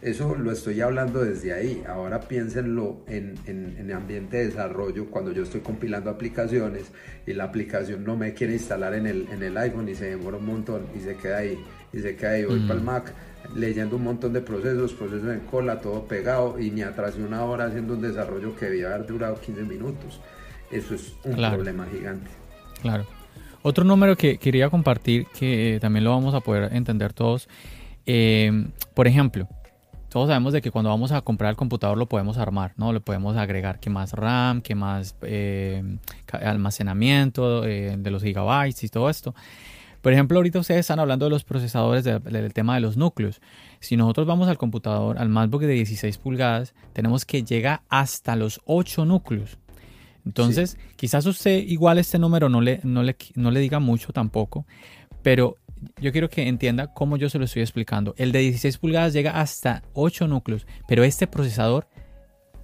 Eso 0.00 0.36
lo 0.36 0.52
estoy 0.52 0.80
hablando 0.80 1.24
desde 1.24 1.54
ahí. 1.54 1.82
Ahora 1.88 2.20
piénsenlo 2.20 3.02
en, 3.08 3.34
en, 3.46 3.90
ambiente 3.90 4.36
de 4.36 4.46
desarrollo 4.46 5.10
cuando 5.10 5.32
yo 5.32 5.42
estoy 5.42 5.62
compilando 5.62 6.08
aplicaciones 6.08 6.92
y 7.26 7.32
la 7.32 7.44
aplicación 7.44 8.04
no 8.04 8.16
me 8.16 8.32
quiere 8.34 8.52
instalar 8.52 8.94
en 8.94 9.08
el, 9.08 9.26
en 9.32 9.42
el 9.42 9.56
iPhone 9.56 9.88
y 9.88 9.96
se 9.96 10.10
demora 10.10 10.36
un 10.36 10.46
montón 10.46 10.86
y 10.94 11.00
se 11.00 11.16
queda 11.16 11.38
ahí 11.38 11.58
y 11.92 12.00
se 12.00 12.16
queda 12.16 12.32
ahí. 12.32 12.44
Voy 12.44 12.60
para 12.60 12.74
el 12.74 12.84
Mac 12.84 13.12
leyendo 13.54 13.96
un 13.96 14.04
montón 14.04 14.32
de 14.32 14.40
procesos, 14.40 14.92
procesos 14.92 15.32
en 15.32 15.40
cola, 15.40 15.80
todo 15.80 16.04
pegado 16.04 16.58
y 16.58 16.70
ni 16.70 16.82
atrás 16.82 17.16
de 17.16 17.24
una 17.24 17.44
hora 17.44 17.66
haciendo 17.66 17.94
un 17.94 18.02
desarrollo 18.02 18.56
que 18.56 18.66
debía 18.66 18.94
haber 18.94 19.06
durado 19.06 19.40
15 19.40 19.62
minutos. 19.62 20.20
Eso 20.70 20.94
es 20.94 21.12
un 21.24 21.36
problema 21.36 21.86
gigante. 21.86 22.30
Claro. 22.82 23.06
Otro 23.62 23.84
número 23.84 24.16
que 24.16 24.38
quería 24.38 24.70
compartir, 24.70 25.26
que 25.36 25.78
también 25.80 26.04
lo 26.04 26.10
vamos 26.10 26.34
a 26.34 26.40
poder 26.40 26.72
entender 26.74 27.12
todos, 27.12 27.48
eh, 28.06 28.68
por 28.94 29.08
ejemplo, 29.08 29.48
todos 30.08 30.28
sabemos 30.28 30.52
de 30.52 30.62
que 30.62 30.70
cuando 30.70 30.88
vamos 30.90 31.12
a 31.12 31.20
comprar 31.20 31.50
el 31.50 31.56
computador 31.56 31.98
lo 31.98 32.06
podemos 32.06 32.38
armar, 32.38 32.72
¿no? 32.76 32.92
Le 32.92 33.00
podemos 33.00 33.36
agregar 33.36 33.80
que 33.80 33.90
más 33.90 34.12
RAM, 34.12 34.62
que 34.62 34.74
más 34.74 35.16
eh, 35.22 35.82
almacenamiento 36.32 37.66
eh, 37.66 37.96
de 37.98 38.10
los 38.10 38.22
gigabytes 38.22 38.84
y 38.84 38.88
todo 38.88 39.10
esto. 39.10 39.34
Por 40.06 40.12
ejemplo, 40.12 40.38
ahorita 40.38 40.60
ustedes 40.60 40.82
están 40.82 41.00
hablando 41.00 41.26
de 41.26 41.30
los 41.30 41.42
procesadores, 41.42 42.04
del 42.04 42.52
tema 42.54 42.76
de 42.76 42.80
los 42.80 42.96
núcleos. 42.96 43.40
Si 43.80 43.96
nosotros 43.96 44.24
vamos 44.24 44.46
al 44.46 44.56
computador, 44.56 45.18
al 45.18 45.28
MacBook 45.28 45.62
de 45.62 45.72
16 45.72 46.18
pulgadas, 46.18 46.74
tenemos 46.92 47.24
que 47.24 47.42
llegar 47.42 47.80
hasta 47.88 48.36
los 48.36 48.60
8 48.66 49.04
núcleos. 49.04 49.58
Entonces, 50.24 50.78
quizás 50.94 51.26
usted 51.26 51.58
igual 51.58 51.98
este 51.98 52.20
número 52.20 52.48
no 52.48 52.60
le, 52.60 52.78
no, 52.84 53.02
le, 53.02 53.16
no 53.34 53.50
le 53.50 53.58
diga 53.58 53.80
mucho 53.80 54.12
tampoco, 54.12 54.64
pero 55.22 55.56
yo 56.00 56.12
quiero 56.12 56.30
que 56.30 56.46
entienda 56.46 56.94
cómo 56.94 57.16
yo 57.16 57.28
se 57.28 57.40
lo 57.40 57.44
estoy 57.44 57.62
explicando. 57.62 58.14
El 58.16 58.30
de 58.30 58.38
16 58.38 58.78
pulgadas 58.78 59.12
llega 59.12 59.40
hasta 59.40 59.82
8 59.94 60.28
núcleos, 60.28 60.68
pero 60.86 61.02
este 61.02 61.26
procesador 61.26 61.88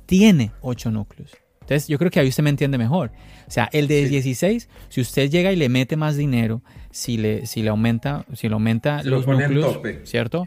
tiene 0.06 0.52
8 0.60 0.93
núcleos. 0.93 1.32
Entonces, 1.62 1.89
yo 1.89 1.98
creo 1.98 2.10
que 2.10 2.20
ahí 2.20 2.28
usted 2.28 2.43
me 2.43 2.51
entiende 2.51 2.77
mejor. 2.78 3.12
O 3.47 3.51
sea, 3.51 3.69
el 3.73 3.89
de 3.89 4.06
16, 4.09 4.69
si 4.89 5.01
usted 5.01 5.31
llega 5.31 5.52
y 5.52 5.56
le 5.56 5.69
mete 5.69 5.97
más 5.97 6.16
dinero, 6.16 6.62
si 6.93 7.16
le, 7.16 7.47
si 7.47 7.62
le 7.62 7.70
aumenta, 7.70 8.24
si 8.35 8.48
le 8.48 8.55
aumenta 8.55 9.02
los 9.02 9.27
núcleos, 9.27 9.81
¿cierto? 10.05 10.47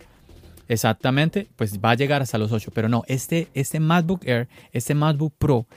Exactamente, 0.68 1.48
pues 1.56 1.80
va 1.80 1.92
a 1.92 1.96
llegar 1.96 2.22
hasta 2.22 2.38
los 2.38 2.52
8. 2.52 2.72
Pero 2.74 2.88
no, 2.88 3.04
este, 3.08 3.50
este 3.54 3.80
MacBook 3.80 4.26
Air, 4.26 4.48
este 4.72 4.96
MacBook 4.96 5.34
Pro, 5.38 5.68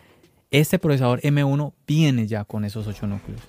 este 0.51 0.79
procesador 0.79 1.21
M1 1.21 1.73
viene 1.87 2.27
ya 2.27 2.45
con 2.45 2.65
esos 2.65 2.87
8 2.87 3.07
núcleos. 3.07 3.41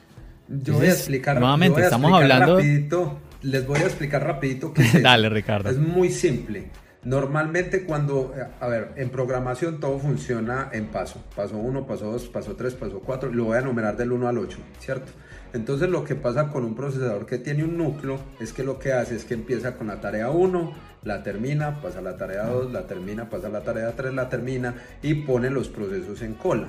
Yo 0.48 0.74
voy 0.74 0.88
a 0.88 0.92
explicar. 0.92 1.40
Nuevamente, 1.40 1.82
estamos 1.82 2.12
hablando. 2.12 2.56
Rapidito, 2.56 3.20
les 3.44 3.66
voy 3.66 3.80
a 3.80 3.84
explicar 3.84 4.24
rapidito 4.24 4.74
qué 4.74 4.82
es 4.82 5.02
Dale, 5.04 5.30
Ricardo. 5.30 5.70
Es 5.70 5.78
muy 5.78 6.10
simple. 6.10 6.72
Normalmente 7.04 7.86
cuando, 7.86 8.34
a 8.60 8.68
ver, 8.68 8.92
en 8.98 9.10
programación 9.10 9.80
todo 9.80 10.00
funciona 10.00 10.70
en 10.74 10.88
paso. 10.88 11.24
Paso 11.34 11.58
1, 11.58 11.88
paso 11.88 12.12
2, 12.12 12.28
paso 12.28 12.56
3, 12.56 12.74
paso 12.74 13.00
4. 13.00 13.32
Lo 13.32 13.46
voy 13.46 13.58
a 13.58 13.60
enumerar 13.60 13.96
del 13.96 14.12
1 14.12 14.28
al 14.28 14.38
8, 14.38 14.58
¿cierto? 14.80 15.12
Entonces 15.54 15.90
lo 15.90 16.04
que 16.04 16.16
pasa 16.16 16.50
con 16.50 16.64
un 16.64 16.76
procesador 16.76 17.26
que 17.26 17.40
tiene 17.40 17.64
un 17.64 17.78
núcleo 17.78 18.20
es 18.40 18.54
que 18.54 18.64
lo 18.64 18.78
que 18.78 18.94
hace 18.94 19.16
es 19.16 19.26
que 19.26 19.34
empieza 19.34 19.76
con 19.76 19.88
la 19.88 20.00
tarea 20.00 20.30
1, 20.30 20.74
la 21.04 21.24
termina, 21.24 21.82
pasa 21.82 22.00
a 22.00 22.02
la 22.04 22.18
tarea 22.18 22.46
2, 22.46 22.72
la 22.72 22.86
termina, 22.86 23.30
pasa 23.30 23.48
a 23.48 23.50
la 23.50 23.62
tarea 23.62 23.96
3, 23.96 24.14
la 24.14 24.30
termina 24.30 24.76
y 25.02 25.16
pone 25.16 25.50
los 25.50 25.68
procesos 25.70 26.22
en 26.22 26.36
cola. 26.36 26.68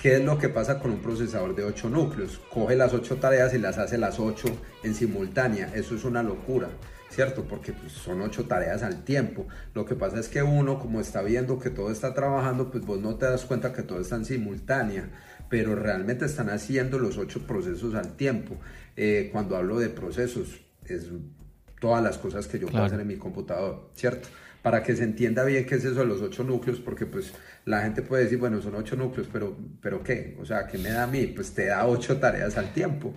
¿Qué 0.00 0.16
es 0.16 0.24
lo 0.24 0.38
que 0.38 0.48
pasa 0.48 0.78
con 0.78 0.90
un 0.90 0.98
procesador 0.98 1.54
de 1.54 1.64
8 1.64 1.88
núcleos? 1.88 2.40
Coge 2.52 2.76
las 2.76 2.92
8 2.92 3.16
tareas 3.16 3.54
y 3.54 3.58
las 3.58 3.78
hace 3.78 3.96
las 3.96 4.20
8 4.20 4.48
en 4.82 4.94
simultánea. 4.94 5.72
Eso 5.74 5.94
es 5.94 6.04
una 6.04 6.22
locura, 6.22 6.68
¿cierto? 7.08 7.44
Porque 7.44 7.72
pues, 7.72 7.92
son 7.92 8.20
8 8.20 8.44
tareas 8.44 8.82
al 8.82 9.02
tiempo. 9.02 9.46
Lo 9.72 9.86
que 9.86 9.94
pasa 9.94 10.20
es 10.20 10.28
que 10.28 10.42
uno, 10.42 10.78
como 10.78 11.00
está 11.00 11.22
viendo 11.22 11.58
que 11.58 11.70
todo 11.70 11.90
está 11.90 12.12
trabajando, 12.12 12.70
pues 12.70 12.84
vos 12.84 13.00
no 13.00 13.16
te 13.16 13.26
das 13.26 13.44
cuenta 13.44 13.72
que 13.72 13.82
todo 13.82 14.00
está 14.00 14.16
en 14.16 14.26
simultánea, 14.26 15.08
pero 15.54 15.76
realmente 15.76 16.24
están 16.24 16.50
haciendo 16.50 16.98
los 16.98 17.16
8 17.16 17.46
procesos 17.46 17.94
al 17.94 18.16
tiempo. 18.16 18.56
Eh, 18.96 19.28
cuando 19.30 19.56
hablo 19.56 19.78
de 19.78 19.88
procesos, 19.88 20.48
es 20.84 21.06
todas 21.80 22.02
las 22.02 22.18
cosas 22.18 22.48
que 22.48 22.58
yo 22.58 22.66
puedo 22.66 22.82
hacer 22.82 22.98
en 22.98 23.06
mi 23.06 23.14
computador, 23.14 23.88
¿cierto? 23.94 24.26
Para 24.62 24.82
que 24.82 24.96
se 24.96 25.04
entienda 25.04 25.44
bien 25.44 25.64
qué 25.64 25.76
es 25.76 25.84
eso 25.84 26.00
de 26.00 26.06
los 26.06 26.22
8 26.22 26.42
núcleos, 26.42 26.80
porque 26.80 27.06
pues 27.06 27.32
la 27.66 27.82
gente 27.82 28.02
puede 28.02 28.24
decir, 28.24 28.38
bueno, 28.38 28.60
son 28.60 28.74
ocho 28.74 28.96
núcleos, 28.96 29.28
pero, 29.32 29.56
pero 29.80 30.02
¿qué? 30.02 30.36
O 30.40 30.44
sea, 30.44 30.66
¿qué 30.66 30.76
me 30.76 30.90
da 30.90 31.04
a 31.04 31.06
mí? 31.06 31.24
Pues 31.28 31.54
te 31.54 31.66
da 31.66 31.86
ocho 31.86 32.16
tareas 32.16 32.58
al 32.58 32.72
tiempo. 32.72 33.14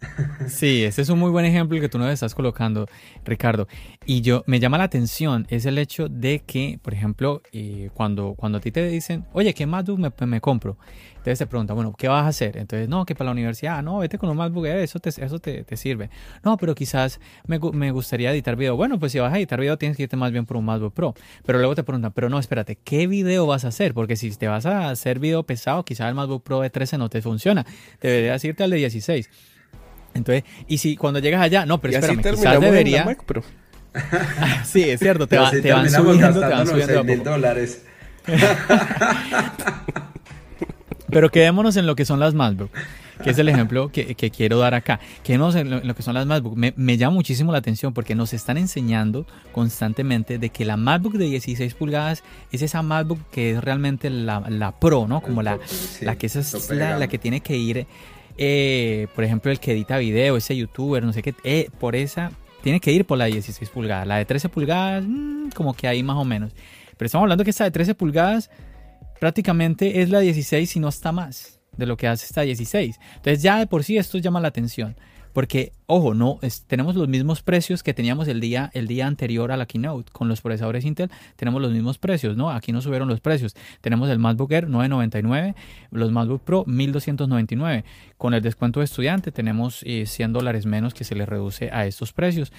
Sí, 0.48 0.84
ese 0.84 1.02
es 1.02 1.08
un 1.08 1.18
muy 1.18 1.30
buen 1.30 1.44
ejemplo 1.44 1.76
el 1.76 1.82
que 1.82 1.88
tú 1.88 1.98
nos 1.98 2.12
estás 2.12 2.34
colocando, 2.34 2.86
Ricardo. 3.24 3.68
Y 4.06 4.20
yo 4.20 4.44
me 4.46 4.60
llama 4.60 4.78
la 4.78 4.84
atención 4.84 5.46
es 5.48 5.66
el 5.66 5.78
hecho 5.78 6.08
de 6.08 6.40
que, 6.40 6.78
por 6.82 6.94
ejemplo, 6.94 7.42
eh, 7.52 7.90
cuando, 7.94 8.34
cuando 8.34 8.58
a 8.58 8.60
ti 8.60 8.70
te 8.70 8.86
dicen, 8.86 9.24
oye, 9.32 9.54
¿qué 9.54 9.66
MacBook 9.66 9.98
me, 9.98 10.26
me 10.26 10.40
compro? 10.40 10.78
Entonces 11.24 11.38
te 11.38 11.46
preguntan, 11.46 11.74
bueno, 11.74 11.94
¿qué 11.96 12.06
vas 12.06 12.26
a 12.26 12.28
hacer? 12.28 12.58
Entonces, 12.58 12.86
no, 12.86 13.06
que 13.06 13.14
para 13.14 13.28
la 13.28 13.32
universidad, 13.32 13.82
no, 13.82 13.96
vete 13.96 14.18
con 14.18 14.28
un 14.28 14.36
MacBook 14.36 14.66
eso 14.66 14.98
te, 14.98 15.08
eso 15.08 15.38
te, 15.38 15.64
te 15.64 15.76
sirve. 15.78 16.10
No, 16.42 16.58
pero 16.58 16.74
quizás 16.74 17.18
me, 17.46 17.58
me, 17.72 17.92
gustaría 17.92 18.30
editar 18.30 18.56
video. 18.56 18.76
Bueno, 18.76 18.98
pues 18.98 19.12
si 19.12 19.20
vas 19.20 19.32
a 19.32 19.38
editar 19.38 19.58
video 19.58 19.78
tienes 19.78 19.96
que 19.96 20.02
irte 20.02 20.18
más 20.18 20.32
bien 20.32 20.44
por 20.44 20.58
un 20.58 20.66
MacBook 20.66 20.92
Pro. 20.92 21.14
Pero 21.46 21.60
luego 21.60 21.74
te 21.74 21.82
preguntan, 21.82 22.12
pero 22.12 22.28
no, 22.28 22.38
espérate, 22.38 22.76
¿qué 22.76 23.06
video 23.06 23.46
vas 23.46 23.64
a 23.64 23.68
hacer? 23.68 23.94
Porque 23.94 24.16
si 24.16 24.36
te 24.36 24.48
vas 24.48 24.66
a 24.66 24.90
hacer 24.90 25.18
video 25.18 25.44
pesado, 25.44 25.82
quizás 25.82 26.10
el 26.10 26.14
MacBook 26.14 26.42
Pro 26.42 26.60
de 26.60 26.68
13 26.68 26.98
no 26.98 27.08
te 27.08 27.22
funciona. 27.22 27.64
Deberías 28.02 28.44
irte 28.44 28.62
al 28.62 28.68
de 28.68 28.76
16. 28.76 29.30
Entonces, 30.12 30.44
y 30.68 30.76
si 30.76 30.94
cuando 30.94 31.20
llegas 31.20 31.40
allá, 31.40 31.64
no, 31.64 31.80
pero 31.80 31.94
espérame, 31.94 32.20
quizás 32.20 32.60
debería. 32.60 33.06
Mac 33.06 33.24
Pro. 33.24 33.42
sí, 34.66 34.82
es 34.82 35.00
cierto, 35.00 35.26
te, 35.26 35.38
va, 35.38 35.50
te 35.50 35.72
van 35.72 35.88
subiendo, 35.88 36.38
te 36.38 36.46
van 36.48 36.66
subiendo 36.66 37.00
a 37.00 37.02
poco. 37.02 37.30
dólares. 37.30 37.82
Pero 41.10 41.30
quedémonos 41.30 41.76
en 41.76 41.86
lo 41.86 41.96
que 41.96 42.04
son 42.04 42.18
las 42.18 42.34
MacBook, 42.34 42.70
que 43.22 43.30
es 43.30 43.38
el 43.38 43.48
ejemplo 43.48 43.90
que, 43.92 44.14
quiero 44.34 44.58
dar 44.58 44.74
acá. 44.74 45.00
Quedémonos 45.22 45.54
en 45.54 45.86
lo, 45.86 45.94
que 45.94 46.02
son 46.02 46.14
las 46.14 46.26
MacBook. 46.26 46.56
Me, 46.56 46.72
me, 46.76 46.96
llama 46.96 47.14
muchísimo 47.14 47.52
la 47.52 47.58
atención 47.58 47.92
porque 47.92 48.14
nos 48.14 48.32
están 48.32 48.56
enseñando 48.56 49.26
constantemente 49.52 50.38
de 50.38 50.48
que 50.48 50.64
la 50.64 50.76
MacBook 50.76 51.14
de 51.14 51.26
16 51.26 51.74
pulgadas 51.74 52.24
es 52.52 52.62
esa 52.62 52.82
MacBook 52.82 53.18
que 53.30 53.52
es 53.52 53.62
realmente 53.62 54.08
la, 54.10 54.40
la 54.48 54.72
Pro, 54.72 55.06
¿no? 55.06 55.20
Como 55.20 55.42
la, 55.42 55.58
la 56.00 56.16
que 56.16 56.26
es 56.26 56.70
la, 56.70 56.98
la, 56.98 57.08
que 57.08 57.18
tiene 57.18 57.40
que 57.40 57.56
ir, 57.56 57.86
eh, 58.38 59.06
por 59.14 59.24
ejemplo, 59.24 59.52
el 59.52 59.60
que 59.60 59.72
edita 59.72 59.98
video, 59.98 60.36
ese 60.36 60.56
youtuber, 60.56 61.04
no 61.04 61.12
sé 61.12 61.22
qué, 61.22 61.34
eh, 61.44 61.68
por 61.78 61.96
esa, 61.96 62.32
tiene 62.62 62.80
que 62.80 62.92
ir 62.92 63.04
por 63.04 63.18
la 63.18 63.26
de 63.26 63.32
16 63.32 63.68
pulgadas. 63.70 64.06
La 64.06 64.16
de 64.16 64.24
13 64.24 64.48
pulgadas, 64.48 65.04
mm, 65.06 65.50
como 65.50 65.74
que 65.74 65.86
ahí 65.86 66.02
más 66.02 66.16
o 66.16 66.24
menos. 66.24 66.52
Pero 66.96 67.06
estamos 67.06 67.24
hablando 67.24 67.44
que 67.44 67.50
esta 67.50 67.64
de 67.64 67.70
13 67.70 67.94
pulgadas 67.94 68.50
prácticamente 69.20 70.02
es 70.02 70.10
la 70.10 70.20
16 70.20 70.76
y 70.76 70.80
no 70.80 70.88
está 70.88 71.12
más 71.12 71.60
de 71.76 71.86
lo 71.86 71.96
que 71.96 72.08
hace 72.08 72.26
esta 72.26 72.42
16. 72.42 72.98
Entonces 73.16 73.42
ya 73.42 73.58
de 73.58 73.66
por 73.66 73.84
sí 73.84 73.96
esto 73.96 74.18
llama 74.18 74.40
la 74.40 74.48
atención. 74.48 74.96
Porque, 75.34 75.72
ojo, 75.86 76.14
no 76.14 76.38
tenemos 76.68 76.94
los 76.94 77.08
mismos 77.08 77.42
precios 77.42 77.82
que 77.82 77.92
teníamos 77.92 78.28
el 78.28 78.38
día, 78.38 78.70
el 78.72 78.86
día 78.86 79.08
anterior 79.08 79.50
a 79.50 79.56
la 79.56 79.66
keynote. 79.66 80.12
Con 80.12 80.28
los 80.28 80.40
procesadores 80.40 80.84
Intel 80.84 81.10
tenemos 81.34 81.60
los 81.60 81.72
mismos 81.72 81.98
precios, 81.98 82.36
¿no? 82.36 82.50
Aquí 82.50 82.70
no 82.70 82.80
subieron 82.80 83.08
los 83.08 83.20
precios. 83.20 83.56
Tenemos 83.80 84.08
el 84.10 84.20
MacBook 84.20 84.52
Air 84.52 84.68
999, 84.68 85.56
los 85.90 86.12
MacBook 86.12 86.40
Pro 86.44 86.64
1299. 86.68 87.84
Con 88.16 88.32
el 88.32 88.42
descuento 88.42 88.78
de 88.78 88.84
estudiante 88.84 89.32
tenemos 89.32 89.80
100 89.80 90.06
eh, 90.06 90.32
dólares 90.32 90.66
menos 90.66 90.94
que 90.94 91.02
se 91.02 91.16
le 91.16 91.26
reduce 91.26 91.68
a 91.72 91.84
estos 91.84 92.12
precios. 92.12 92.52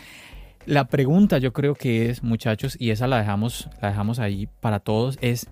La 0.65 0.89
pregunta 0.89 1.37
yo 1.37 1.53
creo 1.53 1.75
que 1.75 2.09
es, 2.09 2.23
muchachos, 2.23 2.75
y 2.77 2.89
esa 2.89 3.07
la 3.07 3.19
dejamos, 3.19 3.69
la 3.81 3.89
dejamos 3.89 4.19
ahí 4.19 4.49
para 4.59 4.81
todos, 4.81 5.17
es 5.21 5.47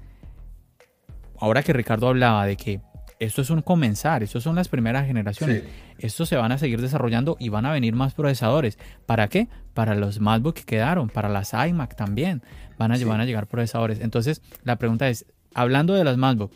ahora 1.44 1.61
que 1.61 1.74
Ricardo 1.74 2.07
hablaba 2.07 2.45
de 2.45 2.56
que 2.56 2.80
esto 3.20 3.41
es 3.41 3.49
un 3.49 3.61
comenzar, 3.61 4.24
estos 4.24 4.44
son 4.44 4.56
las 4.56 4.70
primeras 4.70 5.06
generaciones. 5.06 5.64
Estos 5.98 6.30
se 6.30 6.38
van 6.38 6.53
a 6.53 6.57
seguir 6.57 6.82
desarrollando 6.82 7.36
y 7.38 7.49
van 7.49 7.65
a 7.65 7.74
venir 7.74 7.95
más 7.95 8.14
procesadores. 8.14 8.80
¿Para 9.06 9.28
qué? 9.28 9.49
Para 9.74 9.94
los 9.94 10.22
MacBook 10.22 10.56
que 10.56 10.64
quedaron, 10.64 11.10
para 11.10 11.28
las 11.28 11.52
iMac 11.53 11.98
también. 11.98 12.41
Van 12.78 12.94
a, 12.94 13.06
van 13.06 13.20
a 13.20 13.26
llegar 13.26 13.48
procesadores. 13.48 13.99
Entonces, 13.99 14.41
la 14.64 14.78
pregunta 14.78 15.10
es, 15.10 15.26
hablando 15.53 15.94
de 15.94 16.06
las 16.06 16.15
MacBook, 16.15 16.53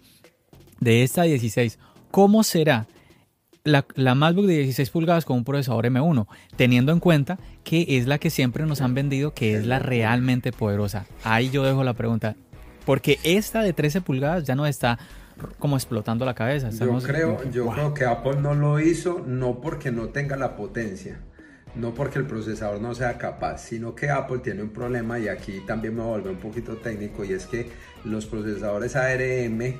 de 0.79 1.03
esta 1.03 1.23
16, 1.23 1.79
¿cómo 2.09 2.43
será 2.43 2.87
la, 3.65 3.85
la, 3.95 4.15
MacBook 4.15 4.45
de 4.45 4.59
16 4.59 4.89
pulgadas 4.89 5.25
con 5.25 5.35
un 5.35 5.43
procesador 5.43 5.85
M1, 5.85 6.27
teniendo 6.55 6.93
en 6.93 7.01
cuenta 7.01 7.39
que 7.65 7.85
es 7.89 8.07
la 8.07 8.19
que 8.19 8.29
siempre 8.29 8.65
nos 8.65 8.79
han 8.79 8.93
vendido, 8.93 9.33
que 9.33 9.55
es 9.55 9.65
la 9.65 9.79
realmente 9.79 10.53
poderosa. 10.53 11.07
Ahí 11.25 11.49
yo 11.49 11.63
dejo 11.63 11.83
la 11.83 11.93
pregunta. 11.93 12.37
Porque 12.87 13.19
esta 13.25 13.63
de 13.63 13.73
13 13.73 13.99
pulgadas 13.99 14.45
ya 14.45 14.55
no 14.55 14.65
está 14.65 14.97
como 15.59 15.75
explotando 15.75 16.23
la 16.23 16.33
cabeza. 16.33 16.69
yo 16.69 16.97
creo, 16.99 17.43
yo 17.51 17.67
creo 17.67 17.93
que 17.93 18.05
Apple 18.05 18.37
no 18.41 18.55
lo 18.55 18.79
hizo 18.79 19.21
no 19.27 19.59
porque 19.59 19.91
no 19.91 20.07
tenga 20.07 20.37
la 20.37 20.55
potencia, 20.55 21.19
no 21.75 21.93
porque 21.93 22.17
el 22.19 22.25
procesador 22.25 22.79
no 22.79 22.95
sea 22.95 23.17
capaz, 23.17 23.57
sino 23.57 23.93
que 23.93 24.09
Apple 24.09 24.39
tiene 24.39 24.63
un 24.63 24.69
problema 24.69 25.19
y 25.19 25.27
aquí 25.27 25.59
también 25.67 25.97
me 25.97 26.03
vuelve 26.03 26.29
un 26.29 26.37
poquito 26.37 26.77
técnico 26.77 27.25
y 27.25 27.33
es 27.33 27.45
que 27.45 27.69
los 28.05 28.25
procesadores 28.25 28.95
ARM 28.95 29.75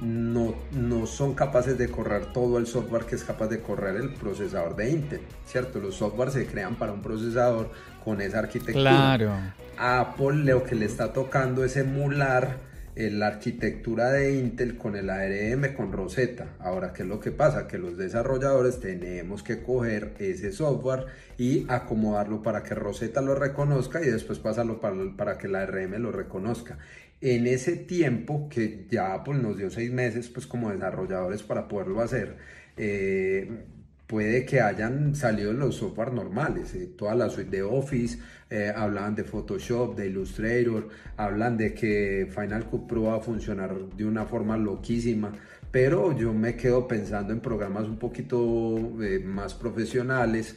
no, 0.00 0.56
no 0.72 1.06
son 1.06 1.34
capaces 1.34 1.78
de 1.78 1.88
correr 1.88 2.32
todo 2.32 2.58
el 2.58 2.66
software 2.66 3.04
que 3.04 3.14
es 3.14 3.22
capaz 3.22 3.46
de 3.46 3.60
correr 3.60 3.94
el 3.94 4.12
procesador 4.14 4.74
de 4.74 4.90
Intel, 4.90 5.20
¿cierto? 5.46 5.78
Los 5.78 5.94
software 5.94 6.32
se 6.32 6.46
crean 6.46 6.74
para 6.74 6.90
un 6.90 7.00
procesador 7.00 7.70
con 8.04 8.20
esa 8.20 8.40
arquitectura. 8.40 8.90
Claro. 8.90 9.32
A 9.82 9.98
Apple 10.00 10.44
lo 10.44 10.62
que 10.62 10.74
le 10.74 10.84
está 10.84 11.14
tocando 11.14 11.64
es 11.64 11.74
emular 11.78 12.58
eh, 12.96 13.10
la 13.10 13.28
arquitectura 13.28 14.10
de 14.10 14.38
Intel 14.38 14.76
con 14.76 14.94
el 14.94 15.08
ARM, 15.08 15.74
con 15.74 15.90
Rosetta. 15.90 16.48
Ahora, 16.58 16.92
¿qué 16.92 17.02
es 17.02 17.08
lo 17.08 17.18
que 17.18 17.30
pasa? 17.30 17.66
Que 17.66 17.78
los 17.78 17.96
desarrolladores 17.96 18.78
tenemos 18.78 19.42
que 19.42 19.62
coger 19.62 20.12
ese 20.18 20.52
software 20.52 21.06
y 21.38 21.64
acomodarlo 21.70 22.42
para 22.42 22.62
que 22.62 22.74
Rosetta 22.74 23.22
lo 23.22 23.34
reconozca 23.34 24.02
y 24.02 24.10
después 24.10 24.38
pasarlo 24.38 24.82
para, 24.82 24.96
para 25.16 25.38
que 25.38 25.48
la 25.48 25.62
ARM 25.62 25.94
lo 25.94 26.12
reconozca. 26.12 26.76
En 27.22 27.46
ese 27.46 27.74
tiempo, 27.74 28.50
que 28.50 28.86
ya 28.90 29.14
Apple 29.14 29.38
nos 29.38 29.56
dio 29.56 29.70
seis 29.70 29.90
meses, 29.90 30.28
pues 30.28 30.46
como 30.46 30.70
desarrolladores 30.70 31.42
para 31.42 31.68
poderlo 31.68 32.02
hacer, 32.02 32.36
eh, 32.76 33.64
puede 34.10 34.44
que 34.44 34.60
hayan 34.60 35.14
salido 35.14 35.52
los 35.52 35.76
software 35.76 36.12
normales, 36.12 36.74
eh, 36.74 36.90
toda 36.98 37.14
la 37.14 37.30
suite 37.30 37.58
de 37.58 37.62
Office, 37.62 38.18
eh, 38.50 38.72
hablan 38.74 39.14
de 39.14 39.22
Photoshop, 39.22 39.96
de 39.96 40.08
Illustrator, 40.08 40.88
hablan 41.16 41.56
de 41.56 41.72
que 41.72 42.28
Final 42.28 42.64
Cut 42.64 42.88
Pro 42.88 43.02
va 43.04 43.18
a 43.18 43.20
funcionar 43.20 43.72
de 43.96 44.04
una 44.04 44.24
forma 44.24 44.56
loquísima, 44.56 45.30
pero 45.70 46.18
yo 46.18 46.34
me 46.34 46.56
quedo 46.56 46.88
pensando 46.88 47.32
en 47.32 47.38
programas 47.38 47.86
un 47.86 48.00
poquito 48.00 49.00
eh, 49.00 49.20
más 49.24 49.54
profesionales, 49.54 50.56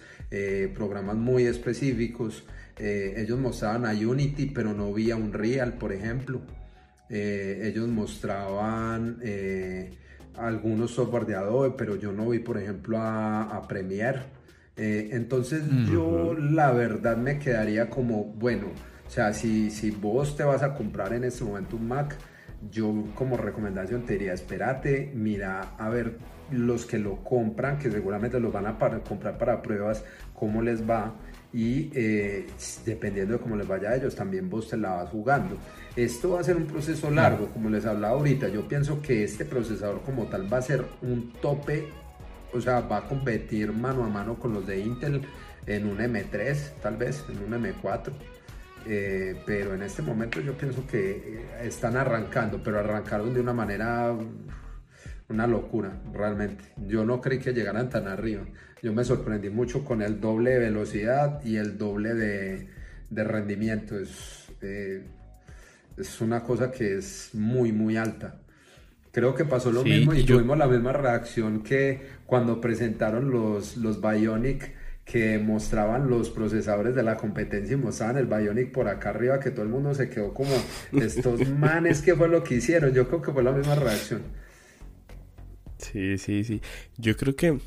programas 0.74 1.16
muy 1.16 1.44
específicos. 1.46 2.44
ellos 2.80 3.38
mostraban 3.38 3.86
a 3.86 3.92
Unity, 3.92 4.48
pero 4.48 4.74
no 4.74 4.92
vi 4.92 5.12
a 5.12 5.16
Unreal, 5.16 5.74
por 5.74 5.94
ejemplo. 5.94 6.42
ellos 7.08 7.88
mostraban 7.88 9.20
algunos 10.38 10.92
software 10.92 11.26
de 11.26 11.36
Adobe, 11.36 11.72
pero 11.78 11.96
yo 11.96 12.12
no 12.12 12.30
vi, 12.30 12.40
por 12.40 12.58
ejemplo, 12.58 12.98
a, 13.00 13.66
Premiere. 13.68 14.22
Eh, 14.76 15.10
entonces 15.12 15.64
yo 15.92 16.34
la 16.34 16.72
verdad 16.72 17.18
me 17.18 17.38
quedaría 17.38 17.90
como, 17.90 18.26
bueno, 18.26 18.68
o 19.06 19.10
sea, 19.10 19.34
si, 19.34 19.70
si 19.70 19.92
vos 19.92 20.36
te 20.36 20.44
vas 20.44 20.64
a 20.64 20.74
comprar 20.74 21.14
en 21.14 21.24
este 21.24 21.44
momento 21.44 21.76
un 21.76 21.88
Mac, 21.88 22.16
yo 22.72 23.06
como 23.16 23.38
recomendación 23.38 24.04
te 24.06 24.14
diría, 24.14 24.34
espérate, 24.34 25.12
mira 25.14 25.76
a 25.78 25.90
ver 25.90 26.18
los 26.52 26.86
que 26.86 26.98
lo 26.98 27.24
compran, 27.24 27.78
que 27.78 27.92
seguramente 27.92 28.40
los 28.40 28.52
van 28.52 28.68
a 28.68 28.78
comprar 29.08 29.38
para 29.38 29.62
pruebas, 29.62 30.04
cómo 30.34 30.62
les 30.62 30.88
va 30.88 31.14
y 31.54 31.92
eh, 31.94 32.48
dependiendo 32.84 33.34
de 33.34 33.40
cómo 33.40 33.56
les 33.56 33.68
vaya 33.68 33.92
a 33.92 33.96
ellos, 33.96 34.16
también 34.16 34.50
vos 34.50 34.70
te 34.70 34.78
la 34.78 34.96
vas 34.96 35.10
jugando. 35.10 35.58
Esto 35.96 36.32
va 36.32 36.40
a 36.40 36.44
ser 36.44 36.58
un 36.58 36.66
proceso 36.66 37.12
largo, 37.12 37.48
como 37.50 37.70
les 37.70 37.86
hablaba 37.86 38.16
ahorita. 38.16 38.48
Yo 38.50 38.68
pienso 38.68 39.02
que 39.02 39.24
este 39.24 39.46
procesador 39.46 40.02
como 40.02 40.26
tal 40.26 40.52
va 40.52 40.58
a 40.58 40.62
ser 40.64 40.84
un 41.04 41.32
tope, 41.34 41.88
o 42.52 42.60
sea, 42.60 42.82
va 42.82 42.98
a 42.98 43.08
competir 43.08 43.72
mano 43.72 44.04
a 44.04 44.10
mano 44.10 44.36
con 44.40 44.54
los 44.54 44.66
de 44.66 44.80
Intel 44.80 45.22
en 45.68 45.88
un 45.88 46.00
M3, 46.00 46.72
tal 46.82 46.98
vez, 46.98 47.24
en 47.30 47.54
un 47.54 47.64
M4. 47.64 48.12
Eh, 48.86 49.40
pero 49.46 49.76
en 49.76 49.84
este 49.84 50.02
momento 50.02 50.42
yo 50.42 50.54
pienso 50.58 50.86
que 50.88 51.12
eh, 51.12 51.46
están 51.62 51.96
arrancando, 51.96 52.62
pero 52.62 52.80
arrancaron 52.80 53.34
de 53.34 53.40
una 53.40 53.54
manera 53.54 54.14
una 55.30 55.48
locura, 55.48 56.02
realmente. 56.14 56.64
Yo 56.88 57.06
no 57.06 57.22
creí 57.22 57.40
que 57.40 57.54
llegaran 57.54 57.90
tan 57.90 58.08
arriba. 58.08 58.44
Yo 58.82 58.94
me 58.94 59.04
sorprendí 59.04 59.50
mucho 59.50 59.86
con 59.86 60.02
el 60.02 60.20
doble 60.20 60.52
de 60.52 60.60
velocidad 60.60 61.44
y 61.44 61.58
el 61.58 61.78
doble 61.78 62.14
de, 62.14 62.68
rendimiento. 63.12 63.98
Es, 63.98 64.48
eh, 64.62 65.04
es 65.98 66.22
una 66.22 66.44
cosa 66.44 66.72
que 66.72 66.98
es 66.98 67.30
muy, 67.34 67.72
muy 67.72 67.98
alta. 67.98 68.36
Creo 69.12 69.36
que 69.36 69.46
pasó 69.46 69.72
lo 69.72 69.84
mismo 69.84 70.14
y 70.14 70.24
tuvimos 70.24 70.58
la 70.58 70.68
misma 70.68 70.92
reacción 70.92 71.62
que 71.62 72.02
cuando 72.26 72.60
presentaron 72.60 73.30
los, 73.30 73.78
los 73.78 74.02
Bionic 74.02 74.74
que 75.06 75.38
mostraban 75.38 76.10
los 76.10 76.30
procesadores 76.30 76.96
de 76.96 77.04
la 77.04 77.16
competencia 77.16 77.74
y 77.76 77.78
mostraban 77.78 78.18
el 78.18 78.26
Bionic 78.26 78.72
por 78.72 78.88
acá 78.88 79.10
arriba 79.10 79.40
que 79.40 79.52
todo 79.52 79.64
el 79.64 79.70
mundo 79.70 79.94
se 79.94 80.10
quedó 80.10 80.34
como 80.34 80.56
estos 80.94 81.48
manes 81.60 82.02
que 82.02 82.16
fue 82.16 82.28
lo 82.28 82.44
que 82.44 82.56
hicieron. 82.56 82.92
Yo 82.92 83.08
creo 83.08 83.22
que 83.22 83.32
fue 83.32 83.44
la 83.44 83.52
misma 83.52 83.76
reacción. 83.76 84.24
Sí, 85.84 86.18
sí, 86.18 86.44
sí. 86.44 86.62
Yo 86.98 87.16
creo 87.18 87.36
que 87.36 87.60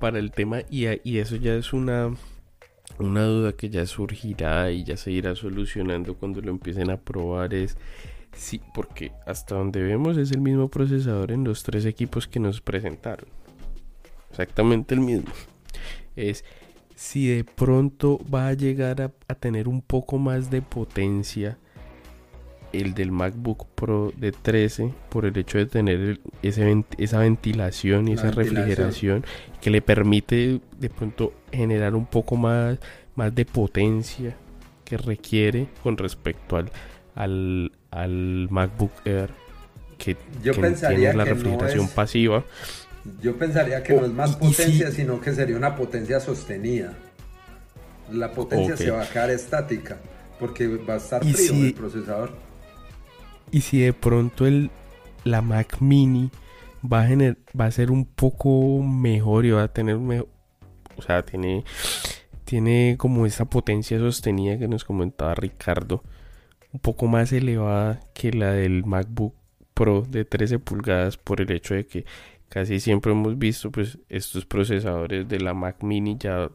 para 0.00 0.18
el 0.18 0.30
tema, 0.30 0.60
y, 0.70 0.86
eso 0.86 1.36
ya 1.36 1.54
es 1.54 1.72
una, 1.72 2.14
una 2.98 3.24
duda 3.24 3.52
que 3.52 3.70
ya 3.70 3.86
surgirá 3.86 4.70
y 4.70 4.84
ya 4.84 4.96
se 4.96 5.10
irá 5.10 5.34
solucionando 5.34 6.14
cuando 6.14 6.40
lo 6.40 6.50
empiecen 6.50 6.90
a 6.90 6.98
probar, 6.98 7.54
es 7.54 7.76
sí, 8.32 8.60
porque 8.74 9.12
hasta 9.26 9.54
donde 9.54 9.82
vemos 9.82 10.16
es 10.18 10.30
el 10.32 10.40
mismo 10.40 10.68
procesador 10.68 11.32
en 11.32 11.44
los 11.44 11.62
tres 11.62 11.86
equipos 11.86 12.28
que 12.28 12.40
nos 12.40 12.60
presentaron. 12.60 13.26
Exactamente 14.30 14.94
el 14.94 15.00
mismo. 15.00 15.32
Es 16.16 16.44
si 16.96 17.28
de 17.28 17.44
pronto 17.44 18.20
va 18.32 18.48
a 18.48 18.54
llegar 18.54 19.12
a 19.26 19.34
tener 19.34 19.68
un 19.68 19.80
poco 19.80 20.18
más 20.18 20.50
de 20.50 20.62
potencia 20.62 21.58
el 22.80 22.94
del 22.94 23.10
MacBook 23.10 23.66
Pro 23.74 24.12
de 24.16 24.32
13 24.32 24.92
por 25.08 25.24
el 25.24 25.36
hecho 25.36 25.58
de 25.58 25.66
tener 25.66 26.20
ese, 26.42 26.84
esa 26.98 27.18
ventilación 27.18 28.08
y 28.08 28.14
esa 28.14 28.30
refrigeración 28.30 29.24
que 29.60 29.70
le 29.70 29.82
permite 29.82 30.60
de 30.78 30.90
pronto 30.90 31.32
generar 31.52 31.94
un 31.94 32.06
poco 32.06 32.36
más, 32.36 32.78
más 33.14 33.34
de 33.34 33.44
potencia 33.44 34.36
que 34.84 34.96
requiere 34.96 35.68
con 35.82 35.96
respecto 35.96 36.56
al, 36.56 36.70
al, 37.14 37.72
al 37.90 38.48
MacBook 38.50 38.92
Air 39.04 39.30
que, 39.96 40.16
Yo 40.42 40.52
tiene 40.52 41.14
la 41.14 41.24
refrigeración 41.24 41.88
pasiva. 41.88 42.44
Yo 43.20 43.36
pensaría 43.36 43.82
que 43.82 43.94
no 43.94 44.06
es 44.06 44.12
más 44.12 44.36
potencia, 44.36 44.90
sino 44.90 45.20
que 45.20 45.32
sería 45.32 45.56
una 45.56 45.76
potencia 45.76 46.20
sostenida. 46.20 46.94
La 48.10 48.32
potencia 48.32 48.76
se 48.76 48.90
va 48.90 49.02
a 49.02 49.08
quedar 49.08 49.30
estática 49.30 49.98
porque 50.38 50.66
va 50.68 50.94
a 50.94 50.96
estar 50.96 51.24
frío 51.24 51.54
el 51.54 51.74
procesador. 51.74 52.32
Y 53.50 53.60
si 53.60 53.80
de 53.80 53.92
pronto 53.92 54.46
el, 54.46 54.70
la 55.24 55.42
Mac 55.42 55.80
Mini 55.80 56.30
va 56.84 57.02
a, 57.02 57.08
va 57.58 57.66
a 57.66 57.70
ser 57.70 57.90
un 57.90 58.04
poco 58.04 58.82
mejor 58.82 59.46
y 59.46 59.50
va 59.50 59.64
a 59.64 59.72
tener 59.72 59.98
mejor, 59.98 60.28
o 60.96 61.02
sea, 61.02 61.24
tiene, 61.24 61.64
tiene 62.44 62.96
como 62.98 63.26
esa 63.26 63.46
potencia 63.46 63.98
sostenida 63.98 64.58
que 64.58 64.68
nos 64.68 64.84
comentaba 64.84 65.34
Ricardo, 65.34 66.02
un 66.72 66.80
poco 66.80 67.06
más 67.06 67.32
elevada 67.32 68.00
que 68.14 68.32
la 68.32 68.52
del 68.52 68.84
MacBook 68.84 69.34
Pro 69.74 70.02
de 70.02 70.24
13 70.24 70.60
pulgadas 70.60 71.16
por 71.16 71.40
el 71.40 71.50
hecho 71.50 71.74
de 71.74 71.84
que 71.86 72.04
casi 72.48 72.78
siempre 72.78 73.10
hemos 73.10 73.36
visto 73.38 73.72
pues 73.72 73.98
estos 74.08 74.46
procesadores 74.46 75.28
de 75.28 75.40
la 75.40 75.54
Mac 75.54 75.82
Mini 75.82 76.16
ya 76.16 76.48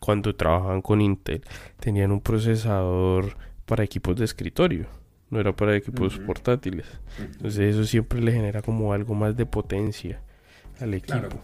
cuando 0.00 0.34
trabajaban 0.36 0.80
con 0.80 1.00
Intel 1.00 1.42
tenían 1.80 2.12
un 2.12 2.20
procesador 2.20 3.36
para 3.66 3.82
equipos 3.82 4.16
de 4.16 4.24
escritorio 4.24 4.99
no 5.30 5.40
era 5.40 5.54
para 5.54 5.76
equipos 5.76 6.18
portátiles. 6.18 6.86
Entonces 7.18 7.74
eso 7.74 7.84
siempre 7.84 8.20
le 8.20 8.32
genera 8.32 8.62
como 8.62 8.92
algo 8.92 9.14
más 9.14 9.36
de 9.36 9.46
potencia 9.46 10.20
al 10.80 10.94
equipo. 10.94 11.40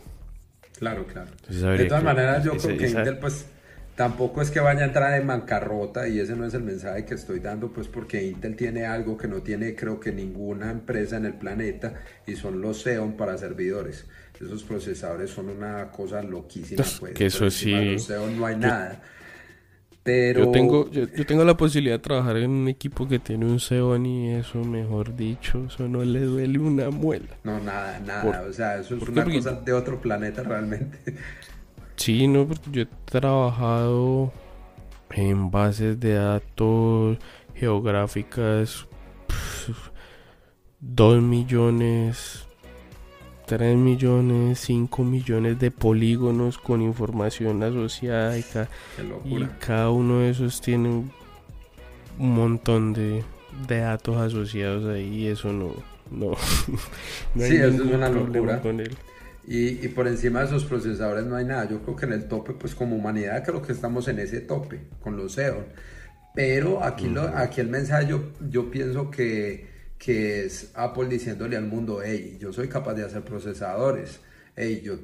Claro, 0.79 1.07
claro. 1.07 1.31
de 1.49 1.85
todas 1.87 2.05
maneras 2.05 2.45
yo 2.45 2.57
creo 2.57 2.77
que 2.77 2.89
Intel 2.89 3.19
pues 3.19 3.47
tampoco 3.95 4.43
es 4.43 4.51
que 4.51 4.61
vaya 4.61 4.83
a 4.83 4.85
entrar 4.85 5.19
en 5.19 5.27
bancarrota 5.27 6.07
y 6.07 6.21
ese 6.21 6.37
no 6.37 6.45
es 6.45 6.53
el 6.53 6.63
mensaje 6.63 7.07
que 7.07 7.15
estoy 7.15 7.41
dando 7.41 7.73
pues 7.73 7.89
porque 7.89 8.23
Intel 8.23 8.57
tiene 8.57 8.85
algo 8.85 9.17
que 9.17 9.27
no 9.27 9.41
tiene 9.41 9.75
creo 9.75 9.99
que 10.01 10.13
ninguna 10.13 10.71
empresa 10.71 11.17
en 11.17 11.25
el 11.25 11.33
planeta 11.33 11.95
y 12.27 12.37
son 12.37 12.61
los 12.61 12.83
Xeon 12.83 13.17
para 13.17 13.39
servidores. 13.39 14.07
Esos 14.39 14.65
procesadores 14.65 15.31
son 15.31 15.49
una 15.49 15.91
cosa 15.91 16.23
loquísima 16.23 16.85
pues. 17.01 17.15
Que 17.15 17.27
eso 17.27 17.51
sí. 17.51 17.93
Los 17.93 18.07
Xeon 18.07 18.39
no 18.39 18.45
hay 18.45 18.57
nada. 18.57 19.01
Yo 20.07 20.51
tengo, 20.51 20.89
yo, 20.91 21.27
tengo 21.27 21.45
la 21.45 21.57
posibilidad 21.57 21.97
de 21.97 21.99
trabajar 21.99 22.37
en 22.37 22.51
un 22.51 22.69
equipo 22.69 23.09
que 23.09 23.19
tiene 23.19 23.45
un 23.45 23.59
Xeon 23.59 24.07
y 24.07 24.35
eso, 24.35 24.62
mejor 24.62 25.16
dicho, 25.16 25.65
eso 25.66 25.89
no 25.89 26.05
le 26.05 26.20
duele 26.20 26.59
una 26.59 26.91
muela. 26.91 27.37
No, 27.43 27.59
nada, 27.59 27.99
nada. 28.01 28.45
o 28.49 28.53
sea, 28.53 28.78
eso 28.78 28.97
es 28.97 29.09
una 29.09 29.24
cosa 29.24 29.53
de 29.53 29.73
otro 29.73 30.01
planeta 30.01 30.43
realmente. 30.43 30.99
Sí, 31.97 32.28
no, 32.28 32.47
porque 32.47 32.70
yo 32.70 32.83
he 32.83 32.89
trabajado 33.07 34.31
en 35.11 35.51
bases 35.51 35.99
de 35.99 36.12
datos 36.12 37.16
geográficas. 37.55 38.87
Dos 40.78 41.23
millones 41.23 42.47
3 43.47 43.77
millones, 43.77 44.59
5 44.60 45.05
millones 45.05 45.59
de 45.59 45.70
polígonos 45.70 46.59
con 46.59 46.82
información 46.82 47.62
asociada 47.62 48.36
y, 48.36 48.44
cada 49.60 49.90
uno 49.90 50.20
de 50.20 50.31
esos 50.31 50.60
tiene 50.60 50.89
un, 50.89 51.12
montón 52.18 52.93
de, 52.93 53.23
datos 53.68 54.16
asociados 54.16 54.86
ahí 54.86 55.23
y 55.23 55.27
eso 55.28 55.52
no, 55.52 55.74
no, 56.10 56.35
sí, 57.36 57.56
eso 57.56 57.68
es 57.68 57.81
una 57.81 58.09
locura. 58.09 58.60
con 58.60 58.81
él. 58.81 58.97
Y, 59.47 59.85
y, 59.85 59.89
por 59.89 60.09
encima 60.09 60.40
de 60.40 60.47
esos 60.47 60.64
procesadores 60.64 61.24
no 61.24 61.36
hay 61.36 61.44
nada. 61.44 61.68
Yo 61.68 61.81
creo 61.81 61.94
que 61.94 62.06
en 62.06 62.12
el 62.12 62.27
tope, 62.27 62.52
pues 62.52 62.74
como 62.74 62.97
humanidad, 62.97 63.44
creo 63.44 63.62
que 63.62 63.73
estamos 63.73 64.09
en 64.09 64.18
ese 64.18 64.40
tope 64.40 64.81
con 65.01 65.16
los 65.16 65.36
Xeon. 65.36 65.66
Pero 66.35 66.82
aquí, 66.82 67.06
lo, 67.09 67.23
aquí 67.23 67.60
el 67.60 67.68
mensaje, 67.68 68.09
yo 68.51 68.70
pienso 68.70 69.10
que 69.10 69.76
que 69.98 70.44
es 70.44 70.70
Apple 70.74 71.09
diciéndole 71.09 71.56
al 71.56 71.66
mundo, 71.66 72.01
hey, 72.05 72.36
yo 72.40 72.52
soy 72.52 72.68
capaz 72.68 72.94
de 72.94 73.05
hacer 73.05 73.23
procesadores, 73.23 74.20
hey, 74.55 74.82
yo 74.85 74.98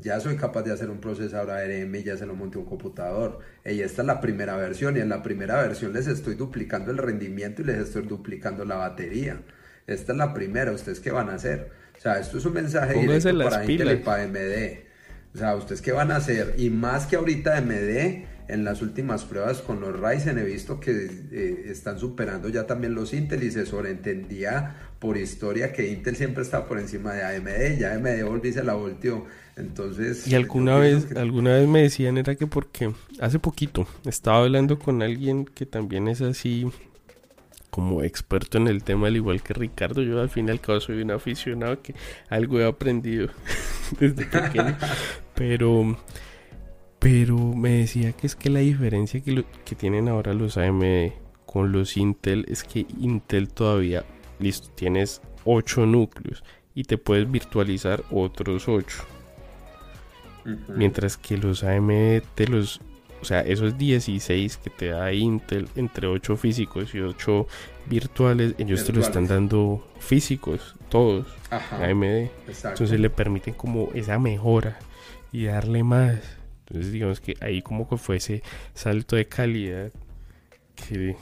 ya 0.00 0.20
soy 0.20 0.36
capaz 0.36 0.62
de 0.62 0.72
hacer 0.72 0.90
un 0.90 1.00
procesador 1.00 1.50
ARM 1.50 1.94
y 1.94 2.02
ya 2.02 2.16
se 2.16 2.26
lo 2.26 2.34
monté 2.34 2.58
un 2.58 2.64
computador, 2.64 3.40
hey, 3.64 3.80
esta 3.80 4.02
es 4.02 4.06
la 4.06 4.20
primera 4.20 4.56
versión 4.56 4.96
y 4.96 5.00
en 5.00 5.08
la 5.08 5.22
primera 5.22 5.60
versión 5.60 5.92
les 5.92 6.06
estoy 6.06 6.34
duplicando 6.34 6.90
el 6.90 6.98
rendimiento 6.98 7.62
y 7.62 7.66
les 7.66 7.78
estoy 7.78 8.02
duplicando 8.02 8.64
la 8.64 8.76
batería. 8.76 9.40
Esta 9.86 10.12
es 10.12 10.18
la 10.18 10.34
primera, 10.34 10.70
¿ustedes 10.72 11.00
qué 11.00 11.10
van 11.10 11.30
a 11.30 11.34
hacer? 11.34 11.70
O 11.96 12.00
sea, 12.00 12.20
esto 12.20 12.38
es 12.38 12.44
un 12.44 12.52
mensaje 12.52 12.94
directo 12.94 13.36
para 13.38 13.64
Intel 13.64 13.92
y 13.92 13.96
para 13.96 14.22
AMD. 14.22 14.88
O 15.34 15.38
sea, 15.38 15.56
¿ustedes 15.56 15.80
qué 15.80 15.92
van 15.92 16.10
a 16.12 16.16
hacer? 16.16 16.54
Y 16.58 16.70
más 16.70 17.06
que 17.06 17.16
ahorita 17.16 17.56
AMD 17.56 18.24
en 18.48 18.64
las 18.64 18.82
últimas 18.82 19.24
pruebas 19.24 19.60
con 19.60 19.80
los 19.80 19.98
Ryzen 19.98 20.38
he 20.38 20.44
visto 20.44 20.80
que 20.80 20.90
eh, 21.30 21.64
están 21.66 21.98
superando 21.98 22.48
ya 22.48 22.66
también 22.66 22.94
los 22.94 23.12
Intel 23.12 23.42
y 23.42 23.50
se 23.50 23.66
sobreentendía 23.66 24.74
por 24.98 25.16
historia 25.16 25.72
que 25.72 25.88
Intel 25.88 26.16
siempre 26.16 26.42
está 26.42 26.66
por 26.66 26.78
encima 26.78 27.12
de 27.12 27.22
AMD 27.22 27.78
y 27.78 27.84
AMD 27.84 28.24
volvió 28.24 28.52
se 28.52 28.64
la 28.64 28.74
volteó. 28.74 29.26
Entonces... 29.56 30.26
Y 30.26 30.34
alguna 30.34 30.78
vez, 30.78 31.14
alguna 31.16 31.54
vez 31.54 31.68
me 31.68 31.82
decían 31.82 32.16
era 32.16 32.34
que 32.34 32.46
porque 32.46 32.92
hace 33.20 33.38
poquito 33.38 33.86
estaba 34.04 34.38
hablando 34.38 34.78
con 34.78 35.02
alguien 35.02 35.44
que 35.44 35.66
también 35.66 36.08
es 36.08 36.20
así 36.20 36.66
como 37.70 38.02
experto 38.02 38.58
en 38.58 38.66
el 38.66 38.82
tema, 38.82 39.08
al 39.08 39.16
igual 39.16 39.42
que 39.42 39.52
Ricardo, 39.52 40.02
yo 40.02 40.20
al 40.20 40.30
fin 40.30 40.48
y 40.48 40.50
al 40.50 40.60
cabo 40.60 40.80
soy 40.80 41.02
un 41.02 41.10
aficionado 41.10 41.82
que 41.82 41.94
algo 42.28 42.58
he 42.58 42.66
aprendido 42.66 43.28
desde 44.00 44.24
pequeño, 44.24 44.76
pero 45.34 45.96
pero 46.98 47.36
me 47.36 47.70
decía 47.70 48.12
que 48.12 48.26
es 48.26 48.34
que 48.34 48.50
la 48.50 48.60
diferencia 48.60 49.20
que, 49.20 49.44
que 49.64 49.74
tienen 49.74 50.08
ahora 50.08 50.34
los 50.34 50.56
AMD 50.56 51.12
con 51.46 51.72
los 51.72 51.96
Intel 51.96 52.44
es 52.48 52.64
que 52.64 52.86
Intel 53.00 53.48
todavía, 53.48 54.04
listo, 54.38 54.68
tienes 54.74 55.22
8 55.44 55.86
núcleos 55.86 56.44
y 56.74 56.84
te 56.84 56.98
puedes 56.98 57.30
virtualizar 57.30 58.04
otros 58.10 58.68
8. 58.68 59.04
Mientras 60.68 61.16
que 61.16 61.36
los 61.36 61.64
AMD 61.64 62.22
te 62.34 62.46
los, 62.46 62.80
o 63.20 63.24
sea, 63.24 63.40
esos 63.40 63.76
16 63.76 64.56
que 64.58 64.70
te 64.70 64.86
da 64.88 65.12
Intel 65.12 65.68
entre 65.76 66.06
8 66.06 66.36
físicos 66.36 66.94
y 66.94 67.00
8 67.00 67.46
virtuales, 67.86 68.54
ellos 68.58 68.84
te 68.84 68.92
lo 68.92 69.00
están 69.00 69.26
dando 69.26 69.86
físicos, 70.00 70.74
todos, 70.88 71.26
AMD. 71.50 72.28
Entonces 72.64 73.00
le 73.00 73.10
permiten 73.10 73.54
como 73.54 73.90
esa 73.94 74.18
mejora 74.18 74.78
y 75.32 75.44
darle 75.44 75.82
más. 75.82 76.37
Entonces 76.68 76.92
digamos 76.92 77.20
que 77.20 77.36
ahí 77.40 77.62
como 77.62 77.88
que 77.88 77.96
fue 77.96 78.16
ese 78.16 78.42
salto 78.74 79.16
de 79.16 79.26
calidad 79.26 79.90
que, 80.74 81.16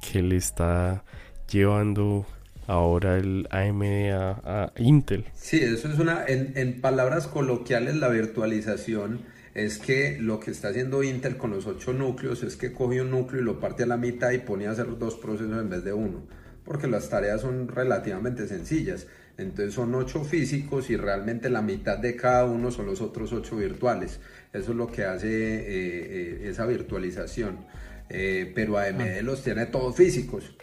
que 0.00 0.22
le 0.22 0.36
está 0.36 1.04
llevando 1.50 2.26
ahora 2.66 3.18
el 3.18 3.46
AMD 3.50 4.12
a, 4.12 4.72
Intel. 4.78 5.26
Sí, 5.34 5.58
eso 5.58 5.88
es 5.88 5.98
una, 5.98 6.24
en, 6.26 6.52
en, 6.56 6.80
palabras 6.80 7.26
coloquiales, 7.26 7.96
la 7.96 8.08
virtualización 8.08 9.20
es 9.54 9.78
que 9.78 10.16
lo 10.18 10.40
que 10.40 10.50
está 10.50 10.68
haciendo 10.68 11.02
Intel 11.02 11.36
con 11.36 11.50
los 11.50 11.66
ocho 11.66 11.92
núcleos 11.92 12.42
es 12.42 12.56
que 12.56 12.72
coge 12.72 13.02
un 13.02 13.10
núcleo 13.10 13.42
y 13.42 13.44
lo 13.44 13.60
parte 13.60 13.82
a 13.82 13.86
la 13.86 13.98
mitad 13.98 14.30
y 14.30 14.38
pone 14.38 14.66
a 14.66 14.70
hacer 14.70 14.86
dos 14.98 15.16
procesos 15.16 15.60
en 15.60 15.68
vez 15.68 15.84
de 15.84 15.92
uno, 15.92 16.22
porque 16.64 16.86
las 16.86 17.10
tareas 17.10 17.42
son 17.42 17.68
relativamente 17.68 18.48
sencillas. 18.48 19.06
Entonces 19.38 19.74
son 19.74 19.94
ocho 19.94 20.24
físicos 20.24 20.90
y 20.90 20.96
realmente 20.96 21.50
la 21.50 21.62
mitad 21.62 21.98
de 21.98 22.16
cada 22.16 22.44
uno 22.44 22.70
son 22.70 22.86
los 22.86 23.00
otros 23.00 23.32
ocho 23.32 23.56
virtuales. 23.56 24.20
Eso 24.52 24.72
es 24.72 24.76
lo 24.76 24.86
que 24.86 25.04
hace 25.04 25.28
eh, 25.28 25.62
eh, 25.66 26.48
esa 26.48 26.66
virtualización. 26.66 27.66
Eh, 28.10 28.52
pero 28.54 28.78
AMD 28.78 29.00
ah. 29.00 29.22
los 29.22 29.42
tiene 29.42 29.66
todos 29.66 29.96
físicos. 29.96 30.54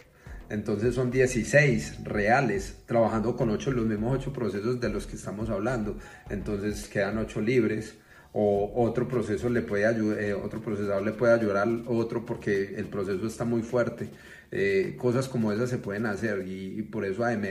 Entonces 0.50 0.96
son 0.96 1.10
16 1.10 2.04
reales 2.04 2.78
trabajando 2.86 3.36
con 3.36 3.50
8, 3.50 3.70
los 3.70 3.86
mismos 3.86 4.18
8 4.18 4.32
procesos 4.32 4.80
de 4.80 4.88
los 4.88 5.06
que 5.06 5.16
estamos 5.16 5.48
hablando. 5.48 5.96
Entonces 6.28 6.88
quedan 6.88 7.18
8 7.18 7.40
libres 7.40 7.94
o 8.32 8.72
otro 8.74 9.08
proceso 9.08 9.48
le 9.48 9.62
puede 9.62 9.86
ayudar, 9.86 10.20
eh, 10.20 10.34
otro 10.34 10.60
procesador 10.60 11.02
le 11.02 11.12
puede 11.12 11.34
ayudar 11.34 11.56
al 11.58 11.84
otro 11.86 12.24
porque 12.24 12.74
el 12.76 12.86
proceso 12.86 13.26
está 13.26 13.44
muy 13.44 13.62
fuerte. 13.62 14.10
Eh, 14.52 14.96
cosas 14.98 15.28
como 15.28 15.52
esas 15.52 15.70
se 15.70 15.78
pueden 15.78 16.06
hacer 16.06 16.46
y, 16.46 16.78
y, 16.78 16.82
por 16.82 17.04
eso 17.04 17.24
AMD 17.24 17.46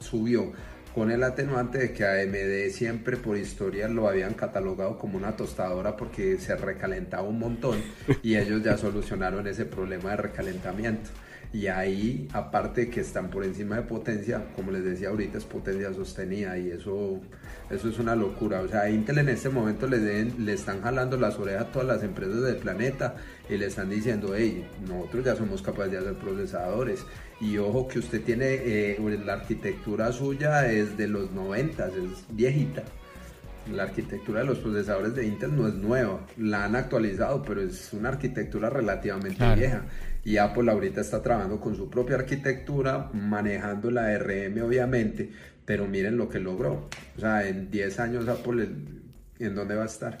subió 0.00 0.52
con 0.96 1.10
el 1.10 1.22
atenuante 1.24 1.76
de 1.76 1.92
que 1.92 2.06
AMD 2.06 2.72
siempre 2.72 3.18
por 3.18 3.36
historia 3.36 3.86
lo 3.86 4.08
habían 4.08 4.32
catalogado 4.32 4.96
como 4.96 5.18
una 5.18 5.36
tostadora 5.36 5.94
porque 5.94 6.38
se 6.38 6.56
recalentaba 6.56 7.22
un 7.22 7.38
montón 7.38 7.82
y 8.22 8.36
ellos 8.36 8.62
ya 8.62 8.78
solucionaron 8.78 9.46
ese 9.46 9.66
problema 9.66 10.12
de 10.12 10.16
recalentamiento. 10.16 11.10
Y 11.52 11.66
ahí 11.66 12.28
aparte 12.32 12.88
que 12.88 13.00
están 13.00 13.28
por 13.28 13.44
encima 13.44 13.76
de 13.76 13.82
potencia, 13.82 14.46
como 14.56 14.72
les 14.72 14.84
decía 14.84 15.10
ahorita 15.10 15.36
es 15.36 15.44
potencia 15.44 15.92
sostenida 15.92 16.56
y 16.56 16.70
eso, 16.70 17.20
eso 17.68 17.88
es 17.90 17.98
una 17.98 18.16
locura, 18.16 18.62
o 18.62 18.68
sea 18.68 18.88
Intel 18.88 19.18
en 19.18 19.28
este 19.28 19.50
momento 19.50 19.86
le, 19.86 20.24
le 20.24 20.52
están 20.54 20.80
jalando 20.80 21.18
las 21.18 21.38
orejas 21.38 21.66
a 21.66 21.72
todas 21.72 21.88
las 21.88 22.02
empresas 22.02 22.40
del 22.40 22.56
planeta 22.56 23.16
y 23.48 23.56
le 23.56 23.66
están 23.66 23.90
diciendo, 23.90 24.34
hey, 24.36 24.66
nosotros 24.88 25.24
ya 25.24 25.36
somos 25.36 25.62
capaces 25.62 25.92
de 25.92 25.98
hacer 25.98 26.14
procesadores 26.14 27.04
y 27.40 27.58
ojo 27.58 27.86
que 27.86 27.98
usted 27.98 28.22
tiene, 28.22 28.46
eh, 28.48 29.18
la 29.24 29.34
arquitectura 29.34 30.12
suya 30.12 30.70
es 30.70 30.96
de 30.96 31.08
los 31.08 31.32
90, 31.32 31.86
es 31.88 32.24
viejita 32.30 32.82
la 33.72 33.84
arquitectura 33.84 34.40
de 34.40 34.46
los 34.46 34.58
procesadores 34.58 35.14
de 35.14 35.26
Intel 35.26 35.56
no 35.56 35.66
es 35.66 35.74
nueva, 35.74 36.20
la 36.36 36.64
han 36.64 36.76
actualizado, 36.76 37.42
pero 37.42 37.60
es 37.60 37.92
una 37.92 38.10
arquitectura 38.10 38.70
relativamente 38.70 39.54
vieja. 39.54 39.84
Y 40.24 40.38
Apple 40.38 40.70
ahorita 40.70 41.00
está 41.00 41.22
trabajando 41.22 41.60
con 41.60 41.76
su 41.76 41.88
propia 41.88 42.16
arquitectura, 42.16 43.10
manejando 43.12 43.90
la 43.90 44.16
RM 44.18 44.60
obviamente, 44.62 45.30
pero 45.64 45.86
miren 45.86 46.16
lo 46.16 46.28
que 46.28 46.40
logró. 46.40 46.88
O 47.16 47.20
sea, 47.20 47.46
en 47.46 47.70
10 47.70 48.00
años 48.00 48.28
Apple, 48.28 48.68
¿en 49.38 49.54
dónde 49.54 49.74
va 49.74 49.84
a 49.84 49.86
estar? 49.86 50.18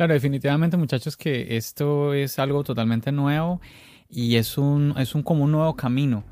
Claro, 0.00 0.14
definitivamente 0.14 0.78
muchachos 0.78 1.14
que 1.14 1.58
esto 1.58 2.14
es 2.14 2.38
algo 2.38 2.64
totalmente 2.64 3.12
nuevo 3.12 3.60
y 4.08 4.36
es 4.36 4.56
un, 4.56 4.94
es 4.96 5.14
un 5.14 5.22
como 5.22 5.44
un 5.44 5.52
nuevo 5.52 5.76
camino. 5.76 6.24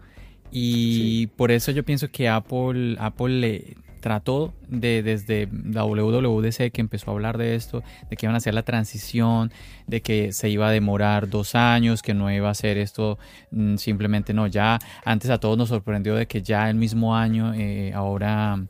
Y 0.50 1.26
por 1.36 1.50
eso 1.50 1.70
yo 1.72 1.84
pienso 1.84 2.08
que 2.10 2.30
Apple, 2.30 2.96
Apple 2.98 3.40
le 3.40 3.76
trató 4.00 4.54
de 4.68 5.02
desde 5.02 5.50
la 5.70 5.84
WWDC 5.84 6.72
que 6.72 6.80
empezó 6.80 7.10
a 7.10 7.14
hablar 7.14 7.36
de 7.36 7.56
esto, 7.56 7.82
de 8.08 8.16
que 8.16 8.24
iban 8.24 8.36
a 8.36 8.38
hacer 8.38 8.54
la 8.54 8.62
transición, 8.62 9.52
de 9.86 10.00
que 10.00 10.32
se 10.32 10.48
iba 10.48 10.68
a 10.68 10.70
demorar 10.70 11.28
dos 11.28 11.54
años, 11.54 12.00
que 12.00 12.14
no 12.14 12.32
iba 12.32 12.48
a 12.48 12.54
ser 12.54 12.78
esto 12.78 13.18
mm, 13.50 13.76
simplemente 13.76 14.32
no, 14.32 14.46
ya 14.46 14.78
antes 15.04 15.30
a 15.30 15.36
todos 15.36 15.58
nos 15.58 15.68
sorprendió 15.68 16.14
de 16.14 16.26
que 16.26 16.40
ya 16.40 16.70
el 16.70 16.76
mismo 16.76 17.14
año, 17.14 17.52
eh, 17.52 17.92
ahora 17.92 18.64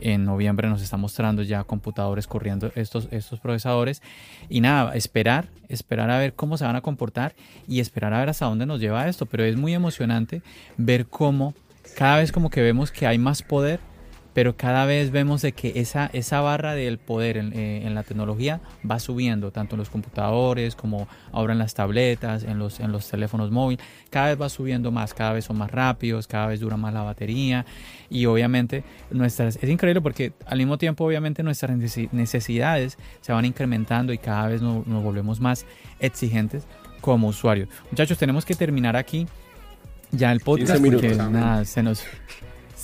en 0.00 0.24
noviembre 0.24 0.68
nos 0.68 0.82
está 0.82 0.96
mostrando 0.96 1.42
ya 1.42 1.64
computadores 1.64 2.26
corriendo 2.26 2.72
estos, 2.74 3.08
estos 3.10 3.40
procesadores. 3.40 4.02
Y 4.48 4.60
nada, 4.60 4.94
esperar, 4.94 5.48
esperar 5.68 6.10
a 6.10 6.18
ver 6.18 6.34
cómo 6.34 6.56
se 6.56 6.64
van 6.64 6.76
a 6.76 6.80
comportar 6.80 7.34
y 7.68 7.80
esperar 7.80 8.12
a 8.14 8.20
ver 8.20 8.28
hasta 8.28 8.46
dónde 8.46 8.66
nos 8.66 8.80
lleva 8.80 9.08
esto, 9.08 9.26
pero 9.26 9.44
es 9.44 9.56
muy 9.56 9.74
emocionante 9.74 10.42
ver 10.76 11.06
cómo 11.06 11.54
cada 11.96 12.18
vez 12.18 12.32
como 12.32 12.50
que 12.50 12.62
vemos 12.62 12.90
que 12.90 13.06
hay 13.06 13.18
más 13.18 13.42
poder 13.42 13.80
pero 14.32 14.56
cada 14.56 14.86
vez 14.86 15.10
vemos 15.10 15.42
de 15.42 15.52
que 15.52 15.72
esa, 15.76 16.10
esa 16.12 16.40
barra 16.40 16.74
del 16.74 16.98
poder 16.98 17.36
eh, 17.36 17.82
en, 17.84 17.94
la 17.94 18.02
tecnología 18.02 18.60
va 18.88 18.98
subiendo, 18.98 19.50
tanto 19.50 19.74
en 19.74 19.80
los 19.80 19.90
computadores 19.90 20.76
como 20.76 21.08
ahora 21.32 21.52
en 21.52 21.58
las 21.58 21.74
tabletas, 21.74 22.44
en 22.44 22.58
los, 22.58 22.80
en 22.80 22.92
los 22.92 23.08
teléfonos 23.08 23.50
móviles, 23.50 23.84
cada 24.10 24.28
vez 24.28 24.40
va 24.40 24.48
subiendo 24.48 24.90
más, 24.90 25.14
cada 25.14 25.32
vez 25.32 25.44
son 25.44 25.58
más 25.58 25.70
rápidos, 25.70 26.26
cada 26.26 26.46
vez 26.46 26.60
dura 26.60 26.76
más 26.76 26.94
la 26.94 27.02
batería 27.02 27.66
y 28.08 28.26
obviamente 28.26 28.84
nuestras, 29.10 29.56
es 29.56 29.68
increíble 29.68 30.00
porque 30.00 30.32
al 30.46 30.58
mismo 30.58 30.78
tiempo 30.78 31.04
obviamente 31.04 31.42
nuestras 31.42 31.76
necesidades 32.12 32.98
se 33.20 33.32
van 33.32 33.44
incrementando 33.44 34.12
y 34.12 34.18
cada 34.18 34.48
vez 34.48 34.62
nos, 34.62 34.86
nos 34.86 35.02
volvemos 35.02 35.40
más 35.40 35.66
exigentes 35.98 36.66
como 37.00 37.28
usuarios. 37.28 37.68
Muchachos, 37.90 38.18
tenemos 38.18 38.44
que 38.44 38.54
terminar 38.54 38.96
aquí 38.96 39.26
ya 40.12 40.32
el 40.32 40.40
podcast 40.40 40.84
porque 40.84 41.14
nada, 41.14 41.64
se 41.64 41.82
nos 41.82 42.04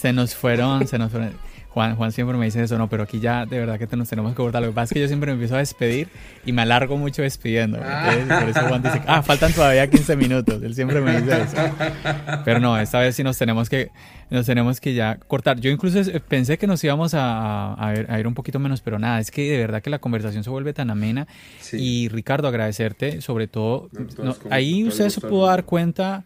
se 0.06 0.12
nos 0.12 0.36
fueron, 0.36 0.86
se 0.86 0.98
nos 0.98 1.10
fueron. 1.10 1.32
Juan, 1.70 1.96
Juan 1.96 2.12
siempre 2.12 2.36
me 2.38 2.44
dice 2.44 2.62
eso, 2.62 2.78
no, 2.78 2.88
pero 2.88 3.02
aquí 3.02 3.18
ya 3.18 3.44
de 3.44 3.58
verdad 3.58 3.76
que 3.76 3.96
nos 3.96 4.08
tenemos 4.08 4.30
que 4.30 4.36
cortar. 4.36 4.62
Lo 4.62 4.68
que 4.68 4.74
pasa 4.74 4.84
es 4.84 4.92
que 4.92 5.00
yo 5.00 5.08
siempre 5.08 5.32
me 5.32 5.32
empiezo 5.32 5.56
a 5.56 5.58
despedir 5.58 6.08
y 6.44 6.52
me 6.52 6.62
alargo 6.62 6.96
mucho 6.96 7.22
despidiendo. 7.22 7.78
por 7.78 8.48
eso 8.48 8.60
Juan 8.68 8.84
dice, 8.84 9.02
ah, 9.08 9.20
faltan 9.22 9.52
todavía 9.52 9.90
15 9.90 10.14
minutos. 10.14 10.62
Él 10.62 10.76
siempre 10.76 11.00
me 11.00 11.20
dice 11.20 11.42
eso. 11.42 11.56
Pero 12.44 12.60
no, 12.60 12.78
esta 12.78 13.00
vez 13.00 13.16
sí 13.16 13.24
nos 13.24 13.36
tenemos 13.36 13.68
que, 13.68 13.90
nos 14.30 14.46
tenemos 14.46 14.80
que 14.80 14.94
ya 14.94 15.16
cortar. 15.26 15.58
Yo 15.58 15.68
incluso 15.68 16.00
pensé 16.28 16.56
que 16.56 16.68
nos 16.68 16.84
íbamos 16.84 17.14
a, 17.14 17.74
a, 17.74 18.20
ir 18.20 18.28
un 18.28 18.34
poquito 18.34 18.60
menos, 18.60 18.80
pero 18.80 19.00
nada, 19.00 19.18
es 19.18 19.32
que 19.32 19.50
de 19.50 19.58
verdad 19.58 19.82
que 19.82 19.90
la 19.90 19.98
conversación 19.98 20.44
se 20.44 20.50
vuelve 20.50 20.72
tan 20.72 20.88
amena. 20.88 21.26
Y 21.72 22.08
Ricardo, 22.10 22.46
agradecerte, 22.46 23.20
sobre 23.20 23.48
todo, 23.48 23.90
ahí 24.50 24.84
usted 24.84 25.08
se 25.08 25.20
pudo 25.20 25.46
dar 25.46 25.64
cuenta 25.64 26.24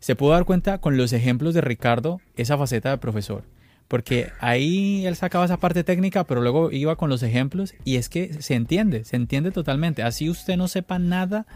se 0.00 0.16
pudo 0.16 0.32
dar 0.32 0.44
cuenta 0.44 0.78
con 0.78 0.96
los 0.96 1.12
ejemplos 1.12 1.54
de 1.54 1.60
Ricardo 1.60 2.20
esa 2.36 2.58
faceta 2.58 2.90
de 2.90 2.98
profesor. 2.98 3.44
Porque 3.86 4.30
ahí 4.38 5.04
él 5.06 5.16
sacaba 5.16 5.44
esa 5.44 5.56
parte 5.56 5.82
técnica, 5.84 6.24
pero 6.24 6.40
luego 6.40 6.70
iba 6.70 6.96
con 6.96 7.10
los 7.10 7.22
ejemplos 7.22 7.74
y 7.84 7.96
es 7.96 8.08
que 8.08 8.40
se 8.40 8.54
entiende, 8.54 9.04
se 9.04 9.16
entiende 9.16 9.50
totalmente. 9.50 10.02
Así 10.02 10.30
usted 10.30 10.56
no 10.56 10.68
sepa 10.68 10.98
nada 10.98 11.46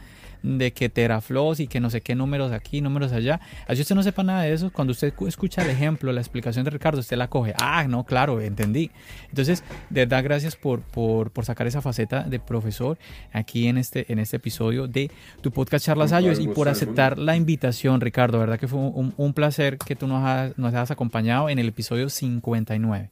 de 0.45 0.73
que 0.73 0.91
teraflops 0.91 1.61
y 1.61 1.67
que 1.67 1.81
no 1.81 1.89
sé 1.89 2.03
qué 2.03 2.15
números 2.15 2.53
aquí, 2.53 2.83
números 2.83 3.13
allá. 3.13 3.41
Así 3.67 3.81
usted 3.81 3.95
no 3.95 4.03
sepa 4.03 4.23
nada 4.23 4.43
de 4.43 4.53
eso, 4.53 4.71
cuando 4.71 4.93
usted 4.93 5.13
escucha 5.27 5.63
el 5.63 5.71
ejemplo, 5.71 6.13
la 6.13 6.21
explicación 6.21 6.65
de 6.65 6.71
Ricardo, 6.71 7.01
usted 7.01 7.17
la 7.17 7.29
coge. 7.29 7.55
Ah, 7.59 7.87
no, 7.89 8.05
claro, 8.05 8.41
entendí. 8.41 8.91
Entonces, 9.31 9.65
de 9.89 10.03
verdad, 10.03 10.23
gracias 10.23 10.55
por, 10.55 10.83
por, 10.83 11.31
por 11.31 11.47
sacar 11.47 11.67
esa 11.67 11.81
faceta 11.81 12.25
de 12.25 12.39
profesor 12.39 12.99
aquí 13.33 13.67
en 13.69 13.79
este, 13.79 14.13
en 14.13 14.19
este 14.19 14.37
episodio 14.37 14.87
de 14.87 15.11
tu 15.41 15.51
podcast 15.51 15.87
Charlas 15.87 16.13
Ayos 16.13 16.39
y 16.39 16.49
por 16.49 16.69
aceptar 16.69 17.19
la 17.19 17.37
invitación, 17.37 18.01
Ricardo. 18.03 18.39
verdad 18.39 18.61
que 18.61 18.69
fue 18.69 18.79
un, 18.79 19.15
un 19.17 19.33
placer 19.33 19.79
que 19.79 19.97
tú 19.97 20.07
nos, 20.07 20.23
has, 20.25 20.59
nos 20.59 20.75
hayas 20.75 20.91
acompañado 20.91 21.49
en 21.49 21.59
el 21.59 21.69
episodio 21.69 22.11
59. 22.11 23.11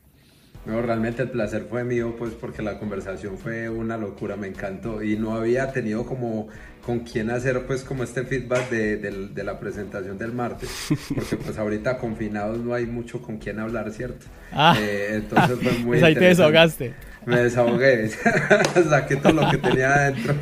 No, 0.64 0.80
realmente 0.80 1.22
el 1.22 1.30
placer 1.30 1.66
fue 1.68 1.82
mío, 1.82 2.14
pues 2.16 2.34
porque 2.34 2.62
la 2.62 2.78
conversación 2.78 3.36
fue 3.36 3.68
una 3.68 3.96
locura, 3.96 4.36
me 4.36 4.46
encantó 4.46 5.02
y 5.02 5.16
no 5.16 5.34
había 5.34 5.72
tenido 5.72 6.06
como 6.06 6.46
con 6.84 7.00
quién 7.00 7.30
hacer 7.30 7.64
pues 7.66 7.84
como 7.84 8.02
este 8.02 8.24
feedback 8.24 8.68
de, 8.70 8.96
de, 8.96 9.44
la 9.44 9.58
presentación 9.60 10.18
del 10.18 10.32
martes, 10.32 10.68
porque 11.14 11.36
pues 11.36 11.56
ahorita 11.56 11.98
confinados 11.98 12.58
no 12.58 12.74
hay 12.74 12.86
mucho 12.86 13.22
con 13.22 13.38
quién 13.38 13.60
hablar, 13.60 13.90
¿cierto? 13.92 14.26
Ah, 14.50 14.76
eh, 14.78 15.10
entonces 15.14 15.58
fue 15.62 15.72
muy... 15.78 15.84
Pues 15.98 16.02
ahí 16.02 16.14
te 16.14 16.24
desahogaste. 16.24 16.94
Me 17.24 17.40
desahogué, 17.40 18.08
saqué 18.88 19.16
todo 19.16 19.32
lo 19.32 19.50
que 19.50 19.58
tenía 19.58 19.94
adentro. 19.94 20.34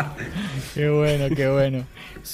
qué 0.74 0.88
bueno, 0.88 1.34
qué 1.34 1.48
bueno. 1.48 1.84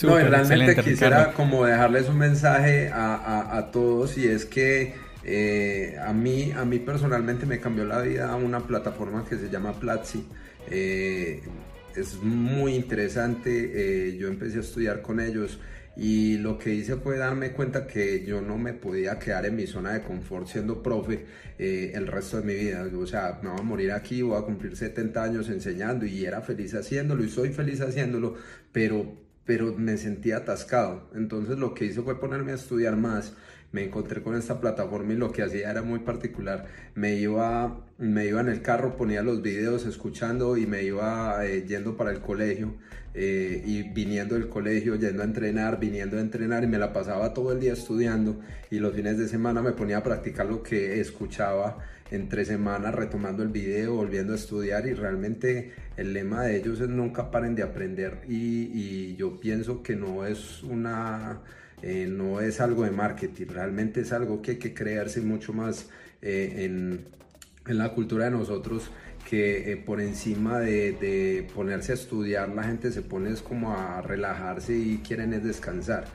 no, 0.02 0.18
realmente 0.18 0.76
quisiera 0.82 1.32
como 1.32 1.66
dejarles 1.66 2.08
un 2.08 2.16
mensaje 2.16 2.88
a, 2.88 3.14
a, 3.14 3.58
a 3.58 3.70
todos 3.70 4.16
y 4.16 4.26
es 4.26 4.46
que 4.46 4.94
eh, 5.26 5.96
a, 6.04 6.12
mí, 6.12 6.52
a 6.52 6.64
mí 6.64 6.78
personalmente 6.78 7.46
me 7.46 7.58
cambió 7.58 7.84
la 7.84 8.00
vida 8.00 8.34
una 8.36 8.60
plataforma 8.60 9.24
que 9.28 9.36
se 9.36 9.48
llama 9.48 9.72
Platzi. 9.72 10.24
Eh, 10.70 11.42
es 11.96 12.16
muy 12.22 12.74
interesante, 12.74 14.08
eh, 14.08 14.16
yo 14.16 14.28
empecé 14.28 14.58
a 14.58 14.60
estudiar 14.60 15.02
con 15.02 15.20
ellos 15.20 15.58
y 15.96 16.38
lo 16.38 16.58
que 16.58 16.74
hice 16.74 16.96
fue 16.96 17.18
darme 17.18 17.52
cuenta 17.52 17.86
que 17.86 18.24
yo 18.24 18.40
no 18.40 18.58
me 18.58 18.72
podía 18.72 19.18
quedar 19.18 19.46
en 19.46 19.56
mi 19.56 19.66
zona 19.66 19.92
de 19.92 20.02
confort 20.02 20.48
siendo 20.48 20.82
profe 20.82 21.24
el 21.56 22.08
resto 22.08 22.40
de 22.40 22.42
mi 22.44 22.54
vida. 22.54 22.84
O 22.98 23.06
sea, 23.06 23.38
me 23.42 23.50
voy 23.50 23.60
a 23.60 23.62
morir 23.62 23.92
aquí, 23.92 24.20
voy 24.22 24.36
a 24.36 24.42
cumplir 24.42 24.76
70 24.76 25.22
años 25.22 25.48
enseñando 25.48 26.04
y 26.04 26.24
era 26.24 26.40
feliz 26.40 26.74
haciéndolo 26.74 27.22
y 27.22 27.28
soy 27.28 27.50
feliz 27.50 27.80
haciéndolo, 27.80 28.34
pero, 28.72 29.16
pero 29.44 29.72
me 29.76 29.96
sentía 29.96 30.38
atascado. 30.38 31.10
Entonces 31.14 31.58
lo 31.58 31.74
que 31.74 31.84
hice 31.84 32.02
fue 32.02 32.18
ponerme 32.18 32.50
a 32.50 32.56
estudiar 32.56 32.96
más 32.96 33.34
me 33.74 33.82
encontré 33.82 34.22
con 34.22 34.36
esta 34.36 34.60
plataforma 34.60 35.14
y 35.14 35.16
lo 35.16 35.32
que 35.32 35.42
hacía 35.42 35.68
era 35.68 35.82
muy 35.82 35.98
particular. 35.98 36.66
Me 36.94 37.16
iba, 37.16 37.84
me 37.98 38.24
iba 38.24 38.40
en 38.40 38.48
el 38.48 38.62
carro, 38.62 38.96
ponía 38.96 39.20
los 39.20 39.42
videos 39.42 39.84
escuchando 39.84 40.56
y 40.56 40.64
me 40.64 40.84
iba 40.84 41.44
eh, 41.44 41.64
yendo 41.66 41.96
para 41.96 42.12
el 42.12 42.20
colegio 42.20 42.74
eh, 43.14 43.64
y 43.66 43.82
viniendo 43.82 44.36
del 44.36 44.48
colegio, 44.48 44.94
yendo 44.94 45.22
a 45.22 45.24
entrenar, 45.24 45.80
viniendo 45.80 46.18
a 46.18 46.20
entrenar 46.20 46.62
y 46.62 46.68
me 46.68 46.78
la 46.78 46.92
pasaba 46.92 47.34
todo 47.34 47.50
el 47.50 47.58
día 47.58 47.72
estudiando. 47.72 48.38
Y 48.70 48.78
los 48.78 48.94
fines 48.94 49.18
de 49.18 49.26
semana 49.26 49.60
me 49.60 49.72
ponía 49.72 49.98
a 49.98 50.02
practicar 50.04 50.46
lo 50.46 50.62
que 50.62 51.00
escuchaba 51.00 51.78
entre 52.12 52.44
semanas 52.44 52.94
retomando 52.94 53.42
el 53.42 53.48
video, 53.48 53.96
volviendo 53.96 54.34
a 54.34 54.36
estudiar. 54.36 54.86
Y 54.86 54.94
realmente 54.94 55.72
el 55.96 56.12
lema 56.12 56.44
de 56.44 56.58
ellos 56.58 56.80
es 56.80 56.88
nunca 56.88 57.32
paren 57.32 57.56
de 57.56 57.64
aprender. 57.64 58.20
Y, 58.28 58.70
y 58.72 59.16
yo 59.16 59.40
pienso 59.40 59.82
que 59.82 59.96
no 59.96 60.24
es 60.24 60.62
una 60.62 61.40
eh, 61.86 62.06
no 62.06 62.40
es 62.40 62.62
algo 62.62 62.84
de 62.84 62.90
marketing, 62.90 63.44
realmente 63.48 64.00
es 64.00 64.12
algo 64.14 64.40
que 64.40 64.52
hay 64.52 64.56
que 64.56 64.72
crearse 64.72 65.20
mucho 65.20 65.52
más 65.52 65.90
eh, 66.22 66.64
en, 66.64 67.04
en, 67.66 67.76
la 67.76 67.90
cultura 67.90 68.24
de 68.24 68.30
nosotros 68.30 68.90
que 69.28 69.70
eh, 69.70 69.76
por 69.76 70.00
encima 70.00 70.60
de, 70.60 70.92
de, 70.92 71.46
ponerse 71.54 71.92
a 71.92 71.96
estudiar 71.96 72.48
la 72.48 72.62
gente 72.62 72.90
se 72.90 73.02
pone 73.02 73.28
es 73.32 73.42
como 73.42 73.74
a 73.74 74.00
relajarse 74.00 74.74
y 74.74 75.02
quieren 75.06 75.34
es 75.34 75.44
descansar. 75.44 76.06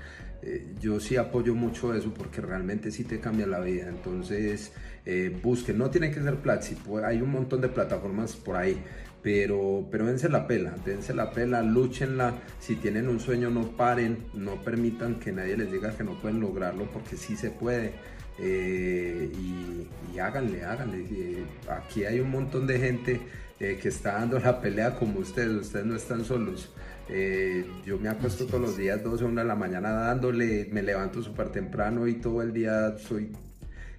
yo 0.81 0.99
sí 0.99 1.17
apoyo 1.17 1.53
mucho 1.53 1.93
eso 1.93 2.15
porque 2.15 2.41
realmente 2.41 2.89
sí 2.89 3.03
te 3.03 3.19
cambia 3.19 3.45
la 3.45 3.59
vida, 3.59 3.89
entonces 3.89 4.71
busquen, 5.43 5.77
no 5.77 5.91
tiene 5.91 6.09
que 6.09 6.19
ser 6.21 6.37
Platzi, 6.37 6.77
hay 7.05 7.21
un 7.21 7.29
montón 7.29 7.61
de 7.61 7.67
plataformas 7.67 8.35
por 8.35 8.55
ahí, 8.55 8.81
pero, 9.21 9.87
pero 9.91 10.05
dense 10.05 10.29
la 10.29 10.47
pela, 10.47 10.75
dense 10.85 11.13
la 11.13 11.31
pela, 11.31 11.61
luchenla, 11.61 12.35
si 12.59 12.75
tienen 12.75 13.07
un 13.07 13.19
sueño 13.19 13.49
no 13.49 13.75
paren, 13.75 14.25
no 14.33 14.61
permitan 14.61 15.19
que 15.19 15.31
nadie 15.31 15.57
les 15.57 15.71
diga 15.71 15.95
que 15.95 16.03
no 16.03 16.19
pueden 16.21 16.39
lograrlo 16.39 16.85
porque 16.91 17.17
sí 17.17 17.35
se 17.35 17.51
puede 17.51 17.93
eh, 18.41 19.29
y, 19.33 20.19
háganle, 20.19 20.63
háganle, 20.63 21.05
eh, 21.11 21.43
aquí 21.69 22.05
hay 22.05 22.19
un 22.19 22.31
montón 22.31 22.67
de 22.67 22.79
gente 22.79 23.21
eh, 23.59 23.77
que 23.81 23.89
está 23.89 24.13
dando 24.13 24.39
la 24.39 24.61
pelea 24.61 24.95
como 24.95 25.19
ustedes, 25.19 25.49
ustedes 25.49 25.85
no 25.85 25.95
están 25.95 26.23
solos. 26.23 26.71
yo 27.85 27.97
me 27.97 28.07
acuesto 28.09 28.45
todos 28.45 28.61
los 28.61 28.77
días 28.77 29.03
12 29.03 29.23
o 29.23 29.27
1 29.27 29.41
de 29.41 29.47
la 29.47 29.55
mañana 29.55 29.91
dándole, 29.91 30.69
me 30.71 30.81
levanto 30.83 31.21
súper 31.21 31.49
temprano 31.49 32.07
y 32.07 32.15
todo 32.15 32.41
el 32.41 32.53
día 32.53 32.97
soy 32.97 33.31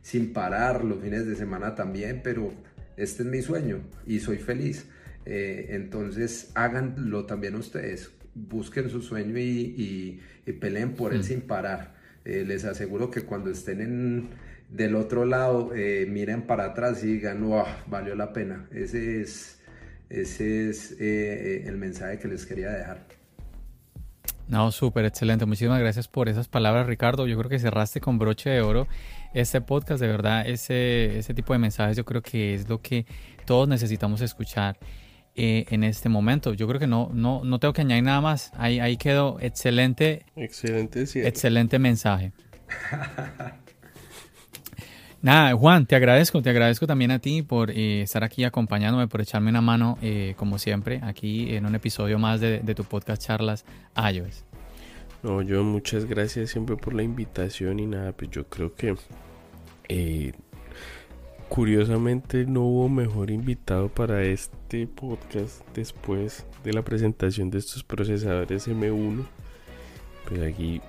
sin 0.02 0.32
parar, 0.32 0.84
los 0.84 1.00
fines 1.00 1.26
de 1.26 1.36
semana 1.36 1.74
también, 1.74 2.20
pero 2.24 2.52
este 2.96 3.22
es 3.22 3.28
mi 3.28 3.42
sueño 3.42 3.80
y 4.06 4.20
soy 4.20 4.38
feliz. 4.38 4.86
Eh, 5.26 5.68
entonces 5.70 6.50
háganlo 6.54 7.26
también 7.26 7.54
ustedes, 7.54 8.10
busquen 8.34 8.88
su 8.88 9.02
sueño 9.02 9.38
y, 9.38 10.20
peleen 10.60 10.94
por 10.94 11.12
él 11.12 11.20
mm. 11.20 11.24
sin 11.24 11.40
parar. 11.42 11.94
Eh, 12.24 12.44
les 12.46 12.64
aseguro 12.64 13.10
que 13.10 13.22
cuando 13.22 13.50
estén 13.50 13.80
en, 13.80 14.30
del 14.68 14.96
otro 14.96 15.24
lado, 15.24 15.72
eh, 15.74 16.06
miren 16.08 16.42
para 16.42 16.66
atrás 16.66 17.04
y 17.04 17.14
digan, 17.14 17.42
wow, 17.42 17.64
valió 17.86 18.14
la 18.14 18.32
pena. 18.32 18.68
Ese 18.72 19.20
es, 19.20 19.60
ese 20.08 20.70
es 20.70 20.96
el 21.00 21.76
mensaje 21.76 22.18
que 22.18 22.28
les 22.28 22.44
quería 22.46 22.70
dejar. 22.70 23.06
No, 24.50 24.72
súper 24.72 25.04
excelente. 25.04 25.46
Muchísimas 25.46 25.78
gracias 25.78 26.08
por 26.08 26.28
esas 26.28 26.48
palabras, 26.48 26.88
Ricardo. 26.88 27.28
Yo 27.28 27.38
creo 27.38 27.48
que 27.48 27.60
cerraste 27.60 28.00
con 28.00 28.18
broche 28.18 28.50
de 28.50 28.60
oro 28.60 28.88
este 29.32 29.60
podcast. 29.60 30.00
De 30.00 30.08
verdad, 30.08 30.44
ese, 30.44 31.16
ese 31.16 31.34
tipo 31.34 31.52
de 31.52 31.60
mensajes 31.60 31.96
yo 31.96 32.04
creo 32.04 32.20
que 32.20 32.54
es 32.54 32.68
lo 32.68 32.82
que 32.82 33.06
todos 33.44 33.68
necesitamos 33.68 34.20
escuchar. 34.22 34.76
Eh, 35.42 35.64
en 35.70 35.84
este 35.84 36.10
momento. 36.10 36.52
Yo 36.52 36.68
creo 36.68 36.78
que 36.78 36.86
no, 36.86 37.08
no, 37.14 37.40
no 37.44 37.58
tengo 37.58 37.72
que 37.72 37.80
añadir 37.80 38.04
nada 38.04 38.20
más. 38.20 38.52
Ahí, 38.58 38.78
ahí 38.78 38.98
quedó 38.98 39.38
excelente. 39.40 40.26
Excelente, 40.36 41.04
Excelente 41.26 41.78
mensaje. 41.78 42.32
Nada, 45.22 45.54
Juan, 45.54 45.86
te 45.86 45.96
agradezco, 45.96 46.42
te 46.42 46.50
agradezco 46.50 46.86
también 46.86 47.10
a 47.10 47.20
ti 47.20 47.40
por 47.40 47.70
eh, 47.70 48.02
estar 48.02 48.22
aquí 48.22 48.44
acompañándome, 48.44 49.08
por 49.08 49.22
echarme 49.22 49.48
una 49.48 49.62
mano, 49.62 49.96
eh, 50.02 50.34
como 50.36 50.58
siempre, 50.58 51.00
aquí 51.02 51.54
en 51.54 51.64
un 51.64 51.74
episodio 51.74 52.18
más 52.18 52.42
de, 52.42 52.58
de 52.58 52.74
tu 52.74 52.84
podcast 52.84 53.22
Charlas 53.22 53.64
iOS. 53.96 54.44
No, 55.22 55.40
yo 55.40 55.64
muchas 55.64 56.04
gracias 56.04 56.50
siempre 56.50 56.76
por 56.76 56.92
la 56.92 57.02
invitación 57.02 57.80
y 57.80 57.86
nada, 57.86 58.12
pues 58.12 58.30
yo 58.30 58.46
creo 58.46 58.74
que 58.74 58.94
Curiosamente 61.50 62.46
no 62.46 62.60
hubo 62.60 62.88
mejor 62.88 63.28
invitado 63.28 63.88
para 63.88 64.22
este 64.22 64.86
podcast 64.86 65.66
después 65.74 66.46
de 66.62 66.72
la 66.72 66.82
presentación 66.82 67.50
de 67.50 67.58
estos 67.58 67.82
procesadores 67.82 68.68
M1. 68.68 69.26
Pues 70.28 70.42
aquí, 70.42 70.80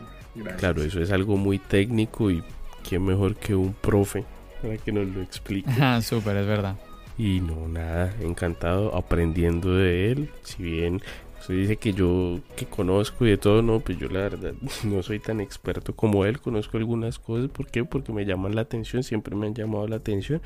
claro, 0.60 0.84
eso 0.84 1.02
es 1.02 1.12
algo 1.12 1.36
muy 1.36 1.58
técnico 1.58 2.30
y 2.30 2.44
quién 2.88 3.04
mejor 3.04 3.38
que 3.38 3.56
un 3.56 3.74
profe 3.74 4.24
para 4.62 4.78
que 4.78 4.92
nos 4.92 5.08
lo 5.08 5.24
explique. 5.24 5.68
Ah, 5.82 6.00
súper, 6.00 6.38
es 6.38 6.46
verdad. 6.46 6.78
Y 7.18 7.40
no, 7.40 7.68
nada, 7.68 8.14
encantado 8.22 8.96
aprendiendo 8.96 9.74
de 9.74 10.12
él. 10.12 10.30
Si 10.44 10.62
bien 10.62 11.02
se 11.42 11.54
dice 11.54 11.78
que 11.78 11.94
yo 11.94 12.40
que 12.56 12.66
conozco 12.66 13.26
y 13.26 13.32
de 13.32 13.38
todo, 13.38 13.62
no, 13.62 13.80
pues 13.80 13.98
yo 13.98 14.10
la 14.10 14.22
verdad 14.22 14.54
no 14.84 15.04
soy 15.04 15.20
tan 15.20 15.42
experto 15.42 15.96
como 15.96 16.26
él, 16.26 16.40
conozco 16.40 16.78
algunas 16.78 17.20
cosas, 17.20 17.50
¿por 17.50 17.68
qué? 17.68 17.84
Porque 17.84 18.14
me 18.14 18.26
llaman 18.26 18.56
la 18.56 18.62
atención, 18.62 19.04
siempre 19.04 19.36
me 19.36 19.48
han 19.48 19.56
llamado 19.56 19.88
la 19.88 19.98
atención. 19.98 20.42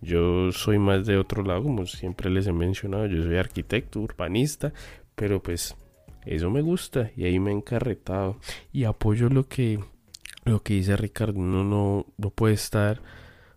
Yo 0.00 0.50
soy 0.50 0.78
más 0.78 1.06
de 1.06 1.16
otro 1.16 1.44
lado, 1.44 1.62
como 1.62 1.86
siempre 1.86 2.28
les 2.28 2.46
he 2.48 2.52
mencionado, 2.52 3.06
yo 3.06 3.22
soy 3.22 3.36
arquitecto, 3.36 4.00
urbanista, 4.00 4.72
pero 5.14 5.40
pues 5.42 5.76
eso 6.26 6.50
me 6.50 6.60
gusta 6.60 7.12
y 7.16 7.24
ahí 7.24 7.38
me 7.38 7.50
he 7.50 7.54
encarretado 7.54 8.38
y 8.72 8.84
apoyo 8.84 9.28
lo 9.28 9.48
que 9.48 9.80
lo 10.44 10.62
que 10.62 10.74
dice 10.74 10.96
Ricardo, 10.96 11.38
uno 11.38 11.62
no, 11.62 12.06
no 12.16 12.30
puede 12.30 12.54
estar 12.54 13.00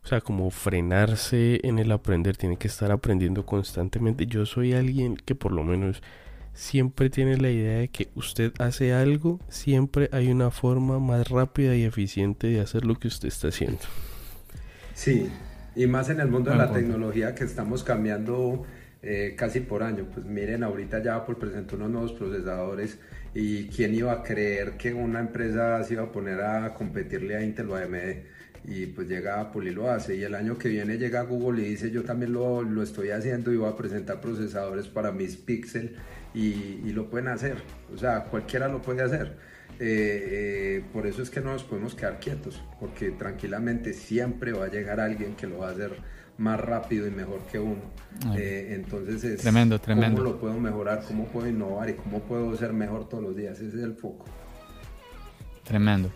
o 0.05 0.07
sea, 0.07 0.21
como 0.21 0.51
frenarse 0.51 1.59
en 1.63 1.79
el 1.79 1.91
aprender, 1.91 2.37
tiene 2.37 2.57
que 2.57 2.67
estar 2.67 2.91
aprendiendo 2.91 3.43
constantemente. 3.43 4.27
Yo 4.27 4.45
soy 4.45 4.73
alguien 4.73 5.15
que 5.15 5.33
por 5.33 5.51
lo 5.51 5.63
menos 5.63 6.03
siempre 6.55 7.09
tiene 7.09 7.37
la 7.37 7.51
idea 7.51 7.79
de 7.79 7.89
que 7.89 8.07
usted 8.15 8.53
hace 8.57 8.93
algo, 8.93 9.39
siempre 9.49 10.09
hay 10.11 10.29
una 10.29 10.49
forma 10.49 10.99
más 10.99 11.29
rápida 11.29 11.75
y 11.75 11.83
eficiente 11.83 12.47
de 12.47 12.61
hacer 12.61 12.85
lo 12.85 12.95
que 12.95 13.09
usted 13.09 13.27
está 13.27 13.49
haciendo. 13.49 13.81
Sí, 14.95 15.29
y 15.75 15.85
más 15.85 16.09
en 16.09 16.21
el 16.21 16.29
mundo 16.29 16.51
de 16.51 16.57
la 16.57 16.71
tecnología 16.71 17.35
que 17.35 17.43
estamos 17.43 17.83
cambiando 17.83 18.65
eh, 19.03 19.35
casi 19.37 19.59
por 19.59 19.83
año. 19.83 20.07
Pues 20.11 20.25
miren, 20.25 20.63
ahorita 20.63 21.03
ya 21.03 21.17
Apple 21.17 21.35
presentó 21.35 21.75
unos 21.75 21.91
nuevos 21.91 22.13
procesadores 22.13 22.97
y 23.33 23.67
quién 23.67 23.93
iba 23.93 24.13
a 24.13 24.23
creer 24.23 24.77
que 24.77 24.93
una 24.93 25.19
empresa 25.19 25.83
se 25.83 25.93
iba 25.93 26.03
a 26.03 26.11
poner 26.11 26.39
a 26.41 26.73
competirle 26.73 27.35
a 27.35 27.43
Intel 27.43 27.69
o 27.69 27.75
AMD 27.75 28.23
y 28.67 28.87
pues 28.87 29.07
llega 29.07 29.41
Apple 29.41 29.69
y 29.69 29.73
lo 29.73 29.91
hace. 29.91 30.15
Y 30.15 30.23
el 30.23 30.33
año 30.33 30.57
que 30.57 30.69
viene 30.69 30.97
llega 30.97 31.21
Google 31.23 31.61
y 31.61 31.69
dice 31.69 31.91
yo 31.91 32.03
también 32.03 32.33
lo, 32.33 32.63
lo 32.63 32.81
estoy 32.81 33.09
haciendo 33.09 33.51
y 33.51 33.57
voy 33.57 33.69
a 33.69 33.75
presentar 33.75 34.21
procesadores 34.21 34.87
para 34.87 35.11
mis 35.11 35.35
Pixel 35.35 35.97
y, 36.35 36.81
y 36.85 36.91
lo 36.91 37.09
pueden 37.09 37.29
hacer. 37.29 37.63
O 37.93 37.97
sea, 37.97 38.25
cualquiera 38.25 38.67
lo 38.67 38.81
puede 38.81 39.01
hacer. 39.01 39.35
Eh, 39.79 40.77
eh, 40.79 40.83
por 40.93 41.05
eso 41.05 41.21
es 41.21 41.29
que 41.29 41.41
no 41.41 41.51
nos 41.51 41.63
podemos 41.63 41.95
quedar 41.95 42.19
quietos, 42.19 42.61
porque 42.79 43.11
tranquilamente 43.11 43.93
siempre 43.93 44.53
va 44.53 44.65
a 44.65 44.69
llegar 44.69 44.99
alguien 44.99 45.35
que 45.35 45.47
lo 45.47 45.59
va 45.59 45.69
a 45.69 45.71
hacer 45.71 45.91
más 46.37 46.59
rápido 46.59 47.07
y 47.07 47.11
mejor 47.11 47.41
que 47.51 47.59
uno. 47.59 47.81
Eh, 48.37 48.71
entonces 48.71 49.23
es 49.23 49.41
tremendo, 49.41 49.79
tremendo. 49.79 50.17
cómo 50.21 50.31
lo 50.31 50.39
puedo 50.39 50.59
mejorar, 50.59 51.03
cómo 51.05 51.25
puedo 51.25 51.47
innovar 51.47 51.89
y 51.89 51.93
cómo 51.93 52.19
puedo 52.21 52.55
ser 52.55 52.71
mejor 52.71 53.09
todos 53.09 53.23
los 53.23 53.35
días. 53.35 53.59
Ese 53.59 53.77
es 53.77 53.83
el 53.83 53.95
foco. 53.95 54.25
Tremendo. 55.63 56.09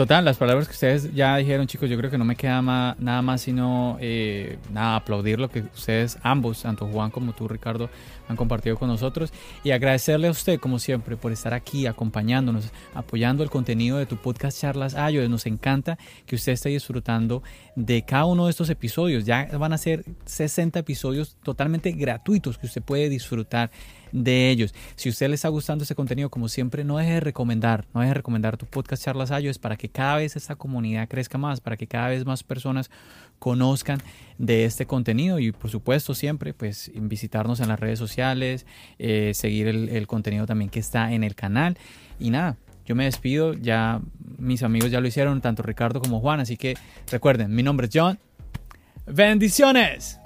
Total, 0.00 0.24
las 0.24 0.38
palabras 0.38 0.66
que 0.66 0.72
ustedes 0.72 1.12
ya 1.14 1.36
dijeron, 1.36 1.66
chicos, 1.66 1.90
yo 1.90 1.98
creo 1.98 2.10
que 2.10 2.16
no 2.16 2.24
me 2.24 2.34
queda 2.34 2.62
nada 2.62 3.20
más 3.20 3.42
sino 3.42 3.98
eh, 4.00 4.56
nada, 4.72 4.96
aplaudir 4.96 5.38
lo 5.38 5.50
que 5.50 5.60
ustedes 5.60 6.16
ambos, 6.22 6.62
tanto 6.62 6.86
Juan 6.86 7.10
como 7.10 7.34
tú, 7.34 7.46
Ricardo, 7.46 7.90
han 8.26 8.34
compartido 8.34 8.78
con 8.78 8.88
nosotros 8.88 9.30
y 9.62 9.72
agradecerle 9.72 10.28
a 10.28 10.30
usted, 10.30 10.58
como 10.58 10.78
siempre, 10.78 11.18
por 11.18 11.32
estar 11.32 11.52
aquí 11.52 11.86
acompañándonos, 11.86 12.70
apoyando 12.94 13.42
el 13.42 13.50
contenido 13.50 13.98
de 13.98 14.06
tu 14.06 14.16
podcast 14.16 14.58
Charlas 14.58 14.94
Ayo. 14.94 15.28
Nos 15.28 15.44
encanta 15.44 15.98
que 16.24 16.36
usted 16.36 16.52
esté 16.52 16.70
disfrutando 16.70 17.42
de 17.76 18.00
cada 18.00 18.24
uno 18.24 18.46
de 18.46 18.52
estos 18.52 18.70
episodios. 18.70 19.26
Ya 19.26 19.50
van 19.58 19.74
a 19.74 19.78
ser 19.78 20.06
60 20.24 20.78
episodios 20.78 21.36
totalmente 21.42 21.92
gratuitos 21.92 22.56
que 22.56 22.64
usted 22.64 22.82
puede 22.82 23.10
disfrutar 23.10 23.70
de 24.12 24.50
ellos. 24.50 24.74
Si 24.96 25.08
usted 25.08 25.28
le 25.28 25.34
está 25.34 25.48
gustando 25.48 25.82
este 25.82 25.94
contenido, 25.94 26.30
como 26.30 26.48
siempre, 26.48 26.84
no 26.84 26.98
deje 26.98 27.14
de 27.14 27.20
recomendar, 27.20 27.86
no 27.94 28.00
deje 28.00 28.10
de 28.10 28.14
recomendar 28.14 28.56
tu 28.56 28.66
podcast 28.66 29.04
Charlas 29.04 29.30
Ayos 29.30 29.58
para 29.58 29.76
que 29.76 29.88
cada 29.88 30.16
vez 30.16 30.36
esta 30.36 30.56
comunidad 30.56 31.08
crezca 31.08 31.38
más, 31.38 31.60
para 31.60 31.76
que 31.76 31.86
cada 31.86 32.08
vez 32.08 32.24
más 32.24 32.42
personas 32.42 32.90
conozcan 33.38 34.00
de 34.38 34.64
este 34.64 34.86
contenido 34.86 35.38
y 35.38 35.52
por 35.52 35.70
supuesto 35.70 36.14
siempre 36.14 36.52
pues 36.52 36.90
visitarnos 36.94 37.60
en 37.60 37.68
las 37.68 37.80
redes 37.80 37.98
sociales, 37.98 38.66
eh, 38.98 39.32
seguir 39.34 39.68
el, 39.68 39.88
el 39.88 40.06
contenido 40.06 40.46
también 40.46 40.70
que 40.70 40.80
está 40.80 41.12
en 41.12 41.24
el 41.24 41.34
canal 41.34 41.78
y 42.18 42.30
nada, 42.30 42.56
yo 42.90 42.94
me 42.94 43.04
despido, 43.04 43.54
ya 43.54 44.00
mis 44.38 44.62
amigos 44.62 44.90
ya 44.90 45.00
lo 45.00 45.06
hicieron, 45.06 45.40
tanto 45.40 45.62
Ricardo 45.62 46.00
como 46.00 46.20
Juan, 46.20 46.40
así 46.40 46.56
que 46.56 46.76
recuerden, 47.10 47.54
mi 47.54 47.62
nombre 47.62 47.86
es 47.86 47.92
John. 47.94 48.18
Bendiciones. 49.06 50.18